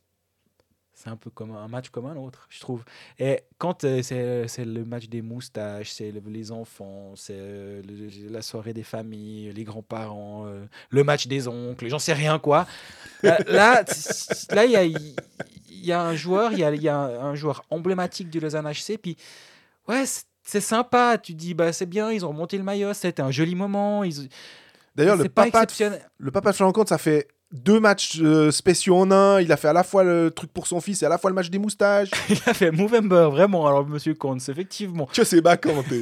c'est 1.04 1.10
un 1.10 1.16
peu 1.16 1.30
comme 1.30 1.54
un 1.54 1.68
match 1.68 1.90
comme 1.90 2.06
un 2.06 2.16
autre, 2.16 2.46
je 2.48 2.60
trouve. 2.60 2.82
Et 3.18 3.42
quand 3.58 3.84
euh, 3.84 4.00
c'est 4.02 4.48
c'est 4.48 4.64
le 4.64 4.84
match 4.84 5.08
des 5.08 5.20
moustaches, 5.22 5.90
c'est 5.92 6.10
le- 6.10 6.22
les 6.26 6.50
enfants, 6.50 7.12
c'est 7.16 7.34
euh, 7.36 7.82
le- 7.82 8.28
la 8.30 8.40
soirée 8.42 8.72
des 8.72 8.82
familles, 8.84 9.52
les 9.52 9.64
grands-parents, 9.64 10.46
euh, 10.46 10.64
le 10.90 11.04
match 11.04 11.26
des 11.26 11.46
oncles, 11.48 11.88
j'en 11.88 11.98
sais 11.98 12.14
rien 12.14 12.38
quoi. 12.38 12.66
Là, 13.22 13.38
là, 14.50 14.64
il 14.64 14.70
y 14.70 14.76
a, 14.76 14.84
il 14.84 15.14
y 15.68 15.92
a 15.92 16.00
un 16.02 16.14
joueur, 16.14 16.52
il 16.52 16.60
y 16.60 16.64
a, 16.64 16.74
y 16.74 16.88
a 16.88 16.96
un, 16.96 17.20
un 17.30 17.34
joueur 17.34 17.64
emblématique 17.70 18.30
du 18.30 18.40
Lausanne 18.40 18.66
HC, 18.66 18.96
puis 18.96 19.16
ouais, 19.88 20.04
c'est- 20.06 20.60
sympa. 20.60 21.18
Tu 21.18 21.34
dis 21.34 21.54
bah 21.54 21.72
c'est 21.72 21.86
bien, 21.86 22.10
ils 22.12 22.24
ont 22.24 22.28
remonté 22.28 22.56
le 22.56 22.64
maillot, 22.64 22.94
c'était 22.94 23.22
un 23.22 23.30
joli 23.30 23.54
moment. 23.54 24.04
Ils... 24.04 24.28
d'ailleurs 24.94 25.16
le 25.16 25.28
pas 25.28 25.50
papa, 25.50 25.66
de, 25.66 25.98
le 26.18 26.30
papa 26.30 26.52
de 26.52 26.86
ça 26.86 26.98
fait 26.98 27.28
deux 27.54 27.78
matchs 27.80 28.18
euh, 28.20 28.50
spéciaux 28.50 28.96
en 28.96 29.10
un. 29.10 29.40
Il 29.40 29.50
a 29.52 29.56
fait 29.56 29.68
à 29.68 29.72
la 29.72 29.84
fois 29.84 30.02
le 30.04 30.30
truc 30.30 30.52
pour 30.52 30.66
son 30.66 30.80
fils 30.80 31.02
et 31.02 31.06
à 31.06 31.08
la 31.08 31.18
fois 31.18 31.30
le 31.30 31.34
match 31.34 31.48
des 31.50 31.58
moustaches. 31.58 32.10
Il 32.28 32.36
a 32.46 32.52
fait 32.52 32.70
Movember, 32.70 33.28
vraiment. 33.30 33.66
Alors, 33.66 33.86
monsieur 33.86 34.12
Combs, 34.14 34.38
effectivement. 34.48 35.08
Tu 35.12 35.24
sais, 35.24 35.40
bah 35.40 35.56
quand 35.56 35.82
t'es. 35.88 36.00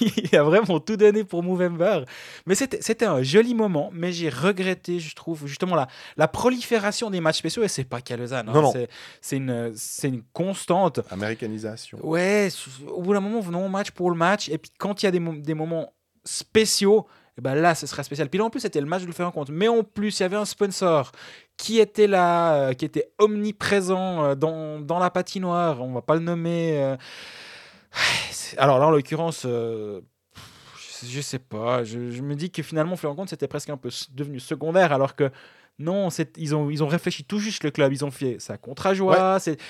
il 0.00 0.34
a 0.36 0.42
vraiment 0.42 0.80
tout 0.80 0.96
donné 0.96 1.22
pour 1.22 1.42
Movember. 1.42 2.04
Mais 2.46 2.54
c'était 2.54 3.04
un 3.04 3.22
joli 3.22 3.54
moment, 3.54 3.90
mais 3.92 4.10
j'ai 4.12 4.28
regretté, 4.30 4.98
je 4.98 5.14
trouve, 5.14 5.46
justement, 5.46 5.76
la, 5.76 5.86
la 6.16 6.28
prolifération 6.28 7.10
des 7.10 7.20
matchs 7.20 7.38
spéciaux. 7.38 7.62
Et 7.62 7.68
c'est 7.68 7.84
pas 7.84 8.00
qu'à 8.00 8.16
Lausanne. 8.16 8.48
hein. 8.48 8.52
Non, 8.54 8.62
non. 8.62 8.72
C'est- 8.72 8.88
C'est 9.20 9.36
une, 9.36 9.72
c'est 9.76 10.08
une 10.08 10.22
constante. 10.32 11.00
Américanisation. 11.10 11.98
Ouais, 12.02 12.48
au 12.88 13.02
bout 13.02 13.12
d'un 13.12 13.20
moment, 13.20 13.40
venons 13.40 13.66
au 13.66 13.68
match 13.68 13.90
pour 13.90 14.10
le 14.10 14.16
match. 14.16 14.48
Et 14.48 14.56
puis 14.58 14.70
quand 14.78 15.02
il 15.02 15.06
y 15.06 15.08
a 15.08 15.12
des 15.12 15.54
moments 15.54 15.92
spéciaux, 16.24 17.06
eh 17.38 17.42
ben 17.42 17.54
là, 17.54 17.74
ce 17.74 17.86
sera 17.86 18.02
spécial. 18.02 18.28
Puis 18.30 18.38
là, 18.38 18.44
en 18.44 18.50
plus, 18.50 18.60
c'était 18.60 18.80
le 18.80 18.86
match 18.86 19.02
de 19.02 19.06
le 19.06 19.12
faire 19.12 19.26
en 19.26 19.30
compte. 19.30 19.50
Mais 19.50 19.68
en 19.68 19.82
plus, 19.84 20.18
il 20.18 20.22
y 20.22 20.26
avait 20.26 20.36
un 20.36 20.44
sponsor 20.44 21.12
qui 21.56 21.78
était 21.78 22.06
là, 22.06 22.54
euh, 22.54 22.72
qui 22.72 22.84
était 22.84 23.10
omniprésent 23.18 24.24
euh, 24.24 24.34
dans, 24.34 24.80
dans 24.80 24.98
la 24.98 25.10
patinoire. 25.10 25.82
On 25.82 25.92
va 25.92 26.02
pas 26.02 26.14
le 26.14 26.20
nommer. 26.20 26.78
euh. 26.82 26.96
Alors 28.56 28.78
là, 28.78 28.86
en 28.86 28.90
l'occurrence, 28.90 29.44
je, 29.44 30.00
sais 31.20 31.38
pas. 31.38 31.84
Je, 31.84 32.10
je 32.10 32.22
me 32.22 32.34
dis 32.34 32.50
que 32.50 32.62
finalement, 32.62 32.94
en 33.02 33.14
compte, 33.14 33.28
c'était 33.28 33.48
presque 33.48 33.70
un 33.70 33.76
peu 33.76 33.90
devenu 34.12 34.40
secondaire, 34.40 34.92
alors 34.92 35.14
que 35.14 35.30
non, 35.78 36.08
ils 36.38 36.54
ont, 36.54 36.70
ils 36.70 36.82
ont 36.82 36.88
réfléchi 36.88 37.24
tout 37.24 37.38
juste 37.38 37.62
le 37.64 37.70
club. 37.70 37.92
Ils 37.92 38.04
ont 38.04 38.10
fait 38.10 38.36
ça 38.38 38.56
contre 38.56 38.94
joie. 38.94 39.38
C'est- 39.40 39.60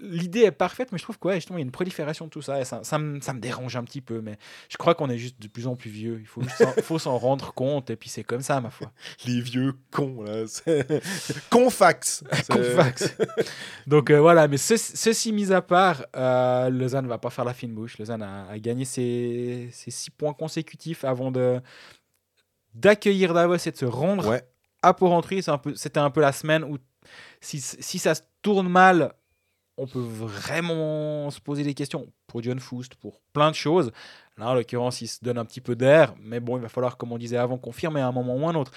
L'idée 0.00 0.40
est 0.40 0.50
parfaite, 0.50 0.90
mais 0.90 0.98
je 0.98 1.04
trouve 1.04 1.18
que 1.18 1.28
ouais, 1.28 1.36
justement, 1.36 1.56
il 1.56 1.60
y 1.60 1.64
a 1.64 1.66
une 1.66 1.70
prolifération 1.70 2.24
de 2.24 2.30
tout 2.30 2.42
ça. 2.42 2.60
Et 2.60 2.64
ça, 2.64 2.82
ça, 2.82 2.98
me, 2.98 3.20
ça 3.20 3.32
me 3.32 3.38
dérange 3.38 3.76
un 3.76 3.84
petit 3.84 4.00
peu, 4.00 4.20
mais 4.20 4.38
je 4.68 4.76
crois 4.76 4.94
qu'on 4.96 5.08
est 5.08 5.18
juste 5.18 5.40
de 5.40 5.46
plus 5.46 5.68
en 5.68 5.76
plus 5.76 5.88
vieux. 5.90 6.18
Il 6.20 6.26
faut, 6.26 6.42
faut 6.82 6.98
s'en 6.98 7.16
rendre 7.16 7.54
compte, 7.54 7.90
et 7.90 7.96
puis 7.96 8.08
c'est 8.08 8.24
comme 8.24 8.40
ça, 8.42 8.60
ma 8.60 8.70
foi. 8.70 8.90
Les 9.26 9.40
vieux 9.40 9.74
cons, 9.92 10.22
là. 10.24 10.44
Confax. 11.50 12.24
Confax. 12.50 13.14
Donc 13.86 14.10
euh, 14.10 14.20
voilà, 14.20 14.48
mais 14.48 14.56
ce- 14.56 14.76
ceci 14.76 15.32
mis 15.32 15.52
à 15.52 15.62
part, 15.62 16.04
euh, 16.16 16.70
Lausanne 16.70 17.06
va 17.06 17.18
pas 17.18 17.30
faire 17.30 17.44
la 17.44 17.54
fine 17.54 17.72
bouche. 17.72 17.96
Lausanne 17.98 18.22
a, 18.22 18.46
a 18.48 18.58
gagné 18.58 18.84
ses, 18.84 19.68
ses 19.72 19.90
six 19.90 20.10
points 20.10 20.32
consécutifs 20.34 21.04
avant 21.04 21.30
de 21.30 21.60
d'accueillir 22.74 23.34
Davos 23.34 23.56
et 23.56 23.70
de 23.70 23.76
se 23.76 23.84
rendre 23.84 24.28
Ouais. 24.28 24.42
à 24.82 24.94
Porrentruy. 24.94 25.42
C'était 25.76 26.00
un 26.00 26.10
peu 26.10 26.20
la 26.20 26.32
semaine 26.32 26.64
où 26.64 26.78
si, 27.40 27.60
si 27.60 27.98
ça 27.98 28.14
se 28.14 28.22
tourne 28.42 28.68
mal, 28.68 29.12
on 29.76 29.86
peut 29.86 29.98
vraiment 30.00 31.30
se 31.30 31.40
poser 31.40 31.62
des 31.62 31.74
questions 31.74 32.06
pour 32.26 32.42
John 32.42 32.58
Foust, 32.60 32.94
pour 32.96 33.20
plein 33.32 33.50
de 33.50 33.56
choses. 33.56 33.90
Là, 34.38 34.48
en 34.48 34.54
l'occurrence, 34.54 35.00
il 35.00 35.08
se 35.08 35.18
donne 35.22 35.38
un 35.38 35.44
petit 35.44 35.60
peu 35.60 35.76
d'air, 35.76 36.14
mais 36.20 36.40
bon, 36.40 36.56
il 36.56 36.62
va 36.62 36.68
falloir, 36.68 36.96
comme 36.96 37.12
on 37.12 37.18
disait 37.18 37.36
avant, 37.36 37.58
confirmer 37.58 38.00
à 38.00 38.06
un 38.08 38.12
moment 38.12 38.36
ou 38.36 38.48
un 38.48 38.54
autre. 38.54 38.72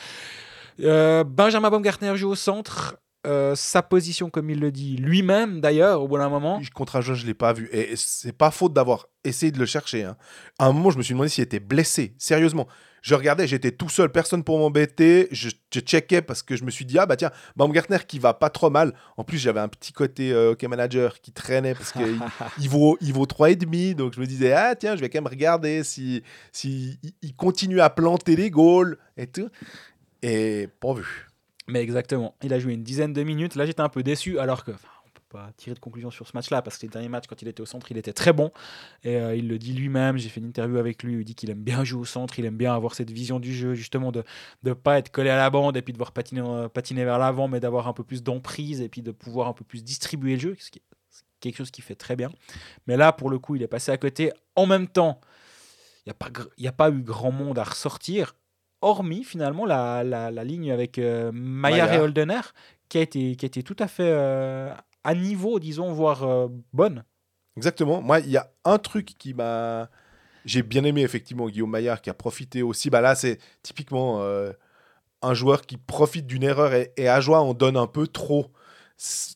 Euh, 0.79 1.23
Benjamin 1.23 1.69
Baumgartner 1.69 2.15
joue 2.15 2.29
au 2.29 2.35
centre. 2.35 2.97
Euh, 3.25 3.55
sa 3.55 3.81
position, 3.81 4.29
comme 4.29 4.49
il 4.49 4.59
le 4.59 4.71
dit 4.71 4.95
lui-même 4.95 5.59
d'ailleurs, 5.59 6.01
au 6.01 6.07
bout 6.07 6.17
d'un 6.17 6.29
moment. 6.29 6.61
Contre 6.73 6.95
Agen, 6.97 7.13
je 7.13 7.25
l'ai 7.25 7.33
pas 7.33 7.51
vu. 7.51 7.67
Et 7.73 7.95
c'est 7.95 8.31
pas 8.31 8.51
faute 8.51 8.73
d'avoir 8.73 9.07
essayé 9.23 9.51
de 9.51 9.59
le 9.59 9.65
chercher. 9.65 10.03
hein. 10.03 10.15
À 10.59 10.67
un 10.67 10.71
moment, 10.71 10.91
je 10.91 10.97
me 10.97 11.03
suis 11.03 11.13
demandé 11.13 11.27
s'il 11.29 11.43
était 11.43 11.59
blessé. 11.59 12.13
Sérieusement. 12.17 12.67
Je 13.07 13.15
regardais, 13.15 13.47
j'étais 13.47 13.71
tout 13.71 13.87
seul, 13.87 14.11
personne 14.11 14.43
pour 14.43 14.59
m'embêter. 14.59 15.29
Je, 15.31 15.47
je 15.73 15.79
checkais 15.79 16.21
parce 16.21 16.43
que 16.43 16.57
je 16.57 16.65
me 16.65 16.69
suis 16.69 16.83
dit, 16.83 16.99
ah 16.99 17.05
bah 17.05 17.15
tiens, 17.15 17.31
Baumgartner 17.55 17.99
qui 18.05 18.19
va 18.19 18.33
pas 18.33 18.49
trop 18.49 18.69
mal. 18.69 18.93
En 19.15 19.23
plus, 19.23 19.37
j'avais 19.37 19.61
un 19.61 19.69
petit 19.69 19.93
côté 19.93 20.33
euh, 20.33 20.51
hockey 20.51 20.67
manager 20.67 21.21
qui 21.21 21.31
traînait 21.31 21.73
parce 21.73 21.93
qu'il 21.93 22.19
il 22.59 22.67
vaut, 22.67 22.97
il 22.99 23.13
vaut 23.13 23.25
3,5. 23.25 23.95
Donc 23.95 24.13
je 24.13 24.19
me 24.19 24.25
disais, 24.25 24.51
ah 24.51 24.75
tiens, 24.75 24.97
je 24.97 24.99
vais 24.99 25.09
quand 25.09 25.21
même 25.21 25.31
regarder 25.31 25.85
si, 25.85 26.21
si 26.51 26.99
il, 27.01 27.13
il 27.21 27.33
continue 27.33 27.79
à 27.79 27.89
planter 27.89 28.35
les 28.35 28.51
goals 28.51 28.97
et 29.15 29.27
tout. 29.27 29.47
Et 30.21 30.67
pas 30.81 30.91
vu. 30.91 31.27
Mais 31.69 31.81
exactement, 31.81 32.35
il 32.43 32.53
a 32.53 32.59
joué 32.59 32.73
une 32.73 32.83
dizaine 32.83 33.13
de 33.13 33.23
minutes. 33.23 33.55
Là, 33.55 33.65
j'étais 33.65 33.79
un 33.79 33.87
peu 33.87 34.03
déçu, 34.03 34.37
alors 34.37 34.65
que 34.65 34.71
enfin, 34.71 34.89
pas 35.29 35.51
tirer 35.57 35.73
de 35.73 35.79
conclusion 35.79 36.11
sur 36.11 36.27
ce 36.27 36.31
match-là, 36.35 36.61
parce 36.61 36.77
que 36.77 36.83
les 36.83 36.89
derniers 36.89 37.09
matchs, 37.09 37.25
quand 37.27 37.41
il 37.41 37.47
était 37.47 37.61
au 37.61 37.65
centre, 37.65 37.91
il 37.91 37.97
était 37.97 38.13
très 38.13 38.33
bon. 38.33 38.51
Et 39.03 39.15
euh, 39.17 39.35
il 39.35 39.47
le 39.47 39.57
dit 39.57 39.73
lui-même. 39.73 40.17
J'ai 40.17 40.29
fait 40.29 40.39
une 40.39 40.47
interview 40.47 40.77
avec 40.77 41.03
lui. 41.03 41.15
Il 41.15 41.25
dit 41.25 41.35
qu'il 41.35 41.49
aime 41.49 41.63
bien 41.63 41.83
jouer 41.83 42.01
au 42.01 42.05
centre, 42.05 42.39
il 42.39 42.45
aime 42.45 42.57
bien 42.57 42.73
avoir 42.73 42.95
cette 42.95 43.11
vision 43.11 43.39
du 43.39 43.53
jeu, 43.53 43.73
justement, 43.73 44.11
de 44.11 44.23
ne 44.63 44.73
pas 44.73 44.97
être 44.97 45.11
collé 45.11 45.29
à 45.29 45.37
la 45.37 45.49
bande 45.49 45.77
et 45.77 45.81
puis 45.81 45.93
de 45.93 45.97
voir 45.97 46.11
patiner, 46.11 46.41
euh, 46.41 46.69
patiner 46.69 47.05
vers 47.05 47.19
l'avant, 47.19 47.47
mais 47.47 47.59
d'avoir 47.59 47.87
un 47.87 47.93
peu 47.93 48.03
plus 48.03 48.23
d'emprise 48.23 48.81
et 48.81 48.89
puis 48.89 49.01
de 49.01 49.11
pouvoir 49.11 49.47
un 49.47 49.53
peu 49.53 49.63
plus 49.63 49.83
distribuer 49.83 50.33
le 50.33 50.39
jeu, 50.39 50.55
ce 50.59 50.71
qui 50.71 50.79
est 50.79 50.83
quelque 51.39 51.57
chose 51.57 51.71
qu'il 51.71 51.83
fait 51.83 51.95
très 51.95 52.15
bien. 52.15 52.29
Mais 52.87 52.97
là, 52.97 53.11
pour 53.11 53.29
le 53.29 53.39
coup, 53.39 53.55
il 53.55 53.63
est 53.63 53.67
passé 53.67 53.91
à 53.91 53.97
côté. 53.97 54.31
En 54.55 54.65
même 54.65 54.87
temps, 54.87 55.19
il 56.05 56.13
n'y 56.59 56.67
a, 56.67 56.69
a 56.69 56.73
pas 56.73 56.89
eu 56.89 57.01
grand 57.01 57.31
monde 57.31 57.59
à 57.59 57.63
ressortir, 57.63 58.33
hormis 58.81 59.23
finalement 59.23 59.65
la, 59.65 60.03
la, 60.03 60.31
la 60.31 60.43
ligne 60.43 60.71
avec 60.71 60.97
euh, 60.99 61.31
Maillard 61.33 61.93
et. 61.93 61.99
Holdener, 61.99 62.41
qui 62.89 62.97
a 62.97 63.01
été, 63.01 63.35
qui 63.35 63.45
a 63.45 63.47
été 63.47 63.63
tout 63.63 63.75
à 63.79 63.87
fait 63.87 64.09
euh, 64.09 64.73
à 65.07 65.15
niveau, 65.15 65.57
disons, 65.57 65.93
voire 65.93 66.23
euh, 66.23 66.47
bonne. 66.73 67.05
Exactement. 67.55 68.01
Moi, 68.01 68.19
il 68.19 68.29
y 68.29 68.35
a 68.35 68.51
un 68.65 68.77
truc 68.77 69.15
qui 69.17 69.33
m'a. 69.33 69.89
J'ai 70.43 70.63
bien 70.63 70.83
aimé, 70.83 71.01
effectivement, 71.01 71.47
Guillaume 71.47 71.71
Maillard 71.71 72.01
qui 72.01 72.09
a 72.09 72.13
profité 72.13 72.61
aussi. 72.61 72.89
Bah 72.89 72.99
là, 72.99 73.15
c'est 73.15 73.37
typiquement 73.63 74.21
euh, 74.21 74.51
un 75.21 75.33
joueur 75.33 75.61
qui 75.61 75.77
profite 75.77 76.27
d'une 76.27 76.43
erreur 76.43 76.73
et, 76.73 77.07
à 77.07 77.21
joie, 77.21 77.41
on 77.41 77.53
donne 77.53 77.77
un 77.77 77.87
peu 77.87 78.05
trop. 78.05 78.47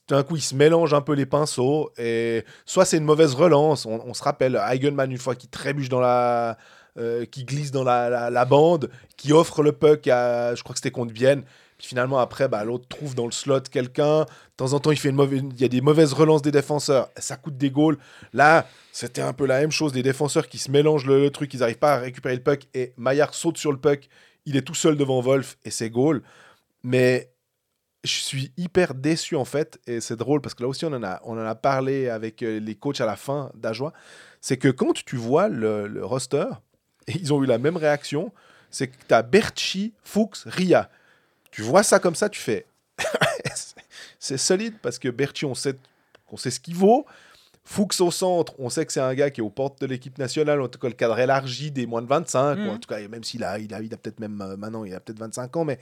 D'un 0.10 0.24
coup, 0.24 0.36
il 0.36 0.42
se 0.42 0.56
mélange 0.56 0.94
un 0.94 1.02
peu 1.02 1.14
les 1.14 1.26
pinceaux. 1.26 1.92
Et 1.98 2.44
soit 2.66 2.84
c'est 2.84 2.98
une 2.98 3.06
mauvaise 3.06 3.34
relance. 3.34 3.86
On, 3.86 4.14
se 4.14 4.24
rappelle 4.24 4.58
Eigenman, 4.58 5.10
une 5.10 5.18
fois 5.18 5.36
qui 5.36 5.48
trébuche 5.48 5.88
dans 5.90 6.02
la. 6.02 6.58
euh, 6.98 7.24
qui 7.26 7.46
glisse 7.46 7.72
dans 7.72 7.86
la, 7.86 8.10
la- 8.10 8.30
la 8.30 8.46
bande, 8.46 8.90
qui 9.16 9.32
offre 9.32 9.64
le 9.64 9.72
puck 9.72 10.06
à. 10.10 10.54
Je 10.54 10.64
crois 10.64 10.74
que 10.74 10.80
c'était 10.80 10.92
contre 10.92 11.14
Vienne. 11.14 11.44
Finalement, 11.82 12.20
après, 12.20 12.48
bah, 12.48 12.64
l'autre 12.64 12.88
trouve 12.88 13.16
dans 13.16 13.26
le 13.26 13.32
slot 13.32 13.62
quelqu'un. 13.72 14.22
De 14.22 14.28
temps 14.58 14.74
en 14.74 14.80
temps, 14.80 14.92
il, 14.92 14.98
fait 14.98 15.10
une 15.10 15.52
il 15.54 15.62
y 15.62 15.66
a 15.66 15.68
des 15.68 15.82
mauvaises 15.82 16.14
relances 16.14 16.42
des 16.42 16.52
défenseurs. 16.52 17.10
Ça 17.18 17.38
coûte 17.38 17.58
des 17.58 17.72
goals. 17.72 17.98
Là, 18.34 18.68
c'était 18.92 19.22
un 19.22 19.34
peu 19.34 19.46
la 19.46 19.60
même 19.60 19.72
chose. 19.72 19.92
Des 19.92 20.04
défenseurs 20.04 20.48
qui 20.48 20.58
se 20.58 20.72
mélangent 20.72 21.06
le, 21.06 21.30
truc. 21.32 21.54
Ils 21.54 21.60
n'arrivent 21.60 21.80
pas 21.80 21.94
à 21.94 22.00
récupérer 22.00 22.36
le 22.36 22.44
puck. 22.44 22.68
Et 22.74 22.94
Maillard 22.98 23.34
saute 23.34 23.58
sur 23.58 23.72
le 23.72 23.78
puck. 23.78 24.08
Il 24.46 24.58
est 24.58 24.62
tout 24.62 24.76
seul 24.76 24.96
devant 24.96 25.22
Wolf. 25.22 25.58
Et 25.66 25.72
c'est 25.72 25.90
goal. 25.90 26.22
Mais 26.84 27.32
je 28.04 28.14
suis 28.14 28.52
hyper 28.58 28.94
déçu, 28.94 29.36
en 29.36 29.46
fait. 29.46 29.80
Et 29.88 30.02
c'est 30.02 30.16
drôle 30.16 30.42
parce 30.42 30.56
que 30.56 30.64
là 30.64 30.70
aussi, 30.70 30.86
on 30.86 30.94
en 30.94 31.04
a, 31.04 31.20
on 31.24 31.34
en 31.34 31.46
a 31.46 31.56
parlé 31.56 32.10
avec 32.10 32.44
euh, 32.44 32.60
les 32.60 32.76
coachs 32.76 33.02
à 33.02 33.06
la 33.06 33.16
fin 33.16 33.52
d'Ajoie. 33.56 33.94
C'est 34.40 34.58
que 34.58 34.70
quand 34.70 34.94
tu 35.06 35.16
vois 35.18 35.50
le, 35.50 35.88
le 35.88 36.06
roster, 36.06 36.46
ils 37.08 37.34
ont 37.34 37.44
eu 37.44 37.48
la 37.48 37.58
même 37.58 37.78
réaction, 37.78 38.32
c'est 38.70 38.88
que 38.88 38.96
tu 39.08 39.14
as 39.14 39.22
Berchi, 39.22 39.94
Fuchs, 40.04 40.44
Ria. 40.46 40.90
Tu 41.52 41.62
vois 41.62 41.84
ça 41.84 42.00
comme 42.00 42.16
ça, 42.16 42.30
tu 42.30 42.40
fais. 42.40 42.66
c'est 44.20 44.38
solide 44.38 44.76
parce 44.82 45.00
que 45.00 45.10
Berchi, 45.10 45.46
on 45.46 45.56
sait, 45.56 45.78
on 46.32 46.38
sait 46.38 46.52
ce 46.52 46.60
qu'il 46.60 46.76
vaut. 46.76 47.06
Fuchs 47.64 48.02
au 48.02 48.10
centre, 48.10 48.54
on 48.58 48.70
sait 48.70 48.86
que 48.86 48.92
c'est 48.92 49.00
un 49.02 49.14
gars 49.14 49.30
qui 49.30 49.40
est 49.40 49.44
aux 49.44 49.50
portes 49.52 49.80
de 49.82 49.86
l'équipe 49.86 50.18
nationale, 50.18 50.62
en 50.62 50.68
tout 50.68 50.80
cas 50.80 50.88
le 50.88 50.96
cadre 50.96 51.20
élargi 51.20 51.70
des 51.72 51.86
moins 51.86 52.02
de 52.02 52.08
25, 52.08 52.56
Mhm. 52.56 52.68
ou 52.68 52.72
en 52.72 52.78
tout 52.80 52.88
cas, 52.88 53.00
même 53.08 53.24
s'il 53.24 53.44
a, 53.44 53.60
il 53.60 53.72
a, 53.74 53.82
il 53.82 53.94
a 53.94 53.98
peut-être 53.98 54.20
même 54.20 54.42
euh, 54.42 54.58
maintenant, 54.58 54.84
il 54.84 54.94
a 54.96 55.00
peut-être 55.00 55.20
25 55.20 55.56
ans, 55.58 55.66
mais 55.66 55.78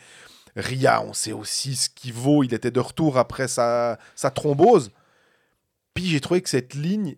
Ria, 0.58 1.02
on 1.04 1.14
sait 1.14 1.32
aussi 1.32 1.76
ce 1.76 1.90
qu'il 1.90 2.12
vaut. 2.14 2.44
Il 2.44 2.54
était 2.54 2.72
de 2.72 2.80
retour 2.80 3.18
après 3.18 3.48
sa, 3.48 3.98
sa 4.16 4.30
thrombose. 4.30 4.92
Puis 5.94 6.08
j'ai 6.08 6.20
trouvé 6.20 6.42
que 6.42 6.50
cette 6.50 6.74
ligne, 6.74 7.16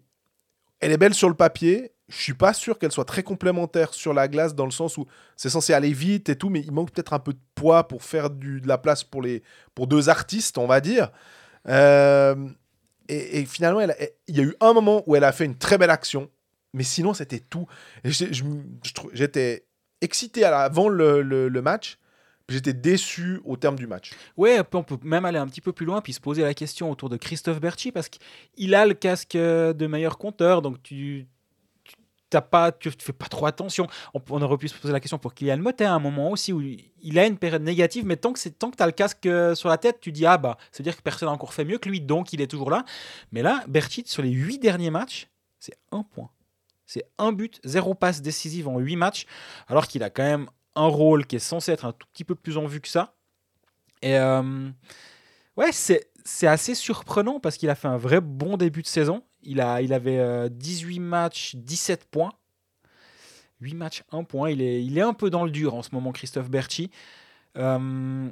elle 0.79 0.91
est 0.91 0.97
belle 0.97 1.13
sur 1.15 1.29
le 1.29 1.35
papier. 1.35 1.91
Je 2.11 2.21
suis 2.21 2.33
pas 2.33 2.53
sûr 2.53 2.77
qu'elle 2.77 2.91
soit 2.91 3.05
très 3.05 3.23
complémentaire 3.23 3.93
sur 3.93 4.13
la 4.13 4.27
glace 4.27 4.53
dans 4.53 4.65
le 4.65 4.71
sens 4.71 4.97
où 4.97 5.07
c'est 5.37 5.49
censé 5.49 5.73
aller 5.73 5.93
vite 5.93 6.29
et 6.29 6.35
tout, 6.35 6.49
mais 6.49 6.59
il 6.59 6.71
manque 6.71 6.91
peut-être 6.91 7.13
un 7.13 7.19
peu 7.19 7.33
de 7.33 7.39
poids 7.55 7.87
pour 7.87 8.03
faire 8.03 8.29
du, 8.29 8.59
de 8.59 8.67
la 8.67 8.77
place 8.77 9.03
pour, 9.03 9.21
les, 9.21 9.43
pour 9.75 9.87
deux 9.87 10.09
artistes, 10.09 10.57
on 10.57 10.67
va 10.67 10.81
dire. 10.81 11.11
Euh, 11.69 12.35
et, 13.07 13.45
finalement, 13.45 13.81
il 13.81 14.35
y 14.35 14.39
a 14.39 14.43
eu 14.43 14.55
un 14.59 14.73
moment 14.73 15.03
où 15.05 15.15
elle 15.15 15.23
a 15.23 15.31
fait 15.31 15.45
une 15.45 15.57
très 15.57 15.77
belle 15.77 15.89
action, 15.89 16.29
mais 16.73 16.83
sinon, 16.83 17.13
c'était 17.13 17.39
tout. 17.39 17.67
J'étais 18.03 19.65
excité 20.01 20.43
avant 20.43 20.89
le, 20.89 21.49
match, 21.61 21.97
j'étais 22.49 22.73
déçu 22.73 23.39
au 23.45 23.57
terme 23.57 23.75
du 23.75 23.87
match. 23.87 24.11
Ouais, 24.37 24.61
on 24.73 24.83
peut 24.83 24.97
même 25.03 25.25
aller 25.25 25.37
un 25.39 25.47
petit 25.47 25.61
peu 25.61 25.73
plus 25.73 25.85
loin 25.85 26.01
puis 26.01 26.13
se 26.13 26.19
poser 26.19 26.41
la 26.41 26.53
question 26.53 26.91
autour 26.91 27.09
de 27.09 27.17
Christophe 27.17 27.59
Berchi 27.59 27.91
parce 27.91 28.09
qu'il 28.09 28.75
a 28.75 28.85
le 28.85 28.93
casque 28.93 29.35
euh, 29.35 29.73
de 29.73 29.87
meilleur 29.87 30.17
compteur, 30.17 30.61
donc 30.61 30.81
tu- 30.83 31.27
t'as 32.31 32.41
pas, 32.41 32.71
tu 32.71 32.89
fais 32.97 33.13
pas 33.13 33.27
trop 33.27 33.45
attention. 33.45 33.87
On, 34.13 34.41
aurait 34.41 34.57
pu 34.57 34.67
se 34.67 34.73
poser 34.73 34.91
la 34.91 34.99
question 34.99 35.19
pour 35.19 35.35
Kylian 35.35 35.57
Motet 35.57 35.85
à 35.85 35.93
un 35.93 35.99
moment 35.99 36.31
aussi 36.31 36.51
où 36.51 36.61
il 36.61 37.19
a 37.19 37.27
une 37.27 37.37
période 37.37 37.61
négative, 37.61 38.05
mais 38.05 38.17
tant 38.17 38.33
que 38.33 38.39
c'est 38.39 38.57
tant 38.57 38.71
que 38.71 38.77
t'as 38.77 38.87
le 38.87 38.93
casque 38.93 39.25
euh, 39.27 39.53
sur 39.53 39.69
la 39.69 39.77
tête, 39.77 39.99
tu 39.99 40.11
dis 40.11 40.25
ah 40.25 40.37
bah, 40.37 40.57
ça 40.71 40.79
veut 40.79 40.83
dire 40.83 40.97
que 40.97 41.01
personne 41.03 41.27
n'a 41.27 41.33
encore 41.33 41.53
fait 41.53 41.65
mieux 41.65 41.77
que 41.77 41.89
lui, 41.89 42.01
donc 42.01 42.33
il 42.33 42.41
est 42.41 42.47
toujours 42.47 42.71
là. 42.71 42.85
Mais 43.31 43.43
là, 43.43 43.63
Berchi 43.67 44.03
sur 44.07 44.23
les 44.23 44.31
huit 44.31 44.57
derniers 44.57 44.89
matchs, 44.89 45.27
c'est 45.59 45.77
un 45.91 46.03
point. 46.03 46.31
C'est 46.87 47.05
un 47.17 47.31
but, 47.31 47.59
zéro 47.63 47.93
passe 47.93 48.21
décisive 48.21 48.67
en 48.67 48.79
huit 48.79 48.95
matchs, 48.95 49.25
alors 49.67 49.87
qu'il 49.87 50.01
a 50.01 50.09
quand 50.09 50.23
même 50.23 50.49
un 50.75 50.87
rôle 50.87 51.25
qui 51.25 51.35
est 51.35 51.39
censé 51.39 51.71
être 51.71 51.85
un 51.85 51.91
tout 51.91 52.07
petit 52.13 52.23
peu 52.23 52.35
plus 52.35 52.57
en 52.57 52.65
vue 52.65 52.81
que 52.81 52.87
ça. 52.87 53.13
Et 54.01 54.17
euh, 54.17 54.69
ouais, 55.57 55.71
c'est 55.71 56.09
c'est 56.23 56.47
assez 56.47 56.75
surprenant 56.75 57.39
parce 57.39 57.57
qu'il 57.57 57.69
a 57.69 57.75
fait 57.75 57.87
un 57.87 57.97
vrai 57.97 58.21
bon 58.21 58.55
début 58.55 58.81
de 58.81 58.87
saison. 58.87 59.23
Il, 59.43 59.59
a, 59.61 59.81
il 59.81 59.93
avait 59.93 60.19
euh, 60.19 60.49
18 60.49 60.99
matchs, 60.99 61.55
17 61.55 62.05
points. 62.09 62.31
8 63.61 63.75
matchs, 63.75 64.03
1 64.11 64.23
point. 64.23 64.49
Il 64.49 64.61
est, 64.61 64.83
il 64.83 64.97
est 64.97 65.01
un 65.01 65.13
peu 65.13 65.29
dans 65.29 65.43
le 65.45 65.51
dur 65.51 65.75
en 65.75 65.81
ce 65.83 65.89
moment, 65.93 66.11
Christophe 66.11 66.49
Berchi. 66.49 66.89
Euh, 67.57 68.27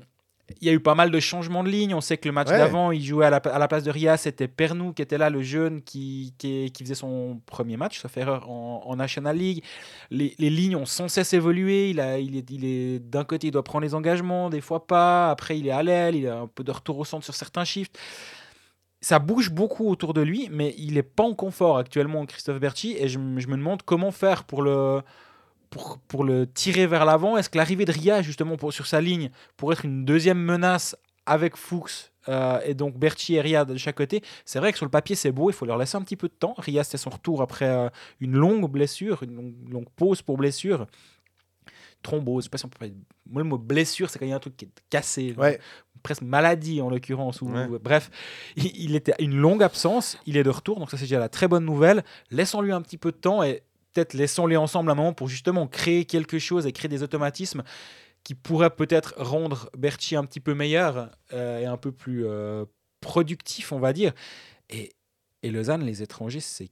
il 0.62 0.68
y 0.68 0.72
a 0.72 0.74
eu 0.74 0.80
pas 0.80 0.96
mal 0.96 1.12
de 1.12 1.20
changements 1.20 1.64
de 1.64 1.70
ligne. 1.70 1.94
On 1.94 2.02
sait 2.02 2.18
que 2.18 2.28
le 2.28 2.32
match 2.32 2.48
Ouais. 2.50 2.58
d'avant, 2.58 2.92
il 2.92 3.06
jouait 3.06 3.28
à 3.28 3.30
la, 3.30 3.38
à 3.38 3.60
la 3.60 3.68
place 3.68 3.84
de 3.84 3.92
Ria, 3.92 4.18
c'était 4.18 4.48
Pernou 4.48 4.94
qui 4.94 5.04
était 5.04 5.20
là, 5.20 5.30
le 5.30 5.44
jeune 5.44 5.84
qui, 5.84 6.34
qui, 6.40 6.72
qui 6.72 6.84
faisait 6.84 6.96
son 6.96 7.40
premier 7.46 7.78
match, 7.78 8.00
sauf 8.00 8.18
erreur, 8.18 8.50
en, 8.50 8.82
en 8.84 8.96
National 8.96 9.38
League. 9.38 9.64
Les, 10.10 10.34
les 10.40 10.50
lignes 10.50 10.76
ont 10.76 10.88
sans 10.88 11.08
cesse 11.08 11.34
évolué. 11.34 11.92
Il, 11.92 12.00
a, 12.00 12.18
il 12.18 12.36
est, 12.36 12.50
il 12.50 12.66
est 12.66 12.98
d'un 13.00 13.24
côté, 13.26 13.48
il 13.48 13.52
doit 13.52 13.64
prendre 13.64 13.84
les 13.86 13.94
engagements, 13.94 14.50
des 14.50 14.62
fois 14.62 14.88
pas. 14.88 15.30
Après, 15.30 15.60
il 15.60 15.68
est 15.68 15.72
à 15.72 15.84
l'aile, 15.84 16.16
il 16.16 16.28
a 16.28 16.40
un 16.40 16.48
peu 16.48 16.64
de 16.64 16.72
retour 16.72 16.98
au 16.98 17.06
centre 17.06 17.24
sur 17.26 17.36
certains 17.36 17.66
shifts. 17.66 18.00
Ça 19.02 19.20
bouge 19.20 19.50
beaucoup 19.52 19.88
autour 19.90 20.14
de 20.14 20.22
lui, 20.22 20.50
mais 20.52 20.76
il 20.78 20.96
n'est 20.96 21.04
pas 21.04 21.24
en 21.24 21.34
confort 21.34 21.78
actuellement, 21.78 22.26
Christophe 22.26 22.60
Berchi. 22.60 22.96
Et 22.98 23.08
je, 23.08 23.18
me- 23.18 23.40
demande 23.42 23.82
comment 23.84 24.12
faire 24.12 24.44
pour 24.44 24.62
le, 24.62 25.02
pour, 25.70 26.00
pour 26.08 26.24
le 26.26 26.46
tirer 26.52 26.86
vers 26.86 27.06
l'avant. 27.06 27.38
Est-ce 27.38 27.50
que 27.50 27.58
l'arrivée 27.58 27.86
de 27.86 27.92
Ria, 27.94 28.22
justement, 28.22 28.58
pour, 28.58 28.74
sur 28.74 28.86
sa 28.88 29.00
ligne, 29.00 29.30
pour 29.56 29.72
être 29.72 29.86
une 29.86 30.04
deuxième 30.04 30.40
menace 30.40 30.98
avec 31.26 31.56
Fuchs 31.56 32.12
euh, 32.28 32.60
et 32.66 32.74
donc 32.74 32.98
Berchi 32.98 33.36
et 33.36 33.42
Ria 33.42 33.64
de 33.64 33.78
chaque 33.78 33.96
côté, 33.96 34.22
c'est 34.46 34.60
vrai 34.60 34.72
que 34.72 34.78
sur 34.78 34.86
le 34.86 34.92
papier 34.92 35.16
c'est 35.16 35.32
beau, 35.32 35.50
il 35.50 35.54
faut 35.54 35.66
leur 35.66 35.78
laisser 35.78 35.96
un 35.96 36.02
petit 36.02 36.16
peu 36.18 36.28
de 36.28 36.34
temps. 36.34 36.54
Ria 36.58 36.84
c'était 36.84 36.98
son 36.98 37.12
retour 37.12 37.42
après 37.42 37.68
euh, 37.70 37.90
une 38.20 38.34
longue 38.34 38.70
blessure, 38.70 39.24
une 39.24 39.36
longue, 39.36 39.54
longue 39.72 39.90
pause 39.96 40.22
pour 40.22 40.38
blessure. 40.38 40.86
Thrombose, 42.02 42.44
je 42.44 42.46
sais 42.46 42.50
pas 42.50 42.58
si 42.58 42.66
on 42.66 42.70
peut 42.70 42.78
parler- 42.80 42.94
Moi 43.30 43.42
le 43.44 43.48
mot 43.50 43.58
blessure 43.58 44.10
c'est 44.10 44.20
quand 44.20 44.26
il 44.26 44.30
y 44.30 44.34
a 44.34 44.36
un 44.38 44.40
truc 44.40 44.56
qui 44.58 44.66
est 44.66 44.70
cassé, 44.90 45.34
Ouais. 45.38 45.60
Presque 46.02 46.22
maladie 46.22 46.82
en 46.82 46.90
l'occurrence. 46.90 47.42
ou- 47.42 47.50
Ouais. 47.50 47.68
Bref, 47.82 48.10
il, 48.56 48.66
il 48.76 48.96
était 48.96 49.14
à 49.14 49.22
une 49.22 49.36
longue 49.38 49.64
absence, 49.64 50.18
il 50.26 50.38
est 50.38 50.44
de 50.44 50.50
retour, 50.50 50.80
donc 50.80 50.90
ça 50.92 50.98
c'est 50.98 51.04
déjà 51.06 51.20
la 51.20 51.30
très 51.30 51.48
bonne 51.48 51.66
nouvelle. 51.66 52.04
Laissons-lui 52.32 52.72
un 52.72 52.82
petit 52.82 52.98
peu 52.98 53.12
de 53.12 53.18
temps 53.18 53.44
et 53.44 53.64
peut-être 53.94 54.14
laissons-les 54.14 54.58
ensemble 54.58 54.92
un 54.92 54.96
moment 54.96 55.14
pour 55.14 55.28
justement 55.28 55.68
créer 55.68 56.06
quelque 56.06 56.40
chose 56.40 56.66
et 56.68 56.72
créer 56.72 56.90
des 56.90 57.04
automatismes 57.04 57.64
qui 58.24 58.36
pourraient 58.36 58.70
peut-être 58.70 59.14
rendre 59.18 59.70
Berchi 59.78 60.16
un 60.16 60.26
petit 60.26 60.40
peu 60.42 60.54
meilleur 60.54 61.10
euh, 61.34 61.60
et 61.60 61.66
un 61.66 61.78
peu 61.78 61.92
plus 61.92 62.26
euh, 62.26 62.66
productif, 63.02 63.72
on 63.72 63.80
va 63.80 63.94
dire. 63.94 64.12
Et, 64.70 64.92
et 65.42 65.52
Lausanne, 65.52 65.84
les 65.84 66.04
étrangers, 66.04 66.40
c'est 66.42 66.70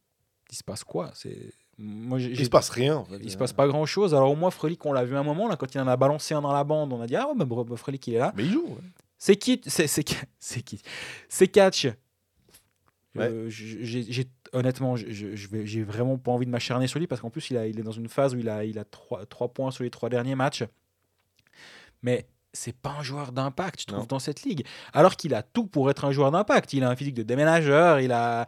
il 0.52 0.56
se 0.56 0.64
passe 0.64 0.84
quoi? 0.84 1.12
C'est 1.14 1.38
moi 1.78 2.20
Il 2.20 2.44
se 2.44 2.50
passe 2.50 2.70
rien. 2.70 2.96
en 2.98 3.06
fait. 3.06 3.20
il 3.22 3.30
se 3.32 3.38
passe 3.38 3.54
pas 3.54 3.68
grand 3.68 3.86
chose. 3.86 4.14
Alors 4.16 4.32
au 4.32 4.36
moins 4.36 4.50
Frelick, 4.52 4.86
on 4.86 4.94
l'a 4.94 5.04
vu 5.04 5.16
un 5.18 5.24
moment 5.24 5.48
là 5.48 5.58
quand 5.58 5.74
il 5.76 5.80
en 5.82 5.88
a 5.88 5.96
balancé 5.98 6.34
un 6.34 6.42
dans 6.42 6.54
la 6.54 6.64
bande, 6.64 6.92
on 6.94 7.02
a 7.02 7.08
dit 7.08 7.16
ah 7.16 7.28
ouais 7.28 7.34
bah, 7.36 7.46
bah, 7.46 7.76
Frelick 7.78 8.06
il 8.08 8.16
est 8.16 8.20
là. 8.20 8.34
Mais 8.36 8.44
il 8.44 8.52
joue. 8.52 8.66
ouais. 8.66 8.76
C'est 9.18 9.36
qui 9.36 9.62
C'est 9.68 10.62
qui 10.62 10.82
C'est 11.30 11.48
catch. 11.48 11.86
Ouais. 13.16 13.30
Euh, 13.30 13.50
j'ai 13.50 14.28
honnêtement, 14.54 14.96
j'ai 14.96 15.84
vraiment 15.84 16.18
pas 16.18 16.32
envie 16.32 16.46
de 16.46 16.52
m'acharner 16.52 16.88
sur 16.88 17.00
lui 17.00 17.08
parce 17.08 17.20
qu'en 17.22 17.30
plus 17.30 17.50
il, 17.50 17.58
a, 17.58 17.66
il 17.68 17.80
est 17.80 17.84
dans 17.84 17.92
une 17.92 18.08
phase 18.08 18.34
où 18.36 18.38
il 18.38 18.48
a, 18.48 18.64
il 18.64 18.78
a 18.80 18.86
3, 18.86 19.26
points 19.54 19.72
sur 19.72 19.84
les 19.84 19.90
trois 19.90 20.10
derniers 20.10 20.36
matchs. 20.36 20.64
Mais 22.04 22.28
c'est 22.54 22.76
pas 22.76 22.92
un 23.00 23.04
joueur 23.04 23.32
d'impact, 23.32 23.82
je 23.82 23.86
trouve, 23.88 24.00
Non. 24.00 24.06
dans 24.06 24.20
cette 24.20 24.44
ligue. 24.44 24.66
Alors 24.94 25.16
qu'il 25.16 25.34
a 25.34 25.42
tout 25.44 25.66
pour 25.66 25.90
être 25.90 26.06
un 26.06 26.12
joueur 26.12 26.32
d'impact. 26.32 26.74
Il 26.74 26.84
a 26.84 26.90
un 26.90 26.96
physique 26.96 27.16
de 27.16 27.24
déménageur, 27.24 28.00
il, 28.00 28.12
a, 28.12 28.48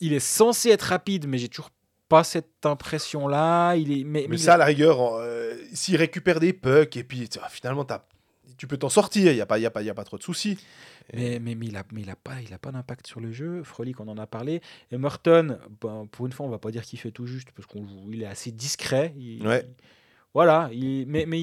il 0.00 0.12
est 0.12 0.20
censé 0.20 0.70
être 0.70 0.82
rapide, 0.82 1.26
mais 1.28 1.38
j'ai 1.38 1.48
toujours 1.48 1.70
pas 2.08 2.24
cette 2.24 2.64
impression-là. 2.64 3.74
Il 3.76 3.92
est, 3.92 4.04
mais, 4.04 4.22
Mais 4.22 4.28
mais 4.30 4.36
il 4.36 4.42
ça, 4.42 4.54
à 4.54 4.56
la 4.56 4.64
rigueur, 4.64 5.14
euh, 5.14 5.54
s'il 5.74 5.96
récupère 5.96 6.40
des 6.40 6.52
pucks 6.52 6.96
et 6.96 7.04
puis 7.04 7.28
tu 7.28 7.38
finalement, 7.50 7.84
t'as- 7.84 8.04
tu 8.56 8.66
peux 8.66 8.76
t'en 8.76 8.88
sortir. 8.88 9.30
Il 9.32 9.34
n'y 9.34 9.40
a, 9.40 9.46
pas- 9.46 9.58
y 9.58 9.66
a, 9.66 9.70
pas- 9.70 9.82
y 9.82 9.90
a 9.90 9.94
pas 9.94 10.04
trop 10.04 10.18
de 10.18 10.22
soucis. 10.22 10.58
Mais, 11.14 11.38
mais, 11.38 11.54
mais 11.54 11.66
il 11.66 11.72
n'a 11.72 11.84
mais 11.92 12.02
il 12.02 12.10
a 12.10 12.16
pas, 12.16 12.40
il 12.40 12.52
a 12.52 12.58
pas 12.58 12.72
d'impact 12.72 13.06
sur 13.06 13.20
le 13.20 13.30
jeu. 13.32 13.62
Frolic, 13.62 14.00
on 14.00 14.08
en 14.08 14.18
a 14.18 14.26
parlé. 14.26 14.60
Et 14.90 14.98
Merton, 14.98 15.58
ben, 15.80 16.06
pour 16.10 16.26
une 16.26 16.32
fois, 16.32 16.46
on 16.46 16.48
va 16.50 16.58
pas 16.58 16.70
dire 16.70 16.82
qu'il 16.82 16.98
fait 16.98 17.10
tout 17.12 17.26
juste 17.26 17.48
parce 17.52 17.66
qu'il 17.66 18.22
est 18.22 18.26
assez 18.26 18.50
discret. 18.52 19.14
Il- 19.16 19.46
Ouais. 19.46 19.68
voilà. 20.34 20.68
il- 20.72 21.06
mais 21.06 21.24
mais 21.26 21.40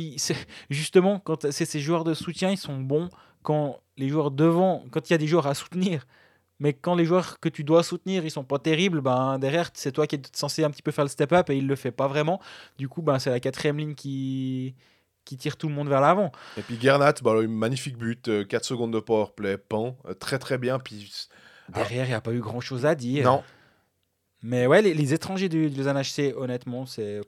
justement, 0.70 1.20
quand 1.20 1.50
c'est 1.52 1.66
ces 1.66 1.80
joueurs 1.80 2.04
de 2.04 2.14
soutien, 2.14 2.52
ils 2.52 2.58
sont 2.58 2.80
bons 2.80 3.10
quand 3.42 3.80
les 3.98 4.10
joueurs 4.10 4.32
devant, 4.32 4.84
quand 4.92 5.10
il 5.10 5.14
y 5.14 5.16
a 5.16 5.18
des 5.18 5.28
joueurs 5.28 5.48
à 5.48 5.54
soutenir. 5.54 6.06
Mais 6.60 6.72
quand 6.74 6.96
les 6.96 7.04
joueurs 7.06 7.40
que 7.40 7.50
tu 7.50 7.64
dois 7.64 7.84
soutenir, 7.84 8.24
ils 8.26 8.32
sont 8.32 8.44
pas 8.46 8.60
terribles, 8.60 9.02
ben 9.02 9.38
derrière, 9.40 9.70
c'est 9.74 9.92
toi 9.92 10.08
qui 10.08 10.16
es 10.16 10.22
censé 10.34 10.64
un 10.64 10.70
petit 10.72 10.82
peu 10.84 10.92
faire 10.92 11.04
le 11.04 11.10
step-up 11.10 11.50
et 11.50 11.58
il 11.58 11.68
le 11.68 11.76
fait 11.76 11.92
pas 11.92 12.08
vraiment. 12.08 12.40
Du 12.78 12.88
coup, 12.88 13.02
ben, 13.02 13.20
c'est 13.20 13.30
la 13.32 13.40
quatrième 13.40 13.78
ligne 13.78 13.96
qui, 13.96 14.74
qui 15.26 15.38
tire 15.38 15.58
tout 15.58 15.68
le 15.68 15.74
monde 15.74 15.90
vers 15.90 16.02
l'avant. 16.02 16.32
Et 16.58 16.62
puis 16.62 16.78
Gernat, 16.80 17.14
bah, 17.22 17.32
un 17.32 17.48
magnifique 17.48 17.98
but, 17.98 18.48
4 18.48 18.66
secondes 18.66 18.94
de 18.94 19.00
powerplay, 19.00 19.58
pan, 19.58 19.98
euh, 20.08 20.14
très 20.14 20.40
très 20.40 20.58
bien. 20.58 20.80
Puis, 20.80 21.28
Derrière, 21.70 22.06
il 22.06 22.10
n'y 22.10 22.14
a 22.14 22.22
pas 22.22 22.34
eu 22.34 22.40
grand-chose 22.40 22.86
à 22.86 22.94
dire. 22.96 23.24
non, 23.26 23.44
Mais 24.42 24.68
ouais, 24.68 24.82
les, 24.82 24.94
les 24.94 25.14
étrangers 25.14 25.50
du, 25.50 25.70
du 25.70 25.78
Lausanne 25.78 26.02
HC, 26.02 26.34
honnêtement, 26.36 26.86
c'est. 26.86 27.22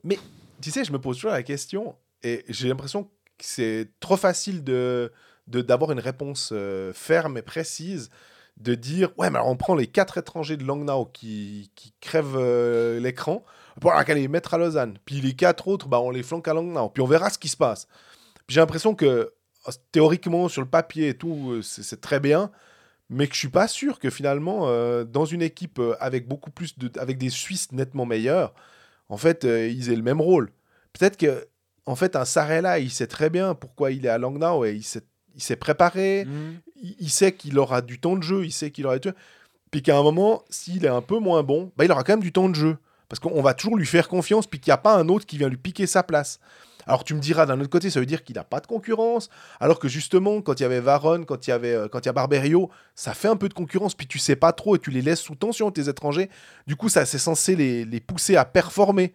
tu 0.61 0.71
sais, 0.71 0.83
je 0.83 0.91
me 0.91 0.99
pose 0.99 1.17
toujours 1.17 1.31
la 1.31 1.43
question 1.43 1.95
et 2.23 2.43
j'ai 2.49 2.67
l'impression 2.67 3.03
que 3.05 3.09
c'est 3.39 3.89
trop 3.99 4.17
facile 4.17 4.63
de 4.63 5.11
de- 5.47 5.61
d'avoir 5.61 5.91
une 5.91 5.99
réponse 5.99 6.49
euh, 6.53 6.91
ferme 6.93 7.37
et 7.37 7.43
précise, 7.43 8.09
de 8.57 8.73
dire 8.73 9.11
ouais, 9.17 9.29
mais 9.29 9.37
alors 9.37 9.49
on 9.49 9.57
prend 9.57 9.75
les 9.75 9.85
quatre 9.87 10.17
étrangers 10.17 10.57
de 10.57 10.63
Langnau 10.63 11.05
qui, 11.05 11.71
qui 11.75 11.93
crèvent 12.01 12.35
euh, 12.37 12.99
l'écran 12.99 13.43
pour 13.81 13.93
aller 13.93 14.15
les 14.15 14.27
mettre 14.27 14.53
à 14.53 14.57
Lausanne. 14.57 14.97
Puis 15.05 15.21
les 15.21 15.33
quatre 15.33 15.67
autres, 15.67 15.87
bah, 15.87 15.99
on 15.99 16.09
les 16.09 16.23
flanque 16.23 16.47
à 16.47 16.53
Langnau. 16.53 16.89
Puis 16.89 17.01
on 17.01 17.07
verra 17.07 17.29
ce 17.29 17.37
qui 17.37 17.49
se 17.49 17.57
passe. 17.57 17.87
Puis 18.47 18.55
j'ai 18.55 18.59
l'impression 18.59 18.95
que 18.95 19.05
euh, 19.05 19.71
théoriquement, 19.91 20.47
sur 20.47 20.61
le 20.61 20.67
papier 20.67 21.09
et 21.09 21.17
tout, 21.17 21.51
euh, 21.51 21.61
c'est 21.61 22.01
très 22.01 22.19
bien. 22.19 22.51
Mais 23.09 23.27
que 23.27 23.33
je 23.33 23.39
suis 23.39 23.49
pas 23.49 23.67
sûr 23.67 23.99
que 23.99 24.09
finalement, 24.09 24.61
euh, 24.63 25.03
dans 25.03 25.25
une 25.25 25.41
équipe 25.41 25.79
euh, 25.79 25.95
avec 25.99 26.27
beaucoup 26.27 26.49
plus 26.49 26.77
de, 26.77 26.91
avec 26.99 27.17
des 27.17 27.29
Suisses 27.29 27.71
nettement 27.71 28.05
meilleurs, 28.05 28.53
en 29.09 29.17
fait, 29.17 29.45
euh, 29.45 29.67
ils 29.67 29.91
aient 29.91 29.95
le 29.95 30.01
même 30.01 30.21
rôle. 30.21 30.51
Peut-être 30.93 31.17
que, 31.17 31.47
en 31.85 31.95
fait, 31.95 32.15
un 32.15 32.25
Sarella, 32.25 32.79
il 32.79 32.89
sait 32.89 33.05
très 33.05 33.29
bien 33.29 33.53
pourquoi 33.53 33.91
il 33.91 34.05
est 34.05 34.09
à 34.09 34.17
Langnau 34.17 34.65
et 34.65 34.73
il 34.73 34.83
s'est, 34.83 35.05
il 35.35 35.41
s'est 35.41 35.55
préparé. 35.55 36.25
Mhm. 36.25 36.55
Il, 36.81 36.95
il 36.99 37.09
sait 37.09 37.31
qu'il 37.31 37.59
aura 37.59 37.81
du 37.81 37.99
temps 37.99 38.15
de 38.15 38.23
jeu. 38.23 38.43
Il 38.43 38.51
sait 38.51 38.71
qu'il 38.71 38.87
aura 38.87 38.97
du 38.97 39.09
Puis 39.69 39.83
qu'à 39.83 39.97
un 39.97 40.01
moment, 40.01 40.43
s'il 40.49 40.83
est 40.83 40.89
un 40.89 41.01
peu 41.01 41.19
moins 41.19 41.43
bon, 41.43 41.71
bah, 41.77 41.85
il 41.85 41.91
aura 41.91 42.03
quand 42.03 42.13
même 42.13 42.23
du 42.23 42.31
temps 42.31 42.49
de 42.49 42.55
jeu. 42.55 42.77
Parce 43.09 43.19
qu'on 43.19 43.41
va 43.41 43.53
toujours 43.53 43.77
lui 43.77 43.85
faire 43.85 44.07
confiance, 44.07 44.47
puis 44.47 44.59
qu'il 44.59 44.71
n'y 44.71 44.75
a 44.75 44.77
pas 44.77 44.95
un 44.95 45.09
autre 45.09 45.25
qui 45.25 45.37
vient 45.37 45.49
lui 45.49 45.57
piquer 45.57 45.85
sa 45.87 46.03
place. 46.03 46.39
Alors 46.87 47.03
tu 47.03 47.13
me 47.13 47.19
diras 47.19 47.45
d'un 47.45 47.59
autre 47.59 47.69
côté, 47.69 47.89
ça 47.89 47.99
veut 47.99 48.05
dire 48.05 48.23
qu'il 48.23 48.35
n'a 48.35 48.43
pas 48.43 48.59
de 48.59 48.67
concurrence, 48.67 49.29
alors 49.59 49.79
que 49.79 49.87
justement, 49.87 50.41
quand 50.41 50.59
il 50.59 50.63
y 50.63 50.65
avait 50.65 50.79
Varon, 50.79 51.23
quand 51.23 51.47
il 51.47 51.49
y 51.49 51.53
avait, 51.53 51.73
euh, 51.73 51.87
quand 51.87 51.99
il 51.99 52.05
y 52.05 52.09
a 52.09 52.13
Barberio, 52.13 52.69
ça 52.93 53.13
fait 53.13 53.27
un 53.27 53.35
peu 53.35 53.49
de 53.49 53.53
concurrence, 53.53 53.95
puis 53.95 54.07
tu 54.07 54.19
sais 54.19 54.35
pas 54.35 54.53
trop 54.53 54.75
et 54.75 54.79
tu 54.79 54.91
les 54.91 55.01
laisses 55.01 55.21
sous 55.21 55.35
tension 55.35 55.71
tes 55.71 55.89
étrangers. 55.89 56.29
Du 56.67 56.75
coup, 56.75 56.89
ça 56.89 57.05
c'est 57.05 57.17
censé 57.17 57.55
les, 57.55 57.99
pousser 57.99 58.35
à 58.35 58.45
performer. 58.45 59.13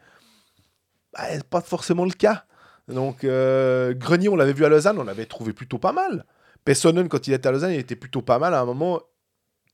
Bah, 1.12 1.22
pas 1.48 1.60
forcément 1.60 2.04
le 2.04 2.12
cas. 2.12 2.44
Donc 2.88 3.22
euh, 3.22 3.94
Grenier, 3.94 4.28
on 4.28 4.36
l'avait 4.36 4.52
vu 4.52 4.64
à 4.64 4.68
Lausanne, 4.68 4.98
on 4.98 5.04
l'avait 5.04 5.26
trouvé 5.26 5.52
plutôt 5.52 5.78
pas 5.78 5.92
mal. 5.92 6.24
Pessonen, 6.64 7.08
quand 7.08 7.26
il 7.26 7.32
était 7.32 7.48
à 7.48 7.52
Lausanne, 7.52 7.72
il 7.72 7.78
était 7.78 7.96
plutôt 7.96 8.22
pas 8.22 8.38
mal. 8.38 8.52
À 8.52 8.60
un 8.60 8.64
moment, 8.64 9.00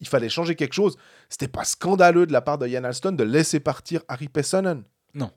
il 0.01 0.09
fallait 0.09 0.29
changer 0.29 0.55
quelque 0.55 0.75
chose. 0.75 0.97
C'était 1.29 1.49
pas 1.49 1.65
scandaleux 1.65 2.27
de 2.27 2.33
la 2.33 2.41
part 2.41 2.59
de 2.59 2.67
Yann 2.67 2.85
Alston 2.85 3.13
de 3.13 3.25
laisser 3.25 3.61
partir 3.61 4.03
Harry 4.09 4.29
Pessonen. 4.29 4.83
Non. 5.15 5.31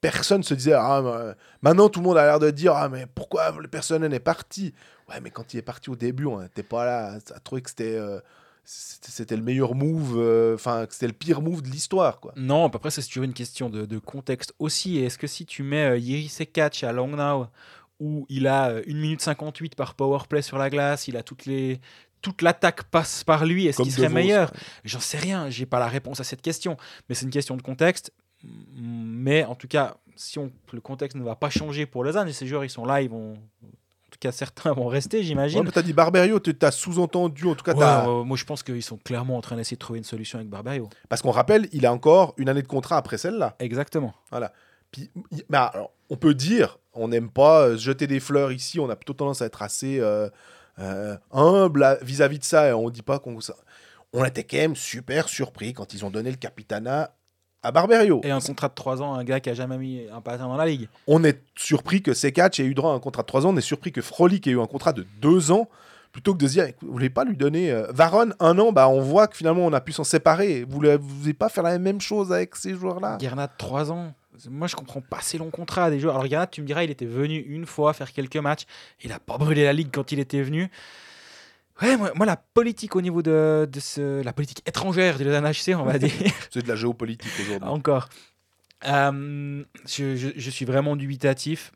Personne 0.00 0.44
se 0.44 0.54
disait, 0.54 0.74
ah, 0.74 0.98
euh, 0.98 1.34
maintenant 1.60 1.88
tout 1.88 2.00
le 2.00 2.04
monde 2.04 2.16
a 2.16 2.24
l'air 2.24 2.38
de 2.38 2.50
dire, 2.50 2.74
ah, 2.74 2.88
mais 2.88 3.06
pourquoi 3.12 3.50
le 3.50 3.66
Pessonen 3.66 4.12
est 4.12 4.20
parti? 4.20 4.72
Ouais, 5.08 5.20
mais 5.20 5.30
quand 5.30 5.54
il 5.54 5.58
est 5.58 5.62
parti 5.62 5.90
au 5.90 5.96
début, 5.96 6.26
on 6.26 6.40
n'était 6.40 6.62
pas 6.62 6.84
là 6.84 7.18
à 7.34 7.40
trouver 7.40 7.62
que 7.62 7.70
c'était 7.70 7.96
euh, 7.96 8.20
c'était 8.64 9.36
le 9.36 9.42
meilleur 9.42 9.74
move, 9.74 10.14
euh, 10.16 10.54
enfin, 10.54 10.86
que 10.86 10.92
c'était 10.92 11.08
le 11.08 11.12
pire 11.12 11.42
move 11.42 11.62
de 11.62 11.68
l'histoire, 11.68 12.20
quoi. 12.20 12.32
Non, 12.36 12.66
après, 12.66 12.92
c'est 12.92 13.02
toujours 13.02 13.24
une 13.24 13.34
question 13.34 13.68
de, 13.68 13.84
de 13.84 13.98
contexte 13.98 14.54
aussi. 14.60 14.98
Est-ce 14.98 15.18
que 15.18 15.26
si 15.26 15.46
tu 15.46 15.64
mets 15.64 16.00
Yiri 16.00 16.28
Sekatch 16.28 16.84
à 16.84 16.92
Langnau, 16.92 17.48
où 18.02 18.26
il 18.28 18.46
a 18.46 18.70
euh, 18.70 18.82
1 18.88 18.94
minute 18.94 19.20
58 19.20 19.74
par 19.76 19.94
powerplay 19.94 20.42
sur 20.42 20.58
la 20.58 20.70
glace, 20.70 21.08
il 21.08 21.16
a 21.16 21.22
toutes 21.22 21.46
les. 21.46 21.80
Toute 22.22 22.40
l'attaque 22.42 22.84
passe 22.84 23.24
par 23.24 23.44
lui. 23.44 23.66
Est-ce 23.66 23.82
qu'il 23.82 23.92
serait 23.92 24.06
Vos, 24.08 24.14
meilleur? 24.14 24.50
Ouais. 24.52 24.58
J'en 24.84 25.00
sais 25.00 25.18
rien. 25.18 25.50
J'ai 25.50 25.66
pas 25.66 25.78
la 25.80 25.88
réponse 25.88 26.20
à 26.20 26.24
cette 26.24 26.40
question. 26.42 26.76
Mais 27.08 27.14
c'est 27.14 27.24
une 27.26 27.30
question 27.32 27.56
de 27.56 27.62
contexte. 27.62 28.12
Mais 28.74 29.44
en 29.44 29.54
tout 29.54 29.68
cas, 29.68 29.96
si 30.16 30.38
on, 30.38 30.50
le 30.72 30.80
contexte 30.80 31.16
ne 31.16 31.22
va 31.24 31.36
pas 31.36 31.50
changer 31.50 31.86
pour 31.86 32.04
Lausanne, 32.04 32.28
et 32.28 32.32
ces 32.32 32.46
joueurs 32.46 32.64
ils 32.64 32.70
sont 32.70 32.84
là, 32.84 33.02
ils 33.02 33.10
vont. 33.10 33.32
En 33.34 34.10
tout 34.10 34.18
cas, 34.20 34.32
certains 34.32 34.72
vont 34.74 34.86
rester, 34.88 35.18
Ouais, 35.18 35.22
j'imagine. 35.22 35.62
mais 35.64 35.70
t'as 35.70 35.82
dit 35.82 35.92
Barberio, 35.92 36.38
tu 36.38 36.54
as 36.60 36.70
sous-entendu, 36.70 37.46
en 37.46 37.54
tout 37.54 37.64
cas, 37.64 37.74
Ouais, 37.74 37.84
ouais, 38.10 38.18
ouais, 38.18 38.24
moi, 38.24 38.36
je 38.36 38.44
pense 38.44 38.62
qu'ils 38.62 38.82
sont 38.82 38.98
clairement 38.98 39.36
en 39.36 39.40
train 39.40 39.56
d'essayer 39.56 39.76
de 39.76 39.80
trouver 39.80 39.98
une 39.98 40.04
solution 40.04 40.38
avec 40.38 40.48
Barbario. 40.50 40.88
parce 41.08 41.22
qu'on 41.22 41.30
rappelle, 41.30 41.68
il 41.72 41.86
a 41.86 41.92
encore 41.92 42.34
une 42.36 42.48
année 42.48 42.62
de 42.62 42.68
contrat 42.68 42.96
après 42.98 43.16
celle-là. 43.18 43.56
Exactement. 43.58 44.14
Puis, 44.90 45.10
il- 45.30 45.42
mais 45.48 45.56
alors, 45.56 45.92
on 46.10 46.16
peut 46.16 46.34
dire, 46.34 46.78
on 46.92 47.08
n'aime 47.08 47.30
pas 47.30 47.62
euh, 47.62 47.78
se 47.78 47.82
jeter 47.84 48.06
des 48.06 48.20
fleurs 48.20 48.52
ici, 48.52 48.78
on 48.78 48.90
a 48.90 48.96
plutôt 48.96 49.14
tendance 49.14 49.40
à 49.40 49.46
être 49.46 49.62
assez 49.62 49.98
euh, 50.00 50.28
euh, 50.78 51.16
humble 51.30 51.98
vis-à-vis 52.02 52.38
de 52.38 52.44
ça, 52.44 52.68
et 52.68 52.72
on 52.72 52.90
dit 52.90 53.02
pas 53.02 53.18
qu'on... 53.18 53.38
On 54.14 54.24
était 54.24 54.44
quand 54.44 54.58
même 54.58 54.76
super 54.76 55.28
surpris 55.28 55.72
quand 55.72 55.94
ils 55.94 56.04
ont 56.04 56.10
donné 56.10 56.30
le 56.30 56.36
capitana 56.36 57.14
à 57.62 57.72
Barberio. 57.72 58.20
Et 58.24 58.30
un 58.30 58.40
contrat 58.40 58.68
de 58.68 58.74
3 58.74 59.00
ans, 59.00 59.14
un 59.14 59.24
gars 59.24 59.40
qui 59.40 59.48
a 59.48 59.54
jamais 59.54 59.78
mis 59.78 60.06
un 60.12 60.20
patin 60.20 60.48
dans 60.48 60.56
la 60.56 60.66
ligue. 60.66 60.88
On 61.06 61.24
est 61.24 61.42
surpris 61.56 62.02
que 62.02 62.12
Sekatch 62.12 62.60
ait 62.60 62.64
eu 62.64 62.74
droit 62.74 62.90
à 62.92 62.94
un 62.94 63.00
contrat 63.00 63.22
de 63.22 63.28
3 63.28 63.46
ans, 63.46 63.50
on 63.54 63.56
est 63.56 63.62
surpris 63.62 63.92
que 63.92 64.02
Frolic 64.02 64.46
ait 64.46 64.50
eu 64.50 64.60
un 64.60 64.66
contrat 64.66 64.92
de 64.92 65.06
2 65.20 65.50
ans, 65.52 65.68
plutôt 66.10 66.34
que 66.34 66.38
de 66.38 66.46
se 66.46 66.52
dire, 66.52 66.66
vous 66.82 66.92
voulez 66.92 67.08
pas 67.08 67.24
lui 67.24 67.36
donner... 67.36 67.70
euh, 67.70 67.86
Varon, 67.90 68.32
un 68.38 68.58
an, 68.58 68.72
bah, 68.72 68.88
on 68.88 69.00
voit 69.00 69.28
que 69.28 69.36
finalement 69.36 69.64
on 69.64 69.72
a 69.72 69.80
pu 69.80 69.92
s'en 69.92 70.04
séparer. 70.04 70.66
Vous 70.68 70.82
ne 70.82 70.96
voulez 70.96 71.32
pas 71.32 71.48
faire 71.48 71.64
la 71.64 71.78
même 71.78 72.00
chose 72.00 72.32
avec 72.32 72.54
ces 72.56 72.74
joueurs-là? 72.74 73.16
Gernat, 73.18 73.48
3 73.48 73.92
ans. 73.92 74.12
Moi, 74.48 74.66
je 74.66 74.74
comprends 74.76 75.00
pas 75.00 75.20
ces 75.20 75.38
longs 75.38 75.50
contrats 75.50 75.90
des 75.90 76.00
joueurs. 76.00 76.14
Alors, 76.16 76.26
Garnat, 76.28 76.46
tu 76.46 76.62
me 76.62 76.66
diras, 76.66 76.84
il 76.84 76.90
était 76.90 77.04
venu 77.06 77.36
une 77.38 77.66
fois 77.66 77.92
faire 77.92 78.12
quelques 78.12 78.36
matchs. 78.36 78.62
Il 79.02 79.12
a 79.12 79.18
pas 79.18 79.36
brûlé 79.38 79.64
la 79.64 79.72
ligue 79.72 79.88
quand 79.92 80.10
il 80.12 80.18
était 80.20 80.42
venu. 80.42 80.70
Ouais, 81.80 81.96
moi, 81.96 82.12
moi, 82.14 82.26
la 82.26 82.36
politique 82.36 82.96
au 82.96 83.00
niveau 83.00 83.22
de, 83.22 83.68
de 83.70 83.80
ce, 83.80 84.22
la 84.22 84.32
politique 84.32 84.62
étrangère 84.66 85.18
du 85.18 85.24
NHC, 85.24 85.74
on 85.76 85.84
va 85.84 85.98
dire, 85.98 86.10
C'est 86.50 86.62
de 86.62 86.68
la 86.68 86.76
géopolitique 86.76 87.32
aujourd'hui. 87.40 87.68
encore. 87.68 88.08
Euh, 88.86 89.64
je, 89.86 90.16
je- 90.16 90.28
je 90.36 90.50
suis 90.50 90.64
vraiment 90.64 90.96
dubitatif. 90.96 91.72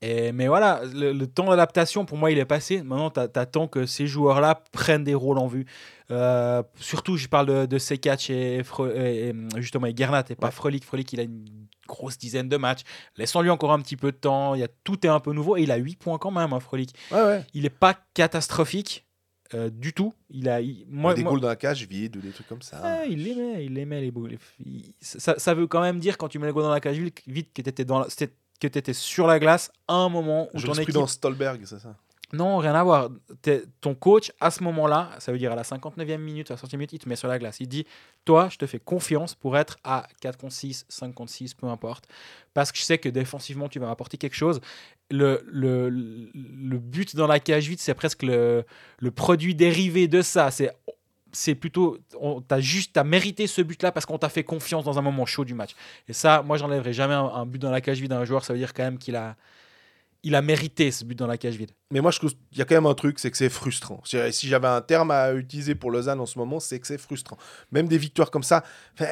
Et, 0.00 0.30
mais 0.32 0.46
voilà, 0.46 0.82
le, 0.94 1.12
le 1.12 1.26
temps 1.26 1.48
d'adaptation, 1.50 2.04
pour 2.04 2.18
moi, 2.18 2.30
il 2.30 2.38
est 2.38 2.44
passé. 2.44 2.82
Maintenant, 2.82 3.10
tu 3.10 3.18
attends 3.20 3.66
que 3.66 3.84
ces 3.84 4.06
joueurs-là 4.06 4.62
prennent 4.70 5.02
des 5.04 5.14
rôles 5.14 5.38
en 5.38 5.48
vue. 5.48 5.66
Euh, 6.12 6.62
surtout, 6.78 7.16
je 7.16 7.26
parle 7.28 7.46
de, 7.46 7.66
de 7.66 7.78
Sekac 7.78 8.30
et, 8.30 8.62
Fre- 8.62 8.94
et, 8.96 9.30
et, 9.30 9.34
justement 9.60 9.86
et 9.88 9.94
Gernat 9.96 10.24
et 10.30 10.34
pas 10.36 10.46
Ouais. 10.46 10.52
Frolic. 10.52 10.84
Frolic, 10.84 11.12
il 11.12 11.20
a 11.20 11.24
une 11.24 11.66
grosse 11.88 12.16
dizaine 12.16 12.48
de 12.48 12.56
matchs. 12.56 12.82
Laissons-lui 13.16 13.50
encore 13.50 13.72
un 13.72 13.80
petit 13.80 13.96
peu 13.96 14.12
de 14.12 14.16
temps. 14.16 14.54
Il 14.54 14.60
y 14.60 14.64
a, 14.64 14.68
tout 14.84 15.04
est 15.04 15.08
un 15.10 15.20
peu 15.20 15.32
nouveau. 15.32 15.56
Et 15.56 15.62
il 15.62 15.72
a 15.72 15.76
8 15.76 15.96
points 15.96 16.18
quand 16.18 16.30
même, 16.30 16.52
hein, 16.52 16.60
Frolic. 16.60 16.94
Ouais, 17.10 17.22
ouais. 17.22 17.44
Il 17.52 17.62
n'est 17.64 17.70
pas 17.70 17.96
catastrophique 18.14 19.04
euh, 19.54 19.68
du 19.68 19.92
tout. 19.94 20.14
Il 20.30 20.48
a, 20.48 20.60
il- 20.60 20.84
moi, 20.88 21.14
des 21.14 21.22
moi- 21.24 21.32
goals 21.32 21.40
dans 21.40 21.48
la 21.48 21.56
cage 21.56 21.86
vide 21.88 22.16
ou 22.18 22.20
des 22.20 22.30
trucs 22.30 22.46
comme 22.46 22.62
ça. 22.62 22.80
Ouais, 22.82 23.10
il 23.10 23.24
l'aimait, 23.24 23.64
il 23.64 23.76
aimait 23.78 24.00
les 24.00 24.10
boules. 24.12 24.36
Il- 24.64 24.92
Ça, 25.00 25.34
ça 25.38 25.54
veut 25.54 25.66
quand 25.66 25.80
même 25.80 25.98
dire 25.98 26.18
quand 26.18 26.28
tu 26.28 26.38
mets 26.38 26.46
le 26.46 26.52
goal 26.52 26.62
dans 26.62 26.70
la 26.70 26.80
cage 26.80 26.98
vide 26.98 27.14
vite 27.26 27.50
que 27.52 27.62
tu 27.62 27.68
étais, 27.70 27.84
dans 27.84 27.98
la- 28.00 28.08
que 28.60 28.66
étais 28.66 28.92
sur 28.92 29.26
la 29.26 29.38
glace 29.38 29.70
à 29.86 29.94
un 29.94 30.08
moment 30.08 30.48
où 30.48 30.52
ton 30.52 30.58
équipe... 30.58 30.66
Jurisprudence 30.66 31.12
Stolberg, 31.12 31.60
c'est 31.64 31.78
ça 31.78 31.94
Non, 32.32 32.58
rien 32.58 32.74
à 32.74 32.82
voir. 32.82 33.10
Ton 33.80 33.94
coach, 33.94 34.32
à 34.40 34.50
ce 34.50 34.62
moment-là, 34.64 35.10
ça 35.18 35.32
veut 35.32 35.38
dire 35.38 35.52
à 35.52 35.56
la 35.56 35.62
59e 35.62 36.18
minute, 36.18 36.50
à 36.50 36.54
la 36.54 36.60
60e 36.60 36.76
minute, 36.76 36.92
il 36.92 36.98
te 36.98 37.08
met 37.08 37.16
sur 37.16 37.28
la 37.28 37.38
glace. 37.38 37.58
Il 37.60 37.68
dit 37.68 37.86
Toi, 38.24 38.48
je 38.50 38.58
te 38.58 38.66
fais 38.66 38.78
confiance 38.80 39.34
pour 39.34 39.56
être 39.56 39.78
à 39.84 40.06
4 40.20 40.36
contre 40.38 40.54
6, 40.54 40.86
5 40.88 41.14
contre 41.14 41.32
6, 41.32 41.54
peu 41.54 41.66
importe. 41.68 42.06
Parce 42.52 42.72
que 42.72 42.78
je 42.78 42.82
sais 42.82 42.98
que 42.98 43.08
défensivement, 43.08 43.68
tu 43.68 43.78
vas 43.78 43.86
m'apporter 43.86 44.18
quelque 44.18 44.36
chose. 44.36 44.60
Le, 45.10 45.42
le, 45.46 45.88
le 45.88 46.78
but 46.78 47.16
dans 47.16 47.26
la 47.26 47.40
cage 47.40 47.68
vide, 47.68 47.78
c'est 47.80 47.94
presque 47.94 48.22
le, 48.24 48.64
le 48.98 49.10
produit 49.10 49.54
dérivé 49.54 50.08
de 50.08 50.20
ça. 50.20 50.50
C'est. 50.50 50.72
C'est 51.32 51.54
plutôt, 51.54 51.98
t'as 52.46 52.60
juste, 52.60 52.92
t'as 52.94 53.04
mérité 53.04 53.46
ce 53.46 53.60
but-là 53.60 53.92
parce 53.92 54.06
qu'on 54.06 54.18
t'a 54.18 54.28
fait 54.28 54.44
confiance 54.44 54.84
dans 54.84 54.98
un 54.98 55.02
moment 55.02 55.26
chaud 55.26 55.44
du 55.44 55.54
match. 55.54 55.72
Et 56.08 56.12
ça, 56.12 56.42
moi, 56.42 56.56
j'enlèverai 56.56 56.92
jamais 56.92 57.14
un, 57.14 57.46
but 57.46 57.58
dans 57.58 57.70
la 57.70 57.80
cage 57.80 58.00
vide 58.00 58.12
à 58.12 58.18
un 58.18 58.24
joueur. 58.24 58.44
Ça 58.44 58.52
veut 58.52 58.58
dire 58.58 58.72
quand 58.72 58.82
même 58.82 58.98
qu'il 58.98 59.14
a, 59.14 59.36
il 60.22 60.34
a 60.34 60.42
mérité 60.42 60.90
ce 60.90 61.04
but 61.04 61.16
dans 61.16 61.26
la 61.26 61.36
cage 61.36 61.56
vide. 61.56 61.70
Mais 61.90 62.00
moi, 62.00 62.10
je 62.10 62.18
trouve 62.18 62.32
qu'il 62.32 62.58
y 62.58 62.62
a 62.62 62.64
quand 62.64 62.74
même 62.74 62.86
un 62.86 62.94
truc, 62.94 63.18
c'est 63.18 63.30
que 63.30 63.36
c'est 63.36 63.48
frustrant. 63.48 64.02
Si 64.04 64.48
j'avais 64.48 64.68
un 64.68 64.80
terme 64.80 65.10
à 65.10 65.32
utiliser 65.32 65.74
pour 65.74 65.90
Lausanne 65.90 66.20
en 66.20 66.26
ce 66.26 66.38
moment, 66.38 66.60
c'est 66.60 66.80
que 66.80 66.86
c'est 66.86 66.98
frustrant. 66.98 67.38
Même 67.72 67.88
des 67.88 67.98
victoires 67.98 68.30
comme 68.30 68.42
ça, 68.42 68.64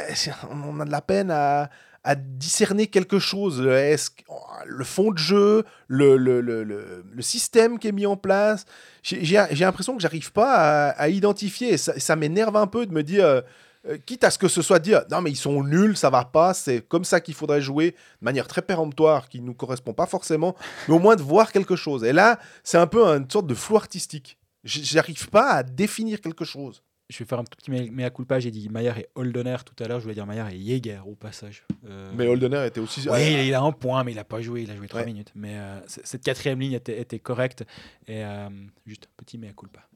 on 0.51 0.80
a 0.80 0.84
de 0.84 0.90
la 0.90 1.02
peine 1.02 1.30
à, 1.30 1.70
à 2.06 2.14
discerner 2.14 2.86
quelque 2.86 3.18
chose. 3.18 3.60
Le, 3.60 3.72
est-ce 3.72 4.10
que- 4.10 4.22
le 4.64 4.84
fond 4.84 5.10
de 5.10 5.18
jeu, 5.18 5.64
le, 5.88 6.16
le, 6.16 6.40
le, 6.40 6.62
le- 6.62 7.04
système 7.20 7.78
qui 7.80 7.88
est 7.88 7.92
mis 7.92 8.06
en 8.06 8.16
place. 8.16 8.64
J'ai, 9.02 9.36
l'impression 9.58 9.96
que 9.96 10.00
j'arrive 10.00 10.32
pas 10.32 10.90
à, 10.90 11.08
identifier. 11.08 11.76
Ça, 11.76 12.16
m'énerve 12.16 12.56
un 12.56 12.68
peu 12.68 12.86
de 12.86 12.92
me 12.92 13.02
dire, 13.02 13.24
euh, 13.24 13.40
euh, 13.88 13.98
quitte 14.06 14.22
à 14.22 14.30
ce 14.30 14.38
que 14.38 14.46
ce 14.46 14.62
soit 14.62 14.78
dire, 14.78 15.02
non 15.10 15.20
mais 15.20 15.30
ils 15.32 15.36
sont 15.36 15.62
nuls, 15.64 15.96
ça 15.96 16.10
va 16.10 16.24
pas, 16.24 16.54
c'est 16.54 16.80
comme 16.86 17.04
ça 17.04 17.20
qu'il 17.20 17.34
faudrait 17.34 17.60
jouer 17.60 17.90
de 17.90 18.24
manière 18.24 18.46
très 18.46 18.62
péremptoire, 18.62 19.28
qui 19.28 19.40
nous 19.40 19.54
correspond 19.54 19.92
pas 19.92 20.06
forcément, 20.06 20.54
mais 20.88 20.94
au 20.94 20.98
moins 21.00 21.16
de 21.16 21.22
voir 21.22 21.50
quelque 21.50 21.74
chose. 21.76 22.04
Et 22.04 22.12
là, 22.12 22.38
c'est 22.62 22.78
un 22.78 22.86
peu 22.86 23.04
une 23.04 23.28
sorte 23.28 23.46
de 23.48 23.54
flou 23.54 23.76
artistique. 23.76 24.38
J'arrive 24.64 25.28
pas 25.28 25.50
à 25.50 25.62
définir 25.64 26.20
quelque 26.20 26.44
chose. 26.44 26.82
Je 27.08 27.18
vais 27.18 27.24
faire 27.24 27.38
un 27.38 27.44
tout 27.44 27.56
petit 27.56 27.70
mea 27.70 28.10
culpa. 28.10 28.40
J'ai 28.40 28.50
dit 28.50 28.68
Maillard 28.68 28.98
et 28.98 29.06
Holdener 29.14 29.56
tout 29.64 29.80
à 29.82 29.86
l'heure. 29.86 29.98
Je 30.00 30.04
voulais 30.04 30.14
dire 30.16 30.26
Maillard 30.26 30.48
et 30.50 30.58
Jäger 30.58 30.98
au 31.06 31.14
passage. 31.14 31.64
Euh, 31.88 32.10
Mais 32.16 32.26
Holdener 32.26 32.66
était 32.66 32.80
aussi. 32.80 33.08
Oui, 33.08 33.46
il 33.46 33.54
a 33.54 33.60
un 33.62 33.70
point, 33.70 34.02
mais 34.02 34.10
il 34.12 34.18
a 34.18 34.24
pas 34.24 34.40
joué. 34.42 34.62
Il 34.62 34.70
a 34.72 34.76
joué 34.76 34.88
3 34.88 35.00
Ouais. 35.02 35.06
minutes. 35.06 35.30
Mais 35.36 35.54
euh, 35.56 35.78
cette 35.86 36.22
quatrième 36.24 36.58
ligne 36.58 36.72
était, 36.72 37.00
était 37.00 37.20
correcte. 37.20 37.62
Et 38.08 38.24
euh, 38.24 38.48
juste 38.86 39.08
un 39.20 39.22
petit 39.22 39.38
mea 39.38 39.52
culpa. 39.56 39.86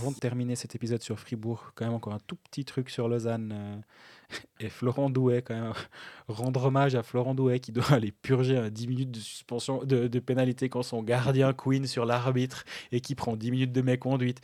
Avant 0.00 0.10
de 0.12 0.16
terminer 0.16 0.54
cet 0.56 0.74
épisode 0.74 1.02
sur 1.02 1.18
Fribourg, 1.18 1.72
quand 1.74 1.84
même 1.84 1.94
encore 1.94 2.12
un 2.14 2.20
tout 2.26 2.36
petit 2.36 2.64
truc 2.64 2.88
sur 2.90 3.08
Lausanne 3.08 3.52
euh, 3.52 4.36
et 4.60 4.68
Florent 4.68 5.10
Douet, 5.10 5.42
quand 5.42 5.54
même 5.54 5.72
rendre 6.28 6.64
hommage 6.64 6.94
à 6.94 7.02
Florent 7.02 7.34
Douet 7.34 7.58
qui 7.58 7.72
doit 7.72 7.90
aller 7.92 8.12
purger 8.12 8.56
un 8.56 8.70
10 8.70 8.86
minutes 8.86 9.10
de 9.10 9.18
suspension 9.18 9.82
de, 9.84 10.06
de 10.06 10.18
pénalité 10.20 10.68
quand 10.68 10.82
son 10.82 11.02
gardien 11.02 11.52
Queen 11.52 11.86
sur 11.86 12.04
l'arbitre 12.06 12.64
et 12.92 13.00
qui 13.00 13.14
prend 13.14 13.36
10 13.36 13.50
minutes 13.50 13.72
de 13.72 13.82
méconduite. 13.82 14.40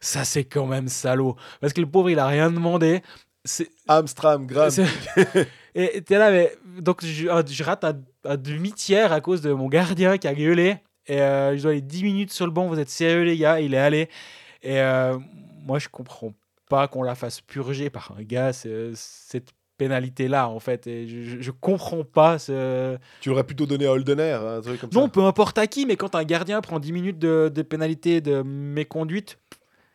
Ça 0.00 0.24
c'est 0.24 0.44
quand 0.44 0.66
même 0.66 0.88
salaud 0.88 1.36
parce 1.60 1.72
que 1.72 1.80
le 1.80 1.88
pauvre 1.90 2.10
il 2.10 2.18
a 2.18 2.26
rien 2.26 2.50
demandé. 2.50 3.02
C'est 3.44 3.70
Amstram, 3.86 4.46
c'est- 4.70 5.46
et 5.76 6.02
t'es 6.02 6.18
là, 6.18 6.32
mais 6.32 6.52
donc 6.80 7.04
je, 7.04 7.26
je 7.48 7.62
rate 7.64 7.84
un, 7.84 8.00
un 8.24 8.36
demi-tiers 8.36 9.12
à 9.12 9.20
cause 9.20 9.40
de 9.40 9.52
mon 9.52 9.68
gardien 9.68 10.18
qui 10.18 10.26
a 10.26 10.34
gueulé. 10.34 10.78
Et 11.06 11.20
euh, 11.20 11.56
je 11.56 11.62
dois 11.62 11.70
aller 11.70 11.80
10 11.80 12.02
minutes 12.02 12.32
sur 12.32 12.46
le 12.46 12.50
banc. 12.50 12.66
Vous 12.66 12.80
êtes 12.80 12.90
sérieux, 12.90 13.22
les 13.22 13.36
gars? 13.36 13.60
Il 13.60 13.74
est 13.74 13.78
allé. 13.78 14.08
Et 14.62 14.80
euh, 14.80 15.18
moi, 15.66 15.78
je 15.78 15.88
comprends 15.88 16.32
pas 16.68 16.88
qu'on 16.88 17.02
la 17.02 17.14
fasse 17.14 17.40
purger 17.40 17.90
par 17.90 18.12
un 18.18 18.22
gars, 18.22 18.52
ce- 18.52 18.92
cette 18.94 19.50
pénalité-là, 19.78 20.48
en 20.48 20.58
fait. 20.58 20.86
Et 20.86 21.06
je, 21.06 21.40
je, 21.40 21.50
comprends 21.50 22.02
pas 22.04 22.38
ce. 22.38 22.96
Tu 23.20 23.30
aurais 23.30 23.44
plutôt 23.44 23.66
donné 23.66 23.86
à 23.86 23.92
Holdener, 23.92 24.32
un 24.32 24.60
truc 24.62 24.80
comme 24.80 24.90
Non, 24.94 25.04
ça. 25.04 25.08
peu 25.10 25.22
importe 25.24 25.58
à 25.58 25.66
qui, 25.66 25.84
mais 25.86 25.96
quand 25.96 26.14
un 26.14 26.24
gardien 26.24 26.60
prend 26.60 26.78
10 26.80 26.92
minutes 26.92 27.18
de, 27.18 27.50
de 27.54 27.62
pénalité 27.62 28.20
de 28.20 28.42
méconduite, 28.42 29.38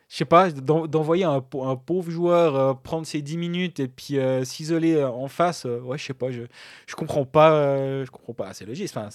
je 0.08 0.16
sais 0.18 0.24
pas, 0.24 0.50
d'en- 0.52 0.86
d'envoyer 0.86 1.24
un, 1.24 1.40
pau- 1.40 1.64
un 1.64 1.74
pauvre 1.76 2.10
joueur 2.10 2.54
euh, 2.56 2.74
prendre 2.74 3.06
ses 3.06 3.22
10 3.22 3.36
minutes 3.36 3.80
et 3.80 3.88
puis 3.88 4.18
euh, 4.18 4.44
s'isoler 4.44 5.02
en 5.02 5.26
face, 5.28 5.66
euh, 5.66 5.80
ouais, 5.80 5.98
je 5.98 6.04
sais 6.04 6.14
pas, 6.14 6.30
je, 6.30 6.42
je 6.86 6.94
comprends 6.94 7.24
pas, 7.24 8.04
je 8.04 8.10
comprends 8.10 8.34
pas, 8.34 8.52
c'est 8.54 8.64
logique, 8.66 8.90
enfin, 8.94 9.08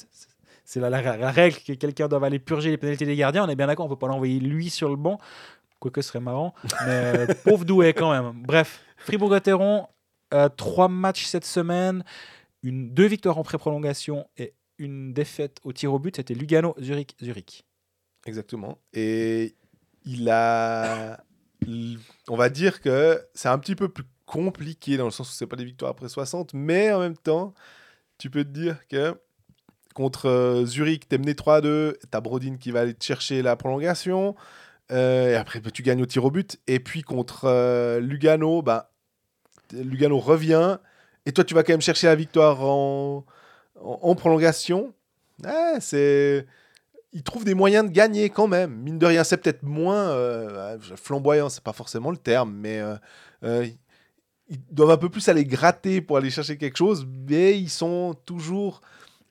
c'est- 0.68 0.80
la, 0.82 0.90
la- 0.90 1.16
la 1.18 1.32
règle 1.32 1.58
que 1.66 1.74
quelqu'un 1.74 2.08
doit 2.08 2.24
aller 2.26 2.40
purger 2.40 2.70
les 2.70 2.78
pénalités 2.78 3.06
des 3.06 3.16
gardiens, 3.16 3.46
on 3.46 3.50
est 3.50 3.56
bien 3.56 3.68
d'accord, 3.68 3.86
on 3.86 3.90
peut 3.90 3.96
pas 3.96 4.08
l'envoyer 4.08 4.40
lui 4.40 4.70
sur 4.70 4.90
le 4.90 4.98
banc, 4.98 5.18
quoique 5.80 6.02
ce 6.02 6.10
serait 6.10 6.20
marrant, 6.20 6.54
mais 6.86 6.90
euh, 6.90 7.28
pauvre 7.46 7.64
doué 7.66 7.94
quand 7.94 8.12
même. 8.12 8.34
Bref, 8.44 8.84
Fribourg-Gotteron, 8.98 9.88
euh, 10.34 10.50
trois 10.50 10.90
matchs 10.90 11.26
cette 11.26 11.46
semaine, 11.46 12.04
une, 12.64 12.94
deux 12.94 13.06
victoires 13.08 13.38
en 13.38 13.44
pré-prolongation 13.44 14.28
et 14.38 14.54
une 14.78 15.14
défaite 15.14 15.58
au 15.64 15.72
tir 15.74 15.94
au 15.94 16.00
but, 16.00 16.16
c'était 16.18 16.34
Lugano, 16.34 16.76
Zurich, 16.82 17.16
Zurich. 17.24 17.64
Exactement. 18.26 18.78
Et 18.94 19.56
il 20.04 20.30
a. 20.30 21.24
On 22.28 22.36
va 22.36 22.50
dire 22.50 22.82
que 22.82 23.24
c'est 23.34 23.48
un 23.50 23.58
petit 23.58 23.76
peu 23.76 23.90
plus 23.90 24.04
compliqué 24.26 24.98
dans 24.98 25.06
le 25.06 25.12
sens 25.12 25.30
où 25.30 25.34
c'est 25.34 25.48
pas 25.48 25.56
des 25.56 25.64
victoires 25.66 25.92
après 25.92 26.10
60, 26.10 26.54
mais 26.54 26.92
en 26.92 27.00
même 27.00 27.18
temps, 27.18 27.54
tu 28.18 28.30
peux 28.30 28.44
te 28.44 28.50
dire 28.50 28.86
que 28.88 29.16
contre 29.98 30.30
euh, 30.30 30.64
Zurich, 30.64 31.10
t'es 31.10 31.18
mené 31.18 31.34
3-2, 31.34 31.96
t'as 32.12 32.22
Brodin 32.22 32.58
qui 32.58 32.70
va 32.70 32.82
aller 32.82 32.94
te 32.94 33.04
chercher 33.04 33.42
la 33.42 33.56
prolongation, 33.56 34.36
euh, 34.92 35.32
et 35.32 35.36
après 35.36 35.60
bah, 35.60 35.72
tu 35.72 35.82
gagnes 35.82 36.04
au 36.04 36.06
tir 36.06 36.24
au 36.24 36.30
but, 36.30 36.60
et 36.68 36.80
puis 36.80 37.02
contre 37.02 37.46
euh, 37.46 38.00
Lugano, 38.00 38.62
bah, 38.62 38.92
Lugano 39.74 40.20
revient, 40.20 40.78
et 41.26 41.32
toi 41.32 41.44
tu 41.44 41.56
vas 41.56 41.64
quand 41.64 41.74
même 41.74 41.82
chercher 41.82 42.06
la 42.06 42.14
victoire 42.14 42.62
en, 42.62 43.26
en, 43.82 44.14
prolongation. 44.14 44.94
Ouais, 45.44 45.80
c'est 45.80 46.46
ils 47.12 47.24
trouvent 47.24 47.46
des 47.46 47.56
moyens 47.56 47.84
de 47.84 47.92
gagner 47.92 48.30
quand 48.30 48.48
même. 48.48 48.76
Mine 48.76 49.00
de 49.00 49.06
rien, 49.08 49.24
c'est 49.24 49.38
peut-être 49.38 49.64
moins 49.64 50.10
euh, 50.10 50.78
flamboyant, 50.96 51.50
c'est 51.50 51.64
pas 51.64 51.74
forcément 51.74 52.12
le 52.12 52.18
terme, 52.18 52.54
mais 52.54 52.84
ils 53.42 54.62
doivent 54.70 54.92
un 54.92 54.98
peu 54.98 55.10
plus 55.10 55.28
aller 55.28 55.44
gratter 55.44 56.02
pour 56.02 56.18
aller 56.18 56.30
chercher 56.30 56.56
quelque 56.56 56.78
chose, 56.78 57.08
mais 57.28 57.58
ils 57.58 57.72
sont 57.72 58.14
toujours. 58.26 58.82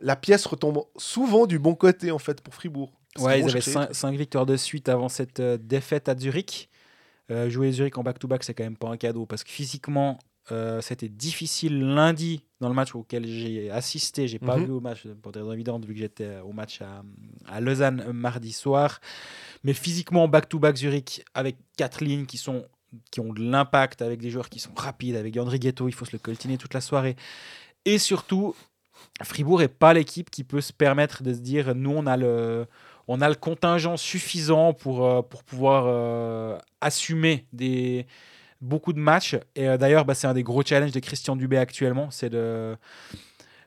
La 0.01 0.17
pièce 0.17 0.47
retombe 0.47 0.85
souvent 0.97 1.47
du 1.47 1.59
bon 1.59 1.75
côté 1.75 2.11
en 2.11 2.19
fait 2.19 2.41
pour 2.41 2.55
Fribourg. 2.55 2.93
Ouais, 3.19 3.41
ils 3.41 3.49
avaient 3.49 3.61
chercher- 3.61 3.95
5, 3.95 4.15
victoires 4.17 4.45
de 4.47 4.57
suite 4.57 4.89
avant 4.91 5.09
cette 5.09 5.41
euh, 5.41 5.57
défaite 5.61 6.09
à 6.09 6.17
Zurich. 6.17 6.69
Euh, 7.31 7.49
jouer 7.49 7.73
Zurich 7.73 7.97
en 7.99 8.03
back-to-back, 8.03 8.45
c'est 8.45 8.53
quand 8.55 8.65
même 8.65 8.77
pas 8.77 8.89
un 8.89 8.97
cadeau 8.99 9.25
parce 9.27 9.43
que 9.43 9.51
physiquement, 9.51 10.19
euh, 10.53 10.81
c'était 10.81 11.09
difficile 11.09 11.81
lundi 11.81 12.45
dans 12.61 12.69
le 12.69 12.75
match 12.75 12.95
auquel 12.95 13.27
j'ai 13.27 13.71
assisté. 13.71 14.29
J'ai 14.29 14.39
pas 14.39 14.57
Mhm. 14.59 14.65
vu 14.67 14.71
au 14.73 14.81
match 14.81 15.07
pour 15.23 15.33
des 15.33 15.41
raisons 15.41 15.53
évidentes 15.53 15.85
vu 15.87 15.95
que 15.95 15.99
j'étais 15.99 16.39
au 16.45 16.53
match 16.53 16.83
à, 16.83 17.03
à 17.49 17.61
Lausanne 17.61 18.13
mardi 18.13 18.53
soir. 18.53 19.01
Mais 19.65 19.73
physiquement, 19.73 20.29
back-to-back 20.29 20.77
Zurich 20.77 21.25
avec 21.35 21.57
quatre 21.77 22.05
lignes 22.05 22.27
qui 22.27 22.37
sont 22.39 22.65
qui 23.11 23.21
ont 23.21 23.33
de 23.33 23.43
l'impact 23.43 24.01
avec 24.01 24.21
des 24.21 24.31
joueurs 24.31 24.49
qui 24.49 24.59
sont 24.61 24.71
rapides, 24.75 25.17
avec 25.17 25.37
André 25.37 25.59
Ghetto, 25.59 25.89
il 25.89 25.93
faut 25.93 26.05
se 26.05 26.13
le 26.13 26.19
coltiner 26.19 26.57
toute 26.57 26.73
la 26.73 26.81
soirée. 26.81 27.17
Et 27.85 27.99
surtout, 27.99 28.55
Fribourg 29.23 29.61
n'est 29.61 29.69
pas 29.69 29.95
l'équipe 29.95 30.31
qui 30.31 30.45
peut 30.45 30.61
se 30.61 30.73
permettre 30.73 31.23
de 31.23 31.33
se 31.33 31.41
dire 31.41 31.75
nous 31.75 31.93
on 31.93 32.07
a 32.07 32.17
le 32.17 32.67
on 33.09 33.21
a 33.21 33.29
le 33.29 33.35
contingent 33.35 33.97
suffisant 33.97 34.73
pour, 34.73 35.07
euh, 35.07 35.23
pour 35.23 35.45
pouvoir 35.45 35.85
euh, 35.87 36.59
assumer 36.81 37.47
des, 37.53 38.07
beaucoup 38.61 38.93
de 38.93 38.99
matchs. 38.99 39.37
Et 39.55 39.69
euh, 39.69 39.77
d'ailleurs, 39.77 40.05
bah, 40.05 40.15
c'est 40.15 40.27
un 40.27 40.35
des 40.35 40.43
gros 40.43 40.63
challenges 40.63 40.93
de 40.93 41.01
Christian 41.01 41.37
Dubé 41.37 41.57
actuellement, 41.57 42.11
c'est 42.11 42.31
de, 42.31 42.77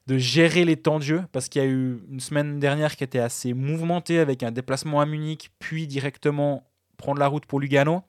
de 0.08 0.18
gérer 0.18 0.66
les 0.66 0.76
temps 0.76 1.00
de 1.00 1.04
jeu, 1.04 1.24
parce 1.32 1.48
qu'il 1.48 1.62
y 1.62 1.66
a 1.66 1.68
eu 1.68 2.02
une 2.12 2.20
semaine 2.20 2.60
dernière 2.60 2.96
qui 2.96 3.04
était 3.04 3.20
assez 3.20 3.54
mouvementée 3.54 4.20
avec 4.20 4.44
un 4.44 4.52
déplacement 4.52 5.00
à 5.00 5.06
Munich, 5.06 5.52
puis 5.60 5.88
directement 5.88 6.64
prendre 6.98 7.20
la 7.20 7.28
route 7.28 7.46
pour 7.46 7.60
Lugano. 7.62 8.04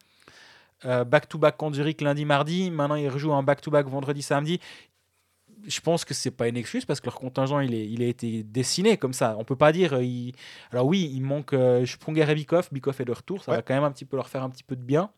euh, 0.85 1.05
back-to-back 1.05 1.57
contre 1.57 1.77
Zurich 1.77 2.01
lundi, 2.01 2.25
mardi. 2.25 2.71
Maintenant, 2.71 2.95
ils 2.95 3.09
rejouent 3.09 3.35
un 3.35 3.43
back-to-back 3.43 3.87
vendredi, 3.87 4.23
samedi. 4.23 4.61
Je 5.67 5.81
pense 5.81 6.05
que 6.05 6.15
c'est 6.15 6.31
pas 6.31 6.49
une 6.49 6.57
excuse 6.57 6.85
parce 6.85 7.01
que 7.01 7.07
leur 7.07 7.17
contingent 7.17 7.61
il, 7.61 7.75
est, 7.75 7.87
il 7.89 8.03
a 8.03 8.07
été 8.07 8.43
dessiné 8.43 8.97
comme 8.97 9.13
ça. 9.13 9.37
On 9.39 9.45
peut 9.45 9.57
pas 9.57 9.73
dire. 9.73 9.95
euh, 9.95 10.03
il- 10.05 10.33
Alors 10.71 10.87
oui, 10.87 11.11
il 11.15 11.21
manque 11.23 11.53
euh, 11.53 11.85
Sprunger 11.87 12.27
et 12.31 12.35
Bikoff. 12.35 12.73
Bikoff 12.73 13.01
est 13.01 13.05
de 13.05 13.13
retour, 13.13 13.43
ça 13.45 13.51
Ouais. 13.53 13.59
va 13.59 13.63
quand 13.63 13.75
même 13.75 13.85
un 13.85 13.93
petit 13.93 14.05
peu 14.05 14.17
leur 14.17 14.29
faire 14.29 14.43
un 14.43 14.51
petit 14.51 14.63
peu 14.65 14.77
de 14.77 14.83
bien. 14.83 15.11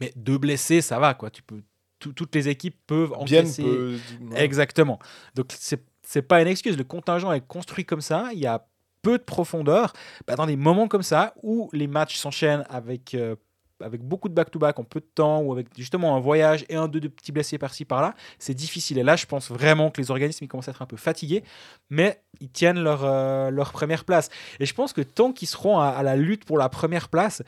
Mais 0.00 0.12
deux 0.16 0.38
blessés, 0.38 0.80
ça 0.80 0.98
va 0.98 1.14
quoi. 1.14 1.30
Tu 1.30 1.42
peux, 1.42 1.62
tout- 1.98 2.12
toutes 2.12 2.34
les 2.34 2.48
équipes 2.48 2.76
peuvent 2.86 3.10
Bien 3.24 3.40
encaisser. 3.40 3.62
peut- 3.62 3.98
Exactement. 4.34 4.98
Donc 5.34 5.46
c'est 5.56 5.84
c'est 6.04 6.22
pas 6.22 6.42
une 6.42 6.48
excuse. 6.48 6.76
Le 6.76 6.84
contingent 6.84 7.32
est 7.32 7.46
construit 7.46 7.84
comme 7.84 8.00
ça. 8.00 8.30
Il 8.32 8.40
y 8.40 8.46
a 8.46 8.66
peu 9.02 9.18
de 9.18 9.22
profondeur. 9.22 9.92
Bah, 10.26 10.34
dans 10.34 10.46
des 10.46 10.56
moments 10.56 10.88
comme 10.88 11.02
ça 11.04 11.32
où 11.42 11.70
les 11.72 11.86
matchs 11.86 12.16
s'enchaînent 12.16 12.64
avec 12.68 13.14
euh, 13.14 13.36
avec 13.82 14.02
beaucoup 14.02 14.28
de 14.28 14.34
back-to-back 14.34 14.78
en 14.78 14.84
peu 14.84 15.00
de 15.00 15.08
temps 15.14 15.40
ou 15.40 15.52
avec 15.52 15.68
justement 15.76 16.16
un 16.16 16.20
voyage 16.20 16.64
et 16.68 16.76
un 16.76 16.88
deux 16.88 17.00
de 17.00 17.08
petits 17.08 17.32
blessés 17.32 17.58
par-ci 17.58 17.84
par-là, 17.84 18.14
c'est 18.38 18.54
difficile. 18.54 18.98
Et 18.98 19.02
là, 19.02 19.16
je 19.16 19.26
pense 19.26 19.50
vraiment 19.50 19.90
que 19.90 20.00
les 20.00 20.10
organismes 20.10 20.44
ils 20.44 20.48
commencent 20.48 20.68
à 20.68 20.72
être 20.72 20.82
un 20.82 20.86
peu 20.86 20.96
fatigués, 20.96 21.42
mais 21.90 22.20
ils 22.40 22.50
tiennent 22.50 22.82
leur, 22.82 23.04
euh, 23.04 23.50
leur 23.50 23.72
première 23.72 24.04
place. 24.04 24.30
Et 24.60 24.66
je 24.66 24.74
pense 24.74 24.92
que 24.92 25.00
tant 25.00 25.32
qu'ils 25.32 25.48
seront 25.48 25.78
à, 25.78 26.02
la 26.02 26.16
lutte 26.16 26.44
pour 26.44 26.58
la 26.58 26.68
première 26.68 27.08
place, 27.08 27.42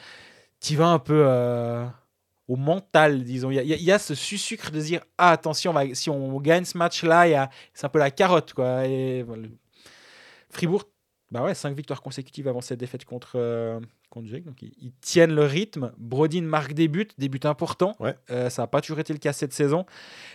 tu 0.61 0.77
vas 0.77 0.89
un 0.89 0.98
peu 0.98 1.24
euh, 1.27 1.85
au 2.48 2.56
mental, 2.56 3.24
disons. 3.24 3.51
Il 3.51 3.65
y, 3.65 3.93
a- 3.93 3.98
ce 3.98 4.15
sucre 4.15 4.70
de 4.70 4.81
dire 4.81 5.02
ah 5.19 5.31
attention, 5.31 5.74
si 5.94 6.11
on 6.11 6.40
gagne 6.40 6.65
ce 6.65 6.77
match-là, 6.78 7.51
c'est 7.73 7.86
un 7.86 7.89
peu 7.89 7.98
la 7.98 8.11
carotte 8.11 8.52
quoi. 8.52 8.82
Fribourg, 10.51 10.85
bah 11.31 11.43
ouais, 11.43 11.55
5 11.55 11.77
victoires 11.77 12.01
consécutives 12.01 12.47
avant 12.47 12.61
cette 12.61 12.78
défaite 12.78 13.05
contre, 13.05 13.32
euh, 13.35 13.81
contre 14.15 14.28
Zurich. 14.28 14.45
Donc 14.45 14.62
ils, 14.62 14.73
ils 14.81 14.93
tiennent 15.01 15.35
le 15.35 15.45
rythme. 15.45 15.93
Brodin 15.99 16.43
marque 16.43 16.73
des 16.73 16.89
buts, 16.89 17.09
des 17.19 17.28
buts 17.28 17.41
importants. 17.45 17.95
Ouais. 18.01 18.15
Euh, 18.31 18.49
ça 18.49 18.62
n'a 18.62 18.66
pas 18.66 18.81
toujours 18.81 18.99
été 19.01 19.12
le 19.12 19.19
cas 19.19 19.32
cette 19.35 19.53
saison. 19.53 19.85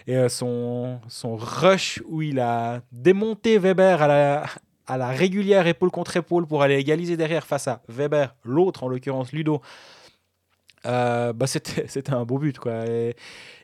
Et 0.06 0.16
euh, 0.16 0.30
son, 0.30 1.00
son 1.08 1.36
rush 1.36 2.02
où 2.08 2.22
il 2.22 2.40
a 2.40 2.82
démonté 2.92 3.58
Weber 3.58 4.02
à 4.04 4.08
la, 4.08 4.46
à 4.86 4.98
la 4.98 5.08
régulière 5.10 5.66
épaule 5.66 5.90
contre 5.92 6.16
épaule 6.18 6.46
pour 6.46 6.62
aller 6.62 6.76
égaliser 6.78 7.18
derrière 7.18 7.48
face 7.48 7.68
à 7.68 7.82
Weber, 7.90 8.36
l'autre 8.44 8.84
en 8.84 8.88
l'occurrence 8.88 9.32
Ludo. 9.32 9.62
euh, 10.86 11.34
bah 11.34 11.46
c'était, 11.48 12.12
un 12.12 12.24
beau 12.26 12.38
but 12.40 12.58
quoi. 12.58 12.86
Et, 12.88 13.16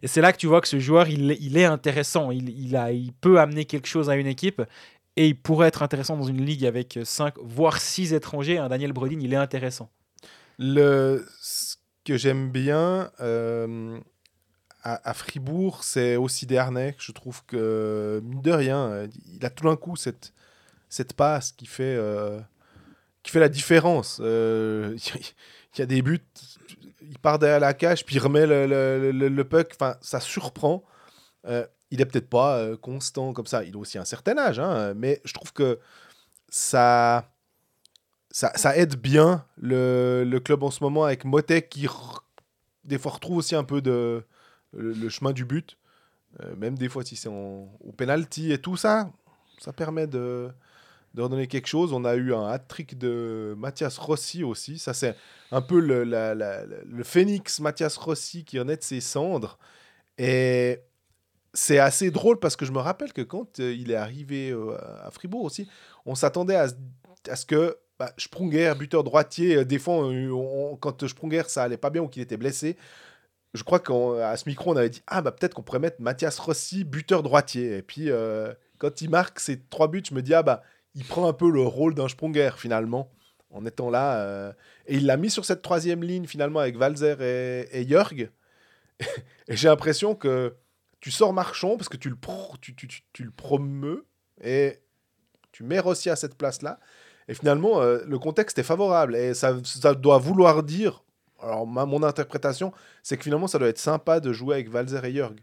et 0.01 0.07
c'est 0.07 0.21
là 0.21 0.31
que 0.33 0.37
tu 0.37 0.47
vois 0.47 0.61
que 0.61 0.67
ce 0.67 0.79
joueur 0.79 1.07
il, 1.07 1.31
est- 1.31 1.37
il 1.41 1.57
est 1.57 1.65
intéressant. 1.65 2.31
Il, 2.31 2.49
il, 2.49 2.75
a, 2.75 2.91
il 2.91 3.13
peut 3.13 3.39
amener 3.39 3.65
quelque 3.65 3.87
chose 3.87 4.09
à 4.09 4.15
une 4.15 4.27
équipe 4.27 4.61
et 5.17 5.27
il 5.29 5.35
pourrait 5.39 5.69
être 5.69 5.81
intéressant 5.81 6.17
dans 6.17 6.25
une 6.25 6.43
ligue 6.45 6.65
avec 6.65 6.99
5 7.03 7.35
voire 7.41 7.79
6 7.79 8.13
étrangers. 8.13 8.57
Un 8.57 8.67
Daniel 8.67 8.91
Brodin 8.91 9.17
il 9.21 9.31
est 9.33 9.37
intéressant. 9.37 9.89
Le, 10.57 11.25
ce 11.41 11.75
que 12.05 12.17
j'aime 12.17 12.49
bien 12.51 13.11
euh, 13.19 13.99
à, 14.83 15.09
à 15.09 15.13
Fribourg, 15.13 15.83
c'est 15.83 16.15
aussi 16.15 16.45
Dernay. 16.45 16.95
Je 16.99 17.11
trouve 17.11 17.43
que, 17.45 18.21
mine 18.23 18.41
de 18.41 18.51
rien, 18.51 19.07
il 19.27 19.45
a 19.45 19.49
tout 19.49 19.65
d'un 19.65 19.75
coup 19.75 19.95
cette, 19.95 20.33
cette 20.89 21.13
passe 21.13 21.51
qui 21.53 21.67
fait, 21.67 21.95
euh, 21.97 22.39
qui 23.23 23.31
fait 23.31 23.39
la 23.41 23.49
différence. 23.49 24.19
Euh, 24.23 24.97
Il 25.77 25.79
y 25.79 25.83
a 25.83 25.87
des 25.87 26.01
buts, 26.01 26.21
il 27.01 27.19
part 27.19 27.39
derrière 27.39 27.59
la 27.59 27.73
cage, 27.73 28.05
puis 28.05 28.15
il 28.15 28.19
remet 28.19 28.45
le, 28.47 28.65
le, 28.67 29.11
le- 29.11 29.29
le 29.29 29.43
puck. 29.43 29.71
Enfin, 29.75 29.97
ça 30.01 30.19
surprend. 30.19 30.83
Il 31.91 32.01
est 32.01 32.05
peut-être 32.05 32.29
pas 32.29 32.75
constant 32.77 33.33
comme 33.33 33.45
ça. 33.45 33.63
Il 33.63 33.75
a 33.75 33.77
aussi 33.79 33.97
un 33.97 34.05
certain 34.05 34.37
âge, 34.37 34.59
hein, 34.59 34.93
mais 34.95 35.21
je 35.23 35.33
trouve 35.33 35.53
que 35.53 35.79
ça 36.49 37.29
ça, 38.35 38.51
ça 38.55 38.75
aide 38.75 38.97
bien 38.97 39.45
le, 39.55 40.25
le 40.27 40.39
club 40.41 40.61
en 40.63 40.69
ce 40.69 40.83
moment 40.83 41.05
avec 41.05 41.23
Motek 41.23 41.69
qui 41.69 41.87
des 42.83 42.97
fois 42.97 43.13
retrouve 43.13 43.37
aussi 43.37 43.55
un 43.55 43.63
peu 43.63 43.81
de, 43.81 44.25
le, 44.73 45.07
chemin 45.07 45.31
du 45.31 45.45
but. 45.45 45.77
Euh, 46.41 46.53
même 46.57 46.77
des 46.77 46.89
fois 46.89 47.05
si 47.05 47.15
c'est 47.15 47.29
en- 47.29 47.71
au 47.79 47.93
penalty 47.95 48.51
et 48.51 48.57
tout 48.57 48.75
ça, 48.75 49.09
ça 49.57 49.71
permet 49.71 50.05
de, 50.05 50.49
de 51.13 51.21
redonner 51.21 51.47
quelque 51.47 51.67
chose. 51.67 51.93
On 51.93 52.03
a 52.03 52.15
eu 52.15 52.33
un 52.33 52.45
hat-trick 52.47 52.97
de 52.97 53.55
Mathias 53.57 53.97
Rossi 53.97 54.43
aussi. 54.43 54.79
Ça 54.79 54.93
c'est 54.93 55.15
un 55.51 55.61
peu 55.61 55.79
le, 55.79 56.03
la- 56.03 56.35
la- 56.35 56.65
le 56.65 57.03
phénix 57.05 57.61
Mathias 57.61 57.95
Rossi 57.95 58.43
qui 58.43 58.59
renaît 58.59 58.75
de 58.75 58.83
ses 58.83 58.99
cendres. 58.99 59.57
Et 60.17 60.81
c'est 61.53 61.79
assez 61.79 62.11
drôle 62.11 62.37
parce 62.39 62.57
que 62.57 62.65
je 62.65 62.73
me 62.73 62.79
rappelle 62.79 63.13
que 63.13 63.21
quand 63.21 63.61
euh, 63.61 63.73
il 63.73 63.91
est 63.91 63.95
arrivé 63.95 64.49
euh, 64.49 64.75
à 65.05 65.09
Fribourg 65.09 65.45
aussi, 65.45 65.69
on 66.05 66.15
s'attendait 66.15 66.57
à 66.57 66.67
ce 66.67 67.45
que 67.45 67.77
bah, 67.99 68.13
Sprunger, 68.17 68.73
buteur 68.77 69.03
droitier, 69.03 69.57
euh, 69.57 69.65
des 69.65 69.79
fois, 69.79 69.95
on- 70.05 70.75
quand 70.77 71.07
Sprunger 71.07 71.43
ça 71.47 71.63
allait 71.63 71.77
pas 71.77 71.89
bien 71.89 72.01
ou 72.01 72.07
qu'il 72.07 72.21
était 72.21 72.37
blessé, 72.37 72.77
je 73.53 73.63
crois 73.63 73.79
qu'à 73.79 74.35
ce 74.37 74.49
micro, 74.49 74.71
on 74.73 74.75
avait 74.77 74.89
dit 74.89 75.03
Ah, 75.07 75.21
bah 75.21 75.31
peut-être 75.31 75.53
qu'on 75.55 75.63
pourrait 75.63 75.79
mettre 75.79 76.01
Mathias 76.01 76.39
Rossi, 76.39 76.83
buteur 76.83 77.23
droitier. 77.23 77.77
Et 77.77 77.81
puis, 77.81 78.09
euh, 78.11 78.53
quand 78.79 79.01
il 79.01 79.09
marque 79.09 79.39
ses 79.39 79.61
trois 79.61 79.87
buts, 79.89 80.03
je 80.07 80.13
me 80.15 80.21
dis 80.21 80.33
Ah, 80.33 80.43
bah 80.43 80.63
il 80.95 81.05
prend 81.05 81.27
un 81.27 81.33
peu 81.33 81.49
le 81.51 81.61
rôle 81.61 81.95
d'un 81.95 82.07
Sprunger 82.09 82.51
finalement, 82.57 83.11
en 83.51 83.65
étant 83.65 83.89
là. 83.89 84.19
euh, 84.21 84.53
et 84.87 84.97
il 84.97 85.05
l'a 85.05 85.17
mis 85.17 85.29
sur 85.29 85.45
cette 85.45 85.61
troisième 85.61 86.03
ligne 86.03 86.27
finalement 86.27 86.59
avec 86.59 86.77
Valzer 86.77 87.21
et, 87.21 87.67
et 87.71 87.87
Jörg. 87.87 88.29
et 89.47 89.55
j'ai 89.55 89.67
l'impression 89.67 90.15
que 90.15 90.55
tu 90.99 91.11
sors 91.11 91.33
Marchand 91.33 91.77
parce 91.77 91.89
que 91.89 91.97
tu 91.97 92.09
le, 92.09 92.15
pro- 92.15 92.55
tu, 92.61 92.75
tu, 92.75 93.23
le 93.23 93.31
promeus 93.31 94.05
et 94.41 94.79
tu 95.51 95.63
mets 95.63 95.79
Rossi 95.79 96.09
à 96.09 96.15
cette 96.15 96.35
place-là. 96.35 96.79
Et 97.27 97.33
finalement, 97.33 97.81
euh, 97.81 97.99
le 98.05 98.19
contexte 98.19 98.59
est 98.59 98.63
favorable. 98.63 99.15
Et 99.15 99.33
ça, 99.33 99.55
ça 99.63 99.93
doit 99.93 100.17
vouloir 100.17 100.63
dire, 100.63 101.03
alors 101.41 101.65
ma, 101.65 101.85
mon 101.85 102.03
interprétation, 102.03 102.71
c'est 103.03 103.17
que 103.17 103.23
finalement, 103.23 103.47
ça 103.47 103.59
doit 103.59 103.67
être 103.69 103.79
sympa 103.79 104.19
de 104.19 104.31
jouer 104.31 104.55
avec 104.55 104.69
Valzer 104.69 105.03
et 105.05 105.13
Jörg. 105.13 105.35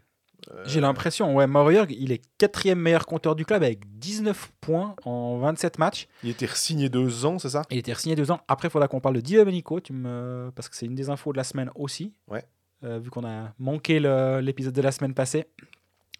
Euh, 0.51 0.63
J'ai 0.65 0.81
l'impression, 0.81 1.33
ouais, 1.35 1.47
Maurier, 1.47 1.83
il 1.89 2.11
est 2.11 2.21
quatrième 2.37 2.79
meilleur 2.79 3.05
compteur 3.05 3.35
du 3.35 3.45
club 3.45 3.63
avec 3.63 3.79
19 3.99 4.51
points 4.59 4.95
en 5.05 5.37
27 5.37 5.79
matchs. 5.79 6.07
Il 6.23 6.29
était 6.31 6.47
signé 6.47 6.89
deux 6.89 7.25
ans, 7.25 7.39
c'est 7.39 7.49
ça? 7.49 7.61
Il 7.69 7.77
était 7.77 7.95
signé 7.95 8.15
deux 8.15 8.29
ans. 8.29 8.41
Après, 8.47 8.67
il 8.67 8.71
faudra 8.71 8.87
qu'on 8.89 8.99
parle 8.99 9.15
de 9.15 9.21
Di 9.21 9.35
Domenico, 9.35 9.79
tu 9.79 9.93
me... 9.93 10.51
parce 10.55 10.67
que 10.67 10.75
c'est 10.75 10.85
une 10.85 10.95
des 10.95 11.09
infos 11.09 11.31
de 11.31 11.37
la 11.37 11.45
semaine 11.45 11.69
aussi. 11.75 12.13
Ouais. 12.27 12.43
Euh, 12.83 12.99
vu 12.99 13.09
qu'on 13.09 13.25
a 13.25 13.53
manqué 13.59 14.01
l'épisode 14.41 14.73
de 14.73 14.81
la 14.81 14.91
semaine 14.91 15.13
passée. 15.13 15.47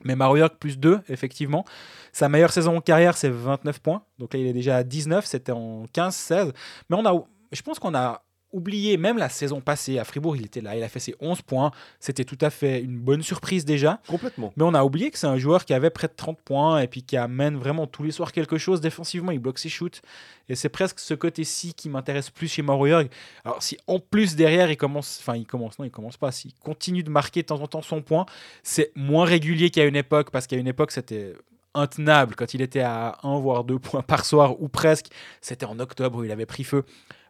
Mais 0.03 0.15
Mario 0.15 0.47
plus 0.59 0.77
2, 0.77 1.01
effectivement. 1.09 1.65
Sa 2.11 2.29
meilleure 2.29 2.51
saison 2.51 2.77
en 2.77 2.81
carrière, 2.81 3.17
c'est 3.17 3.29
29 3.29 3.79
points. 3.79 4.03
Donc 4.19 4.33
là, 4.33 4.39
il 4.39 4.47
est 4.47 4.53
déjà 4.53 4.77
à 4.77 4.83
19. 4.83 5.25
C'était 5.25 5.51
en 5.51 5.85
15-16. 5.85 6.51
Mais 6.89 6.95
on 6.95 7.05
a, 7.05 7.23
je 7.51 7.61
pense 7.61 7.79
qu'on 7.79 7.95
a 7.95 8.21
oublié, 8.53 8.97
même 8.97 9.17
la 9.17 9.29
saison 9.29 9.59
passée, 9.59 9.99
à 9.99 10.03
Fribourg, 10.03 10.37
il 10.37 10.45
était 10.45 10.61
là. 10.61 10.77
Il 10.77 10.83
a 10.83 10.87
fait 10.87 10.99
ses 10.99 11.15
11 11.19 11.41
points. 11.41 11.71
C'était 11.99 12.23
tout 12.23 12.37
à 12.41 12.49
fait 12.49 12.81
une 12.81 12.97
bonne 12.97 13.21
surprise 13.21 13.65
déjà. 13.65 13.99
Complètement. 14.07 14.53
Mais 14.55 14.63
on 14.63 14.73
a 14.73 14.83
oublié 14.83 15.11
que 15.11 15.17
c'est 15.17 15.27
un 15.27 15.37
joueur 15.37 15.65
qui 15.65 15.73
avait 15.73 15.89
près 15.89 16.07
de 16.07 16.13
30 16.15 16.39
points 16.41 16.79
et 16.79 16.87
puis 16.87 17.03
qui 17.03 17.17
amène 17.17 17.57
vraiment 17.57 17.87
tous 17.87 18.03
les 18.03 18.11
soirs 18.11 18.31
quelque 18.31 18.57
chose 18.57 18.79
défensivement. 18.79 19.31
Il 19.31 19.39
bloque 19.39 19.59
ses 19.59 19.69
shoots. 19.69 20.01
Et 20.49 20.55
c'est 20.55 20.69
presque 20.69 20.99
ce 20.99 21.13
côté-ci 21.13 21.73
qui 21.73 21.89
m'intéresse 21.89 22.29
plus 22.29 22.47
chez 22.47 22.61
Mauro 22.61 22.87
Jörg. 22.87 23.09
Alors, 23.43 23.61
si 23.63 23.77
en 23.87 23.99
plus 23.99 24.35
derrière, 24.35 24.69
il 24.69 24.77
commence, 24.77 25.19
enfin, 25.21 25.35
il 25.37 25.45
commence, 25.45 25.79
non, 25.79 25.85
il 25.85 25.91
commence 25.91 26.17
pas. 26.17 26.31
S'il 26.31 26.53
continue 26.55 27.03
de 27.03 27.09
marquer 27.09 27.41
de 27.41 27.47
temps 27.47 27.61
en 27.61 27.67
temps 27.67 27.81
son 27.81 28.01
point, 28.01 28.25
c'est 28.61 28.91
moins 28.95 29.25
régulier 29.25 29.69
qu'à 29.69 29.85
une 29.85 29.95
époque 29.95 30.31
parce 30.31 30.47
qu'à 30.47 30.57
une 30.57 30.67
époque, 30.67 30.91
c'était 30.91 31.33
intenable 31.73 32.35
quand 32.35 32.53
il 32.53 32.61
était 32.61 32.81
à 32.81 33.17
1 33.23 33.39
voire 33.39 33.63
2 33.63 33.79
points 33.79 34.01
par 34.03 34.25
soir 34.25 34.61
ou 34.61 34.67
presque. 34.67 35.07
C'était 35.41 35.65
en 35.65 35.79
octobre 35.79 36.19
où 36.19 36.23
il 36.23 36.31
avait 36.31 36.45
pris 36.45 36.63
feu. 36.63 36.83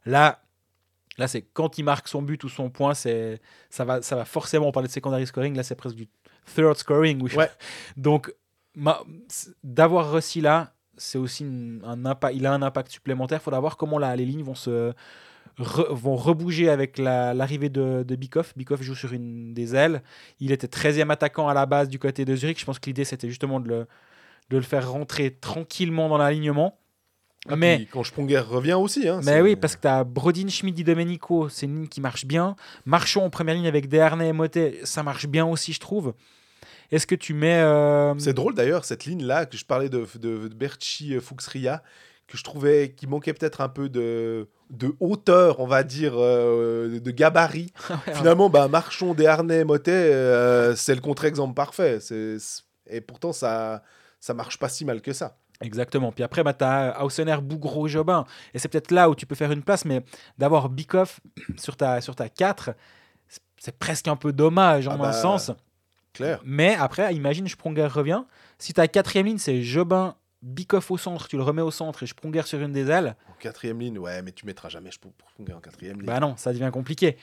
Là, 0.06 0.42
Là, 1.18 1.28
c'est 1.28 1.42
quand 1.44 1.78
il 1.78 1.84
marque 1.84 2.08
son 2.08 2.22
but 2.22 2.44
ou 2.44 2.50
son 2.50 2.70
point, 2.70 2.94
c'est 2.96 3.40
ça 3.70 3.86
va, 3.86 4.02
ça 4.02 4.16
va 4.16 4.26
forcément. 4.26 4.68
On 4.68 4.72
parlait 4.72 4.88
de 4.88 4.94
secondary 4.94 5.28
scoring. 5.28 5.56
Là, 5.56 5.64
c'est 5.64 5.76
presque 5.76 5.96
du 5.96 6.08
third 6.56 6.76
scoring. 6.78 7.22
oui. 7.22 7.32
Ouais. 7.36 7.50
Donc, 7.98 8.34
d'avoir 9.64 10.12
Rossi 10.12 10.42
là, 10.42 10.74
c'est 10.98 11.18
aussi 11.18 11.44
une- 11.44 11.82
un 11.86 12.06
impact. 12.06 12.36
Il 12.36 12.46
a 12.46 12.54
un 12.54 12.62
impact 12.62 12.92
supplémentaire. 12.92 13.40
Il 13.42 13.44
faudra 13.44 13.60
voir 13.60 13.78
comment 13.78 13.98
la- 14.00 14.16
les 14.16 14.26
lignes 14.26 14.44
vont 14.44 14.56
se 14.56 14.94
re- 15.60 15.92
vont 15.94 16.16
rebouger 16.16 16.70
avec 16.70 16.98
la- 16.98 17.34
l'arrivée 17.34 17.70
de, 17.70 18.04
de 18.04 18.16
Bikoff. 18.16 18.54
Bikoff 18.58 18.82
joue 18.82 18.96
sur 18.96 19.14
une 19.14 19.54
des 19.54 19.76
ailes. 19.76 20.02
Il 20.40 20.52
était 20.52 20.68
13e 20.68 21.12
attaquant 21.12 21.48
à 21.48 21.54
la 21.54 21.66
base 21.66 21.90
du 21.90 22.00
côté 22.00 22.26
de 22.26 22.36
Zurich. 22.36 22.60
Je 22.60 22.66
pense 22.66 22.80
que 22.80 22.88
l'idée, 22.88 23.06
c'était 23.06 23.28
justement 23.30 23.60
de 23.60 23.68
le, 23.70 23.88
de 24.50 24.58
le 24.58 24.64
faire 24.64 24.92
rentrer 24.92 25.32
tranquillement 25.32 26.10
dans 26.10 26.18
l'alignement. 26.18 26.78
Ah, 27.50 27.56
Mais 27.58 27.88
quand 27.92 28.04
Sprunger 28.04 28.40
revient 28.40 28.74
aussi. 28.74 29.08
Hein, 29.08 29.20
mais 29.24 29.42
oui, 29.42 29.56
parce 29.56 29.76
que 29.76 29.82
tu 29.82 29.88
as 29.88 30.04
Brodin, 30.04 30.48
Schmidt, 30.48 30.76
Di 30.76 30.84
Domenico, 30.84 31.50
c'est 31.50 31.66
une 31.66 31.76
ligne 31.76 31.88
qui 31.88 32.00
marche 32.00 32.26
bien. 32.26 32.56
Marchand 32.86 33.26
en 33.26 33.30
première 33.30 33.56
ligne 33.56 33.68
avec 33.68 33.90
Desharnais 33.90 34.30
et 34.30 34.34
Motet, 34.34 34.80
ça 34.84 35.04
marche 35.04 35.28
bien 35.28 35.46
aussi, 35.46 35.74
je 35.74 35.80
trouve. 35.82 36.14
Est-ce 36.92 37.06
que 37.08 37.16
tu 37.16 37.34
mets. 37.34 37.60
euh, 37.62 38.18
C'est 38.20 38.34
drôle 38.34 38.54
d'ailleurs, 38.56 38.86
cette 38.86 39.06
ligne-là, 39.06 39.46
que 39.46 39.58
je 39.58 39.66
parlais 39.66 39.90
de, 39.90 40.06
de, 40.20 40.48
de 40.48 40.54
Berchi 40.54 41.16
euh, 41.16 41.20
Fuchsria, 41.22 41.84
que 42.28 42.38
je 42.38 42.44
trouvais 42.44 42.94
qui 42.96 43.08
manquait 43.08 43.34
peut-être 43.34 43.60
un 43.62 43.68
peu 43.70 43.90
de, 43.90 44.48
de 44.70 44.94
hauteur, 45.02 45.60
on 45.60 45.68
va 45.68 45.84
dire, 45.84 46.14
euh, 46.16 47.00
de 47.00 47.12
gabarit. 47.12 47.74
Finalement, 48.14 48.50
bah, 48.50 48.68
Marchand, 48.70 49.14
Desharnais, 49.14 49.66
Motet, 49.66 49.92
euh, 49.92 50.76
c'est 50.76 50.96
le 50.96 51.02
contre-exemple 51.02 51.56
parfait. 51.56 52.00
Et 52.88 53.02
pourtant, 53.02 53.34
ça 53.34 53.84
ça 54.20 54.34
marche 54.34 54.58
pas 54.58 54.70
si 54.70 54.86
mal 54.86 55.02
que 55.02 55.12
ça. 55.12 55.36
Exactement. 55.64 56.12
Puis 56.12 56.24
après, 56.24 56.44
bah, 56.44 56.54
tu 56.54 56.64
as 56.64 57.04
Hausener, 57.04 57.38
Bougro, 57.42 57.88
Jobin. 57.88 58.26
Et 58.54 58.60
c'est 58.60 58.68
peut-être 58.68 58.92
là 58.92 59.10
où 59.10 59.16
tu 59.16 59.26
peux 59.26 59.36
faire 59.36 59.52
une 59.52 59.64
place, 59.64 59.86
mais 59.86 60.04
d'avoir 60.38 60.70
Bikoff 60.70 61.20
sur 61.58 61.76
ta, 61.76 62.00
sur 62.02 62.16
ta 62.16 62.30
4, 62.30 62.72
c'est 63.58 63.78
presque 63.80 64.08
un 64.08 64.16
peu 64.16 64.32
dommage 64.34 64.88
en 64.88 64.92
Ah 64.92 64.96
un 64.96 64.98
bah, 64.98 65.14
sens. 65.14 65.52
Clair. 66.14 66.40
Mais 66.46 66.76
après, 66.76 67.16
imagine 67.16 67.48
Spronger 67.48 67.88
revient. 67.88 68.24
Si 68.60 68.74
ta 68.74 68.88
quatrième 68.88 69.26
ligne, 69.26 69.38
c'est 69.40 69.64
Jobin, 69.64 70.16
Bikoff 70.44 70.92
au 70.92 70.98
centre, 70.98 71.28
tu 71.28 71.38
le 71.38 71.44
remets 71.44 71.62
au 71.62 71.72
centre 71.72 72.04
et 72.04 72.06
Spronger 72.08 72.44
sur 72.44 72.60
une 72.62 72.72
des 72.74 72.90
ailes, 72.90 73.16
En 73.32 73.34
quatrième 73.40 73.80
ligne, 73.80 73.98
ouais, 73.98 74.22
mais 74.22 74.32
tu 74.32 74.46
mettras 74.46 74.70
jamais 74.70 74.92
Spronger 74.92 75.54
en 75.56 75.60
quatrième 75.62 75.98
ligne. 75.98 76.06
bah 76.06 76.20
non, 76.20 76.36
ça 76.38 76.52
devient 76.54 76.70
compliqué. 76.72 77.18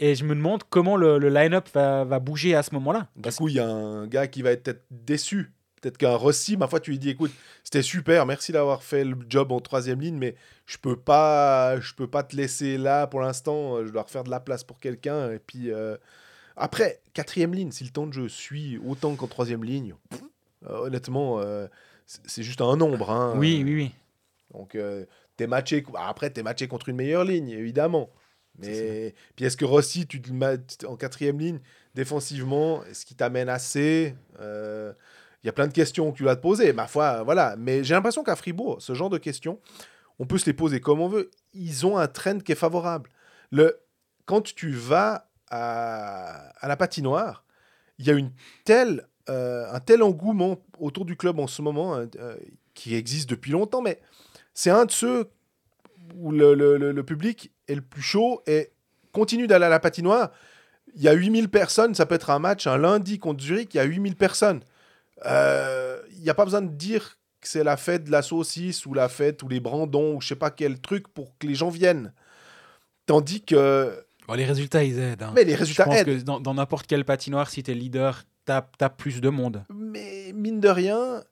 Et 0.00 0.16
je 0.16 0.24
me 0.24 0.34
demande 0.34 0.64
comment 0.68 0.96
le, 0.96 1.18
le 1.18 1.28
line-up 1.28 1.68
va, 1.72 2.02
va 2.04 2.18
bouger 2.18 2.56
à 2.56 2.64
ce 2.64 2.74
moment-là. 2.74 3.06
Du 3.14 3.22
Parce- 3.22 3.36
coup, 3.36 3.48
il 3.48 3.54
y 3.54 3.60
a 3.60 3.66
un 3.68 4.06
gars 4.08 4.26
qui 4.26 4.42
va 4.42 4.50
être 4.50 4.64
peut-être 4.64 4.84
déçu. 4.90 5.52
Peut-être 5.84 5.98
qu'un 5.98 6.16
Rossi, 6.16 6.56
ma 6.56 6.66
foi, 6.66 6.80
tu 6.80 6.92
lui 6.92 6.98
dis 6.98 7.10
écoute, 7.10 7.30
c'était 7.62 7.82
super, 7.82 8.24
merci 8.24 8.52
d'avoir 8.52 8.82
fait 8.82 9.04
le 9.04 9.18
job 9.28 9.52
en 9.52 9.60
troisième 9.60 10.00
ligne, 10.00 10.16
mais 10.16 10.34
je 10.64 10.78
peux 10.78 10.96
pas, 10.96 11.78
je 11.78 11.92
peux 11.92 12.06
pas 12.06 12.22
te 12.22 12.34
laisser 12.34 12.78
là 12.78 13.06
pour 13.06 13.20
l'instant. 13.20 13.84
Je 13.84 13.90
dois 13.90 14.04
refaire 14.04 14.24
de 14.24 14.30
la 14.30 14.40
place 14.40 14.64
pour 14.64 14.80
quelqu'un. 14.80 15.30
Et 15.30 15.38
puis 15.38 15.70
euh, 15.70 15.98
après, 16.56 17.02
quatrième 17.12 17.52
ligne, 17.52 17.70
si 17.70 17.84
le 17.84 17.90
temps 17.90 18.06
de 18.06 18.14
jeu 18.14 18.30
suit 18.30 18.80
autant 18.86 19.14
qu'en 19.14 19.26
troisième 19.26 19.62
ligne, 19.62 19.94
pff, 20.08 20.22
euh, 20.70 20.86
honnêtement, 20.86 21.40
euh, 21.40 21.66
c'est 22.06 22.42
juste 22.42 22.62
un 22.62 22.76
nombre. 22.76 23.10
hein. 23.10 23.34
oui, 23.36 23.60
oui, 23.62 23.74
oui. 23.74 23.92
Donc, 24.54 24.76
euh, 24.76 25.04
t'es 25.36 25.46
matché. 25.46 25.84
Après, 25.96 26.30
t'es 26.30 26.42
matché 26.42 26.66
contre 26.66 26.88
une 26.88 26.96
meilleure 26.96 27.24
ligne, 27.24 27.50
évidemment. 27.50 28.08
Mais 28.58 29.14
puis 29.36 29.44
est-ce 29.44 29.58
que 29.58 29.64
Rossi, 29.66 30.06
tu 30.06 30.22
te 30.22 30.32
mets 30.32 30.56
en 30.86 30.96
quatrième 30.96 31.38
ligne 31.40 31.58
défensivement, 31.94 32.84
est-ce 32.84 33.04
qu'il 33.04 33.16
t'amène 33.16 33.48
assez 33.48 34.14
Euh, 34.40 34.92
Il 35.44 35.48
y 35.48 35.50
a 35.50 35.52
plein 35.52 35.66
de 35.66 35.72
questions 35.74 36.10
que 36.10 36.16
tu 36.16 36.22
dois 36.22 36.36
te 36.36 36.40
poser. 36.40 36.72
Ma 36.72 36.86
foi, 36.86 37.22
voilà. 37.22 37.54
Mais 37.58 37.84
j'ai 37.84 37.92
l'impression 37.94 38.24
qu'à 38.24 38.34
Fribourg, 38.34 38.80
ce 38.80 38.94
genre 38.94 39.10
de 39.10 39.18
questions, 39.18 39.60
on 40.18 40.24
peut 40.24 40.38
se 40.38 40.46
les 40.46 40.54
poser 40.54 40.80
comme 40.80 41.00
on 41.02 41.08
veut. 41.08 41.30
Ils 41.52 41.84
ont 41.86 41.98
un 41.98 42.06
trend 42.08 42.38
qui 42.38 42.52
est 42.52 42.56
favorable. 42.56 43.10
Le, 43.50 43.78
quand 44.24 44.42
tu 44.54 44.70
vas 44.70 45.28
à, 45.50 46.48
à 46.60 46.66
la 46.68 46.76
patinoire, 46.78 47.44
il 47.98 48.06
y 48.06 48.10
a 48.10 48.14
une 48.14 48.32
telle, 48.64 49.06
euh, 49.28 49.66
un 49.70 49.80
tel 49.80 50.02
engouement 50.02 50.56
autour 50.78 51.04
du 51.04 51.14
club 51.16 51.38
en 51.38 51.46
ce 51.46 51.60
moment 51.60 51.94
euh, 51.94 52.06
euh, 52.18 52.36
qui 52.72 52.94
existe 52.94 53.28
depuis 53.28 53.52
longtemps, 53.52 53.82
mais 53.82 54.00
c'est 54.54 54.70
un 54.70 54.86
de 54.86 54.90
ceux 54.90 55.28
où 56.16 56.32
le- 56.32 56.54
le 56.54 57.02
public 57.04 57.52
est 57.68 57.74
le 57.74 57.80
plus 57.82 58.02
chaud 58.02 58.42
et 58.46 58.70
continue 59.12 59.46
d'aller 59.46 59.66
à 59.66 59.68
la 59.68 59.78
patinoire. 59.80 60.30
Il 60.94 61.02
y 61.02 61.08
a 61.08 61.12
8000 61.12 61.48
personnes, 61.50 61.94
ça 61.94 62.06
peut 62.06 62.14
être 62.14 62.30
un 62.30 62.38
match 62.38 62.66
un 62.66 62.78
lundi 62.78 63.18
contre 63.18 63.42
Zurich, 63.42 63.74
il 63.74 63.76
y 63.76 63.80
a 63.80 63.84
8000 63.84 64.16
personnes. 64.16 64.60
Euh, 65.26 66.00
Il 66.16 66.22
n'y 66.22 66.30
a 66.30 66.34
pas 66.34 66.44
besoin 66.44 66.62
de 66.62 66.68
dire 66.72 67.18
que 67.40 67.48
c'est 67.48 67.64
la 67.64 67.76
fête 67.76 68.04
de 68.04 68.10
la 68.10 68.22
saucisse 68.22 68.86
ou 68.86 68.94
la 68.94 69.08
fête 69.08 69.42
ou 69.42 69.48
les 69.48 69.60
brandons 69.60 70.16
ou 70.16 70.20
je 70.20 70.28
sais 70.28 70.36
pas 70.36 70.50
quel 70.50 70.80
truc 70.80 71.08
pour 71.08 71.36
que 71.38 71.46
les 71.46 71.54
gens 71.54 71.68
viennent. 71.70 72.12
Tandis 73.06 73.42
que... 73.42 74.04
Bon, 74.26 74.34
les 74.34 74.44
résultats, 74.46 74.82
ils 74.84 74.98
aident. 74.98 75.22
hein. 75.22 75.32
Mais 75.34 75.44
les 75.44 75.52
Je 75.52 75.58
résultats 75.58 75.84
pense 75.84 75.96
aident. 75.96 76.24
que 76.24 76.40
dans 76.40 76.54
n'importe 76.54 76.86
quelle 76.86 77.04
patinoire, 77.04 77.50
si 77.50 77.62
t'es 77.62 77.74
leader, 77.74 78.24
t'as 78.46 78.64
as 78.80 78.88
plus 78.90 79.20
de 79.20 79.28
monde. 79.28 79.64
Mais 79.74 80.32
mine 80.34 80.60
de 80.60 80.68
rien, 80.68 81.22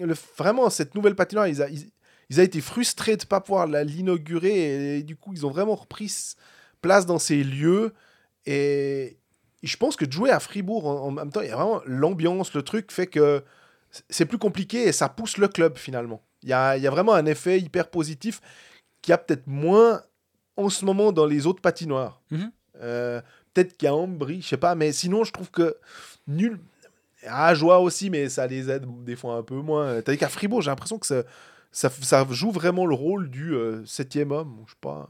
le, 0.00 0.14
vraiment, 0.38 0.70
cette 0.70 0.94
nouvelle 0.94 1.14
patinoire, 1.14 1.46
ils, 1.48 1.60
a, 1.60 1.68
ils, 1.68 1.90
ils 2.30 2.40
a 2.40 2.42
été 2.42 2.62
frustrés 2.62 3.16
de 3.18 3.24
ne 3.24 3.26
pas 3.28 3.40
pouvoir 3.42 3.66
l'inaugurer. 3.66 4.96
Et, 4.98 5.02
du 5.02 5.16
coup, 5.16 5.34
ils 5.34 5.44
ont 5.44 5.50
vraiment 5.50 5.74
repris 5.74 6.10
place 6.80 7.04
dans 7.04 7.18
ces 7.18 7.44
lieux. 7.44 7.92
Et, 8.46 9.18
je 9.62 9.76
pense 9.76 9.96
que 9.96 10.04
de 10.04 10.12
jouer 10.12 10.30
à 10.30 10.40
Fribourg 10.40 10.86
en, 10.86 11.06
en 11.06 11.10
même 11.10 11.30
temps, 11.30 11.40
il 11.40 11.48
y 11.48 11.52
a 11.52 11.56
vraiment 11.56 11.80
l'ambiance, 11.86 12.54
le 12.54 12.62
truc 12.62 12.90
fait 12.92 13.06
que 13.06 13.42
c'est 14.08 14.26
plus 14.26 14.38
compliqué 14.38 14.84
et 14.88 14.92
ça 14.92 15.08
pousse 15.08 15.36
le 15.38 15.48
club 15.48 15.76
finalement. 15.76 16.22
Il 16.42 16.48
y 16.48 16.52
a, 16.52 16.76
il 16.76 16.82
y 16.82 16.86
a 16.86 16.90
vraiment 16.90 17.14
un 17.14 17.26
effet 17.26 17.60
hyper 17.60 17.88
positif 17.90 18.40
qui 19.02 19.12
a 19.12 19.18
peut-être 19.18 19.46
moins 19.46 20.02
en 20.56 20.68
ce 20.68 20.84
moment 20.84 21.12
dans 21.12 21.26
les 21.26 21.46
autres 21.46 21.60
patinoires. 21.60 22.20
Mhm. 22.30 22.50
Euh, 22.80 23.20
peut-être 23.52 23.76
qu'il 23.76 23.86
y 23.86 23.88
a 23.88 23.94
Ambry, 23.94 24.40
je 24.42 24.48
sais 24.48 24.56
pas, 24.56 24.74
mais 24.74 24.92
sinon, 24.92 25.24
je 25.24 25.32
trouve 25.32 25.50
que 25.50 25.76
nul. 26.26 26.58
Ah, 27.28 27.54
joie 27.54 27.78
aussi, 27.78 28.10
mais 28.10 28.28
ça 28.28 28.46
les 28.48 28.68
aide 28.68 28.84
des 29.04 29.14
fois 29.14 29.36
un 29.36 29.42
peu 29.44 29.54
moins. 29.56 30.00
Tandis 30.02 30.18
qu'à 30.18 30.28
Fribourg, 30.28 30.60
j'ai 30.62 30.70
l'impression 30.70 30.98
que 30.98 31.06
ça, 31.06 31.22
ça, 31.70 31.88
ça 31.90 32.26
joue 32.30 32.50
vraiment 32.50 32.84
le 32.86 32.94
rôle 32.96 33.30
du 33.30 33.54
euh, 33.54 33.84
septième 33.86 34.32
homme. 34.32 34.56
Je 34.66 34.72
sais 34.72 34.78
pas. 34.80 35.08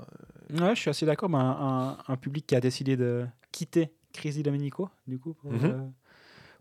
Ouais, 0.53 0.75
je 0.75 0.81
suis 0.81 0.91
assez 0.91 1.07
d'accord. 1.07 1.31
mais 1.31 1.39
un, 1.39 1.41
un- 1.41 1.99
un 2.09 2.17
public 2.17 2.47
qui 2.47 2.55
a 2.55 2.61
décidé 2.61 2.97
de 2.99 3.25
quitter 3.51 3.91
Crisi 4.13 4.43
Domenico, 4.43 4.89
du 5.07 5.19
coup, 5.19 5.35
pour, 5.35 5.53
Mhm. 5.53 5.65
euh, 5.65 5.79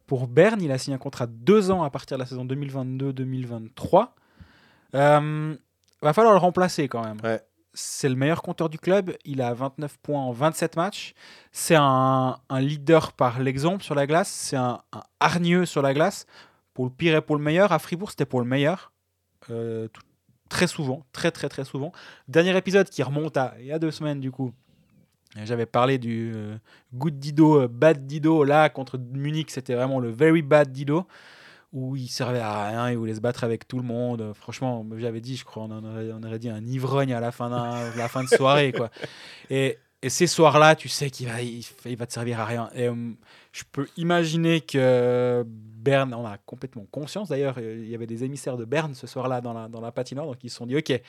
pour 0.07 0.27
Berne, 0.27 0.61
il 0.61 0.71
a 0.71 0.77
signé 0.77 0.95
un 0.95 0.99
contrat 0.99 1.27
de 1.27 1.33
deux 1.33 1.71
ans 1.71 1.83
à 1.83 1.89
partir 1.89 2.17
de 2.17 2.21
la 2.23 2.25
saison 2.25 2.43
2022-2023. 2.45 4.15
Euh, 4.95 5.55
va 6.01 6.13
falloir 6.13 6.33
le 6.33 6.39
remplacer 6.39 6.87
quand 6.87 7.03
même. 7.03 7.17
Ouais. 7.23 7.41
C'est 7.73 8.09
le 8.09 8.15
meilleur 8.15 8.41
compteur 8.41 8.67
du 8.69 8.77
club. 8.77 9.13
Il 9.23 9.41
a 9.41 9.53
29 9.53 9.97
points 9.99 10.19
en 10.21 10.31
27 10.33 10.75
matchs. 10.75 11.13
C'est 11.53 11.75
un, 11.77 12.37
un 12.49 12.59
leader 12.59 13.13
par 13.13 13.39
l'exemple 13.39 13.81
sur 13.83 13.95
la 13.95 14.05
glace. 14.07 14.29
C'est 14.29 14.57
un, 14.57 14.81
un 14.91 15.03
hargneux 15.21 15.65
sur 15.65 15.81
la 15.81 15.93
glace. 15.93 16.25
Pour 16.73 16.85
le 16.85 16.91
pire 16.91 17.15
et 17.15 17.21
pour 17.21 17.37
le 17.37 17.41
meilleur. 17.43 17.71
À 17.71 17.79
Fribourg, 17.79 18.09
c'était 18.11 18.25
pour 18.25 18.41
le 18.41 18.45
meilleur. 18.45 18.91
Euh, 19.49 19.87
tout- 19.87 20.01
très 20.49 20.67
souvent. 20.67 21.05
Très, 21.13 21.31
très, 21.31 21.47
très 21.47 21.63
souvent. 21.63 21.93
Dernier 22.27 22.57
épisode 22.57 22.89
qui 22.89 23.01
remonte 23.03 23.37
à 23.37 23.53
il 23.59 23.67
y 23.67 23.71
a 23.71 23.79
deux 23.79 23.91
semaines, 23.91 24.19
du 24.19 24.31
coup. 24.31 24.51
J'avais 25.35 25.65
parlé 25.65 25.97
du 25.97 26.33
euh, 26.35 26.57
good 26.93 27.17
Dido, 27.17 27.61
euh, 27.61 27.67
bad 27.67 28.05
Dido. 28.05 28.43
Là, 28.43 28.69
contre 28.69 28.97
Munich, 28.97 29.49
c'était 29.49 29.75
vraiment 29.75 29.99
le 29.99 30.09
very 30.09 30.41
bad 30.41 30.71
Dido. 30.71 31.07
Où 31.73 31.95
il 31.95 32.09
servait 32.09 32.39
à 32.39 32.67
rien, 32.67 32.91
il 32.91 32.97
voulait 32.97 33.15
se 33.15 33.21
battre 33.21 33.45
avec 33.45 33.65
tout 33.65 33.77
le 33.77 33.85
monde. 33.85 34.33
Franchement, 34.35 34.85
j'avais 34.97 35.21
dit, 35.21 35.37
je 35.37 35.45
crois, 35.45 35.63
on, 35.63 35.71
en 35.71 36.23
aurait, 36.23 36.39
dit 36.39 36.49
un 36.49 36.65
ivrogne 36.65 37.13
à 37.13 37.21
la 37.21 37.31
fin, 37.31 37.49
de 38.23 38.35
soirée. 38.35 38.73
Quoi. 38.73 38.89
Et, 39.49 39.77
ces 40.07 40.27
soirs-là, 40.27 40.75
tu 40.75 40.89
sais 40.89 41.11
qu'il 41.11 41.27
va, 41.27 41.41
il, 41.41 41.63
va 41.95 42.07
te 42.07 42.11
servir 42.11 42.41
à 42.41 42.45
rien. 42.45 42.69
Et 42.73 42.87
euh, 42.87 43.11
je 43.53 43.63
peux 43.71 43.87
imaginer 43.95 44.59
que 44.59 45.45
Berne, 45.47 46.13
on 46.13 46.25
a 46.25 46.37
complètement 46.39 46.85
conscience 46.91 47.29
d'ailleurs, 47.29 47.59
il 47.59 47.87
y 47.87 47.93
avait 47.93 48.07
des 48.07 48.23
émissaires 48.23 48.57
de 48.57 48.65
Berne 48.65 48.95
ce 48.95 49.05
soir-là 49.05 49.41
dans 49.41 49.53
la, 49.53 49.67
dans 49.67 49.79
la 49.79 49.91
patinoire, 49.91 50.25
donc 50.25 50.43
ils 50.43 50.49
se 50.49 50.57
sont 50.57 50.65
dit, 50.65 50.75
ok, 50.75 50.99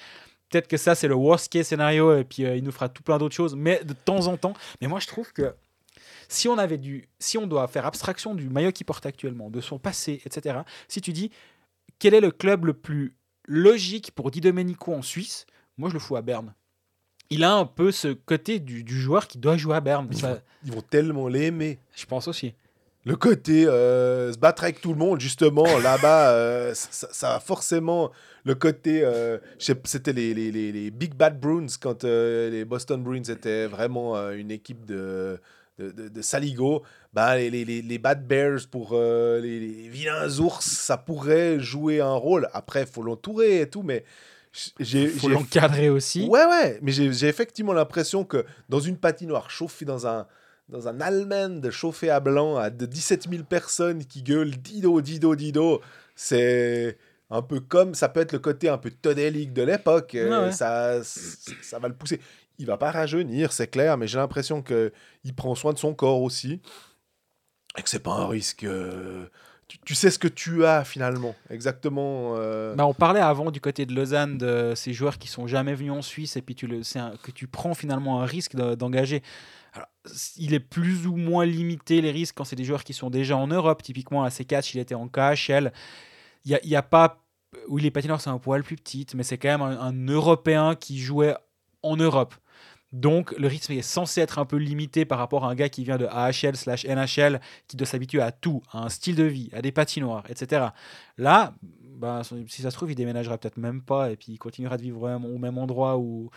peut-être 0.53 0.69
que 0.69 0.77
ça 0.77 0.95
c'est 0.95 1.09
le 1.09 1.15
worst 1.15 1.51
case 1.51 1.67
scénario, 1.67 2.17
et 2.17 2.25
puis 2.25 2.45
euh, 2.45 2.57
il 2.57 2.63
nous 2.63 2.73
fera 2.73 2.89
tout 2.89 3.03
plein 3.03 3.19
d'autres 3.19 3.35
choses, 3.35 3.57
mais 3.57 3.83
de 3.85 3.95
temps 3.95 4.27
en 4.27 4.37
temps. 4.37 4.53
Mais 4.81 4.87
moi 4.87 5.01
je 5.01 5.07
trouve 5.07 5.33
que 5.33 5.55
si 6.29 6.47
on 6.49 6.59
avait 6.59 6.79
dû, 6.79 7.09
si 7.19 7.39
on 7.39 7.47
doit 7.47 7.67
faire 7.69 7.87
abstraction 7.87 8.35
du 8.35 8.49
maillot 8.49 8.73
qu'il 8.73 8.87
porte 8.87 9.07
actuellement, 9.07 9.51
de 9.51 9.61
son 9.61 9.79
passé, 9.79 10.23
etc., 10.25 10.61
si 10.89 11.01
tu 11.01 11.13
dis 11.13 11.31
quel 11.99 12.15
est 12.15 12.21
le 12.21 12.31
club 12.31 12.67
le 12.67 12.75
plus 12.75 13.17
logique 13.47 14.13
pour 14.13 14.31
Di 14.31 14.41
Domenico 14.41 14.95
en 14.95 15.03
Suisse, 15.03 15.47
moi 15.77 15.89
je 15.89 15.95
le 15.95 16.01
fous 16.01 16.17
à 16.17 16.23
Berne. 16.23 16.55
Il 17.31 17.45
a 17.45 17.55
un 17.55 17.65
peu 17.65 17.93
ce 17.93 18.09
côté 18.09 18.59
du, 18.59 18.85
du 18.85 19.01
joueur 19.01 19.27
qui 19.27 19.39
doit 19.39 19.57
jouer 19.57 19.77
à 19.77 19.81
Berne. 19.81 20.07
Ils, 20.11 20.19
Ça, 20.19 20.35
vont, 20.35 20.41
ils 20.67 20.73
vont 20.73 20.83
tellement 20.83 21.29
l'aimer. 21.29 21.79
je 21.97 22.05
pense 22.05 22.29
aussi. 22.29 22.53
Le 23.05 23.17
côté 23.17 23.67
euh, 23.67 24.33
se 24.33 24.39
battre 24.39 24.63
avec 24.63 24.81
tout 24.81 24.93
le 24.93 24.99
monde, 24.99 25.21
justement, 25.21 25.67
là-bas, 25.79 26.31
euh, 26.31 26.73
ça, 26.75 27.09
ça 27.11 27.35
a 27.35 27.41
forcément 27.41 28.13
le 28.45 28.55
côté. 28.55 29.03
euh, 29.03 29.39
C'était 29.59 30.13
les, 30.13 30.33
les, 30.35 30.53
les, 30.53 30.71
les 30.71 30.91
Big 30.93 31.15
Bad 31.15 31.41
Bruins 31.41 31.67
quand 31.81 32.05
les 32.05 32.65
Boston 32.65 33.03
Bruins 33.03 33.25
étaient 33.25 33.67
vraiment 33.67 34.17
une 34.31 34.53
équipe 34.53 34.85
de, 34.85 35.41
de, 35.81 35.91
de, 35.91 36.09
de 36.09 36.23
saligots. 36.23 36.83
Bah, 37.13 37.37
les, 37.37 37.51
les, 37.51 37.65
les, 37.65 37.83
les 37.83 37.99
Bad 37.99 38.25
Bears 38.27 38.61
pour 38.71 38.95
les, 38.95 39.89
vilains 39.89 40.39
ours, 40.39 40.65
ça 40.65 40.97
pourrait 40.97 41.59
jouer 41.59 42.01
un 42.01 42.15
rôle. 42.15 42.49
Après, 42.53 42.83
il 42.83 42.87
faut 42.89 43.03
l'entourer 43.03 43.63
et 43.63 43.69
tout, 43.69 43.83
mais 43.83 44.05
j'ai. 44.79 45.09
faut 45.09 45.29
l'encadrer 45.29 45.89
aussi. 45.89 46.27
Ouais, 46.29 46.45
ouais, 46.45 46.79
mais 46.83 46.93
j'ai 46.93 47.13
j'ai 47.13 47.27
effectivement 47.27 47.73
l'impression 47.73 48.25
que 48.25 48.45
dans 48.69 48.81
une 48.81 48.97
patinoire 48.97 49.51
chauffée 49.51 49.87
dans 49.87 50.07
un, 50.07 50.27
dans 50.69 50.89
un 50.89 51.01
Allemand 51.01 51.71
chauffé 51.71 52.09
à 52.11 52.21
blanc 52.21 52.57
à 52.57 52.71
de 52.71 52.87
17 52.87 53.29
000 53.31 53.45
personnes 53.45 54.05
qui 54.05 54.23
gueulent 54.23 54.51
Dido, 54.57 55.01
Dido, 55.01 55.35
Dido, 55.37 55.81
c'est 56.17 56.97
un 57.31 57.43
peu 57.43 57.61
comme 57.61 57.95
ça 57.95 58.09
peut 58.09 58.21
être 58.21 58.33
le 58.33 58.39
côté 58.39 58.69
un 58.69 58.79
peu 58.79 58.91
todélique 58.91 59.53
de 59.53 59.63
l'époque. 59.63 60.15
euh, 60.15 60.47
Ouais. 60.47 60.53
Ça, 60.53 61.03
ça 61.05 61.79
va 61.79 61.89
le 61.89 61.95
pousser. 61.95 62.21
Il 62.59 62.67
va 62.67 62.77
pas 62.77 62.91
rajeunir, 62.91 63.53
c'est 63.53 63.67
clair, 63.69 63.97
mais 63.97 64.07
j'ai 64.07 64.19
l'impression 64.19 64.63
que 64.63 64.93
il 65.25 65.35
prend 65.35 65.55
soin 65.55 65.73
de 65.73 65.79
son 65.79 65.95
corps 65.95 66.21
aussi 66.23 66.61
et 67.79 67.83
que 67.83 67.89
c'est 67.89 68.03
pas 68.03 68.13
un 68.13 68.29
risque. 68.29 68.65
euh, 68.65 69.27
tu, 69.69 69.79
tu 69.79 69.95
sais 69.95 70.11
ce 70.11 70.19
que 70.19 70.29
tu 70.29 70.67
as 70.67 70.85
finalement, 70.85 71.35
exactement. 71.49 72.35
euh, 72.37 72.75
Bah, 72.75 72.87
on 72.87 72.93
parlait 72.93 73.21
avant 73.21 73.51
du 73.51 73.61
côté 73.61 73.87
de 73.87 73.95
Lausanne 73.95 74.37
de 74.37 74.75
ces 74.77 74.93
joueurs 74.93 75.17
qui 75.19 75.29
sont 75.29 75.47
jamais 75.47 75.75
venus 75.75 75.93
en 75.93 76.03
Suisse 76.03 76.37
et 76.37 76.43
puis 76.43 76.55
tu 76.55 76.67
le, 76.67 76.83
c'est 76.83 76.99
un- 76.99 77.15
que 77.23 77.31
tu 77.31 77.47
prends 77.47 77.73
finalement 77.75 78.21
un 78.23 78.27
risque 78.27 78.55
de- 78.55 78.75
d'engager. 78.75 79.23
Il 80.37 80.55
est 80.55 80.61
plus 80.61 81.07
ou 81.07 81.17
moins 81.17 81.47
limité 81.47 82.01
les 82.01 82.11
risques 82.11 82.35
quand 82.37 82.45
c'est 82.45 82.57
des 82.57 82.65
joueurs 82.65 82.85
qui 82.85 82.93
sont 82.93 83.11
déjà 83.11 83.37
en 83.37 83.47
Europe. 83.47 83.83
Typiquement, 83.83 84.25
à 84.25 84.29
C4, 84.29 84.71
il 84.75 84.81
était 84.81 84.95
en 84.95 85.09
KHL. 85.09 85.73
Il 86.45 86.59
n'y 86.65 86.75
a, 86.75 86.79
a 86.79 86.83
pas. 86.83 87.19
Oui, 87.69 87.83
les 87.83 87.91
patineurs, 87.91 88.21
c'est 88.21 88.31
un 88.31 88.39
poil 88.39 88.63
plus 88.63 88.77
petit, 88.77 89.07
mais 89.15 89.23
c'est 89.23 89.39
quand 89.39 89.49
même 89.49 89.63
un, 89.63 89.79
un 89.79 90.07
Européen 90.07 90.75
qui 90.75 90.99
jouait 90.99 91.35
en 91.83 91.97
Europe. 91.97 92.35
Donc, 92.93 93.33
le 93.39 93.49
rythme 93.49 93.73
est 93.73 93.83
censé 93.83 94.21
être 94.21 94.39
un 94.39 94.45
peu 94.45 94.57
limité 94.57 95.07
par 95.07 95.19
rapport 95.19 95.45
à 95.45 95.51
un 95.51 95.55
gars 95.55 95.71
qui 95.71 95.83
vient 95.83 95.97
de 95.97 96.07
AHL 96.07 96.57
slash 96.57 96.85
NHL, 96.85 97.41
qui 97.67 97.77
doit 97.77 97.87
s'habituer 97.87 98.21
à 98.21 98.33
tout, 98.33 98.63
à 98.71 98.85
un 98.85 98.91
style 98.91 99.17
de 99.17 99.25
vie, 99.25 99.49
à 99.55 99.63
des 99.63 99.73
patinoires, 99.73 100.25
etc. 100.29 100.67
Là, 101.17 101.55
bah, 102.03 102.23
si 102.49 102.63
ça 102.63 102.73
se 102.73 102.77
trouve, 102.77 102.91
il 102.91 102.97
déménagera 102.97 103.39
peut-être 103.39 103.59
même 103.59 103.81
pas 103.81 104.11
et 104.11 104.17
puis 104.17 104.33
il 104.33 104.39
continuera 104.39 104.77
de 104.77 104.83
vivre 104.83 105.03
au 105.05 105.39
même 105.39 105.57
endroit 105.57 105.99
où, 105.99 106.31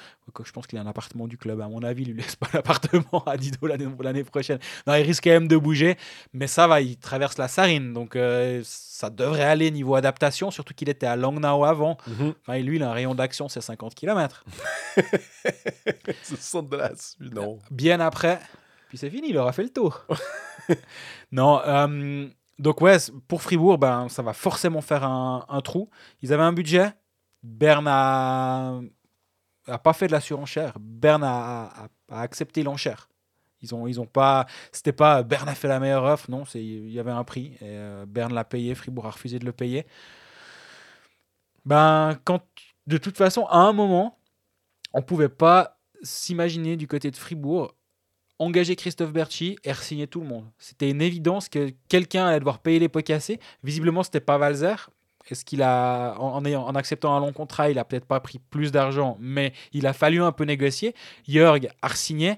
je 0.45 0.51
pense 0.51 0.67
qu'il 0.67 0.77
a 0.77 0.81
un 0.83 0.85
appartement 0.85 1.27
du 1.27 1.39
club. 1.39 1.59
À 1.59 1.67
mon 1.67 1.81
avis, 1.81 2.03
il 2.03 2.11
lui 2.11 2.21
laisse 2.21 2.35
pas 2.35 2.45
l'appartement 2.53 3.23
à 3.25 3.35
Dido 3.35 3.65
l'année 3.65 4.23
prochaine. 4.23 4.59
Non, 4.85 4.93
il 4.93 5.01
risque 5.01 5.23
quand 5.23 5.31
même 5.31 5.47
de 5.47 5.57
bouger, 5.57 5.97
mais 6.33 6.45
ça 6.45 6.67
va, 6.67 6.81
il 6.81 6.97
traverse 6.97 7.39
la 7.39 7.47
Sarine, 7.47 7.93
donc 7.93 8.15
euh, 8.15 8.61
ça 8.63 9.09
devrait 9.09 9.41
aller 9.41 9.71
niveau 9.71 9.95
adaptation, 9.95 10.51
surtout 10.51 10.75
qu'il 10.75 10.87
était 10.87 11.07
à 11.07 11.15
Langnau 11.15 11.63
avant. 11.63 11.97
Mhm. 12.05 12.35
Enfin, 12.41 12.59
lui, 12.59 12.75
il 12.75 12.83
a 12.83 12.91
un 12.91 12.93
rayon 12.93 13.15
d'action, 13.15 13.49
c'est 13.49 13.61
50 13.61 13.95
km. 13.95 14.45
Ce 16.21 16.35
centre 16.35 16.69
de 16.69 16.77
la 16.77 16.91
non. 17.19 17.57
Bien 17.71 17.99
après, 18.01 18.39
puis 18.89 18.99
c'est 18.99 19.09
fini, 19.09 19.29
il 19.29 19.37
aura 19.39 19.51
fait 19.51 19.63
le 19.63 19.69
tour. 19.69 20.05
non, 21.31 21.59
euh, 21.65 22.27
donc 22.59 22.81
ouais, 22.81 22.97
pour 23.27 23.41
Fribourg, 23.41 23.77
ben, 23.77 24.07
ça 24.09 24.21
va 24.21 24.33
forcément 24.33 24.81
faire 24.81 25.03
un, 25.03 25.61
trou. 25.63 25.89
Ils 26.21 26.31
avaient 26.33 26.43
un 26.43 26.53
budget. 26.53 26.93
Berne 27.43 27.87
a, 27.87 28.81
pas 29.83 29.93
fait 29.93 30.07
de 30.07 30.13
la 30.13 30.21
surenchère. 30.21 30.77
Berne 30.79 31.23
a, 31.23 31.89
accepté 32.09 32.63
l'enchère. 32.63 33.09
Ils 33.61 33.99
ont, 33.99 34.05
pas, 34.05 34.45
c'était 34.71 34.93
pas 34.93 35.23
Berne 35.23 35.49
a 35.49 35.55
fait 35.55 35.67
la 35.67 35.79
meilleure 35.79 36.03
offre, 36.03 36.29
non, 36.29 36.45
c'est 36.45 36.63
il 36.63 36.91
y 36.91 36.99
avait 36.99 37.11
un 37.11 37.23
prix 37.23 37.57
euh, 37.63 38.05
Berne 38.05 38.31
l'a 38.31 38.43
payé, 38.43 38.75
Fribourg 38.75 39.07
a 39.07 39.09
refusé 39.09 39.39
de 39.39 39.45
le 39.45 39.53
payer. 39.53 39.87
Ben 41.65 42.19
quand, 42.25 42.41
de 42.85 42.97
toute 42.99 43.17
façon, 43.17 43.45
à 43.45 43.57
un 43.57 43.73
moment, 43.73 44.19
on 44.93 45.01
pouvait 45.01 45.29
pas 45.29 45.79
s'imaginer 46.03 46.77
du 46.77 46.87
côté 46.87 47.09
de 47.09 47.15
Fribourg 47.15 47.73
engager 48.39 48.75
Christophe 48.75 49.13
Berchi 49.13 49.57
et 49.63 49.73
signer 49.73 50.07
tout 50.07 50.21
le 50.21 50.27
monde. 50.27 50.45
C'était 50.57 50.89
une 50.89 51.01
évidence 51.01 51.49
que 51.49 51.71
quelqu'un 51.87 52.25
allait 52.25 52.39
devoir 52.39 52.59
payer 52.59 52.79
les 52.79 52.89
pots 52.89 53.01
cassés. 53.01 53.39
Visiblement, 53.63 54.03
c'était 54.03 54.19
pas 54.19 54.37
Valzer. 54.37 54.89
Est-ce 55.29 55.43
qu'il 55.43 55.63
a, 55.63 56.15
en, 56.19 56.45
en, 56.45 56.75
acceptant 56.75 57.15
un 57.15 57.19
long 57.19 57.33
contrat, 57.33 57.71
il 57.71 57.79
a 57.79 57.85
peut-être 57.85 58.05
pas 58.05 58.19
pris 58.19 58.39
plus 58.39 58.71
d'argent, 58.71 59.17
mais 59.19 59.53
il 59.73 59.87
a 59.87 59.93
fallu 59.93 60.21
un 60.21 60.31
peu 60.31 60.43
négocier. 60.43 60.93
Jörg 61.27 61.67
a 61.81 61.95
signé. 61.95 62.37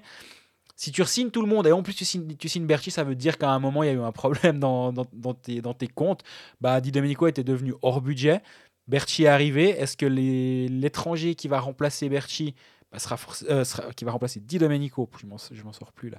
Si 0.74 0.92
tu 0.92 1.04
signes 1.04 1.30
tout 1.30 1.42
le 1.42 1.48
monde 1.48 1.66
et 1.66 1.72
en 1.72 1.82
plus 1.82 1.92
tu 1.92 2.04
signes, 2.04 2.36
tu 2.36 2.60
Berchi, 2.60 2.90
ça 2.90 3.02
veut 3.02 3.16
dire 3.16 3.36
qu'à 3.36 3.50
un 3.50 3.58
moment 3.58 3.82
il 3.82 3.86
y 3.86 3.90
a 3.90 3.94
eu 3.94 4.00
un 4.00 4.12
problème 4.12 4.60
dans, 4.60 4.92
dans, 4.92 5.34
tes, 5.34 5.60
dans 5.60 5.74
tes, 5.74 5.88
comptes. 5.88 6.22
Bah, 6.60 6.80
Di 6.80 6.92
Domenico 6.92 7.26
était 7.26 7.44
devenu 7.44 7.74
hors 7.82 8.00
budget. 8.00 8.40
Berchi 8.86 9.24
est 9.24 9.28
arrivé. 9.28 9.70
Est-ce 9.70 9.96
que 9.96 10.06
l'étranger 10.06 11.34
qui 11.34 11.48
va 11.48 11.60
remplacer 11.60 12.08
Berchi 12.08 12.54
bah, 12.90 12.98
euh, 13.50 13.64
sera, 13.64 13.92
qui 13.92 14.04
va 14.04 14.12
remplacer 14.12 14.40
Di 14.40 14.58
Domenico, 14.58 15.06
je 15.20 15.62
m'en 15.62 15.72
sors 15.72 15.92
plus 15.92 16.10
là. 16.10 16.18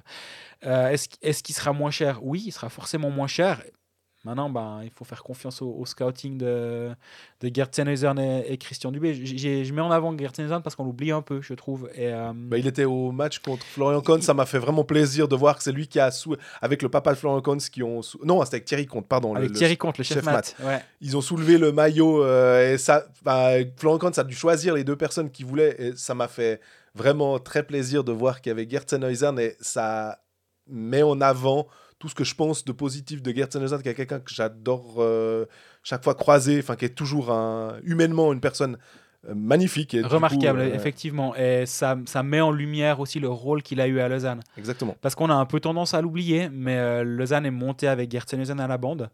Euh, 0.64 0.88
est-ce 0.88 1.08
est 1.22 1.42
qu'il 1.42 1.54
sera 1.54 1.72
moins 1.72 1.90
cher? 1.90 2.20
Oui, 2.22 2.44
il 2.46 2.52
sera 2.52 2.68
forcément 2.68 3.10
moins 3.10 3.26
cher. 3.26 3.62
Maintenant, 4.24 4.50
ben, 4.50 4.80
il 4.84 4.90
faut 4.90 5.06
faire 5.06 5.22
confiance 5.22 5.62
au, 5.62 5.82
scouting 5.86 6.36
de, 6.36 6.90
de 7.40 7.50
Gert 7.54 7.70
et, 7.78 8.52
et, 8.52 8.58
Christian 8.58 8.92
Dubé. 8.92 9.14
je 9.14 9.72
mets 9.72 9.80
en 9.80 9.90
avant 9.90 10.16
Gert 10.16 10.32
parce 10.62 10.74
qu'on 10.74 10.84
l'oublie 10.84 11.10
un 11.10 11.22
peu, 11.22 11.40
je 11.40 11.54
trouve. 11.54 11.88
Et, 11.94 12.08
euh, 12.08 12.32
bah, 12.34 12.58
il 12.58 12.66
était 12.66 12.84
au 12.84 13.12
match 13.12 13.38
contre 13.38 13.64
Florian 13.64 14.02
Kohn. 14.02 14.20
Ça 14.20 14.34
m'a 14.34 14.44
fait 14.44 14.58
vraiment 14.58 14.84
plaisir 14.84 15.26
de 15.26 15.34
voir 15.36 15.56
que 15.56 15.62
c'est 15.62 15.72
lui 15.72 15.88
qui 15.88 15.98
a, 15.98 16.10
sou... 16.10 16.36
avec 16.60 16.82
le 16.82 16.90
papa 16.90 17.14
de 17.14 17.18
Florian 17.18 17.40
Kohn, 17.40 17.58
qui 17.58 17.82
ont. 17.82 18.02
Non, 18.22 18.44
c'était 18.44 18.56
avec 18.56 18.66
Thierry 18.66 18.86
Comte, 18.86 19.08
pardon. 19.08 19.34
Avec 19.34 19.52
Thierry 19.54 19.78
Comte, 19.78 19.96
le 19.96 20.04
chef, 20.04 20.22
mat. 20.22 20.54
Ils 21.00 21.16
ont 21.16 21.22
soulevé 21.22 21.56
le 21.56 21.72
maillot. 21.72 22.22
Euh, 22.22 22.74
et 22.74 22.78
ça, 22.78 23.06
bah, 23.22 23.52
Florian 23.78 23.98
Kohn, 23.98 24.12
ça 24.12 24.20
a 24.20 24.24
dû 24.24 24.34
choisir 24.34 24.74
les 24.74 24.84
deux 24.84 24.96
personnes 24.96 25.30
qu'il 25.30 25.46
voulait. 25.46 25.76
Et 25.78 25.96
ça 25.96 26.14
m'a 26.14 26.28
fait 26.28 26.60
vraiment 26.94 27.38
très 27.38 27.62
plaisir 27.62 28.04
de 28.04 28.12
voir 28.12 28.42
qu'il 28.42 28.50
y 28.50 28.52
avait 28.52 28.68
Gert 28.68 28.84
et 29.38 29.56
ça 29.60 30.18
met 30.66 31.02
en 31.02 31.20
avant 31.20 31.66
tout 32.00 32.08
ce 32.08 32.14
que 32.14 32.24
je 32.24 32.34
pense 32.34 32.64
de 32.64 32.72
positif 32.72 33.22
de 33.22 33.30
Gerd 33.30 33.50
qui 33.82 33.88
est 33.88 33.94
quelqu'un 33.94 34.20
que 34.20 34.32
j'adore 34.32 34.96
euh, 34.98 35.44
chaque 35.84 36.02
fois 36.02 36.14
croiser, 36.14 36.58
enfin 36.58 36.74
qui 36.74 36.86
est 36.86 36.94
toujours 36.94 37.30
un, 37.30 37.76
humainement 37.84 38.32
une 38.32 38.40
personne 38.40 38.78
euh, 39.28 39.34
magnifique. 39.34 39.92
Et 39.92 40.00
Remarquable, 40.00 40.60
euh, 40.60 40.74
effectivement. 40.74 41.36
Et 41.36 41.66
ça, 41.66 41.98
ça, 42.06 42.22
met 42.22 42.40
en 42.40 42.52
lumière 42.52 43.00
aussi 43.00 43.20
le 43.20 43.28
rôle 43.28 43.62
qu'il 43.62 43.82
a 43.82 43.86
eu 43.86 44.00
à 44.00 44.08
Lausanne. 44.08 44.40
Exactement. 44.56 44.96
Parce 45.02 45.14
qu'on 45.14 45.28
a 45.28 45.34
un 45.34 45.44
peu 45.44 45.60
tendance 45.60 45.92
à 45.92 46.00
l'oublier, 46.00 46.48
mais 46.48 47.04
Lausanne 47.04 47.44
est 47.44 47.50
monté 47.50 47.86
avec 47.86 48.10
Gerd 48.10 48.26
à 48.58 48.66
la 48.66 48.78
bande. 48.78 49.10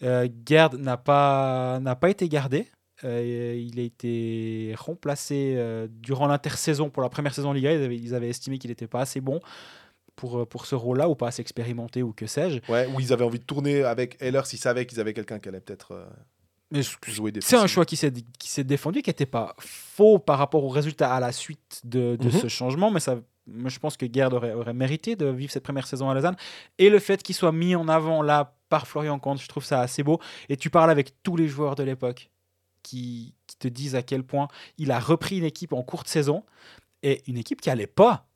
Gerd 0.00 0.76
n'a 0.76 0.96
pas, 0.96 1.80
n'a 1.80 1.96
pas 1.96 2.08
été 2.08 2.28
gardé. 2.28 2.68
il 3.02 3.80
a 3.80 3.82
été 3.82 4.76
remplacé 4.78 5.60
durant 5.90 6.28
l'intersaison 6.28 6.88
pour 6.88 7.02
la 7.02 7.08
première 7.08 7.34
saison 7.34 7.52
Liga. 7.52 7.72
Ils 7.72 7.82
avaient, 7.82 7.98
ils 7.98 8.14
avaient 8.14 8.28
estimé 8.28 8.58
qu'il 8.58 8.70
n'était 8.70 8.86
pas 8.86 9.00
assez 9.00 9.20
bon 9.20 9.40
pour, 10.18 10.40
euh, 10.40 10.44
pour 10.44 10.66
ce 10.66 10.74
rôle-là 10.74 11.08
ou 11.08 11.14
pas 11.14 11.30
s'expérimenter 11.30 12.02
ou 12.02 12.12
que 12.12 12.26
sais-je. 12.26 12.60
Ouais, 12.70 12.86
ou 12.92 13.00
ils 13.00 13.12
avaient 13.12 13.24
envie 13.24 13.38
de 13.38 13.44
tourner 13.44 13.84
avec 13.84 14.20
Heller 14.20 14.44
s'ils 14.44 14.58
savaient 14.58 14.84
qu'ils 14.84 14.98
avaient 14.98 15.14
quelqu'un 15.14 15.38
qui 15.38 15.48
allait 15.48 15.60
peut-être 15.60 15.92
euh, 16.72 16.82
jouer 17.06 17.30
des 17.30 17.40
C'est 17.40 17.56
un 17.56 17.68
choix 17.68 17.84
qui 17.84 17.96
s'est 17.96 18.64
défendu, 18.64 19.00
qui 19.00 19.10
n'était 19.10 19.26
pas 19.26 19.54
faux 19.60 20.18
par 20.18 20.38
rapport 20.38 20.64
au 20.64 20.68
résultat 20.68 21.14
à 21.14 21.20
la 21.20 21.30
suite 21.30 21.80
de, 21.84 22.16
de 22.16 22.24
mhm. 22.24 22.32
ce 22.32 22.48
changement, 22.48 22.90
mais 22.90 22.98
ça, 22.98 23.20
moi, 23.46 23.70
je 23.70 23.78
pense 23.78 23.96
que 23.96 24.06
Gerd 24.12 24.34
aurait, 24.34 24.52
aurait, 24.52 24.74
mérité 24.74 25.14
de 25.14 25.26
vivre 25.26 25.52
cette 25.52 25.62
première 25.62 25.86
saison 25.86 26.10
à 26.10 26.14
Lausanne. 26.14 26.36
Et 26.78 26.90
le 26.90 26.98
fait 26.98 27.22
qu'il 27.22 27.36
soit 27.36 27.52
mis 27.52 27.76
en 27.76 27.86
avant 27.86 28.20
là 28.20 28.56
par 28.68 28.88
Florian 28.88 29.20
Comte, 29.20 29.40
je 29.40 29.48
trouve 29.48 29.64
ça 29.64 29.80
assez 29.80 30.02
beau. 30.02 30.20
Et 30.48 30.56
tu 30.56 30.68
parles 30.68 30.90
avec 30.90 31.22
tous 31.22 31.36
les 31.36 31.46
joueurs 31.46 31.76
de 31.76 31.84
l'époque 31.84 32.28
qui, 32.82 33.34
qui, 33.46 33.56
te 33.56 33.68
disent 33.68 33.94
à 33.94 34.02
quel 34.02 34.24
point 34.24 34.48
il 34.78 34.90
a 34.90 34.98
repris 34.98 35.38
une 35.38 35.44
équipe 35.44 35.72
en 35.72 35.82
courte 35.82 36.08
saison 36.08 36.44
et 37.02 37.22
une 37.28 37.38
équipe 37.38 37.60
qui 37.60 37.70
allait 37.70 37.86
pas 37.86 38.27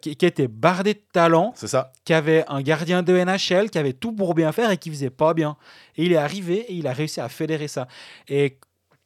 qui, 0.00 0.10
était 0.10 0.48
bardé 0.48 0.94
de 0.94 1.02
talent, 1.12 1.52
ça. 1.56 1.92
qui 2.04 2.12
avait 2.12 2.44
un 2.48 2.62
gardien 2.62 3.02
de 3.02 3.12
NHL, 3.12 3.70
qui 3.70 3.78
avait 3.78 3.92
tout 3.92 4.12
pour 4.12 4.34
bien 4.34 4.52
faire 4.52 4.70
et 4.70 4.76
qui 4.76 4.90
faisait 4.90 5.10
pas 5.10 5.34
bien. 5.34 5.56
Et 5.96 6.04
il 6.04 6.12
est 6.12 6.16
arrivé 6.16 6.58
et 6.70 6.74
il 6.74 6.86
a 6.86 6.92
réussi 6.92 7.20
à 7.20 7.28
fédérer 7.28 7.68
ça. 7.68 7.88
Et 8.28 8.58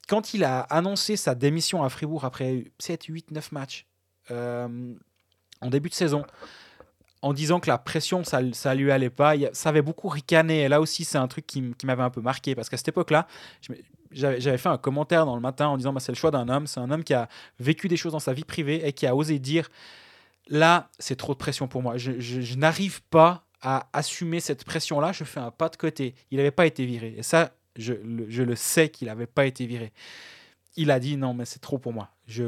quand 0.09 0.35
il 0.35 0.45
a 0.45 0.61
annoncé 0.61 1.17
sa 1.17 1.35
démission 1.35 1.83
à 1.83 1.89
Fribourg 1.89 2.25
après 2.25 2.65
7, 2.79 3.05
8, 3.05 3.31
9 3.31 3.53
matchs 3.53 3.87
euh, 4.31 4.95
en 5.61 5.71
début 5.71 5.89
de 5.89 5.95
saison, 5.95 6.25
en 7.23 7.33
disant 7.33 7.61
que 7.61 7.69
la 7.69 7.79
pression, 7.79 8.23
ça, 8.23 8.41
ça 8.53 8.75
lui 8.75 8.93
allait 8.93 9.11
pas, 9.11 9.35
ça 9.53 9.71
avait 9.71 9.83
beaucoup 9.83 10.09
ricané. 10.09 10.63
Et 10.63 10.69
là 10.69 10.81
aussi, 10.81 11.05
c'est 11.05 11.19
un 11.19 11.29
truc 11.29 11.47
qui, 11.47 11.75
qui 11.79 11.87
m'avait 11.87 12.03
un 12.03 12.11
peu 12.11 12.21
marqué 12.21 12.55
parce 12.55 12.69
qu'à 12.69 12.77
cette 12.77 12.89
époque-là, 12.89 13.27
j'avais 14.13 14.59
fait 14.59 14.69
un 14.69 14.79
commentaire 14.79 15.27
dans 15.27 15.35
le 15.35 15.41
matin 15.41 15.69
en 15.69 15.77
disant 15.77 15.93
bah, 15.93 16.01
c'est 16.01 16.13
le 16.13 16.17
choix 16.17 16.31
d'un 16.31 16.49
homme, 16.49 16.67
c'est 16.67 16.81
un 16.81 16.91
homme 16.91 17.05
qui 17.05 17.15
a 17.15 17.29
vécu 17.59 17.89
des 17.89 17.97
choses 17.97 18.13
dans 18.13 18.21
sa 18.21 18.33
vie 18.33 18.45
privée 18.45 18.87
et 18.87 18.93
qui 18.93 19.07
a 19.07 19.17
osé 19.17 19.39
dire 19.39 19.69
Là, 20.49 20.91
c'est 20.99 21.17
trop 21.17 21.35
de 21.35 21.39
pression 21.39 21.69
pour 21.69 21.83
moi. 21.83 21.97
Je, 21.97 22.57
n'arrive 22.57 23.03
pas 23.05 23.45
à 23.61 23.89
assumer 23.93 24.41
cette 24.41 24.65
pression-là. 24.65 25.13
Je 25.13 25.25
fais 25.25 25.41
un 25.41 25.51
pas 25.51 25.69
de 25.69 25.77
côté. 25.77 26.15
Il 26.31 26.39
n'avait 26.39 26.51
pas 26.51 26.67
été 26.67 26.87
viré. 26.87 27.15
Et 27.19 27.23
ça, 27.23 27.53
je, 27.77 27.93
le 27.93 28.57
sais 28.57 28.89
qu'il 28.89 29.09
n'avait 29.09 29.27
pas 29.27 29.47
été 29.47 29.67
viré. 29.67 29.93
Il 30.79 30.91
a 30.91 30.99
dit 31.01 31.17
non, 31.17 31.35
mais 31.35 31.45
c'est 31.45 31.61
trop 31.61 31.79
pour 31.79 31.93
moi 31.93 32.09
je, 32.29 32.45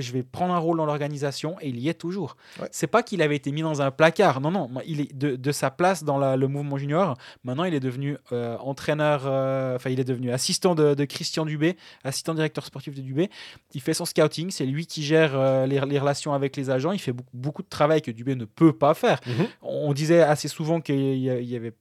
je, 0.00 0.12
vais 0.12 0.22
prendre 0.22 0.54
un 0.54 0.58
rôle 0.58 0.78
dans 0.78 0.86
l'organisation 0.86 1.56
et 1.60 1.68
il 1.68 1.78
y 1.78 1.90
est 1.90 1.94
toujours. 1.94 2.36
C'est 2.70 2.86
pas 2.86 3.02
qu'il 3.02 3.20
avait 3.20 3.36
été 3.36 3.52
mis 3.52 3.60
dans 3.60 3.82
un 3.82 3.90
placard, 3.90 4.40
non, 4.40 4.50
non, 4.50 4.70
il 4.86 5.02
est 5.02 5.14
de, 5.14 5.52
sa 5.52 5.70
place 5.70 6.04
dans 6.04 6.34
le 6.34 6.48
mouvement 6.48 6.78
junior. 6.78 7.16
Maintenant, 7.44 7.64
il 7.64 7.74
est 7.74 7.80
devenu 7.80 8.16
euh, 8.32 8.56
entraîneur, 8.58 9.24
euh, 9.26 9.76
enfin, 9.76 9.90
il 9.90 10.00
est 10.00 10.04
devenu 10.04 10.32
assistant 10.32 10.74
de, 10.74 11.04
Christian 11.04 11.44
Dubé, 11.44 11.76
assistant 12.02 12.32
directeur 12.34 12.64
sportif 12.64 12.94
de 12.94 13.02
Dubé. 13.02 13.30
Il 13.74 13.82
fait 13.82 13.92
son 13.92 14.06
scouting, 14.06 14.50
c'est 14.50 14.64
lui 14.64 14.86
qui 14.86 15.02
gère 15.02 15.32
euh, 15.38 15.66
les, 15.66 15.78
relations 15.78 16.32
avec 16.32 16.56
les 16.56 16.70
agents. 16.70 16.92
Il 16.92 16.98
fait 16.98 17.14
beaucoup, 17.34 17.62
de 17.62 17.68
travail 17.68 18.00
que 18.00 18.10
Dubé 18.10 18.34
ne 18.34 18.46
peut 18.46 18.72
pas 18.72 18.94
faire. 18.94 19.20
Mhm. 19.26 19.46
On 19.62 19.92
disait 19.92 20.22
assez 20.22 20.48
souvent 20.48 20.80
qu'il 20.80 21.18
y 21.18 21.56
avait 21.56 21.74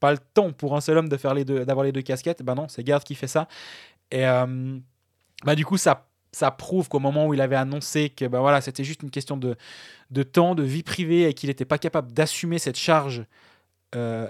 pas 0.00 0.12
le 0.12 0.18
temps 0.34 0.52
pour 0.52 0.74
un 0.74 0.80
seul 0.80 0.96
homme 0.96 1.08
de 1.08 1.16
faire 1.16 1.34
les 1.34 1.44
deux, 1.44 1.66
d'avoir 1.66 1.84
les 1.84 1.92
deux 1.92 2.02
casquettes. 2.02 2.42
Ben 2.42 2.54
non, 2.54 2.66
c'est 2.68 2.82
Garde 2.82 3.04
qui 3.04 3.14
fait 3.14 3.28
ça. 3.28 3.46
Et 4.10 4.24
bah, 5.44 5.54
du 5.54 5.64
coup, 5.64 5.76
ça 5.76 6.08
ça 6.32 6.50
prouve 6.50 6.88
qu'au 6.88 6.98
moment 6.98 7.26
où 7.26 7.34
il 7.34 7.40
avait 7.40 7.56
annoncé 7.56 8.08
que 8.08 8.24
ben 8.24 8.40
voilà, 8.40 8.60
c'était 8.60 8.84
juste 8.84 9.02
une 9.02 9.10
question 9.10 9.36
de, 9.36 9.54
de 10.10 10.22
temps, 10.22 10.54
de 10.54 10.62
vie 10.62 10.82
privée 10.82 11.28
et 11.28 11.34
qu'il 11.34 11.48
n'était 11.48 11.66
pas 11.66 11.78
capable 11.78 12.12
d'assumer 12.12 12.58
cette 12.58 12.78
charge 12.78 13.24
euh, 13.94 14.26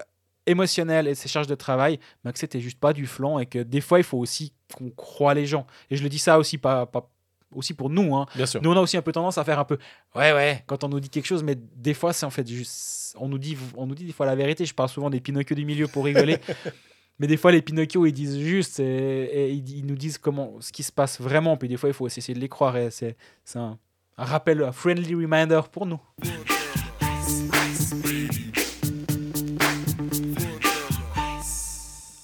émotionnelle 0.47 1.07
et 1.07 1.15
ces 1.15 1.29
charges 1.29 1.47
de 1.47 1.55
travail, 1.55 2.01
ben 2.25 2.33
que 2.33 2.39
c'était 2.41 2.61
juste 2.61 2.81
pas 2.81 2.93
du 2.93 3.07
flanc 3.07 3.39
et 3.39 3.47
que 3.47 3.61
des 3.61 3.81
fois 3.81 4.01
il 4.01 4.05
faut 4.05 4.19
aussi 4.19 4.53
qu'on 4.75 4.91
croit 4.91 5.35
les 5.35 5.47
gens. 5.47 5.67
Et 5.91 5.97
je 5.97 6.03
le 6.03 6.09
dis 6.09 6.19
ça 6.19 6.39
aussi 6.39 6.59
pas, 6.59 6.87
pas 6.87 7.09
aussi 7.55 7.73
pour 7.73 7.89
nous. 7.89 8.17
Hein. 8.17 8.27
Bien 8.35 8.47
sûr. 8.47 8.61
Nous 8.61 8.71
on 8.71 8.77
a 8.77 8.81
aussi 8.81 8.97
un 8.97 9.03
peu 9.03 9.13
tendance 9.13 9.39
à 9.39 9.45
faire 9.45 9.61
un 9.61 9.65
peu 9.65 9.79
ouais 10.17 10.33
ouais 10.33 10.65
quand 10.67 10.83
on 10.83 10.89
nous 10.89 10.99
dit 10.99 11.09
quelque 11.09 11.27
chose, 11.27 11.45
mais 11.45 11.55
des 11.55 11.95
fois 11.95 12.13
c'est 12.13 12.27
en 12.27 12.31
fait 12.31 12.49
juste 12.49 13.15
on 13.21 13.29
nous 13.29 13.39
dit 13.39 13.57
on 13.77 13.87
nous 13.87 13.95
dit 13.95 14.07
des 14.07 14.13
fois 14.13 14.27
la 14.27 14.35
vérité. 14.35 14.67
Je 14.67 14.75
parle 14.75 14.89
souvent 14.89 15.09
des 15.11 15.21
Pinocchio 15.21 15.55
du 15.55 15.65
milieu 15.65 15.87
pour 15.87 16.05
rigoler. 16.05 16.39
Mais 17.23 17.29
des 17.29 17.37
fois, 17.37 17.53
les 17.53 17.63
Pinocchio, 17.63 18.05
ils 18.05 18.13
disent 18.13 18.37
juste 18.37 18.81
et, 18.81 19.53
ils, 19.53 19.87
nous 19.87 19.95
disent 19.95 20.19
comment, 20.19 20.61
ce 20.61 20.73
qui 20.73 20.83
se 20.83 20.91
passe 20.91 21.21
vraiment. 21.21 21.57
Puis 21.57 21.69
des 21.69 21.77
fois, 21.77 21.89
il 21.89 21.93
faut 21.93 22.09
essayer 22.09 22.35
de 22.35 22.41
les 22.41 22.49
croire. 22.49 22.77
Et 22.77 22.91
c'est, 22.91 23.15
un, 23.55 23.79
rappel, 24.19 24.61
un 24.61 24.73
friendly 24.73 25.15
reminder 25.15 25.61
pour 25.71 25.87
nous. 25.87 26.01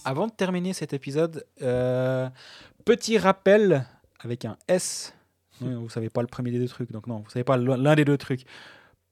Avant 0.04 0.26
de 0.26 0.32
terminer 0.32 0.72
cet 0.72 0.92
épisode, 0.92 1.46
euh, 1.62 2.28
petit 2.84 3.18
rappel 3.18 3.86
avec 4.18 4.46
un 4.46 4.56
S. 4.66 5.14
Vous 5.60 5.90
savez 5.90 6.10
pas 6.10 6.22
le 6.22 6.26
premier 6.26 6.50
des 6.50 6.58
deux 6.58 6.66
trucs, 6.66 6.90
donc 6.90 7.06
non, 7.06 7.18
vous 7.18 7.30
savez 7.30 7.44
pas 7.44 7.56
l'un 7.56 7.94
des 7.94 8.04
deux 8.04 8.18
trucs. 8.18 8.42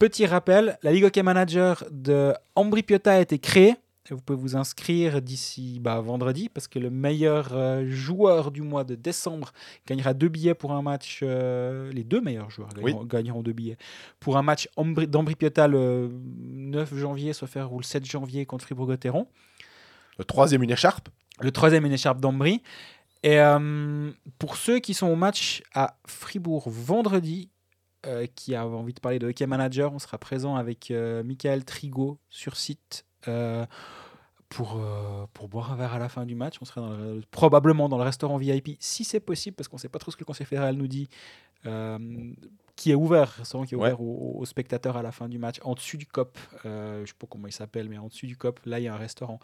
Petit 0.00 0.26
rappel, 0.26 0.78
la 0.82 0.90
Ligue 0.90 1.04
Hockey 1.04 1.22
Manager 1.22 1.84
de 1.92 2.34
Ambri 2.56 2.82
Piotta 2.82 3.12
a 3.12 3.20
été 3.20 3.38
créée 3.38 3.76
vous 4.14 4.20
pouvez 4.20 4.38
vous 4.38 4.56
inscrire 4.56 5.20
d'ici 5.22 5.78
bah, 5.80 6.00
vendredi 6.00 6.48
parce 6.48 6.68
que 6.68 6.78
le 6.78 6.90
meilleur 6.90 7.48
euh, 7.52 7.84
joueur 7.88 8.50
du 8.50 8.62
mois 8.62 8.84
de 8.84 8.94
décembre 8.94 9.52
gagnera 9.86 10.14
deux 10.14 10.28
billets 10.28 10.54
pour 10.54 10.72
un 10.72 10.82
match. 10.82 11.20
euh, 11.22 11.90
les 11.92 12.04
deux 12.04 12.20
meilleurs 12.20 12.50
joueurs 12.50 12.68
gagneront, 12.70 13.04
gagneront 13.04 13.42
deux 13.42 13.52
billets 13.52 13.76
pour 14.20 14.36
un 14.36 14.42
match 14.42 14.68
Ambri- 14.76 15.06
d'Ambri 15.06 15.34
Piotta 15.34 15.66
le 15.68 16.10
9 16.12 16.94
janvier, 16.96 17.32
sauf 17.32 17.50
faire 17.50 17.72
ou 17.72 17.78
le 17.78 17.84
7 17.84 18.04
janvier 18.04 18.46
contre 18.46 18.64
Fribourg-Gotteron. 18.66 19.26
Le 20.18 20.24
troisième, 20.24 20.62
une 20.62 20.70
écharpe. 20.70 21.08
Le 21.40 21.50
troisième, 21.50 21.84
une 21.84 21.92
écharpe 21.92 22.20
d'Ambry. 22.20 22.62
Et 23.22 23.40
euh, 23.40 24.10
pour 24.38 24.56
ceux 24.56 24.78
qui 24.78 24.94
sont 24.94 25.08
au 25.08 25.16
match 25.16 25.62
à 25.74 25.96
Fribourg 26.06 26.68
vendredi, 26.70 27.50
euh, 28.06 28.26
qui 28.36 28.54
a 28.54 28.64
envie 28.66 28.92
de 28.94 29.00
parler 29.00 29.18
de 29.18 29.26
hockey 29.26 29.46
manager, 29.46 29.92
on 29.92 29.98
sera 29.98 30.16
présent 30.18 30.54
avec 30.54 30.90
euh, 30.92 31.24
Michael 31.24 31.64
Trigo 31.64 32.20
sur 32.30 32.56
site 32.56 33.04
euh, 33.04 33.05
pour, 34.48 34.76
euh, 34.80 35.26
pour 35.34 35.48
boire 35.48 35.72
un 35.72 35.76
verre 35.76 35.94
à 35.94 35.98
la 35.98 36.08
fin 36.08 36.24
du 36.24 36.34
match. 36.36 36.54
On 36.60 36.64
sera 36.64 36.80
dans 36.80 36.90
le- 36.96 37.20
probablement 37.30 37.88
dans 37.88 37.98
le 37.98 38.04
restaurant 38.04 38.36
VIP, 38.36 38.76
si 38.78 39.02
c'est 39.04 39.20
possible, 39.20 39.56
parce 39.56 39.66
qu'on 39.68 39.76
ne 39.76 39.80
sait 39.80 39.88
pas 39.88 39.98
trop 39.98 40.10
ce 40.12 40.16
que 40.16 40.22
le 40.22 40.26
Conseil 40.26 40.46
fédéral 40.46 40.76
nous 40.76 40.88
dit. 40.88 41.08
euh, 41.64 41.98
qui 42.76 42.90
est 42.92 42.94
ouvert, 42.94 43.30
restaurant 43.30 43.64
qui 43.64 43.74
est 43.74 43.76
Ouais. 43.78 43.84
ouvert 43.88 44.00
aux, 44.02 44.36
aux 44.38 44.44
spectateurs 44.44 44.96
à 44.98 45.02
la 45.02 45.10
fin 45.10 45.28
du 45.28 45.38
match, 45.38 45.56
en 45.64 45.72
dessus 45.74 45.96
du 45.96 46.06
COP, 46.06 46.38
euh, 46.66 46.96
je 46.98 47.00
ne 47.00 47.06
sais 47.06 47.14
pas 47.18 47.26
comment 47.28 47.48
il 47.48 47.52
s'appelle, 47.52 47.88
mais 47.88 47.96
en 47.98 48.06
dessus 48.08 48.26
du 48.26 48.36
COP, 48.36 48.60
là 48.66 48.78
il 48.78 48.84
y 48.84 48.88
a 48.88 48.94
un 48.94 48.98
restaurant. 48.98 49.40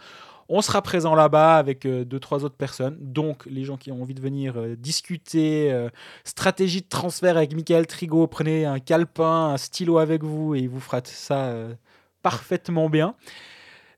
On 0.51 0.61
sera 0.61 0.83
présent 0.83 1.15
là-bas 1.17 1.57
avec 1.57 1.85
euh, 1.87 2.05
deux, 2.05 2.21
trois 2.21 2.45
autres 2.45 2.55
personnes. 2.57 2.97
Donc, 3.01 3.45
les 3.47 3.65
gens 3.65 3.79
qui 3.79 3.91
ont 3.91 4.03
envie 4.03 4.13
de 4.15 4.21
venir 4.21 4.57
euh, 4.59 4.77
discuter 4.77 5.73
euh, 5.73 5.89
stratégie 6.25 6.83
de 6.83 6.89
transfert 6.89 7.37
avec 7.39 7.55
Michael 7.55 7.87
Trigo, 7.87 8.27
prenez 8.29 8.67
un 8.67 8.79
calepin, 8.79 9.47
un 9.55 9.57
stylo 9.57 9.97
avec 9.99 10.23
vous 10.23 10.55
et 10.55 10.61
il 10.61 10.69
vous 10.69 10.79
fera 10.81 11.01
ça 11.03 11.47
euh, 11.47 11.75
parfaitement 12.23 12.89
bien. 12.91 13.15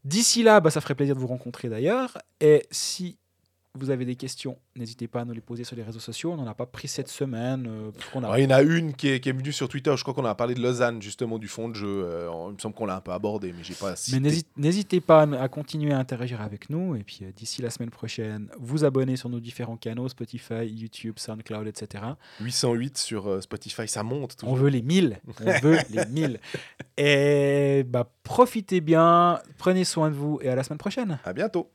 D'ici 0.05 0.43
là, 0.43 0.61
bah, 0.61 0.71
ça 0.71 0.81
ferait 0.81 0.95
plaisir 0.95 1.15
de 1.15 1.21
vous 1.21 1.27
rencontrer 1.27 1.69
d'ailleurs. 1.69 2.19
Et 2.41 2.67
si 2.71 3.19
vous 3.77 3.91
avez 3.91 4.05
des 4.05 4.15
questions, 4.15 4.57
n'hésitez 4.77 5.09
pas 5.09 5.23
à 5.23 5.25
nous 5.25 5.33
les 5.33 5.41
poser 5.41 5.65
sur 5.65 5.75
les 5.75 5.83
réseaux 5.83 5.99
sociaux. 5.99 6.31
On 6.33 6.37
n'en 6.37 6.47
a 6.47 6.55
pas 6.55 6.65
pris 6.67 6.87
cette 6.87 7.09
semaine. 7.09 7.67
euh, 7.69 7.91
a 8.15 8.19
Alors, 8.19 8.39
il 8.39 8.45
y 8.45 8.47
en 8.47 8.51
a 8.51 8.63
une 8.63 8.95
qui 8.95 9.09
est, 9.09 9.19
qui 9.19 9.29
est 9.29 9.33
venue 9.33 9.51
sur 9.51 9.69
Twitter. 9.69 9.93
Je 9.97 10.03
crois 10.03 10.15
qu'on 10.15 10.25
a 10.25 10.35
parlé 10.37 10.55
de 10.55 10.63
Lausanne, 10.63 11.03
justement, 11.03 11.41
du 11.41 11.49
fond 11.49 11.69
de 11.69 11.75
jeu. 11.75 12.05
Euh, 12.05 12.31
il 12.51 12.55
me 12.55 12.59
semble 12.61 12.77
qu'on 12.77 12.87
l'a 12.87 12.97
un 12.97 13.01
peu 13.01 13.11
abordé, 13.11 13.53
mais 13.53 13.65
j'ai 13.65 13.75
pas 13.75 13.91
Mais 13.91 13.97
cité. 13.97 14.21
n'hésite- 14.21 14.49
n'hésitez 14.57 15.01
pas 15.01 15.23
à, 15.23 15.49
continuer 15.49 15.93
à 15.93 15.99
interagir 15.99 16.41
avec 16.41 16.71
nous. 16.71 16.95
Et 16.95 17.03
puis 17.03 17.21
euh, 17.25 17.33
d'ici 17.35 17.63
la 17.63 17.71
semaine 17.71 17.91
prochaine, 17.91 18.49
vous 18.61 18.85
abonner 18.85 19.17
sur 19.17 19.29
nos 19.29 19.41
différents 19.41 19.77
canaux 19.77 20.09
Spotify, 20.09 20.65
YouTube, 20.67 21.15
SoundCloud, 21.19 21.67
etc. 21.67 22.05
808 22.43 22.97
sur 22.97 23.43
Spotify, 23.43 23.89
ça 23.89 24.05
monte. 24.05 24.37
On 24.45 24.55
veut 24.55 24.69
les 24.71 24.83
1000. 24.83 25.19
On 25.45 25.51
veut 25.63 25.79
les 25.91 26.07
1000. 26.07 26.39
Et 26.97 27.85
bah, 27.89 28.09
profitez 28.23 28.81
bien, 28.81 29.41
prenez 29.59 29.83
soin 29.85 30.11
de 30.11 30.15
vous 30.15 30.39
et 30.43 30.49
à 30.49 30.55
la 30.55 30.63
semaine 30.63 30.79
prochaine. 30.79 31.19
À 31.25 31.33
bientôt. 31.33 31.71